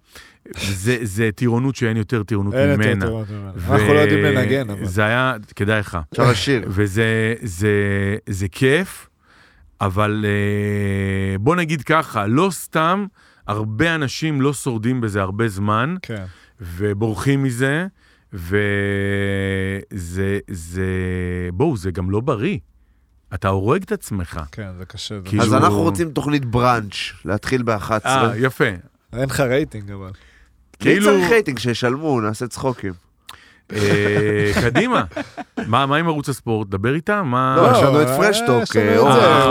זה, 0.57 0.99
זה 1.03 1.31
טירונות 1.35 1.77
שאין 1.77 1.97
יותר 1.97 2.23
טירונות 2.23 2.55
אין 2.55 2.71
יותר 2.71 2.83
ממנה. 2.87 3.07
טירונות 3.07 3.31
ממנה. 3.31 3.51
אנחנו 3.71 3.95
לא 3.95 3.99
יודעים 3.99 4.25
לנגן, 4.25 4.71
אבל. 4.71 4.85
זה 4.87 5.05
היה, 5.05 5.35
כדאי 5.57 5.81
לך. 5.81 5.99
אפשר 6.13 6.31
לשיר. 6.31 6.63
וזה 6.67 7.35
זה, 7.43 7.69
זה 8.27 8.49
כיף, 8.49 9.09
אבל 9.81 10.25
אה, 10.29 11.39
בוא 11.39 11.57
נגיד 11.57 11.83
ככה, 11.83 12.27
לא 12.27 12.49
סתם 12.53 13.07
הרבה 13.47 13.95
אנשים 13.95 14.41
לא 14.41 14.53
שורדים 14.53 15.01
בזה 15.01 15.21
הרבה 15.23 15.49
זמן, 15.49 15.95
כן. 16.03 16.25
ובורחים 16.61 17.43
מזה, 17.43 17.87
וזה, 19.93 20.39
זה, 20.51 20.87
בואו, 21.53 21.77
זה 21.77 21.91
גם 21.91 22.11
לא 22.11 22.21
בריא. 22.21 22.59
אתה 23.35 23.49
הורג 23.49 23.83
את 23.83 23.93
עצמך. 23.93 24.41
כן, 24.53 24.69
זה 24.79 24.85
קשה. 24.85 25.21
זה- 25.21 25.29
כאילו- 25.29 25.43
אז 25.43 25.55
אנחנו 25.55 25.83
רוצים 25.83 26.11
תוכנית 26.11 26.45
בראנץ', 26.45 26.95
להתחיל 27.25 27.63
ב-11. 27.63 27.91
אה, 28.07 28.33
יפה. 28.37 28.65
אין 29.13 29.29
לך 29.29 29.41
רייטינג, 29.41 29.91
אבל. 29.91 30.07
מי 30.07 30.13
כאילו, 30.79 31.05
צריך 31.07 31.31
רייטינג? 31.31 31.59
שישלמו, 31.59 32.21
נעשה 32.21 32.47
צחוקים. 32.47 32.93
אה, 33.73 34.53
קדימה. 34.63 35.03
מה 35.67 35.97
עם 35.97 36.07
ערוץ 36.07 36.29
הספורט? 36.29 36.69
דבר 36.69 36.95
איתם, 36.95 37.23
מה... 37.27 37.57
לא, 37.57 37.77
יש 37.77 37.83
לנו 37.83 38.03
את 38.03 38.07
אה, 38.07 38.17
פרשטוק, 38.17 38.77
אה. 38.77 38.95
אנחנו 38.95 39.51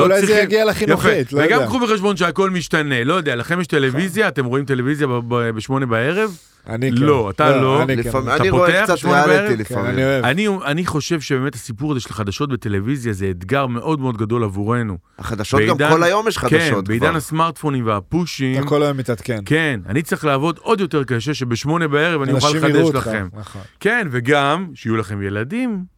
אולי. 0.00 0.26
זה- 0.26 0.34
לא 0.34 0.42
יגיע 0.42 0.64
לחינוכית. 0.64 1.32
לא 1.32 1.40
וגם 1.44 1.52
יודע. 1.52 1.66
קחו 1.66 1.78
בחשבון 1.80 2.16
שהכל 2.16 2.50
משתנה, 2.50 3.04
לא 3.04 3.14
יודע, 3.14 3.34
לכם 3.36 3.60
יש 3.60 3.66
טלוויזיה? 3.66 4.28
אתם 4.28 4.44
רואים 4.44 4.64
טלוויזיה 4.64 5.06
בשמונה 5.28 5.86
בערב? 5.86 6.36
אני 6.68 6.90
כן. 6.90 6.96
לא, 6.96 7.30
אתה 7.30 7.56
לא. 7.60 7.82
אני 7.82 8.02
כן. 8.02 8.08
לפעמים- 8.08 8.28
אתה 8.28 8.36
אני 8.42 8.50
רואה 8.50 8.82
קצת 8.84 8.96
ריאליטי? 9.04 9.34
כן, 9.34 9.46
אני 9.46 9.56
לפעמים. 9.56 9.98
אוהב. 9.98 10.24
אני, 10.24 10.48
אני 10.64 10.86
חושב 10.86 11.20
שבאמת 11.20 11.54
הסיפור 11.54 11.92
הזה 11.92 12.00
של 12.00 12.12
חדשות 12.12 12.48
בטלוויזיה 12.52 13.12
זה 13.12 13.30
אתגר 13.30 13.66
מאוד 13.66 14.00
מאוד 14.00 14.16
גדול 14.16 14.44
עבורנו. 14.44 14.98
החדשות 15.18 15.60
גם 15.68 15.76
בעידן- 15.76 15.90
כל 15.94 16.02
היום 16.02 16.28
יש 16.28 16.38
כן, 16.38 16.48
חדשות 16.48 16.88
בעידן 16.88 17.06
כבר. 17.08 17.16
הסמארטפונים 17.16 17.86
והפושים, 17.86 18.58
אתה 18.60 18.68
כל 18.68 18.82
היום 18.82 18.96
מתעדכן. 18.96 19.38
כן, 19.46 19.80
אני 19.88 20.02
צריך 20.02 20.24
לעבוד 20.24 20.58
עוד 20.62 20.80
יותר 20.80 21.04
קשה 21.04 21.34
שבשמונה 21.34 21.88
בערב 21.88 22.22
אני 22.22 22.32
אוכל 22.32 22.48
לחדש. 22.56 22.88
לכם. 22.94 23.28
נכון. 23.32 23.62
כן, 23.80 24.08
וגם, 24.10 24.66
שיהיו 24.74 24.96
לכם 24.96 25.22
ילדים, 25.22 25.93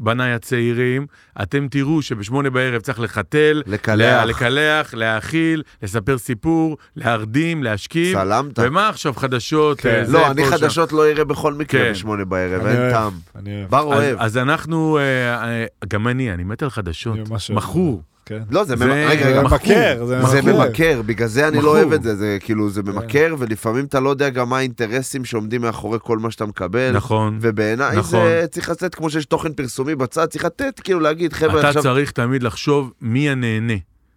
בניי 0.00 0.32
הצעירים, 0.32 1.06
אתם 1.42 1.68
תראו 1.70 2.02
שבשמונה 2.02 2.50
בערב 2.50 2.80
צריך 2.80 3.00
לחתל, 3.00 3.62
לקלח. 3.66 3.94
לה- 3.96 4.24
לקלח, 4.24 4.94
להאכיל, 4.94 5.62
לספר 5.82 6.18
סיפור, 6.18 6.76
להרדים, 6.96 7.62
להשכיב. 7.62 8.16
סלמת. 8.18 8.58
ומה 8.58 8.88
עכשיו 8.88 9.12
חדשות? 9.14 9.80
כן. 9.80 9.88
אה, 9.88 10.04
זה, 10.04 10.12
לא, 10.12 10.30
אני 10.30 10.42
פה, 10.44 10.50
שם? 10.50 10.56
חדשות 10.56 10.92
לא 10.92 11.10
אראה 11.10 11.24
בכל 11.24 11.54
מקרה 11.54 11.80
כן. 11.84 11.90
בשמונה 11.92 12.24
בערב, 12.24 12.66
אין 12.66 12.90
טעם. 12.90 13.12
אני 13.36 13.58
אוהב. 13.58 13.70
בר 13.70 13.78
אז, 13.78 13.84
אוהב. 13.84 14.16
אז 14.20 14.36
אנחנו, 14.36 14.98
אה, 14.98 15.02
אה, 15.44 15.64
גם 15.88 16.08
אני, 16.08 16.32
אני 16.34 16.44
מת 16.44 16.62
על 16.62 16.70
חדשות. 16.70 17.14
אני 17.16 17.24
ממש 17.30 17.50
אוהב. 17.50 17.58
מכור. 17.62 18.02
כן. 18.26 18.38
לא, 18.50 18.64
זה... 18.64 18.76
זה- 18.76 18.86
ממ- 18.86 18.92
רגע, 18.92 19.28
רגע. 19.28 19.42
ממכר, 19.42 20.04
זה 20.06 20.22
זה 20.26 20.42
ממכר. 20.42 20.66
ממכר, 20.68 21.02
בגלל 21.06 21.28
זה 21.28 21.48
אני 21.48 21.56
לא 21.56 21.62
מכור. 21.62 21.74
אוהב 21.76 21.92
את 21.92 22.02
זה, 22.02 22.16
זה 22.16 22.38
כאילו, 22.40 22.70
זה 22.70 22.82
ממכר, 22.82 23.34
ולפעמים 23.38 23.84
אתה 23.84 24.00
לא 24.00 24.10
יודע 24.10 24.28
גם 24.28 24.48
מה 24.48 24.58
האינטרסים 24.58 25.24
שעומדים 25.24 25.60
מאחורי 25.60 25.98
כל 26.02 26.18
מה 26.18 26.30
שאתה 26.30 26.46
מקבל. 26.46 26.92
נכון. 26.92 27.38
ובעיניי 27.40 27.96
נכון. 27.96 28.10
זה 28.20 28.44
צריך 28.50 28.70
לצאת, 28.70 28.94
כמו 28.94 29.10
שיש 29.10 29.24
תוכן 29.26 29.52
פרסומי 29.52 29.94
בצד, 29.94 30.26
צריך 30.26 30.44
לתת, 30.44 30.80
כאילו 30.84 31.00
להגיד, 31.00 31.32
חבר'ה, 31.32 31.60
אתה 31.60 31.68
עכשיו, 31.68 31.82
צריך 31.82 32.10
תמיד 32.10 32.42
לחשוב 32.42 32.92
מי 33.02 33.30
הנהנה. 33.30 33.74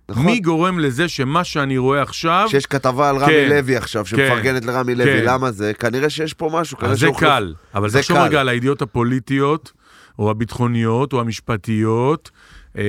נכון. 0.10 0.26
מי 0.26 0.40
גורם 0.40 0.80
לזה 0.80 1.08
שמה 1.08 1.44
שאני 1.44 1.78
רואה 1.78 2.02
עכשיו, 2.02 2.48
שיש 2.50 2.66
כתבה 2.66 3.10
על 3.10 3.18
רמי 3.18 3.34
כן. 3.34 3.50
לוי 3.50 3.76
עכשיו, 3.78 4.06
שמפרגנת 4.06 4.66
לרמי 4.66 4.96
לוי, 4.96 5.06
כן. 5.20 5.26
למה 5.26 5.52
זה? 5.52 5.72
כנראה 5.74 6.10
שיש 6.10 6.34
פה 6.34 6.50
משהו, 6.54 6.78
כנראה 6.78 6.94
אז 6.94 7.00
זה 7.00 7.08
קל. 7.20 7.54
אבל 7.76 7.90
זה 7.90 8.00
תחשוב. 8.00 8.18
רגע 8.18 8.42
על 8.42 8.50
הידיעות 8.50 8.82
הפוליטיות, 8.82 9.72
או 10.20 10.30
הביטחוניות, 10.32 11.14
או 11.14 11.20
המשפטיות. 11.22 12.32
אה, 12.78 12.84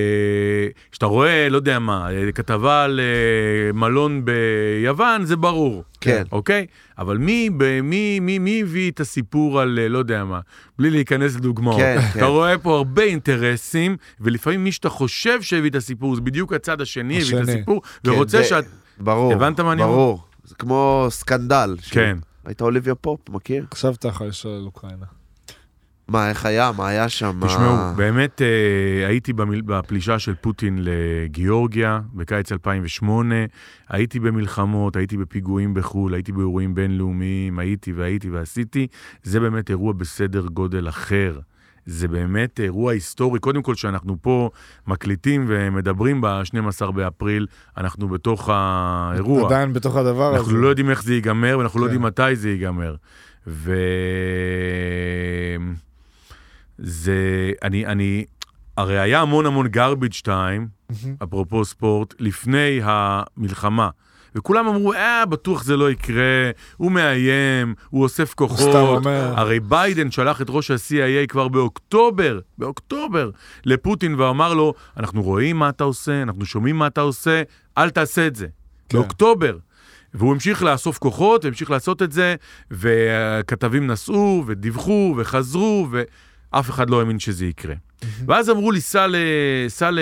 כשאתה 0.90 1.06
רואה, 1.06 1.48
לא 1.48 1.56
יודע 1.56 1.78
מה, 1.78 2.10
אה, 2.12 2.32
כתבה 2.32 2.84
על 2.84 3.00
אה, 3.00 3.72
מלון 3.72 4.22
ביוון, 4.24 5.24
זה 5.24 5.36
ברור. 5.36 5.84
כן. 6.00 6.22
אוקיי? 6.32 6.66
אבל 6.98 7.18
מי, 7.18 7.50
ב- 7.56 7.80
מי, 7.80 8.20
מי, 8.20 8.38
מי 8.38 8.60
הביא 8.62 8.90
את 8.90 9.00
הסיפור 9.00 9.60
על, 9.60 9.68
לא 9.88 9.98
יודע 9.98 10.24
מה, 10.24 10.40
בלי 10.78 10.90
להיכנס 10.90 11.36
לדוגמאות. 11.36 11.76
כן, 11.80 11.96
כן. 12.12 12.18
אתה 12.18 12.26
רואה 12.26 12.58
פה 12.58 12.76
הרבה 12.76 13.02
אינטרסים, 13.02 13.96
ולפעמים 14.20 14.64
מי 14.64 14.72
שאתה 14.72 14.88
חושב 14.88 15.42
שהביא 15.42 15.70
את 15.70 15.74
הסיפור, 15.74 16.14
זה 16.14 16.20
בדיוק 16.20 16.52
הצד 16.52 16.80
השני 16.80 17.16
הביא 17.22 17.36
את 17.36 17.42
השני. 17.42 17.52
הסיפור, 17.52 17.82
כן, 18.04 18.10
ורוצה 18.10 18.38
זה- 18.38 18.44
שאת... 18.44 18.64
ברור, 19.00 19.32
הבנת 19.32 19.60
מה 19.60 19.72
אני 19.72 19.82
אומר? 19.82 19.92
ברור. 19.94 20.24
זה 20.44 20.54
כמו 20.54 21.06
סקנדל. 21.10 21.76
ש- 21.80 21.90
כן. 21.92 22.18
היית 22.44 22.62
אוליביה 22.62 22.94
פופ, 22.94 23.20
מכיר? 23.28 23.64
עכשיו 23.70 23.94
אתה 23.94 24.08
יכול 24.08 24.26
לשאול 24.26 24.54
על 24.54 24.64
אוקראינה. 24.64 25.06
מה, 26.08 26.28
איך 26.28 26.46
היה? 26.46 26.70
מה 26.76 26.88
היה 26.88 27.08
שם? 27.08 27.36
מה- 27.40 27.46
תשמעו, 27.46 27.76
באמת 27.96 28.42
אה, 28.42 29.06
הייתי 29.08 29.32
במיל- 29.32 29.62
בפלישה 29.62 30.18
של 30.18 30.34
פוטין 30.34 30.78
לגיאורגיה 30.82 32.00
בקיץ 32.14 32.52
2008, 32.52 33.34
הייתי 33.88 34.20
במלחמות, 34.20 34.96
הייתי 34.96 35.16
בפיגועים 35.16 35.74
בחו"ל, 35.74 36.14
הייתי 36.14 36.32
באירועים 36.32 36.74
בינלאומיים, 36.74 37.58
הייתי 37.58 37.92
והייתי 37.92 38.30
ועשיתי. 38.30 38.86
זה 39.22 39.40
באמת 39.40 39.70
אירוע 39.70 39.92
בסדר 39.92 40.46
גודל 40.46 40.88
אחר. 40.88 41.38
זה 41.86 42.08
באמת 42.08 42.60
אירוע 42.60 42.92
היסטורי. 42.92 43.38
קודם 43.38 43.62
כל, 43.62 43.74
שאנחנו 43.74 44.16
פה 44.22 44.50
מקליטים 44.86 45.44
ומדברים 45.48 46.20
ב-12 46.20 46.90
באפריל, 46.90 47.46
אנחנו 47.76 48.08
בתוך 48.08 48.48
האירוע. 48.52 49.46
עדיין 49.46 49.72
בתוך 49.72 49.96
הדבר 49.96 50.28
הזה. 50.28 50.38
אנחנו 50.38 50.56
לא 50.56 50.68
יודעים 50.68 50.90
איך 50.90 51.02
זה 51.02 51.14
ייגמר, 51.14 51.58
ואנחנו 51.58 51.80
לא 51.80 51.86
כן. 51.86 51.92
יודעים 51.92 52.02
מתי 52.02 52.36
זה 52.36 52.50
ייגמר. 52.50 52.94
ו... 53.46 53.74
זה... 56.78 57.50
אני... 57.62 57.86
אני... 57.86 58.24
הרי 58.76 58.98
היה 58.98 59.20
המון 59.20 59.46
המון 59.46 59.66
garbage 59.66 60.22
time. 60.26 60.94
אפרופו 61.22 61.64
ספורט, 61.64 62.14
לפני 62.18 62.80
המלחמה. 62.82 63.88
וכולם 64.34 64.68
אמרו, 64.68 64.92
אה, 64.92 65.26
בטוח 65.26 65.62
זה 65.62 65.76
לא 65.76 65.90
יקרה, 65.90 66.50
הוא 66.76 66.92
מאיים, 66.92 67.74
הוא 67.90 68.02
אוסף 68.02 68.34
הוא 68.38 68.48
סתם 68.48 68.56
כוחות. 68.56 68.74
אומר. 68.74 69.32
הרי 69.36 69.60
ביידן 69.60 70.10
שלח 70.10 70.42
את 70.42 70.46
ראש 70.48 70.70
ה-CIA 70.70 71.26
כבר 71.28 71.48
באוקטובר, 71.48 72.40
באוקטובר, 72.58 73.30
לפוטין 73.64 74.20
ואמר 74.20 74.54
לו, 74.54 74.74
אנחנו 74.96 75.22
רואים 75.22 75.56
מה 75.56 75.68
אתה 75.68 75.84
עושה, 75.84 76.22
אנחנו 76.22 76.46
שומעים 76.46 76.76
מה 76.76 76.86
אתה 76.86 77.00
עושה, 77.00 77.42
אל 77.78 77.90
תעשה 77.90 78.26
את 78.26 78.36
זה. 78.36 78.46
כן. 78.88 78.98
באוקטובר. 78.98 79.56
והוא 80.14 80.32
המשיך 80.32 80.62
לאסוף 80.62 80.98
כוחות, 80.98 81.44
המשיך 81.44 81.70
לעשות 81.70 82.02
את 82.02 82.12
זה, 82.12 82.34
וכתבים 82.70 83.86
נסעו, 83.86 84.44
ודיווחו, 84.46 85.14
וחזרו, 85.18 85.88
ואף 86.54 86.70
אחד 86.70 86.90
לא 86.90 86.98
האמין 87.00 87.18
שזה 87.18 87.46
יקרה. 87.46 87.74
ואז 88.26 88.50
אמרו 88.50 88.72
לי, 88.72 88.80
סע, 88.80 89.06
ל... 89.06 89.14
סע 89.68 89.90
ל... 89.90 89.98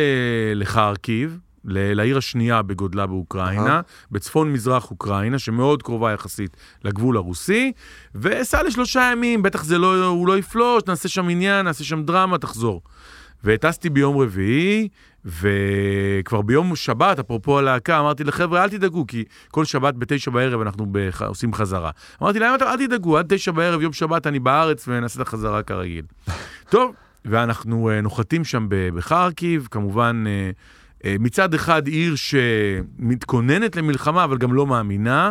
לחרקיב, 0.55 1.39
ל- 1.65 1.95
לעיר 1.95 2.19
השנייה 2.19 2.62
בגודלה 2.62 3.07
באוקראינה. 3.07 3.81
בצפון 4.11 4.53
מזרח 4.53 4.91
אוקראינה, 4.91 5.39
שמאוד 5.39 5.83
קרובה 5.83 6.12
יחסית 6.12 6.57
לגבול 6.85 7.16
הרוסי, 7.16 7.73
וסע 8.15 8.62
לשלושה 8.62 9.09
ימים, 9.12 9.43
בטח 9.43 9.65
זה 9.65 9.79
לא, 9.79 10.07
הוא 10.07 10.29
לא 10.29 10.39
יפלוש, 10.39 10.83
נעשה 10.87 11.09
שם 11.09 11.29
עניין, 11.29 11.65
נעשה 11.65 11.85
שם 11.85 12.03
דרמה, 12.03 12.39
תחזור. 12.39 12.83
וטסתי 13.44 13.90
ביום 13.90 14.19
רביעי, 14.19 14.89
וכבר 15.24 16.43
ביום 16.43 16.77
שבת, 16.77 17.19
אפרופו 17.19 17.59
הלהקה, 17.59 17.98
אמרתי 18.01 18.24
לחבר'ה, 18.24 18.64
אל 18.64 18.69
תדאגו, 18.69 19.06
כי 19.06 19.24
כל 19.51 19.64
שבת 19.64 19.94
בתשע 19.94 20.31
בערב 20.31 20.60
אנחנו 20.60 20.86
בח... 20.93 21.23
עושים 21.23 21.55
חזרה. 21.55 21.90
אמרתי 22.23 22.39
להם, 22.39 22.55
אל 22.62 22.86
תדאגו, 22.86 23.19
עד 23.19 23.27
תשע 23.28 23.51
בערב, 23.51 23.82
יום 23.82 23.93
שבת 23.93 24.27
אני 24.27 24.39
בארץ, 24.39 24.89
ונעשה 24.89 25.23
את 25.23 25.27
החזרה 25.27 25.62
כרגיל. 25.62 26.05
טוב, 26.70 26.94
ואנחנו 27.24 27.90
אה, 27.90 28.01
נוחתים 28.01 28.44
שם 28.44 28.66
בחרקיב, 28.69 29.69
כמובן, 29.70 30.24
אה, 30.27 30.51
אה, 31.05 31.16
מצד 31.20 31.55
אחד 31.55 31.86
עיר 31.86 32.14
שמתכוננת 32.16 33.77
למלחמה, 33.77 34.24
אבל 34.24 34.39
גם 34.39 34.55
לא 34.55 34.66
מאמינה, 34.66 35.31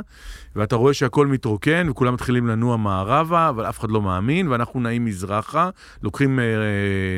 ואתה 0.56 0.76
רואה 0.76 0.94
שהכל 0.94 1.28
מתרוקן, 1.28 1.88
וכולם 1.90 2.14
מתחילים 2.14 2.48
לנוע 2.48 2.78
מערבה, 2.78 3.49
אבל 3.49 3.69
אף 3.69 3.80
אחד 3.80 3.91
לא 3.91 4.02
מאמין, 4.02 4.48
ואנחנו 4.48 4.80
נעים 4.80 5.06
מזרחה, 5.06 5.69
לוקחים 6.03 6.40
אה, 6.40 6.45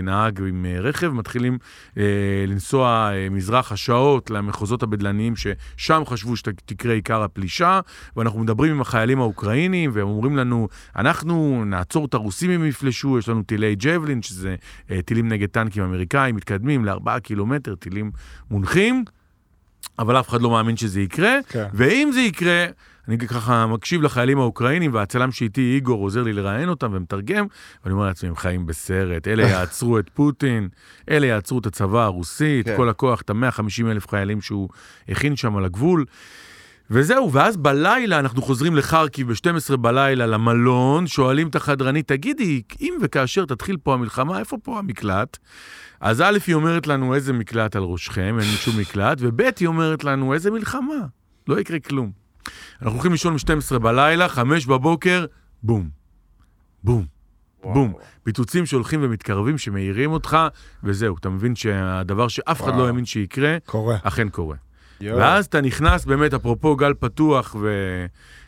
נהג 0.03 0.41
עם 0.41 0.65
אה, 0.65 0.79
רכב, 0.79 1.07
מתחילים 1.07 1.57
אה, 1.97 2.03
לנסוע 2.47 3.11
אה, 3.13 3.29
מזרחה 3.29 3.75
שעות 3.77 4.29
למחוזות 4.29 4.83
הבדלניים, 4.83 5.33
ששם 5.35 6.03
חשבו 6.05 6.35
שתקרה 6.35 6.93
עיקר 6.93 7.23
הפלישה, 7.23 7.79
ואנחנו 8.17 8.39
מדברים 8.39 8.71
עם 8.71 8.81
החיילים 8.81 9.19
האוקראינים, 9.19 9.91
והם 9.93 10.07
אומרים 10.07 10.37
לנו, 10.37 10.67
אנחנו 10.95 11.63
נעצור 11.65 12.05
את 12.05 12.13
הרוסים 12.13 12.51
אם 12.51 12.65
יפלשו, 12.65 13.19
יש 13.19 13.29
לנו 13.29 13.43
טילי 13.43 13.75
ג'בלין, 13.75 14.21
שזה 14.21 14.55
אה, 14.91 15.01
טילים 15.01 15.27
נגד 15.27 15.49
טנקים 15.49 15.83
אמריקאים, 15.83 16.35
מתקדמים 16.35 16.85
לארבעה 16.85 17.19
קילומטר, 17.19 17.75
טילים 17.75 18.11
מונחים, 18.51 19.03
אבל 19.99 20.19
אף 20.19 20.29
אחד 20.29 20.41
לא 20.41 20.49
מאמין 20.49 20.77
שזה 20.77 21.01
יקרה, 21.01 21.37
כן. 21.49 21.65
ואם 21.73 22.09
זה 22.13 22.21
יקרה, 22.21 22.65
אני 23.07 23.17
ככה 23.17 23.67
מקשיב 23.67 24.01
לחיילים 24.01 24.39
האוקראינים, 24.39 24.93
והצלם 24.93 25.31
שאיתי, 25.31 25.73
איגור, 25.75 26.03
עוזר 26.03 26.23
לי 26.23 26.33
לראיין 26.33 26.69
אותם 26.69 26.91
ומתרגם, 26.93 27.45
ואני 27.83 27.93
אומר 27.93 28.05
לעצמי, 28.05 28.29
הם 28.29 28.35
חיים 28.35 28.65
בסרט, 28.65 29.27
אלה 29.27 29.43
יעצרו 29.43 29.99
את 29.99 30.09
פוטין, 30.13 30.69
אלה 31.09 31.27
יעצרו 31.27 31.59
את 31.59 31.65
הצבא 31.65 32.03
הרוסי, 32.03 32.59
את 32.59 32.65
כן. 32.65 32.77
כל 32.77 32.89
הכוח, 32.89 33.21
את 33.21 33.29
ה-150 33.29 33.91
אלף 33.91 34.09
חיילים 34.09 34.41
שהוא 34.41 34.69
הכין 35.09 35.35
שם 35.35 35.55
על 35.55 35.65
הגבול. 35.65 36.05
וזהו, 36.89 37.31
ואז 37.33 37.57
בלילה 37.57 38.19
אנחנו 38.19 38.41
חוזרים 38.41 38.75
לחרקיב 38.75 39.31
ב-12 39.31 39.77
בלילה 39.77 40.25
למלון, 40.25 41.07
שואלים 41.07 41.47
את 41.47 41.55
החדרנית, 41.55 42.07
תגידי, 42.07 42.61
אם 42.81 42.93
וכאשר 43.01 43.45
תתחיל 43.45 43.77
פה 43.83 43.93
המלחמה, 43.93 44.39
איפה 44.39 44.57
פה 44.63 44.79
המקלט? 44.79 45.37
אז 46.01 46.21
א', 46.21 46.37
היא 46.47 46.55
אומרת 46.55 46.87
לנו, 46.87 47.15
איזה 47.15 47.33
מקלט 47.33 47.75
על 47.75 47.83
ראשכם, 47.83 48.37
אין 48.39 48.47
שום 48.47 48.79
מקלט, 48.79 49.17
וב', 49.21 49.41
היא 49.59 49.67
אומרת 49.67 50.03
לנו, 50.03 50.33
איזה 50.33 50.51
מלחמה, 50.51 51.05
לא 51.47 51.59
יקרה 51.59 51.79
כלום. 51.79 52.22
אנחנו 52.83 52.95
הולכים 52.95 53.11
לישון 53.11 53.35
ב-12 53.35 53.79
בלילה, 53.79 54.29
5 54.29 54.65
בבוקר, 54.65 55.25
בום. 55.63 55.89
בום. 56.83 57.05
בום. 57.63 57.93
פיצוצים 58.23 58.65
שהולכים 58.65 58.99
ומתקרבים, 59.03 59.57
שמאירים 59.57 60.11
אותך, 60.11 60.37
וזהו, 60.83 61.15
אתה 61.19 61.29
מבין 61.29 61.55
שהדבר 61.55 62.27
שאף 62.27 62.61
אחד 62.61 62.71
לא 62.71 62.73
וואו. 62.73 62.87
האמין 62.87 63.05
שיקרה, 63.05 63.57
קורה. 63.65 63.97
אכן 64.03 64.29
קורה. 64.29 64.55
יואו. 65.01 65.17
ואז 65.17 65.45
אתה 65.45 65.61
נכנס, 65.61 66.05
באמת, 66.05 66.33
אפרופו 66.33 66.75
גל 66.75 66.93
פתוח, 66.99 67.55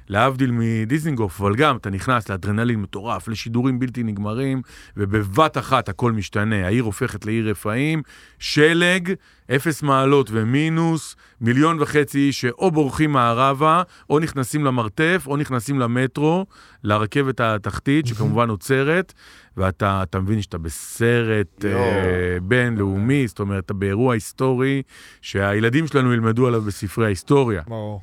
ולהבדיל 0.09 0.51
מדיזנגוף, 0.53 1.41
אבל 1.41 1.55
גם 1.55 1.77
אתה 1.77 1.89
נכנס 1.89 2.29
לאדרנלין 2.29 2.81
מטורף, 2.81 3.27
לשידורים 3.27 3.79
בלתי 3.79 4.03
נגמרים, 4.03 4.61
ובבת 4.97 5.57
אחת 5.57 5.89
הכל 5.89 6.11
משתנה. 6.11 6.65
העיר 6.65 6.83
הופכת 6.83 7.25
לעיר 7.25 7.49
רפאים, 7.49 8.01
שלג, 8.39 9.13
אפס 9.55 9.83
מעלות 9.83 10.29
ומינוס, 10.31 11.15
מיליון 11.41 11.81
וחצי 11.81 12.19
איש 12.19 12.41
שאו 12.41 12.71
בורחים 12.71 13.11
מערבה, 13.11 13.83
או 14.09 14.19
נכנסים 14.19 14.65
למרתף, 14.65 15.23
או 15.27 15.37
נכנסים 15.37 15.79
למטרו, 15.79 16.45
לרכבת 16.83 17.39
התחתית, 17.39 18.07
שכמובן 18.07 18.49
עוצרת, 18.49 19.13
ואתה 19.57 20.03
אתה 20.03 20.19
מבין 20.19 20.41
שאתה 20.41 20.57
בסרט. 20.57 21.65
אה, 21.65 22.37
בינלאומי, 22.41 23.27
זאת 23.27 23.39
אומרת, 23.39 23.65
אתה 23.65 23.73
באירוע 23.73 24.13
היסטורי, 24.13 24.81
שהילדים 25.21 25.87
שלנו 25.87 26.13
ילמדו 26.13 26.47
עליו 26.47 26.61
בספרי 26.61 27.05
ההיסטוריה. 27.05 27.61
ברור. 27.67 28.01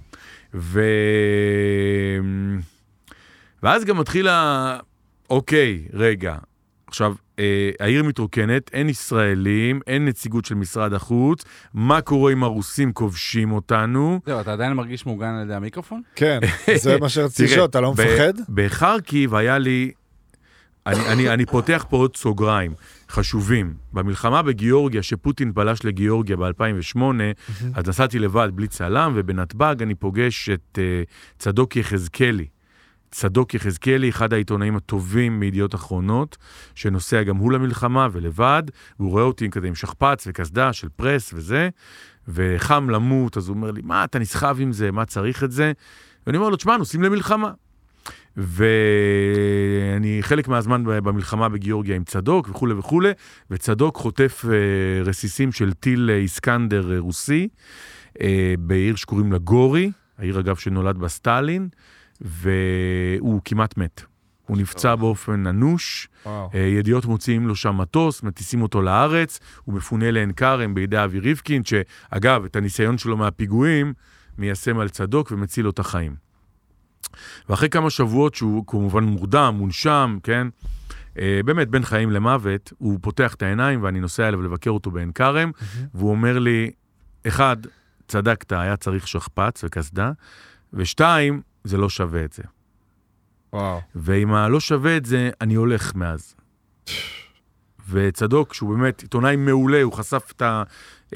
ו... 0.54 0.80
ואז 3.62 3.84
גם 3.84 3.98
מתחיל 3.98 4.28
ה... 4.28 4.78
אוקיי, 5.30 5.82
רגע. 5.92 6.36
עכשיו, 6.86 7.14
אה, 7.38 7.70
העיר 7.80 8.02
מתרוקנת, 8.02 8.70
אין 8.72 8.88
ישראלים, 8.88 9.80
אין 9.86 10.04
נציגות 10.04 10.44
של 10.44 10.54
משרד 10.54 10.92
החוץ, 10.92 11.44
מה 11.74 12.00
קורה 12.00 12.32
אם 12.32 12.44
הרוסים 12.44 12.92
כובשים 12.92 13.52
אותנו? 13.52 14.20
זהו, 14.26 14.40
אתה 14.40 14.52
עדיין 14.52 14.72
מרגיש 14.72 15.06
מוגן 15.06 15.34
על 15.34 15.42
ידי 15.44 15.54
המיקרופון? 15.54 16.02
כן, 16.16 16.38
זה 16.74 16.98
מה 17.00 17.08
שרציתי 17.08 17.44
לשאול, 17.52 17.64
אתה 17.64 17.80
לא 17.80 17.92
מפחד? 17.92 18.32
בחרקיב 18.48 19.34
היה 19.34 19.58
לי... 19.58 19.92
אני, 20.86 21.12
אני, 21.12 21.28
אני 21.28 21.46
פותח 21.46 21.86
פה 21.88 21.96
עוד 21.96 22.16
סוגריים 22.16 22.74
חשובים. 23.10 23.74
במלחמה 23.92 24.42
בגיאורגיה, 24.42 25.02
שפוטין 25.02 25.52
פלש 25.52 25.84
לגיאורגיה 25.84 26.36
ב-2008, 26.36 27.00
אז 27.74 27.88
נסעתי 27.88 28.18
לבד 28.18 28.48
בלי 28.54 28.68
צלם, 28.68 29.12
ובנתב"ג 29.16 29.76
אני 29.82 29.94
פוגש 29.94 30.48
את 30.48 30.78
uh, 30.78 31.10
צדוק 31.38 31.76
יחזקאלי. 31.76 32.46
צדוק 33.10 33.54
יחזקאלי, 33.54 34.08
אחד 34.08 34.32
העיתונאים 34.32 34.76
הטובים 34.76 35.40
מידיעות 35.40 35.74
אחרונות, 35.74 36.36
שנוסע 36.74 37.22
גם 37.22 37.36
הוא 37.36 37.52
למלחמה 37.52 38.08
ולבד, 38.12 38.62
והוא 38.98 39.10
רואה 39.10 39.22
אותי 39.22 39.50
כזה 39.50 39.66
עם 39.66 39.74
שכפ"ץ 39.74 40.24
וקסדה 40.26 40.72
של 40.72 40.88
פרס 40.96 41.32
וזה, 41.34 41.68
וחם 42.28 42.90
למות, 42.90 43.36
אז 43.36 43.48
הוא 43.48 43.56
אומר 43.56 43.70
לי, 43.70 43.80
מה, 43.84 44.04
אתה 44.04 44.18
נסחב 44.18 44.56
עם 44.60 44.72
זה, 44.72 44.90
מה 44.90 45.04
צריך 45.04 45.44
את 45.44 45.52
זה? 45.52 45.72
ואני 46.26 46.38
אומר 46.38 46.48
לו, 46.48 46.56
תשמע, 46.56 46.76
נוסעים 46.76 47.02
למלחמה. 47.02 47.50
ואני 48.36 50.18
חלק 50.20 50.48
מהזמן 50.48 50.84
במלחמה 50.84 51.48
בגיאורגיה 51.48 51.96
עם 51.96 52.04
צדוק 52.04 52.48
וכולי 52.48 52.74
וכולי, 52.74 53.10
וצדוק 53.50 53.96
חוטף 53.96 54.44
אה, 54.48 55.02
רסיסים 55.04 55.52
של 55.52 55.72
טיל 55.72 56.10
אה, 56.10 56.16
איסקנדר 56.16 56.92
אה, 56.92 56.98
רוסי 56.98 57.48
בעיר 58.58 58.96
שקוראים 58.96 59.32
לה 59.32 59.38
גורי, 59.38 59.90
העיר 60.18 60.40
אגב 60.40 60.56
שנולד 60.56 60.98
בה 60.98 61.08
סטלין, 61.08 61.68
והוא 62.20 63.40
כמעט 63.44 63.76
מת. 63.76 64.02
הוא 64.46 64.56
נפצע 64.56 64.94
באופן 64.94 65.46
אנוש, 65.46 66.08
ידיעות 66.54 67.04
מוציאים 67.04 67.48
לו 67.48 67.56
שם 67.56 67.76
מטוס, 67.76 68.22
מטיסים 68.22 68.62
אותו 68.62 68.82
לארץ, 68.82 69.40
הוא 69.64 69.74
מפונה 69.74 70.10
לעין 70.10 70.32
כרם 70.32 70.74
בידי 70.74 71.04
אבי 71.04 71.18
ריבקין, 71.18 71.62
שאגב, 71.64 72.44
את 72.44 72.56
הניסיון 72.56 72.98
שלו 72.98 73.16
מהפיגועים, 73.16 73.92
מיישם 74.38 74.78
על 74.78 74.88
צדוק 74.88 75.30
ומציל 75.32 75.64
לו 75.64 75.70
את 75.70 75.78
החיים. 75.78 76.31
ואחרי 77.48 77.68
כמה 77.68 77.90
שבועות 77.90 78.34
שהוא 78.34 78.64
כמובן 78.66 79.04
מורדם, 79.04 79.54
מונשם, 79.58 80.18
כן? 80.22 80.46
אה, 81.18 81.40
באמת, 81.44 81.68
בין 81.68 81.84
חיים 81.84 82.10
למוות, 82.10 82.72
הוא 82.78 82.98
פותח 83.02 83.34
את 83.34 83.42
העיניים 83.42 83.82
ואני 83.82 84.00
נוסע 84.00 84.28
אליו 84.28 84.42
לבקר 84.42 84.70
אותו 84.70 84.90
בעין 84.90 85.12
כרם, 85.12 85.50
והוא 85.94 86.10
אומר 86.10 86.38
לי, 86.38 86.70
אחד, 87.26 87.56
צדקת, 88.08 88.52
היה 88.52 88.76
צריך 88.76 89.08
שכפ"ץ 89.08 89.64
וקסדה, 89.64 90.12
ושתיים, 90.72 91.42
זה 91.64 91.76
לא 91.76 91.88
שווה 91.88 92.24
את 92.24 92.32
זה. 92.32 92.42
וואו. 93.52 93.80
ועם 93.94 94.34
הלא 94.34 94.60
שווה 94.60 94.96
את 94.96 95.04
זה, 95.04 95.30
אני 95.40 95.54
הולך 95.54 95.94
מאז. 95.94 96.34
וצדוק, 97.90 98.54
שהוא 98.54 98.74
באמת 98.76 99.02
עיתונאי 99.02 99.36
מעולה, 99.36 99.82
הוא 99.82 99.92
חשף 99.92 100.32
את 100.36 100.42
ה... 100.42 100.62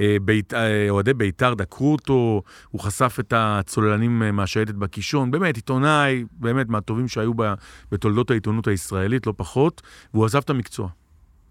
אה, 0.01 0.17
בית- 0.23 0.55
אה, 0.55 0.87
אוהדי 0.91 1.15
בית"ר 1.15 1.55
דקרו 1.55 1.93
אותו, 1.93 2.43
הוא 2.71 2.81
חשף 2.81 3.17
את 3.21 3.33
הצוללנים 3.37 4.23
אה, 4.23 4.33
מהשייטת 4.33 4.75
בקישון, 4.75 5.31
באמת 5.31 5.57
עיתונאי, 5.57 6.25
באמת 6.33 6.69
מהטובים 6.69 7.09
שהיו 7.09 7.33
ב- 7.37 7.55
בתולדות 7.93 8.31
העיתונות 8.31 8.69
הישראלית, 8.69 9.27
לא 9.27 9.35
פחות, 9.37 9.83
והוא 10.15 10.25
עזב 10.25 10.39
את 10.39 10.51
המקצוע. 10.51 10.89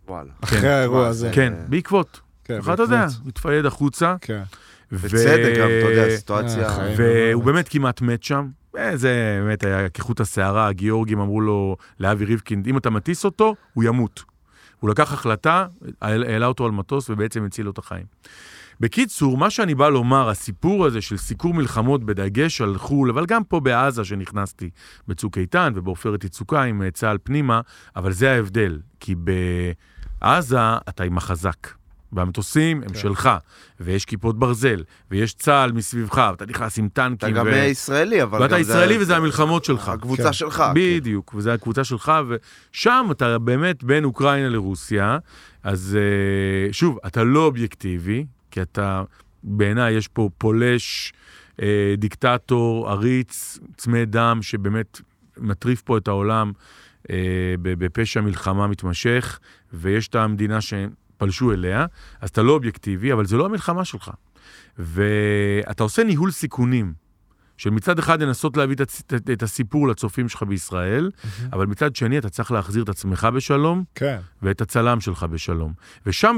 וואלה. 0.08 0.32
אחרי 0.44 0.70
האירוע 0.70 1.08
הזה. 1.08 1.28
זה- 1.28 1.34
כן, 1.36 1.54
בעקבות. 1.70 2.20
כן, 2.44 2.62
ככה 2.62 2.74
אתה 2.74 2.82
יודע, 2.84 3.06
בעקבות. 3.06 3.26
מתפייד 3.28 3.66
החוצה. 3.66 4.16
כן. 4.22 4.42
בצדק 4.92 5.54
גם, 5.60 5.68
אתה 5.80 5.90
יודע, 5.92 6.16
סיטואציה... 6.18 6.64
אה, 6.70 6.76
חיים. 6.76 6.96
והוא 6.98 7.44
באמת 7.44 7.70
כמעט 7.70 8.02
מת 8.02 8.24
שם. 8.24 8.48
זה 8.94 9.40
באמת 9.46 9.64
היה 9.64 9.90
כחוט 9.90 10.20
השערה, 10.22 10.68
הגיאורגים 10.68 11.20
אמרו 11.20 11.42
לו, 11.42 11.78
לאבי 12.00 12.26
ריבקינד, 12.26 12.68
אם 12.68 12.78
אתה 12.78 12.90
מטיס 12.90 13.26
אותו, 13.26 13.56
הוא 13.74 13.84
ימות. 13.84 14.24
הוא 14.86 14.90
לקח 14.90 15.14
החלטה, 15.14 15.68
העלה 16.02 16.46
אותו 16.46 16.66
על 16.66 16.72
מטוס 16.72 17.10
ובעצם 17.10 17.46
הציל 17.46 17.66
לו 17.66 17.72
את 17.72 17.78
החיים. 17.78 18.06
בקיצור, 18.80 19.38
מה 19.38 19.50
שאני 19.50 19.76
בא 19.76 19.90
לומר, 19.90 20.30
הסיפור 20.30 20.86
הזה 20.86 21.02
של 21.02 21.18
סיקור 21.18 21.54
מלחמות 21.54 22.04
בדגש 22.04 22.62
על 22.62 22.78
חו"ל, 22.78 23.10
אבל 23.10 23.26
גם 23.26 23.44
פה 23.44 23.60
בעזה 23.60 24.04
שנכנסתי 24.04 24.70
בצוק 25.08 25.38
איתן 25.38 25.74
ובעופרת 25.76 26.24
יצוקה 26.24 26.64
עם 26.64 26.82
אה, 26.82 26.92
צה"ל 26.92 27.18
פנימה, 27.24 27.62
אבל 27.96 28.12
זה 28.12 28.32
ההבדל, 28.32 28.80
כי 29.00 29.16
בעזה 30.22 30.60
אתה 30.90 31.04
עם 31.04 31.18
החזק. 31.18 31.68
והמטוסים 32.16 32.84
הם 32.84 32.90
כן. 32.90 32.96
שלך, 33.00 33.30
ויש 33.80 34.06
כיפות 34.06 34.40
ברזל, 34.40 34.84
ויש 35.12 35.34
צה"ל 35.34 35.72
מסביבך, 35.72 36.28
ואתה 36.32 36.46
נכנס 36.46 36.78
עם 36.80 36.88
אתה 36.94 37.02
טנקים. 37.10 37.36
גם 37.36 37.46
ו- 37.46 37.50
ישראלי, 37.50 38.24
אבל... 38.24 38.42
ואתה 38.42 38.58
גם 38.58 38.64
זה- 38.64 38.72
ישראלי 38.74 38.98
וזה 38.98 39.16
המלחמות 39.18 39.66
שלך. 39.66 39.90
הקבוצה 39.90 40.24
כן. 40.24 40.34
שלך. 40.34 40.64
בדיוק, 40.76 41.34
וזו 41.36 41.50
הקבוצה 41.52 41.84
שלך, 41.84 42.12
ושם 42.72 43.08
אתה 43.12 43.40
באמת 43.40 43.84
בין 43.84 44.04
אוקראינה 44.04 44.50
לרוסיה, 44.50 45.18
אז 45.64 45.98
אה, 46.00 46.74
שוב, 46.74 47.00
אתה 47.08 47.24
לא 47.24 47.46
אובייקטיבי, 47.46 48.26
כי 48.52 48.62
אתה, 48.62 49.04
בעיניי 49.44 49.94
יש 49.94 50.08
פה 50.08 50.30
פולש, 50.38 51.14
אה, 51.62 51.94
דיקטטור, 51.98 52.90
עריץ, 52.92 53.60
צמא 53.78 54.04
דם, 54.04 54.40
שבאמת 54.42 55.02
מטריף 55.38 55.82
פה 55.82 55.98
את 55.98 56.08
העולם 56.08 56.52
אה, 57.10 57.16
בפשע 57.62 58.22
מלחמה 58.22 58.68
מתמשך, 58.68 59.40
ויש 59.74 60.08
את 60.08 60.16
המדינה 60.16 60.60
שפלשו 61.16 61.52
אליה, 61.52 61.86
אז 62.22 62.30
אתה 62.30 62.42
לא 62.42 62.52
אובייקטיבי, 62.52 63.14
אבל 63.14 63.26
זה 63.26 63.38
לא 63.38 63.46
המלחמה 63.46 63.86
שלך. 63.86 64.12
ואתה 64.78 65.84
עושה 65.84 66.04
ניהול 66.04 66.32
סיכונים. 66.32 67.06
של 67.58 67.70
מצד 67.70 68.00
אחד 68.00 68.22
לנסות 68.22 68.58
להביא 68.58 68.76
את, 68.76 68.82
הצ- 68.82 69.16
את, 69.16 69.30
את 69.30 69.44
הסיפור 69.44 69.88
לצופים 69.88 70.30
שלך 70.30 70.44
בישראל, 70.44 71.12
אבל 71.54 71.66
מצד 71.66 71.96
שני 71.96 72.18
אתה 72.18 72.30
צריך 72.30 72.52
להחזיר 72.52 72.84
את 72.84 72.90
עצמך 72.90 73.28
בשלום 73.36 73.84
כן. 73.96 74.18
ואת 74.42 74.62
הצלם 74.62 75.02
שלך 75.02 75.24
בשלום. 75.24 75.74
ושם 76.06 76.38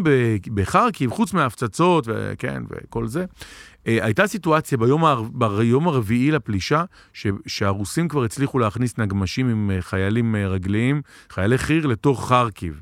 בחרקיב, 0.54 1.12
חוץ 1.12 1.34
מההפצצות, 1.34 2.04
וכן, 2.08 2.64
וכל 2.70 3.08
זה, 3.08 3.26
אה, 3.88 3.98
הייתה 4.06 4.28
סיטואציה 4.28 4.78
ביום, 4.78 5.06
הר... 5.06 5.22
ביום 5.34 5.88
הרביעי 5.88 6.32
לפלישה, 6.32 6.84
ש... 7.14 7.28
שהרוסים 7.48 8.08
כבר 8.08 8.24
הצליחו 8.24 8.60
להכניס 8.60 8.98
נגמשים 8.98 9.50
עם 9.50 9.72
אה, 9.72 9.82
חיילים 9.82 10.36
אה, 10.36 10.48
רגליים, 10.48 11.02
חיילי 11.30 11.58
חי"ר, 11.58 11.88
לתוך 11.88 12.30
חרקיב. 12.30 12.82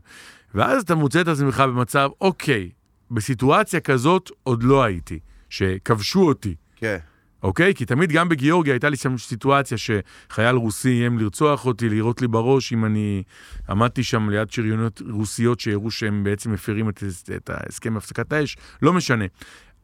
ואז 0.55 0.81
אתה 0.83 0.95
מוצא 0.95 1.21
את 1.21 1.27
עצמך 1.27 1.59
במצב, 1.59 2.09
אוקיי, 2.21 2.69
בסיטואציה 3.11 3.79
כזאת 3.79 4.31
עוד 4.43 4.63
לא 4.63 4.83
הייתי, 4.83 5.19
שכבשו 5.49 6.27
אותי. 6.27 6.55
כן. 6.75 6.97
אוקיי? 7.43 7.73
כי 7.75 7.85
תמיד 7.85 8.11
גם 8.11 8.29
בגיאורגיה 8.29 8.73
הייתה 8.73 8.89
לי 8.89 8.97
שם 8.97 9.17
סיטואציה 9.17 9.77
שחייל 9.77 10.55
רוסי 10.55 10.89
איים 10.89 11.19
לרצוח 11.19 11.65
אותי, 11.65 11.89
לירות 11.89 12.21
לי 12.21 12.27
בראש, 12.27 12.73
אם 12.73 12.85
אני 12.85 13.23
עמדתי 13.69 14.03
שם 14.03 14.29
ליד 14.29 14.51
שריונות 14.51 15.01
רוסיות 15.09 15.59
שהראו 15.59 15.91
שהם 15.91 16.23
בעצם 16.23 16.51
מפרים 16.51 16.89
את, 16.89 17.03
את 17.35 17.49
ההסכם 17.49 17.97
הפסקת 17.97 18.33
האש, 18.33 18.57
לא 18.81 18.93
משנה. 18.93 19.25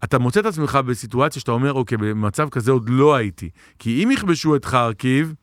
אתה 0.04 0.20
מוצא 0.20 0.40
את 0.40 0.46
עצמך 0.46 0.76
בסיטואציה 0.76 1.40
שאתה 1.40 1.52
אומר, 1.52 1.74
אוקיי, 1.74 1.98
במצב 1.98 2.50
כזה 2.50 2.72
עוד 2.72 2.90
לא 2.90 3.16
הייתי. 3.16 3.50
כי 3.80 4.04
אם 4.04 4.12
יכבשו 4.12 4.56
את 4.56 4.66
חרקיב, 4.66 5.34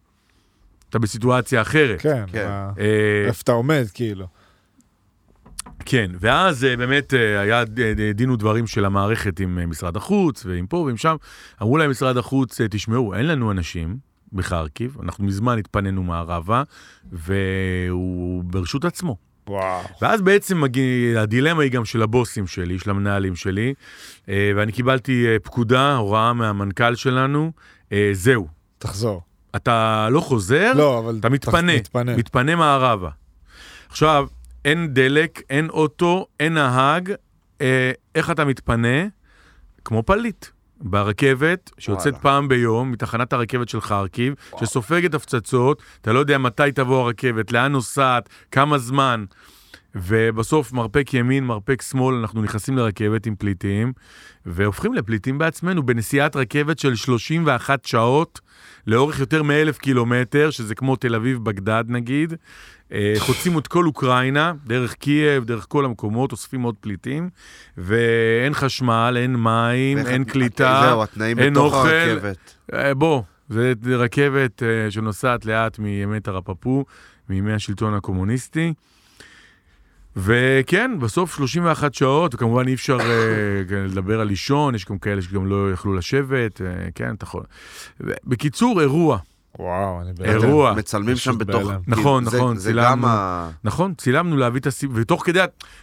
אתה 0.90 0.98
בסיטואציה 0.98 1.62
אחרת. 1.62 2.00
כן. 2.00 2.24
כן. 2.32 2.48
אה, 2.78 3.24
איפה 3.26 3.40
אתה 3.42 3.52
עומד, 3.52 3.86
כאילו. 3.94 4.26
כן, 5.84 6.10
ואז 6.20 6.64
אה, 6.64 6.76
באמת 6.76 7.14
אה, 7.14 7.40
היה 7.40 7.64
ד- 7.64 8.10
דין 8.14 8.30
ודברים 8.30 8.66
של 8.66 8.84
המערכת 8.84 9.40
עם 9.40 9.58
אה, 9.58 9.66
משרד 9.66 9.96
החוץ, 9.96 10.46
ועם 10.46 10.66
פה 10.66 10.76
ועם 10.76 10.96
שם. 10.96 11.16
אמרו 11.62 11.76
להם 11.78 11.90
משרד 11.90 12.16
החוץ, 12.16 12.60
אה, 12.60 12.66
תשמעו, 12.70 13.14
אין 13.14 13.26
לנו 13.26 13.50
אנשים 13.50 13.96
בחרקיב, 14.32 14.96
אנחנו 15.02 15.24
מזמן 15.24 15.58
התפנינו 15.58 16.02
מערבה, 16.02 16.62
והוא 17.12 18.44
ברשות 18.44 18.84
עצמו. 18.84 19.16
וואו. 19.48 19.82
ואז 20.02 20.22
בעצם 20.22 20.60
מגיע, 20.60 21.20
הדילמה 21.20 21.62
היא 21.62 21.70
גם 21.72 21.84
של 21.84 22.02
הבוסים 22.02 22.46
שלי, 22.46 22.78
של 22.78 22.90
המנהלים 22.90 23.36
שלי, 23.36 23.74
אה, 24.28 24.52
ואני 24.56 24.72
קיבלתי 24.72 25.26
אה, 25.26 25.36
פקודה, 25.38 25.96
הוראה 25.96 26.32
מהמנכ"ל 26.32 26.94
שלנו, 26.94 27.52
אה, 27.92 28.10
זהו, 28.12 28.48
תחזור. 28.78 29.22
אתה 29.56 30.08
לא 30.10 30.20
חוזר, 30.20 30.72
לא, 30.76 30.98
אבל... 30.98 31.16
אתה 31.20 31.28
מתפנה, 31.28 31.76
מתפנה. 31.76 32.16
מתפנה 32.16 32.56
מערבה. 32.56 33.10
עכשיו, 33.88 34.26
אין 34.68 34.94
דלק, 34.94 35.42
אין 35.50 35.70
אוטו, 35.70 36.26
אין 36.40 36.54
נהג, 36.54 37.12
אה, 37.60 37.92
איך 38.14 38.30
אתה 38.30 38.44
מתפנה? 38.44 39.06
כמו 39.84 40.02
פליט. 40.02 40.46
ברכבת, 40.80 41.70
שיוצאת 41.78 42.12
וואלה. 42.12 42.22
פעם 42.22 42.48
ביום, 42.48 42.92
מתחנת 42.92 43.32
הרכבת 43.32 43.68
של 43.68 43.80
חרקיב, 43.80 44.34
שסופגת 44.60 45.14
הפצצות, 45.14 45.82
אתה 46.00 46.12
לא 46.12 46.18
יודע 46.18 46.38
מתי 46.38 46.72
תבוא 46.74 47.02
הרכבת, 47.02 47.52
לאן 47.52 47.72
נוסעת, 47.72 48.28
כמה 48.50 48.78
זמן. 48.78 49.24
ובסוף 49.94 50.72
מרפק 50.72 51.14
ימין, 51.14 51.44
מרפק 51.44 51.82
שמאל, 51.82 52.14
אנחנו 52.14 52.42
נכנסים 52.42 52.76
לרכבת 52.76 53.26
עם 53.26 53.36
פליטים, 53.36 53.92
והופכים 54.46 54.94
לפליטים 54.94 55.38
בעצמנו 55.38 55.82
בנסיעת 55.86 56.36
רכבת 56.36 56.78
של 56.78 56.94
31 56.94 57.84
שעות, 57.84 58.40
לאורך 58.86 59.20
יותר 59.20 59.42
מאלף 59.42 59.78
קילומטר, 59.78 60.50
שזה 60.50 60.74
כמו 60.74 60.96
תל 60.96 61.14
אביב-בגדד 61.14 61.84
נגיד. 61.88 62.34
אה, 62.92 63.14
חוצים 63.18 63.58
את 63.58 63.66
כל 63.66 63.86
אוקראינה, 63.86 64.52
דרך 64.66 64.94
קייב, 64.94 65.44
דרך 65.44 65.66
כל 65.68 65.84
המקומות, 65.84 66.32
אוספים 66.32 66.62
עוד 66.62 66.74
פליטים, 66.80 67.30
ואין 67.78 68.54
חשמל, 68.54 69.16
אין 69.20 69.36
מים, 69.36 69.98
אין 69.98 70.24
קליטה, 70.24 70.82
זהו, 70.88 71.02
התנאים 71.02 71.38
אין 71.38 71.52
בתוך 71.52 71.74
אוכל. 71.74 71.88
הרכבת. 71.88 72.54
אה, 72.74 72.94
בוא, 72.94 73.22
זה 73.48 73.72
רכבת 73.86 74.62
אה, 74.62 74.90
שנוסעת 74.90 75.46
לאט 75.46 75.78
מימי 75.78 76.20
תרפפו, 76.20 76.84
מימי 77.28 77.52
השלטון 77.52 77.94
הקומוניסטי. 77.94 78.72
וכן, 80.16 80.98
בסוף 81.00 81.36
31 81.36 81.94
שעות, 81.94 82.34
וכמובן 82.34 82.68
אי 82.68 82.74
אפשר 82.74 82.98
אה, 83.00 83.06
לדבר 83.70 84.20
על 84.20 84.26
לישון, 84.26 84.74
יש 84.74 84.84
גם 84.84 84.98
כאלה 84.98 85.22
שגם 85.22 85.46
לא 85.46 85.72
יכלו 85.72 85.94
לשבת, 85.94 86.60
אה, 86.60 86.88
כן, 86.94 87.14
אתה 87.14 87.24
יכול. 87.24 87.42
בקיצור, 88.00 88.80
אירוע. 88.80 89.18
וואו, 89.58 90.00
אני 90.00 90.10
בהלם. 90.18 90.30
אירוע. 90.42 90.72
מצלמים 90.74 91.14
פשוט 91.14 91.24
שם 91.32 91.38
בתוך... 91.38 91.62
כאילו, 91.62 91.72
נכון, 91.86 92.24
זה- 92.24 92.36
נכון, 92.36 92.56
זה 92.56 92.68
צילמנו. 92.70 92.88
גם 92.90 93.04
ה... 93.04 93.50
נכון, 93.64 93.94
צילמנו 93.98 94.36
להביא 94.36 94.60
את 94.60 94.66
הסיפור, 94.66 94.96
ותוך 95.00 95.22
כדי, 95.26 95.40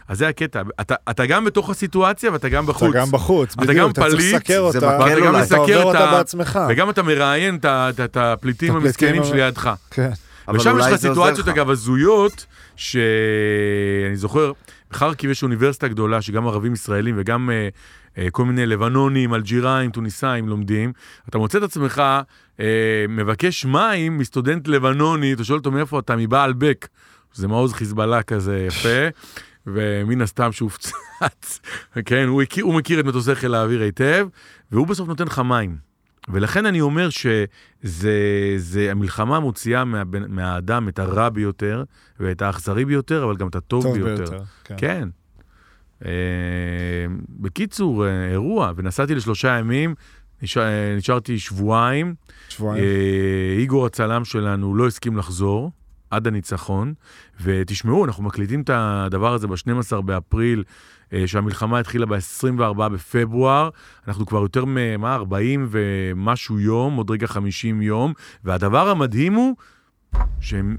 אז 0.07 0.17
זה 0.17 0.27
הקטע, 0.27 0.61
אתה, 0.81 0.95
אתה 1.09 1.25
גם 1.25 1.45
בתוך 1.45 1.69
הסיטואציה 1.69 2.31
ואתה 2.31 2.49
גם 2.49 2.65
בחוץ. 2.65 2.89
אתה 2.89 2.99
גם 2.99 3.11
בחוץ, 3.11 3.53
אתה 3.53 3.61
בדיוק, 3.61 3.77
גם 3.79 3.89
אתה 3.89 4.01
צריך 4.01 4.15
פליט, 4.15 4.33
לסקר 4.35 4.71
זה 4.71 4.77
אותה, 4.77 4.97
מקל 4.99 5.03
ואתה 5.03 5.27
אולי. 5.27 5.43
אתה 5.43 5.55
עובר 5.55 5.63
לסקר 5.65 5.79
את 5.81 5.85
אותה 5.85 6.11
בעצמך. 6.17 6.59
וגם 6.69 6.89
אתה 6.89 7.03
מראיין 7.03 7.59
את 8.03 8.17
הפליטים 8.17 8.75
המסכנים 8.75 9.21
אבל- 9.21 9.29
שלידך. 9.31 9.71
כן. 9.91 10.09
אבל 10.47 10.57
ושם 10.57 10.77
יש 10.79 10.85
לך 10.85 10.95
זה 10.95 11.09
סיטואציות. 11.09 11.47
אגב, 11.47 11.69
הזויות, 11.69 12.45
שאני 12.75 14.15
זוכר, 14.15 14.51
בחרקיב 14.91 15.29
יש 15.31 15.43
אוניברסיטה 15.43 15.87
גדולה, 15.87 16.21
שגם 16.21 16.47
ערבים 16.47 16.73
ישראלים 16.73 17.15
וגם 17.17 17.49
אה, 17.49 17.67
כל 18.31 18.45
מיני 18.45 18.65
לבנונים, 18.65 19.33
אלג'יראים, 19.33 19.91
טוניסאים 19.91 20.49
לומדים. 20.49 20.93
אתה 21.29 21.37
מוצא 21.37 21.57
את 21.57 21.63
עצמך 21.63 22.03
אה, 22.59 22.65
מבקש 23.09 23.65
מים 23.65 24.17
מסטודנט 24.17 24.67
לבנוני, 24.67 25.33
אתה 25.33 25.43
שואל 25.43 25.57
אותו 25.57 25.71
מאיפה 25.71 25.99
אתה, 25.99 26.15
מבעלבק. 26.15 26.87
זה 27.33 27.47
מעוז 27.47 27.73
חיזבאללה 27.73 28.23
כזה 28.23 28.65
יפה, 28.67 29.07
ומן 29.67 30.21
הסתם 30.21 30.51
שהופצץ, 30.51 31.59
כן, 32.05 32.27
הוא, 32.27 32.41
הכיר, 32.41 32.65
הוא 32.65 32.73
מכיר 32.73 32.99
את 32.99 33.05
מטוסי 33.05 33.35
חיל 33.35 33.55
האוויר 33.55 33.81
היטב, 33.81 34.27
והוא 34.71 34.87
בסוף 34.87 35.07
נותן 35.07 35.25
לך 35.25 35.39
מים. 35.39 35.77
ולכן 36.29 36.65
אני 36.65 36.81
אומר 36.81 37.09
שזה, 37.09 38.13
זה, 38.57 38.91
המלחמה 38.91 39.39
מוציאה 39.39 39.85
מה, 39.85 40.03
מהאדם 40.27 40.87
את 40.87 40.99
הרע 40.99 41.29
ביותר, 41.29 41.83
ואת 42.19 42.41
האכזרי 42.41 42.85
ביותר, 42.85 43.23
אבל 43.23 43.35
גם 43.35 43.47
את 43.47 43.55
הטוב 43.55 43.83
טוב 43.83 43.93
ביותר. 43.93 44.15
ביותר. 44.15 44.43
כן. 44.63 44.75
כן. 44.77 45.09
אה, 46.05 46.11
בקיצור, 47.29 48.05
אה, 48.07 48.31
אירוע, 48.31 48.71
ונסעתי 48.75 49.15
לשלושה 49.15 49.57
ימים, 49.59 49.95
נשאר, 50.41 50.63
אה, 50.63 50.95
נשארתי 50.97 51.39
שבועיים. 51.39 52.15
שבועיים. 52.49 52.83
אה, 52.83 53.55
איגור 53.57 53.85
הצלם 53.85 54.25
שלנו 54.25 54.75
לא 54.75 54.87
הסכים 54.87 55.17
לחזור 55.17 55.71
עד 56.11 56.27
הניצחון, 56.27 56.93
ותשמעו, 57.43 58.05
אנחנו 58.05 58.23
מקליטים 58.23 58.61
את 58.61 58.69
הדבר 58.73 59.33
הזה 59.33 59.47
ב-12 59.47 60.01
באפריל, 60.01 60.63
אה, 61.13 61.27
שהמלחמה 61.27 61.79
התחילה 61.79 62.05
ב-24 62.05 62.89
בפברואר, 62.89 63.69
אנחנו 64.07 64.25
כבר 64.25 64.39
יותר 64.41 64.65
מ-מה, 64.65 65.15
40 65.15 65.67
ומשהו 65.71 66.59
יום, 66.59 66.95
עוד 66.95 67.11
רגע 67.11 67.27
50 67.27 67.81
יום, 67.81 68.13
והדבר 68.43 68.89
המדהים 68.89 69.33
הוא, 69.33 69.55
שהם 70.39 70.77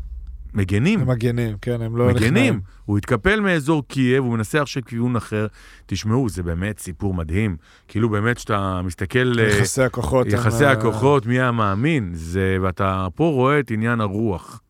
מגנים. 0.57 1.01
הם 1.01 1.09
מגנים, 1.11 1.57
כן, 1.63 1.83
הם 1.83 1.97
לא 1.97 2.07
מגנים. 2.07 2.25
נכנעים. 2.25 2.61
הוא 2.85 2.99
התקפל 2.99 3.41
מאזור 3.41 3.83
קייב, 3.89 4.25
הוא 4.25 4.33
מנסה 4.33 4.63
עכשיו 4.63 4.83
כיוון 4.87 5.17
אחר. 5.17 5.47
תשמעו, 5.87 6.29
זה 6.29 6.43
באמת 6.43 6.79
סיפור 6.79 7.15
מדהים. 7.15 7.57
כאילו 7.89 8.09
באמת, 8.09 8.37
כשאתה 8.37 8.81
מסתכל... 8.85 9.33
אה, 9.39 9.45
יחסי 9.49 9.83
הכוחות. 9.83 10.27
הם, 10.27 10.33
יחסי 10.33 10.65
אה, 10.65 10.71
הכוחות, 10.71 11.27
מי 11.27 11.41
המאמין? 11.41 12.11
זה, 12.15 12.57
ואתה 12.63 13.07
פה 13.15 13.25
רואה 13.25 13.61
את 13.61 13.71
עניין 13.71 14.01
הרוח. 14.01 14.61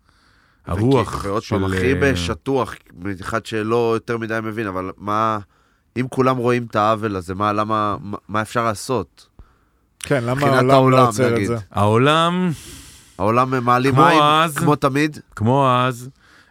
הרוח 0.66 1.24
ועוד 1.24 1.42
של... 1.42 1.56
פעם, 1.56 1.64
הכי 1.64 1.92
אה, 1.94 2.00
בשטוח, 2.12 2.74
אחד 3.20 3.46
שלא 3.46 3.90
יותר 3.94 4.18
מדי 4.18 4.38
מבין, 4.42 4.66
אבל 4.66 4.90
מה... 4.98 5.38
אם 6.00 6.06
כולם 6.10 6.36
רואים 6.36 6.66
את 6.70 6.76
העוול 6.76 7.16
הזה, 7.16 7.34
מה, 7.34 7.52
למה, 7.52 7.96
מה- 8.00 8.18
מה 8.28 8.42
אפשר 8.42 8.64
לעשות? 8.64 9.28
כן, 10.00 10.24
למה 10.24 10.46
העולם 10.46 10.70
העולם, 10.70 10.98
לא 10.98 11.08
עוצר 11.08 11.36
את. 11.42 11.46
זה? 11.46 11.56
העולם, 11.70 12.50
העולם 13.18 13.64
מעלים 13.64 13.94
כמו 13.94 14.04
מים, 14.04 14.22
אז. 14.22 14.58
כמו 14.58 14.76
תמיד. 14.76 15.18
כמו 15.36 15.70
אז, 15.70 16.10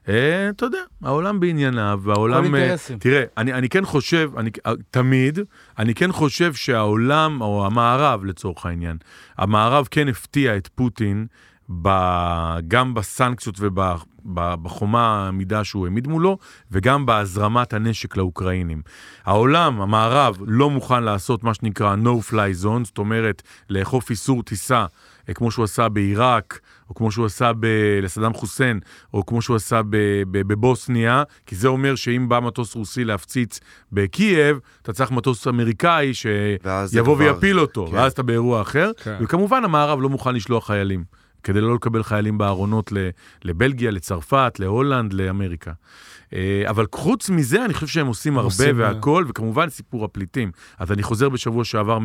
אה, 0.10 0.50
אתה 0.50 0.66
יודע, 0.66 0.80
העולם 1.04 1.40
בענייניו, 1.40 2.00
והעולם... 2.04 2.56
אה, 2.56 2.62
אינטרסים. 2.62 3.00
תראה, 3.00 3.24
אני, 3.38 3.54
אני 3.54 3.70
כן 3.70 3.86
חושב, 3.86 4.32
אני, 4.38 4.50
אה, 4.66 4.74
תמיד, 4.92 5.40
אני 5.80 5.96
כן 5.96 6.12
חושב 6.12 6.54
שהעולם, 6.54 7.42
או 7.42 7.66
המערב 7.66 8.26
לצורך 8.26 8.66
העניין, 8.66 8.98
המערב 9.38 9.88
כן 9.92 10.08
הפתיע 10.08 10.58
את 10.58 10.68
פוטין 10.76 11.26
ב, 11.82 11.90
גם 12.68 12.94
בסנקציות 12.94 13.60
ובחומה 13.60 15.26
העמידה 15.26 15.64
שהוא 15.64 15.86
העמיד 15.86 16.08
מולו, 16.08 16.38
וגם 16.72 17.06
בהזרמת 17.06 17.74
הנשק 17.74 18.18
לאוקראינים. 18.18 18.82
העולם, 19.26 19.82
המערב, 19.82 20.38
לא 20.48 20.70
מוכן 20.70 21.04
לעשות 21.04 21.44
מה 21.44 21.54
שנקרא 21.54 21.96
no-fly 22.04 22.64
zone, 22.64 22.84
זאת 22.84 22.98
אומרת, 22.98 23.42
לאכוף 23.70 24.10
איסור 24.10 24.44
טיסה, 24.44 24.86
כמו 25.34 25.52
שהוא 25.52 25.64
עשה 25.64 25.90
בעיראק, 25.90 26.60
או 26.90 26.96
כמו 26.96 27.12
שהוא 27.12 27.26
עשה 27.26 27.52
ב- 27.60 27.66
לסדאם 28.04 28.34
חוסיין, 28.34 28.80
או 29.14 29.26
כמו 29.26 29.42
שהוא 29.42 29.56
עשה 29.56 29.82
ב- 29.90 29.96
ב- 30.32 30.48
בבוסניה, 30.48 31.24
כי 31.46 31.56
זה 31.56 31.68
אומר 31.68 31.96
שאם 31.96 32.30
בא 32.30 32.40
מטוס 32.40 32.76
רוסי 32.76 33.04
להפציץ 33.04 33.60
בקייב, 33.92 34.60
אתה 34.82 34.94
צריך 34.94 35.12
מטוס 35.12 35.48
אמריקאי 35.48 36.14
שיבוא 36.14 37.16
כבר- 37.16 37.26
ויפיל 37.26 37.60
אותו, 37.60 37.88
כן. 37.88 37.96
ואז 37.96 38.12
אתה 38.12 38.24
באירוע 38.24 38.62
אחר. 38.62 38.92
כן. 39.04 39.18
וכמובן, 39.22 39.64
המערב 39.66 40.02
לא 40.02 40.10
מוכן 40.10 40.36
לשלוח 40.36 40.68
חיילים, 40.68 41.04
כדי 41.44 41.62
לא 41.62 41.76
לקבל 41.76 42.04
חיילים 42.04 42.38
בארונות 42.38 42.92
ל- 42.92 43.10
לבלגיה, 43.44 43.92
לצרפת, 43.92 44.54
להולנד, 44.60 45.14
לאמריקה. 45.14 45.72
אה, 46.34 46.64
אבל 46.70 46.86
חוץ 46.96 47.30
מזה, 47.30 47.66
אני 47.66 47.74
חושב 47.74 47.88
שהם 47.88 48.08
עושים 48.08 48.38
הרבה 48.38 48.48
עושים, 48.48 48.82
אה, 48.82 48.88
והכול, 48.88 49.26
וכמובן 49.28 49.70
סיפור 49.70 50.06
הפליטים. 50.06 50.52
אז 50.80 50.92
אני 50.92 51.04
חוזר 51.04 51.30
בשבוע 51.30 51.64
שעבר 51.64 52.00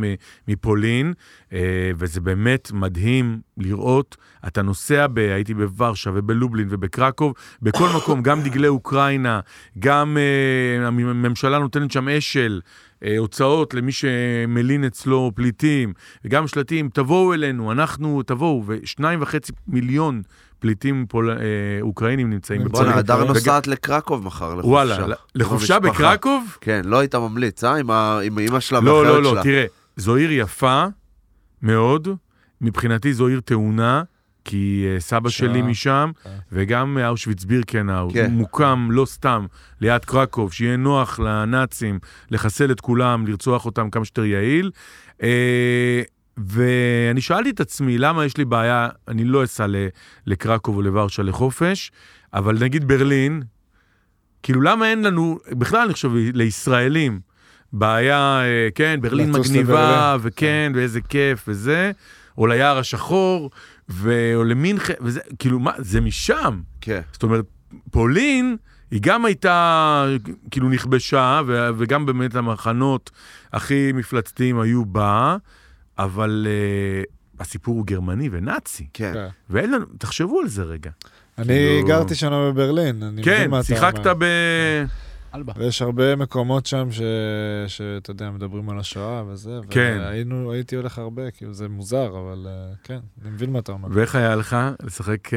מפולין, 0.49 1.13
אה, 1.53 1.91
וזה 1.97 2.21
באמת 2.21 2.71
מדהים 2.73 3.41
לראות, 3.59 4.17
אתה 4.47 4.63
נוסע, 4.63 5.07
ב, 5.07 5.19
הייתי 5.19 5.55
בוורשה 5.55 6.11
ובלובלין 6.15 6.69
ובקרקוב, 6.71 7.35
בכל 7.63 7.89
מקום, 7.97 8.23
גם 8.23 8.43
דגלי 8.43 8.69
אוקראינה, 8.69 9.41
גם 9.79 10.17
הממשלה 10.81 11.59
נותנת 11.59 11.91
שם 11.91 12.09
אשל. 12.09 12.61
הוצאות 13.19 13.75
למי 13.75 13.93
שמלין 13.93 14.85
אצלו 14.85 15.33
פליטים, 15.35 15.93
וגם 16.25 16.47
שלטים, 16.47 16.89
תבואו 16.89 17.35
אלינו, 17.35 17.73
אנחנו, 17.73 18.23
תבואו, 18.23 18.65
ושניים 18.67 19.23
וחצי 19.23 19.53
מיליון 19.69 20.23
פליטים 20.61 21.07
פול... 21.09 21.31
אה, 21.31 21.37
אוקראינים 21.81 22.31
נמצאים 22.31 22.65
בואנה, 22.65 22.85
בואנה. 22.87 22.99
הדר 22.99 23.25
נוסעת 23.25 23.67
לקרקוב 23.67 24.25
מחר, 24.25 24.49
לחופשה. 24.55 24.69
וואלה, 24.69 25.07
לחופשה. 25.35 25.79
בקרקוב? 25.79 26.57
כן, 26.61 26.83
לא 26.85 26.99
היית 26.99 27.15
ממליץ, 27.15 27.65
אה? 27.65 27.77
עם 27.77 27.91
ה- 27.91 28.21
עם 28.25 28.39
אמא 28.39 28.61
שלה 28.61 28.81
לא, 28.81 29.05
לא, 29.05 29.23
שלה. 29.25 29.33
לא, 29.35 29.43
תראה, 29.43 29.65
זו 29.97 30.17
עיר 30.17 30.33
יפה 30.33 30.85
מאוד, 31.63 32.09
מבחינתי 32.61 33.13
זו 33.13 33.27
עיר 33.27 33.41
טעונה, 33.41 34.03
כי 34.45 34.87
אה, 34.95 35.01
סבא. 35.01 35.29
שלי 35.31 35.63
משם, 35.63 36.11
כן. 36.25 36.31
וגם 36.53 36.99
אה, 36.99 37.09
אושוויץ 37.09 37.45
בירקנאו, 37.45 38.11
כן. 38.13 38.31
מוקם 38.31 38.89
לא 38.91 39.05
סתם 39.07 39.47
ליד 39.81 40.05
קרקוב, 40.05 40.53
שיהיה 40.53 40.77
נוח 40.77 41.21
לנאצים 41.21 41.99
לחסל 42.31 42.71
את 42.71 42.81
כולם, 42.81 43.27
לרצוח 43.27 43.67
אותם 43.67 43.91
כמה 43.91 44.05
שיותר 44.05 44.25
יעיל. 44.25 44.71
ואני 46.47 47.21
שאלתי 47.21 47.51
את 47.51 47.61
עצמי, 47.61 47.99
למה 47.99 48.25
יש 48.25 48.37
לי 48.37 48.45
בעיה, 48.45 48.89
אני 49.09 49.25
לא 49.25 49.45
אסע 49.45 49.67
לקרקוב 50.27 50.77
או 50.77 50.83
לוורשה 50.83 51.23
לחופש, 51.23 51.93
אבל 52.35 52.59
נגיד 52.61 52.89
ברלין, 52.89 53.43
כאילו 54.43 54.61
למה 54.61 54.91
אין 54.91 55.03
לנו, 55.03 55.39
בכלל 55.51 55.81
אני 55.81 55.93
חושב 55.93 56.11
לישראלים, 56.15 57.21
בעיה, 57.73 58.41
אה, 58.43 58.69
כן, 58.75 58.99
ברלין 59.03 59.33
מגניבה, 59.33 60.15
לברלין. 60.15 60.21
וכן, 60.23 60.73
ואיזה 60.75 61.01
כיף 61.01 61.45
וזה, 61.49 61.93
או 62.39 62.47
ליער 62.47 62.79
השחור, 62.79 63.51
ו- 63.91 64.33
או 64.35 64.45
למינכן, 64.45 64.95
וזה, 65.01 65.21
כאילו, 65.39 65.59
מה, 65.59 65.73
זה 65.79 66.01
משם. 66.01 66.61
כן. 66.81 67.01
זאת 67.13 67.23
אומרת, 67.23 67.45
פולין, 67.91 68.57
היא 68.91 69.01
גם 69.03 69.25
הייתה, 69.25 70.07
כאילו, 70.51 70.69
נכבשה, 70.69 71.41
ו- 71.47 71.69
וגם 71.77 72.07
באמת 72.07 72.35
המחנות 72.35 73.11
הכי 73.53 73.93
מפלצתיים 73.93 74.61
היו 74.61 74.85
בה, 74.85 75.37
אבל 76.05 76.47
uh, 76.47 77.41
הסיפור 77.43 77.75
הוא 77.77 77.87
גרמני 77.87 78.29
ונאצי. 78.33 78.87
כן. 78.93 79.13
כן. 79.15 79.27
ואין 79.51 79.71
לנו, 79.73 79.85
תחשבו 79.99 80.41
על 80.41 80.49
זה 80.49 80.63
רגע. 80.63 80.91
אני 81.39 81.47
כאילו- 81.47 81.89
גרתי 81.89 82.15
שנה 82.15 82.51
בברלין, 82.51 83.03
אני 83.03 83.23
כן, 83.23 83.37
מבין 83.39 83.51
מה 83.51 83.59
אתה 83.59 83.67
שיחקת 83.67 84.07
אומר. 84.07 84.15
ב... 84.19 84.25
אלבה. 85.35 85.53
ויש 85.57 85.83
הרבה 85.83 86.17
מקומות 86.17 86.67
שם 86.67 86.89
ש- 86.93 87.01
שאתה 87.67 88.11
יודע, 88.11 88.31
מדברים 88.31 88.71
על 88.71 88.79
השואה 88.79 89.23
וזה, 89.29 89.59
כן. 89.71 89.97
והיינו, 90.01 90.53
הייתי 90.53 90.77
הולך 90.77 90.99
הרבה, 90.99 91.31
כאילו 91.31 91.55
זה 91.55 91.69
מוזר, 91.69 92.07
אבל 92.19 92.47
אה, 92.49 92.73
כן, 92.85 92.99
אני 93.23 93.31
מבין 93.31 93.53
מה 93.53 93.59
אתה 93.59 93.73
אומר. 93.73 93.89
ואיך 93.93 94.15
היה 94.15 94.37
לך 94.37 94.57
לשחק... 94.83 95.29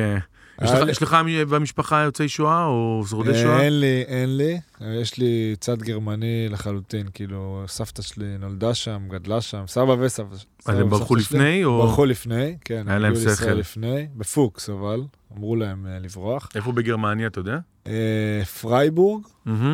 אה, 0.61 0.65
יש 0.65 0.71
לך- 0.71 0.81
לי- 0.83 0.91
יש 0.91 1.01
לך 1.03 1.17
במשפחה 1.49 2.01
יוצאי 2.01 2.29
שואה 2.29 2.65
או 2.65 3.03
שורדי 3.09 3.29
אה, 3.29 3.41
שואה? 3.41 3.61
אין 3.61 3.79
לי, 3.79 4.03
אין 4.07 4.37
לי. 4.37 4.59
אה, 4.81 4.93
יש 5.01 5.17
לי 5.17 5.55
צד 5.59 5.81
גרמני 5.81 6.47
לחלוטין, 6.49 7.07
כאילו, 7.13 7.63
סבתא 7.67 8.01
שלי 8.01 8.37
נולדה 8.39 8.73
שם, 8.73 9.01
גדלה 9.09 9.41
שם, 9.41 9.63
סבא 9.67 9.95
וסבתא. 9.99 10.35
אז 10.65 10.79
הם 10.79 10.89
ברחו. 10.89 11.15
לפני 11.15 11.63
או... 11.63 11.81
ברחו 11.81 12.05
לפני, 12.05 12.57
כן. 12.65 12.83
היה 12.87 12.99
להם 12.99 13.13
שכל. 13.15 13.51
לפני, 13.53 14.07
בפוקס 14.15 14.69
אבל, 14.69 15.01
אמרו 15.37 15.55
להם 15.55 15.87
אה, 15.87 15.99
לברוח. 15.99 16.49
איפה 16.55 16.71
בגרמניה, 16.71 17.27
אתה 17.27 17.39
יודע? 17.39 17.57
אה, 17.87 18.41
פרייבורג. 18.61 19.23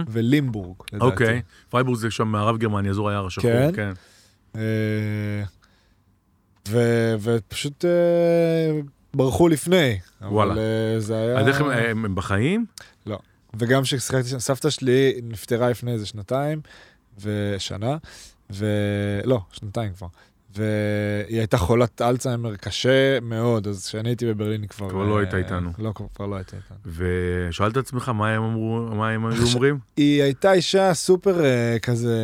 ולימבורג, 0.10 0.76
לדעתי. 0.93 1.06
אוקיי. 1.11 1.41
פרייבורג 1.69 1.97
זה 1.97 2.11
שם 2.11 2.27
מערב 2.27 2.57
גרמניה, 2.57 2.91
אזור 2.91 3.10
היער 3.10 3.26
השחור. 3.26 3.51
כן? 3.51 3.72
כן. 3.76 3.91
אה, 4.56 4.61
ו- 6.69 7.15
ופשוט 7.22 7.85
אה, 7.85 7.89
ברחו 9.14 9.48
לפני. 9.48 9.99
וואלה. 10.22 10.53
אבל 10.53 10.61
אה, 10.61 10.99
זה 10.99 11.15
היה... 11.18 11.40
אז 11.40 11.48
איך 11.48 11.61
הם- 11.61 11.69
הם 11.69 12.06
הם 12.06 12.15
בחיים? 12.15 12.65
וגם 13.53 13.81
כששיחקתי 13.84 14.30
שם, 14.30 14.40
סבתא 14.40 14.69
שלי 14.69 15.14
נפטרה 15.23 15.69
לפני 15.69 15.91
איזה 15.91 16.06
שנתיים 16.06 16.61
ושנה, 17.22 17.98
ו... 18.52 18.65
לא, 19.23 19.40
שנתיים 19.52 19.94
כבר. 19.94 20.07
והיא 20.56 21.38
הייתה 21.40 21.57
חולת 21.57 22.02
אלצהיימר 22.02 22.56
קשה 22.56 23.19
מאוד, 23.22 23.68
אז 23.68 23.88
כשאני 23.88 24.10
הייתי 24.10 24.26
בברלין 24.26 24.68
כבר... 24.68 24.90
כבר 24.90 25.03
לא 25.03 25.15
אה, 25.15 25.19
הייתה 25.19 25.38
איתנו. 25.38 25.72
לא, 25.77 25.94
כבר 26.15 26.26
לא 26.26 26.36
הייתה 26.36 26.57
איתנו. 26.57 26.77
ושאלת 26.86 27.72
את 27.72 27.77
עצמך 27.77 28.10
מה 28.10 28.30
הם 28.30 28.44
אמרו, 28.44 28.80
מה 28.95 29.10
הם 29.10 29.26
היו 29.26 29.44
אומרים? 29.53 29.80
היא 29.98 30.23
הייתה 30.23 30.53
אישה 30.53 30.94
סופר 30.94 31.44
אה, 31.45 31.77
כזה, 31.81 32.18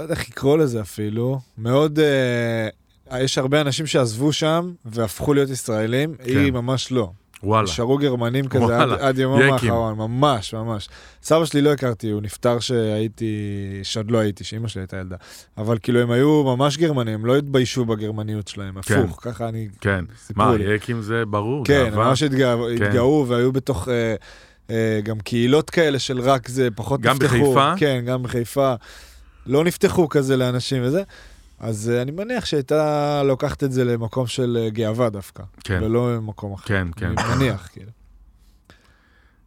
לא 0.00 0.04
יודע 0.04 0.14
איך 0.14 0.28
לקרוא 0.28 0.58
לזה 0.58 0.80
אפילו, 0.80 1.40
מאוד, 1.58 1.98
אה, 1.98 2.68
יש 3.12 3.38
הרבה 3.38 3.60
אנשים 3.60 3.86
שעזבו 3.86 4.32
שם 4.32 4.72
והפכו 4.84 5.34
להיות 5.34 5.50
ישראלים, 5.50 6.14
היא 6.24 6.52
ממש 6.52 6.92
לא. 6.92 7.10
וואלה. 7.44 7.64
נשארו 7.64 7.98
גרמנים 7.98 8.48
כזה 8.48 8.64
עד, 8.64 8.88
וואלה, 8.88 9.08
עד 9.08 9.18
יומם 9.18 9.40
יקים. 9.40 9.52
האחרון, 9.52 9.96
ממש, 9.98 10.54
ממש. 10.54 10.88
סבא 11.22 11.44
שלי 11.44 11.62
לא 11.62 11.72
הכרתי, 11.72 12.10
הוא 12.10 12.22
נפטר 12.22 12.58
שהייתי, 12.58 13.34
שעוד 13.82 14.10
לא 14.10 14.18
הייתי, 14.18 14.44
שאימא 14.44 14.68
שלי 14.68 14.82
הייתה 14.82 14.96
ילדה. 14.96 15.16
אבל 15.58 15.78
כאילו 15.82 16.00
הם 16.00 16.10
היו 16.10 16.44
ממש 16.44 16.76
גרמנים, 16.76 17.14
הם 17.14 17.26
לא 17.26 17.36
התביישו 17.36 17.84
בגרמניות 17.84 18.48
שלהם, 18.48 18.82
כן. 18.82 18.98
הפוך, 18.98 19.18
ככה 19.22 19.48
אני... 19.48 19.68
כן. 19.80 20.04
מה, 20.36 20.56
לי. 20.56 20.74
יקים 20.74 21.02
זה 21.02 21.24
ברור. 21.26 21.64
כן, 21.64 21.88
גאווה. 21.90 22.08
ממש 22.08 22.22
התגאו, 22.22 22.66
כן. 22.78 22.84
התגאו 22.84 23.24
והיו 23.28 23.52
בתוך 23.52 23.88
אה, 23.88 24.14
אה, 24.70 25.00
גם 25.04 25.20
קהילות 25.20 25.70
כאלה 25.70 25.98
של 25.98 26.20
רק 26.20 26.48
זה, 26.48 26.68
פחות 26.74 27.00
גם 27.00 27.16
נפתחו. 27.16 27.36
בחיפה? 27.36 27.72
כן, 27.76 28.02
גם 28.06 28.22
בחיפה. 28.22 28.74
לא 29.46 29.64
נפתחו 29.64 30.08
כזה 30.08 30.36
לאנשים 30.36 30.82
וזה. 30.84 31.02
אז 31.64 31.90
אה, 31.94 32.02
אני 32.02 32.10
מניח 32.10 32.44
שהייתה 32.44 33.22
לוקחת 33.22 33.64
את 33.64 33.72
זה 33.72 33.84
למקום 33.84 34.26
של 34.26 34.58
אה, 34.60 34.70
גאווה 34.70 35.10
דווקא, 35.10 35.42
כן, 35.64 35.80
ולא 35.82 36.16
למקום 36.16 36.52
אחר. 36.52 36.66
כן, 36.66 36.88
כן. 36.96 37.06
אני 37.06 37.36
מניח, 37.36 37.68
כאילו. 37.72 37.90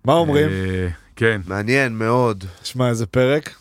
מה 0.06 0.14
אומרים? 0.14 0.49
כן. 1.18 1.41
מעניין 1.48 1.98
מאוד. 1.98 2.44
שמע, 2.64 2.89
איזה 2.89 3.06
פרק. 3.06 3.56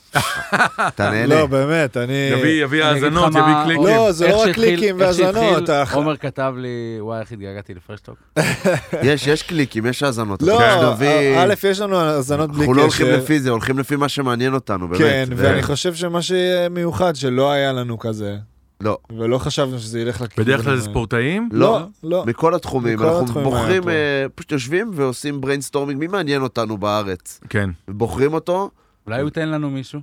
אתה 0.89 1.11
נהנה. 1.11 1.27
לא, 1.35 1.47
באמת, 1.47 1.97
אני... 1.97 2.31
יביא 2.33 2.65
יביא 2.65 2.85
האזנות, 2.85 3.33
יביא 3.33 3.65
קליקים. 3.65 3.87
לא, 3.87 4.13
זה 4.13 4.29
לא 4.29 4.43
רק 4.43 4.55
קליקים 4.55 5.03
איך 5.03 5.15
שהתחיל, 5.15 5.45
והאזנות. 5.45 5.71
עומר 5.93 6.17
כתב 6.17 6.55
לי, 6.57 6.97
וואי, 7.01 7.21
איך 7.21 7.33
התגעגעתי 7.33 7.75
לפרשטוק. 7.75 8.17
יש, 9.03 9.27
יש 9.27 9.43
קליקים, 9.43 9.87
יש 9.87 10.03
האזנות. 10.03 10.43
לא, 10.43 10.61
א', 11.39 11.55
יש 11.69 11.81
לנו 11.81 11.97
האזנות 12.01 12.51
בלי 12.51 12.57
קשר. 12.57 12.61
אנחנו 12.61 12.75
לא 12.75 12.83
הולכים 12.83 13.07
לפי 13.07 13.41
זה, 13.41 13.51
הולכים 13.51 13.79
לפי 13.79 13.97
מה 13.97 14.09
שמעניין 14.09 14.55
אותנו, 14.55 14.89
באמת. 14.89 15.01
כן, 15.01 15.29
ואני 15.37 15.63
חושב 15.63 15.95
שמה 15.95 16.23
שיהיה 16.23 16.69
מיוחד, 16.69 17.17
שלא 17.17 17.51
היה 17.51 17.73
לנו 17.73 17.99
כזה, 17.99 18.37
לא. 18.81 18.99
ולא 19.19 19.39
חשבנו 19.39 19.79
שזה 19.79 20.01
ילך 20.01 20.21
לכיוון. 20.21 20.45
בדרך 20.47 20.65
כלל 20.65 20.77
זה. 20.77 20.85
ספורטאים? 20.85 21.49
לא, 21.53 21.81
לא. 22.03 22.25
מכל 22.27 22.55
התחומים, 22.55 22.95
מכל 22.95 23.05
אנחנו 23.07 23.25
התחומים 23.25 23.45
בוחרים. 23.51 23.89
אה, 23.89 23.95
פשוט 24.35 24.53
יושבים 24.53 24.91
ועושים 24.95 25.41
brainstorming, 25.41 26.01
מי 26.01 26.07
מעניין 26.07 26.43
אותנו 26.43 26.79
בארץ? 26.79 27.41
כן. 27.49 27.71
ובוחרים 27.89 28.35
אותו, 28.35 28.71
אולי 29.07 29.21
הוא 29.21 29.27
ייתן 29.27 29.49
לנו 29.49 29.71
מישהו? 29.71 30.01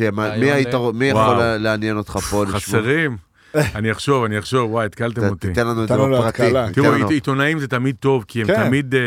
מי 0.00 0.06
ל- 0.10 0.52
היית- 0.52 0.74
מי 0.94 1.04
יכול 1.06 1.22
לעניין 1.58 1.96
אותך 1.96 2.16
פה? 2.30 2.44
חסרים? 2.48 3.16
אני 3.74 3.92
אחשוב, 3.92 4.24
אני 4.24 4.38
אחשוב, 4.38 4.70
וואי, 4.70 4.86
התקלתם 4.86 5.28
אותי. 5.28 5.48
תיתן 5.48 5.66
לנו 5.66 5.82
את 5.84 5.88
זה 5.88 5.94
בפרטי. 5.96 6.42
תראו, 6.72 7.08
עיתונאים 7.10 7.58
זה 7.58 7.68
תמיד 7.68 7.96
טוב, 8.00 8.24
כי 8.28 8.40
הם 8.40 8.46
כן. 8.46 8.64
תמיד 8.66 8.94
אה, 8.94 9.00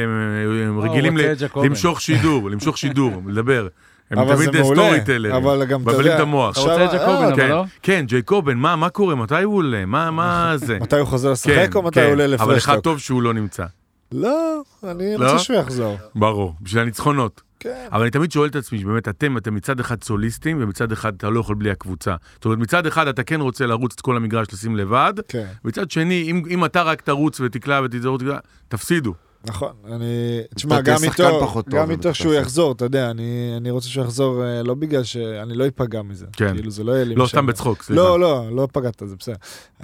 הם 0.68 0.80
רגילים. 0.80 1.18
למשוך 1.64 2.02
שידור, 2.02 2.50
למשוך 2.52 2.78
שידור, 2.78 3.22
לדבר. 3.28 3.68
הם 4.12 4.20
אבל 4.20 4.46
תמיד. 4.46 4.64
סטורי 4.64 5.02
טלרים. 5.06 5.36
אבל 5.36 5.66
גם, 5.66 5.82
אתה 5.82 5.92
מבלבלים 5.92 6.06
יודע... 6.06 6.16
את 6.16 6.22
המוח. 6.22 6.52
אתה 6.52 6.60
רוצה 6.62 6.86
את 6.86 6.90
ג'קובן, 6.90 7.10
אה, 7.10 7.28
אבל 7.28 7.36
כן, 7.36 7.50
לא? 7.50 7.64
כן, 7.82 8.06
ג'ייקובן, 8.08 8.58
מה 8.58 8.76
מה 8.76 8.90
קורה? 8.90 9.16
מתי 9.16 9.44
הוא 9.44 9.56
עולה? 9.56 9.86
מה 9.86 10.12
מה 10.12 10.54
זה? 10.58 10.78
מתי 10.82 10.96
הוא 11.00 11.08
חוזר 11.08 11.28
כן, 11.28 11.52
לשחק 11.52 11.76
או 11.76 11.82
מתי 11.82 11.96
כן. 12.00 12.04
הוא 12.06 12.12
עולה 12.12 12.26
אבל 12.26 12.34
לפרשטוק? 12.34 12.58
אחד 12.58 12.80
טוב 12.80 13.00
שהוא 13.00 13.22
לא 13.22 13.34
נמצא. 13.34 13.66
לא, 14.12 14.62
אני 14.84 15.18
לא? 15.18 15.26
רוצה 15.32 15.40
שהוא 15.44 15.58
יחזור. 15.58 15.98
ברור, 16.16 16.54
בשביל 16.62 16.82
הניצחונות. 16.82 17.42
כן. 17.60 17.88
אבל 17.92 18.02
אני 18.02 18.12
תמיד 18.12 18.32
שואל 18.32 18.50
את 18.50 18.56
עצמי, 18.56 18.80
שבאמת 18.80 19.08
אתם, 19.08 19.38
אתם 19.38 19.56
מצד 19.56 19.80
אחד 19.80 20.04
סוליסטים, 20.04 20.58
ומצד 20.62 20.92
אחד 20.92 21.14
אתה 21.18 21.30
לא 21.30 21.40
יכול 21.40 21.56
בלי 21.56 21.72
הקבוצה. 21.72 22.16
זאת 22.36 22.46
אומרת, 22.46 22.60
מצד 22.60 22.86
אחד 22.86 23.08
אתה 23.08 23.24
כן 23.24 23.42
רוצה 23.42 23.66
לרוץ 23.66 23.94
את 23.94 24.02
כל 24.02 24.18
המגרש, 24.18 24.48
לשים 24.54 24.76
לבד, 24.76 25.14
כן, 25.28 25.46
מצד 25.66 25.92
שני, 25.92 26.28
אם, 26.32 26.44
אם 26.50 26.66
אתה 26.66 26.84
רק 26.84 27.02
תרוץ 27.02 27.40
ותקלע 27.40 27.82
ותזרוק, 27.84 28.22
תפסידו. 28.68 29.14
נכון. 29.48 29.72
אני... 29.86 30.42
תשמע, 30.56 30.82
גם 30.82 30.98
איתו, 31.04 31.62
גם 31.70 31.92
איתו 31.92 32.14
שהוא. 32.14 32.34
יחזור, 32.34 32.72
אתה 32.72 32.86
יודע, 32.86 33.12
אני 33.12 33.54
אני 33.58 33.72
רוצה 33.72 33.90
שהוא 33.90 34.04
יחזור 34.04 34.44
אה, 34.44 34.64
לא 34.64 34.74
בגלל 34.74 35.04
שאני 35.04 35.54
לא 35.54 35.68
אפגע 35.68 36.02
מזה. 36.02 36.26
כן. 36.34 36.54
כאילו, 36.54 36.72
זה 36.72 36.84
לא 36.84 36.92
יהיה 36.92 37.06
לי 37.06 37.16
לא. 37.16 37.28
סתם 37.28 37.46
בצחוק, 37.46 37.84
סליחה. 37.84 38.02
לא, 38.02 38.20
לא, 38.20 38.56
לא 38.56 38.68
פגעת, 38.72 39.04
זה 39.06 39.16
בסדר. 39.16 39.36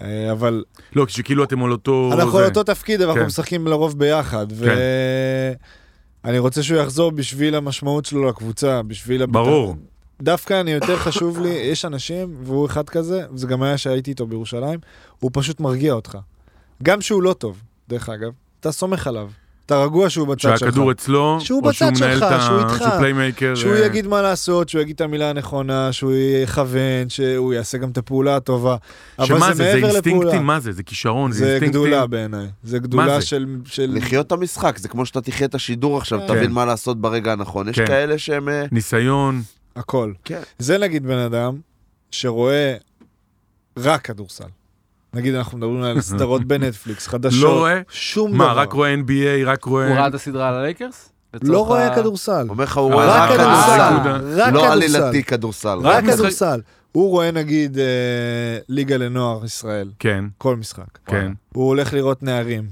אה, 0.02 0.32
אבל 0.32 0.64
לא, 0.96 1.06
כשכאילו 1.06 1.44
אתם 1.44 1.64
על 1.64 1.72
אותו... 1.72 2.10
אנחנו. 2.14 2.38
על 2.38 2.46
אותו 2.46 2.64
תפקיד, 2.64 3.02
אבל 3.02 3.10
אנחנו 3.10 3.22
כן. 3.22 3.28
משחקים 3.28 3.68
לרוב 3.68 4.00
ביחד. 4.00 4.48
כן. 4.52 4.76
ואני 6.24 6.40
רוצה 6.40 6.64
שהוא 6.64 6.80
יחזור 6.80 7.12
בשביל 7.12 7.56
המשמעות 7.56 8.06
שלו 8.06 8.30
לקבוצה, 8.30 8.84
בשביל... 8.84 9.22
הביטחון. 9.22 9.46
ברור. 9.46 9.76
דווקא 10.22 10.62
אני 10.62 10.72
יותר 10.72 10.98
חשוב 10.98 11.40
לי, 11.40 11.50
יש 11.50 11.86
אנשים, 11.86 12.36
והוא 12.44 12.66
אחד 12.66 12.90
כזה, 12.90 13.26
וזה 13.34 13.48
גם 13.48 13.64
היה 13.64 13.78
שהייתי 13.78 14.10
איתו 14.10 14.28
בירושלים, 14.28 14.80
הוא 15.20 15.32
פשוט 15.34 15.60
מרגיע 15.60 15.94
אותך. 15.94 16.18
גם 16.84 17.02
שהוא 17.02 17.24
לא 17.24 17.34
טוב, 17.34 17.62
דרך 17.90 18.10
אגב, 18.10 18.32
אתה 18.60 18.72
סומך 18.72 19.08
עליו. 19.08 19.30
אתה 19.66 19.84
רגוע 19.84 20.10
שהוא 20.10 20.28
בצד 20.28 20.40
שלך. 20.40 20.60
שהכדור 20.60 20.92
אצלו, 20.92 21.38
שהוא 21.40 21.62
או 21.68 21.74
שהוא 21.74 21.92
מנהל 21.92 22.18
את 22.18 22.24
ה... 22.24 22.42
שהוא 22.42 22.60
איתך. 22.60 22.78
שהוא 22.78 23.00
playmaker. 23.00 23.56
שהוא 23.56 23.74
אה, 23.74 23.86
יגיד 23.86 24.08
מה 24.08 24.22
לעשות, 24.22 24.70
שהוא 24.70 24.82
יגיד 24.82 24.96
את 24.96 25.02
המילה 25.02 25.30
הנכונה, 25.30 25.94
שהוא 25.94 26.14
יכוון, 26.44 27.10
שהוא 27.10 27.54
יעשה 27.54 27.78
גם 27.78 27.90
את 27.90 27.98
הפעולה 27.98 28.36
הטובה. 28.36 28.76
אבל 29.20 29.28
שמה 29.28 29.48
זה 29.48 29.54
זה? 29.54 29.64
זה. 29.64 29.88
אינסטינקטים? 29.88 30.44
מה 30.46 30.60
זה? 30.60 30.72
זה 30.72 30.84
כישרון? 30.84 31.32
זה 31.32 31.40
זה 31.40 31.46
אינסטינקטים? 31.46 31.82
גדולה 31.82 32.08
בעיניי. 32.08 32.48
זה 32.64 32.80
גדולה 32.80 33.20
זה? 33.20 33.26
של... 33.26 33.46
של... 33.66 33.92
לחיות 33.94 34.28
את 34.28 34.32
המשחק, 34.32 34.78
זה 34.78 34.88
כמו 34.88 35.06
שאתה 35.06 35.22
תחיה 35.22 35.48
את 35.48 35.56
השידור 35.56 35.98
עכשיו, 35.98 36.20
כן. 36.20 36.28
תבין 36.28 36.52
מה 36.52 36.66
לעשות 36.66 37.02
ברגע 37.02 37.32
הנכון. 37.32 37.70
יש 37.70 37.76
כן. 37.76 37.88
כאלה 37.88 38.18
שהם... 38.18 38.50
אה, 38.50 38.66
ניסיון. 38.72 39.42
הכל. 39.76 40.14
כן. 40.26 40.42
זה 40.60 40.78
נגיד 40.78 41.04
בן 41.04 41.18
אדם 41.18 41.60
שרואה 42.12 42.76
רק 43.78 44.02
כדורסל. 44.02 44.61
נגיד 45.14 45.36
אנחנו 45.36 45.58
מדברים 45.58 45.84
על 45.84 46.02
סדרות 46.12 46.44
בנטפליקס, 46.46 47.08
חדשות. 47.08 47.44
לא 47.44 47.58
רואה? 47.58 47.82
שום 47.90 48.38
מה, 48.38 48.46
דבר. 48.46 48.60
רק 48.60 48.74
רואה 48.74 48.96
NBA, 48.96 49.46
רק 49.46 49.64
הוא 49.64 49.80
ראה 49.80 49.90
רואה... 49.90 50.08
את 50.08 50.14
הסדרה 50.14 50.50
על 50.50 50.56
הלייקרס? 50.56 51.10
לא 51.44 51.66
רואה 51.66 51.96
כדורסל. 51.96 52.46
אומר 52.50 52.64
לך, 52.64 52.78
הוא 52.78 52.88
רק 52.88 52.94
רואה 52.94 53.26
רק 53.26 53.30
כדורסל. 53.30 54.20
רק 54.36 54.54
לא. 54.54 54.72
עלילתי 54.72 55.24
כדורסל. 55.24 55.78
רק 55.84 56.04
כדורסל. 56.06 56.62
הוא 56.92 57.10
רואה 57.10 57.32
נגיד 57.32 57.78
אה, 57.78 57.84
ליגה 58.70 58.98
לנוער 58.98 59.46
ישראל, 59.46 59.92
כן, 60.00 60.26
כל 60.38 60.56
משחק. 60.56 60.98
כן. 61.06 61.32
הוא 61.54 61.68
הולך 61.68 61.94
לראות 61.94 62.24
נערים. 62.24 62.64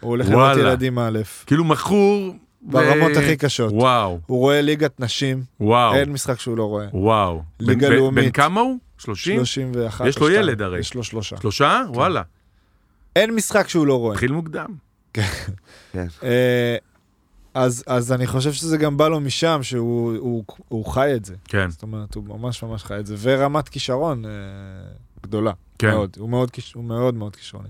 הוא 0.00 0.10
הולך 0.10 0.28
לראות. 0.28 0.58
ילדים 0.58 0.98
א', 0.98 1.18
כאילו 1.46 1.64
מכור... 1.64 2.34
ברמות 2.62 3.16
הכי 3.16 3.36
קשות. 3.36 3.72
וואו, 3.72 4.18
הוא 4.26 4.38
רואה 4.38 4.60
ליגת 4.60 5.00
נשים, 5.00 5.42
וואו, 5.60 5.94
אין 5.94 6.12
משחק 6.12 6.40
שהוא 6.40 6.56
לא 6.56 6.64
רואה. 6.64 6.86
וואו. 6.92 7.42
ליגה 7.60 7.88
לאומית. 7.88 8.24
בן 8.24 8.30
כמה 8.30 8.60
הוא? 8.60 8.78
30? 8.98 9.36
31 9.36 10.06
יש 10.06 10.18
לו. 10.18 10.30
ילד 10.30 10.62
הרי. 10.62 10.78
יש 10.78 10.94
לו 10.94 11.04
שלושה. 11.04 11.36
שלושה? 11.40 11.82
וואלה. 11.88 12.22
אין 13.16 13.34
משחק 13.34 13.68
שהוא 13.68 13.86
לא 13.86 13.98
רואה. 13.98 14.12
התחיל 14.12 14.32
מוקדם. 14.32 14.74
אה, 15.96 16.76
אז, 17.54 17.84
אז 17.86 18.12
אני 18.12 18.26
חושב 18.26 18.52
שזה 18.52 18.76
גם 18.76 18.96
בא 18.96 19.08
לו 19.08 19.20
משם, 19.20 19.58
שהוא 19.62 20.16
הוא, 20.16 20.44
הוא 20.68 20.84
חי 20.86 21.14
את 21.14 21.24
זה. 21.24 21.34
כן, 21.44 21.70
זאת 21.70 21.82
אומרת, 21.82 22.14
הוא 22.14 22.24
ממש 22.24 22.62
ממש 22.62 22.84
חי 22.84 22.98
את 23.00 23.06
זה. 23.06 23.14
ורמת 23.18 23.68
כישרון 23.68 24.24
אה, 24.24 24.30
גדולה. 25.22 25.52
כן. 25.78 25.90
מאוד. 25.90 26.16
הוא 26.18 26.28
מאוד, 26.30 26.50
הוא 26.74 26.84
מאוד 26.84 27.14
מאוד 27.14 27.36
כישרוני. 27.36 27.68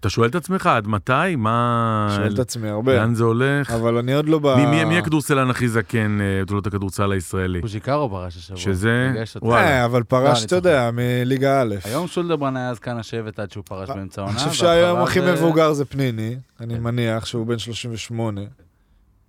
אתה 0.00 0.10
שואל 0.10 0.28
את 0.28 0.34
עצמך 0.34 0.66
עד 0.66 0.86
מתי? 0.88 1.12
מה... 1.38 2.12
שואל 2.16 2.34
את 2.34 2.38
עצמי 2.38 2.68
הרבה. 2.68 2.96
לאן 2.96 3.14
זה 3.14 3.24
הולך? 3.24 3.70
אבל 3.70 3.96
אני 3.96 4.14
עוד 4.14 4.28
לא 4.28 4.38
ב... 4.38 4.54
מי- 4.56 4.66
מי- 4.66 4.84
מי 4.84 4.98
הכדורסלן 4.98 5.50
הכי 5.50 5.68
זקן 5.68 6.18
אה, 6.20 6.42
בתולדות 6.42 6.66
הכדורסל 6.66 7.12
הישראלי? 7.12 7.60
פוז'יקרו 7.60 8.10
פרש 8.10 8.36
השבוע. 8.36 8.56
שזה-. 8.56 9.12
וואלה. 9.42 9.66
אה, 9.66 9.84
אבל 9.84 9.98
לא, 9.98 10.04
פרש, 10.04 10.38
אני 10.38 10.46
אתה 10.46 10.56
יודע, 10.56 10.90
מליגה 10.92 11.62
א'. 11.62 11.74
היום 11.84 12.06
שולדברן 12.06 12.56
היה 12.56 12.74
זקן 12.74 12.96
השבט 12.96 13.38
עד 13.38 13.50
שהוא 13.50 13.64
פרש 13.68 13.88
באמצע 13.88 14.20
העונה. 14.22 14.38
אני 14.42 14.48
חושב 14.48 14.60
שהיום 14.60 14.98
הכי 15.00 15.20
אה, 15.20 15.32
מבוגר 15.32 15.72
זה 15.72 15.84
פניני, 15.84 16.36
אני 16.60 16.74
כן. 16.74 16.82
מניח 16.82 17.26
שהוא 17.26 17.46
בן 17.46 17.58
38. 17.58 18.40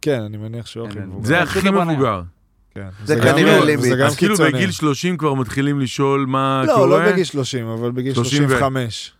כן, 0.02 0.22
אני 0.22 0.38
מניח 0.38 0.66
שהוא 0.66 0.88
הכי 0.88 0.96
כן, 0.96 1.06
מבוגר. 1.06 1.28
זה 1.28 1.40
הכי. 1.42 1.70
מבוגר. 1.70 2.22
כן. 2.76 2.88
זה 3.06 3.16
גם- 3.16 3.22
כנראה 3.24 3.66
לימיט. 3.66 3.86
זה 3.86 3.96
גם 3.96 4.08
אז 4.08 4.16
כאילו. 4.16 4.36
בגיל 4.38 4.72
30 4.72 5.18
כבר 5.18 5.34
מתחילים 5.34 5.80
לשאול 5.80 6.26
מה 6.26 6.64
לא, 6.68 6.74
קורה? 6.76 6.88
לא 7.06 7.12
בגיל 7.12 7.24
30, 7.24 7.68
אבל 7.68 7.92
בגיל 7.92 8.14
30 8.14 8.44
ו- 8.46 8.50
35. 8.50 9.12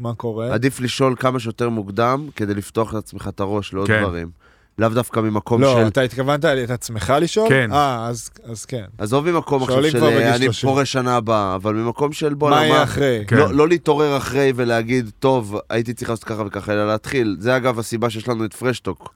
מה 0.00 0.14
קורה? 0.14 0.54
עדיף 0.54 0.80
לשאול 0.80 1.14
כמה 1.18 1.40
שיותר 1.40 1.68
מוקדם, 1.68 2.28
כדי 2.36 2.54
לפתוח 2.54 2.94
לעצמך 2.94 3.28
את 3.28 3.40
הראש 3.40 3.72
לעוד 3.72 3.86
כן. 3.86 4.02
דברים. 4.02 4.30
לאו 4.78 4.88
דווקא 4.88 5.20
ממקום 5.20 5.60
לא, 5.62 5.74
של... 5.74 5.86
אתה 5.86 6.00
התכוונת 6.00 6.44
את 6.44 6.70
עצמך 6.70 7.12
לשאול? 7.20 7.48
כן. 7.48 7.72
אה, 7.72 8.06
אז- 8.06 8.30
אז 8.44 8.64
כן. 8.64 8.84
עזוב 8.98 9.30
ממקום 9.30 9.62
עכשיו 9.62 9.90
של 9.90 10.04
אה, 10.04 10.34
אני 10.36 10.44
30. 10.44 10.68
פורש 10.68 10.92
שנה 10.92 11.16
הבאה, 11.16 11.54
אבל 11.54 11.74
ממקום 11.74 12.12
של 12.12 12.34
בוא 12.34 12.50
מה 12.50 12.56
נאמר... 12.56 12.68
יהיה 12.74 12.82
אחרי? 12.82 13.24
כן. 13.26 13.36
לא, 13.36 13.54
לא 13.54 13.68
להתעורר 13.68 14.16
אחרי 14.16 14.52
ולהגיד, 14.56 15.10
טוב, 15.18 15.56
הייתי 15.70 15.94
צריך 15.94 16.10
לעשות 16.10 16.24
ככה 16.24 16.42
וככה, 16.46 16.72
אלא 16.72 16.86
להתחיל. 16.88 17.36
זה 17.40 17.56
אגב 17.56 17.78
הסיבה 17.78 18.10
שיש 18.10 18.28
לנו 18.28 18.44
את 18.44 18.54
פרשטוק. 18.54 19.14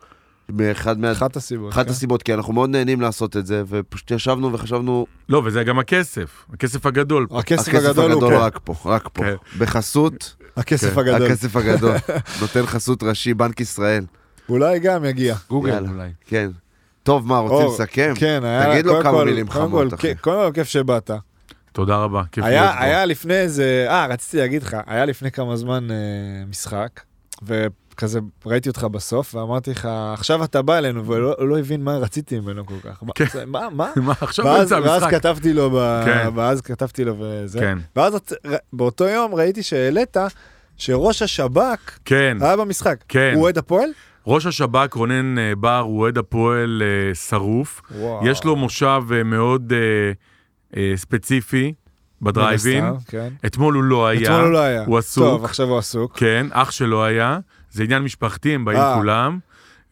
באחד 0.48 0.98
מה... 0.98 1.12
אחת 1.12 1.36
הסיבות. 1.36 1.72
אחת 1.72 1.84
כן. 1.86 1.90
הסיבות, 1.90 2.22
כי 2.22 2.34
אנחנו 2.34 2.52
מאוד 2.52 2.70
נהנים 2.70 3.00
לעשות 3.00 3.36
את 3.36 3.46
זה, 3.46 3.62
ופשוט 3.68 4.10
ישבנו 4.10 4.52
וחשבנו, 4.52 5.06
לא, 5.28 5.42
וזה 5.44 5.64
גם 5.64 5.78
הכסף, 5.78 6.44
הכסף 6.52 6.86
הגדול. 6.86 7.26
פה. 7.30 7.38
הכסף 7.38 7.74
הגדול 7.74 8.12
הוא 8.12 8.20
כן. 8.30 8.36
רק 8.36 8.58
פה, 8.64 8.74
רק 8.84 9.08
פה. 9.12 9.22
כן. 9.22 9.34
בחסות, 9.58 10.36
הכסף 10.56 10.94
כן. 10.94 11.00
הגדול. 11.00 11.26
הכסף 11.26 11.56
הגדול. 11.56 11.96
נותן 12.40 12.66
חסות 12.66 13.02
ראשי, 13.02 13.34
בנק 13.34 13.60
ישראל. 13.60 14.04
אולי 14.48 14.78
גם 14.78 15.04
יגיע. 15.04 15.34
גוגל 15.50 15.70
יאללה. 15.70 15.88
אולי. 15.90 16.08
כן. 16.26 16.50
טוב, 17.02 17.26
מה, 17.26 17.38
רוצים 17.38 17.68
לסכם? 17.68 18.12
כן, 18.16 18.40
היה... 18.44 18.72
תגיד 18.72 18.86
לו 18.86 19.02
כמה 19.02 19.12
כל- 19.18 19.24
מילים 19.24 19.50
חמות, 19.50 19.88
כל, 19.90 19.94
אחי. 19.96 20.08
כן, 20.08 20.14
קודם 20.20 20.46
כל, 20.46 20.52
כיף 20.54 20.68
שבאת. 20.68 21.10
תודה 21.72 21.96
רבה, 21.96 22.22
כיף 22.32 22.44
להיות 22.44 22.60
היה, 22.62 22.72
פה. 22.72 22.84
היה 22.84 23.04
לפני 23.04 23.34
איזה, 23.34 23.86
אה, 23.88 24.06
רציתי 24.06 24.36
להגיד 24.36 24.62
לך, 24.62 24.76
היה 24.86 25.04
לפני 25.04 25.30
כמה 25.30 25.56
זמן 25.56 25.90
אה, 25.90 25.96
משחק, 26.48 27.00
וכזה 28.02 28.18
ראיתי 28.46 28.68
אותך 28.68 28.84
בסוף, 28.84 29.34
ואמרתי 29.34 29.70
לך, 29.70 29.88
עכשיו 30.12 30.44
אתה 30.44 30.62
בא 30.62 30.78
אלינו, 30.78 31.04
והוא 31.06 31.18
לא, 31.48 31.58
הבין 31.58 31.84
מה 31.84 31.96
רציתי 31.96 32.40
ממנו 32.40 32.66
כל 32.66 32.74
כך. 32.82 33.02
מה- 33.02 33.12
כן. 33.14 33.24
מה, 33.46 33.68
מה? 33.72 33.90
מה, 34.06 34.12
עכשיו 34.20 34.44
ואז, 34.46 34.58
באמצע 34.72 34.88
ואז 34.90 35.02
המשחק. 35.02 35.14
כתבתי 35.18 35.52
לו. 35.52 35.70
כן. 36.04 36.28
ואז 36.34 36.60
כתבתי 36.60 37.04
לו 37.04 37.14
וזה. 37.18 37.58
כן, 37.60 37.78
ואז 37.96 38.14
באותו 38.72 39.04
יום 39.08 39.34
ראיתי 39.34 39.62
שהעלית 39.62 40.16
שראש 40.76 41.22
השב"כ 41.22 41.98
היה 42.10 42.56
במשחק. 42.56 42.96
הוא 43.34 43.42
אוהד 43.42 43.58
הפועל? 43.58 43.88
ראש 44.26 44.46
השב"כ 44.46 44.94
רונן 44.94 45.38
אה, 45.38 45.52
בר 45.58 45.78
הוא 45.78 46.00
אוהד 46.00 46.18
הפועל 46.18 46.82
אה, 46.84 47.14
שרוף. 47.14 47.82
יש 48.24 48.44
לו 48.44 48.56
מושב 48.56 49.02
אה, 49.14 49.22
מאוד 49.22 49.72
ספציפי 50.96 51.72
בדרייבין. 52.22 52.84
כן. 53.08 53.28
אתמול 53.46 53.74
הוא 53.74 53.82
לא 53.82 54.06
היה. 54.06 54.22
אתמול 54.22 54.40
הוא 54.40 54.50
לא 54.52 54.58
היה. 54.58 54.84
הוא 54.84 54.98
עסוק. 54.98 55.24
טוב, 55.24 55.44
עכשיו 55.44 55.66
הוא 55.68 55.78
עסוק. 55.78 56.18
כן, 56.18 56.46
אח 56.50 56.70
שלו 56.70 57.04
היה. 57.04 57.38
זה 57.72 57.82
עניין 57.82 58.02
משפחתי, 58.02 58.54
הם 58.54 58.64
באים 58.64 58.78
אה. 58.78 58.94
כולם. 58.98 59.38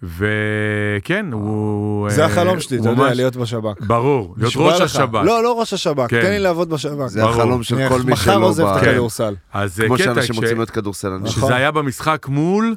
וכן, 0.02 1.26
הוא... 1.32 2.10
זה 2.10 2.20
אה, 2.20 2.26
החלום 2.26 2.60
שלי, 2.60 2.76
הוא 2.78 2.84
אתה 2.84 2.92
יודע, 2.92 3.02
ממש- 3.02 3.16
להיות 3.16 3.36
בשב"כ. 3.36 3.80
ברור, 3.86 4.34
להיות 4.38 4.52
ראש. 4.56 4.80
השב"כ. 4.80 5.14
לא, 5.24 5.42
לא 5.42 5.60
ראש 5.60 5.72
השב"כ, 5.72 6.10
כן. 6.10 6.22
תן 6.22 6.30
לי 6.30 6.38
לעבוד 6.38 6.70
בשב"כ. 6.70 7.06
זה 7.06 7.20
ברור. 7.20 7.32
החלום 7.32 7.62
של 7.62 7.74
אני 7.76 7.88
כל 7.88 8.02
מי 8.02 8.12
מחר 8.12 8.34
שלא 8.34 8.46
עוזב 8.46 8.64
את 8.66 8.74
בא. 8.74 8.80
כן. 8.80 8.88
הכדורסל. 8.88 9.34
אז 9.52 9.80
אה, 9.80 9.86
כמו 9.86 9.94
קטע, 9.94 10.04
שאנשים 10.04 10.36
רוצים 10.36 10.56
להיות 10.56 10.70
כדורסלנים. 10.70 11.22
נכון. 11.22 11.42
שזה 11.48 11.56
היה 11.56 11.70
במשחק 11.70 12.26
מול, 12.28 12.74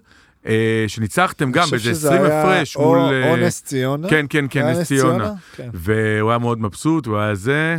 אה, 0.47 0.85
שניצחתם 0.87 1.51
גם 1.51 1.63
אני 1.63 1.77
חושב 1.77 1.83
באיזה 1.89 1.99
שזה 1.99 2.07
20 2.09 2.25
היה 2.25 2.41
הפרש 2.41 2.75
או- 2.75 2.81
מול... 2.95 2.99
או 2.99 3.11
אה, 3.13 3.35
נס 3.35 3.61
ציונה. 3.63 4.09
כן, 4.09 4.25
כן, 4.29 4.45
כן, 4.49 4.65
היה 4.65 4.79
נס 4.79 4.87
ציונה. 4.87 5.33
כן. 5.55 5.69
והוא 5.73 6.29
היה 6.29 6.37
מאוד 6.39 6.61
מבסוט, 6.61 7.05
הוא 7.05 7.17
היה 7.17 7.35
זה, 7.35 7.77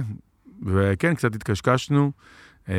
וכן, 0.67 1.15
קצת 1.15 1.35
התקשקשנו. 1.35 2.13
אה, 2.69 2.75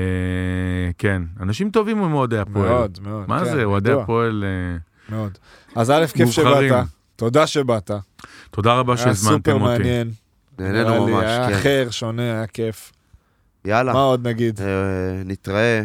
כן, 0.97 1.21
אנשים 1.41 1.69
טובים 1.69 2.03
הם 2.03 2.13
אוהדי 2.13 2.37
הפועל. 2.37 2.69
מאוד, 2.69 2.99
מאוד. 3.03 3.23
מה 3.27 3.39
כן, 3.39 3.45
זה, 3.45 3.63
אוהדי 3.63 3.91
הפועל... 3.91 4.43
אה, 4.47 4.77
מאוד. 5.15 5.37
אז 5.75 5.91
א', 5.91 6.05
כיף 6.13 6.29
שבאת. 6.29 6.85
תודה 7.15 7.47
שבאת. 7.47 7.91
תודה 8.51 8.73
רבה 8.73 8.97
שהזמנתם 8.97 9.51
אותי. 9.51 9.51
היה 9.51 9.77
סופר 9.77 9.83
מעניין. 9.83 10.11
נהנינו 10.59 11.07
ממש, 11.07 11.23
כן. 11.23 11.27
היה 11.27 11.59
אחר, 11.59 11.87
שונה, 11.91 12.23
היה 12.23 12.47
כיף. 12.47 12.91
יאללה. 13.65 13.93
מה 13.93 14.03
עוד 14.03 14.27
נגיד? 14.27 14.61
אה, 14.61 14.67
נתראה. 15.25 15.83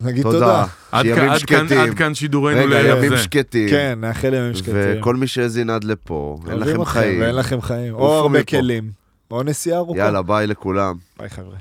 נגיד 0.00 0.22
תודה. 0.22 0.64
עד, 0.92 1.06
כאן, 1.06 1.28
עד, 1.28 1.40
כאן, 1.42 1.66
עד 1.78 1.94
כאן 1.94 2.14
שידורנו 2.14 2.66
לימים 2.66 3.10
זה. 3.10 3.18
שקטים. 3.18 3.68
כן, 3.68 3.98
נאחל 4.00 4.34
ימים 4.34 4.54
שקטים. 4.54 4.74
וכל 4.74 5.16
מי 5.16 5.26
שהאזין 5.26 5.70
עד 5.70 5.84
לפה, 5.84 6.38
אין 6.50 6.58
לכם 6.58 6.84
חיים. 6.84 7.20
ואין 7.20 7.34
לכם 7.34 7.60
חיים. 7.60 7.94
או 7.94 8.14
הרבה 8.14 8.42
כלים. 8.44 8.90
או 9.30 9.42
נסיעה 9.42 9.78
ארוכה. 9.78 9.98
יאללה, 9.98 10.22
ביי 10.22 10.46
לכולם. 10.46 10.96
ביי 11.18 11.28
חבר'ה. 11.28 11.56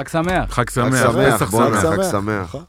חג 0.00 0.08
שמח. 0.08 0.54
חג 0.54 0.70
שמח. 0.70 0.94
חג 0.94 1.38
שמח. 1.38 1.42
בוא 1.42 1.70
נה, 1.70 1.80
חג 1.80 2.10
שמח. 2.10 2.44
נכון. 2.44 2.64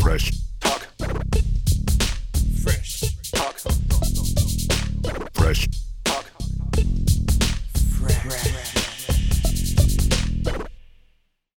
Fresh. 0.00 0.32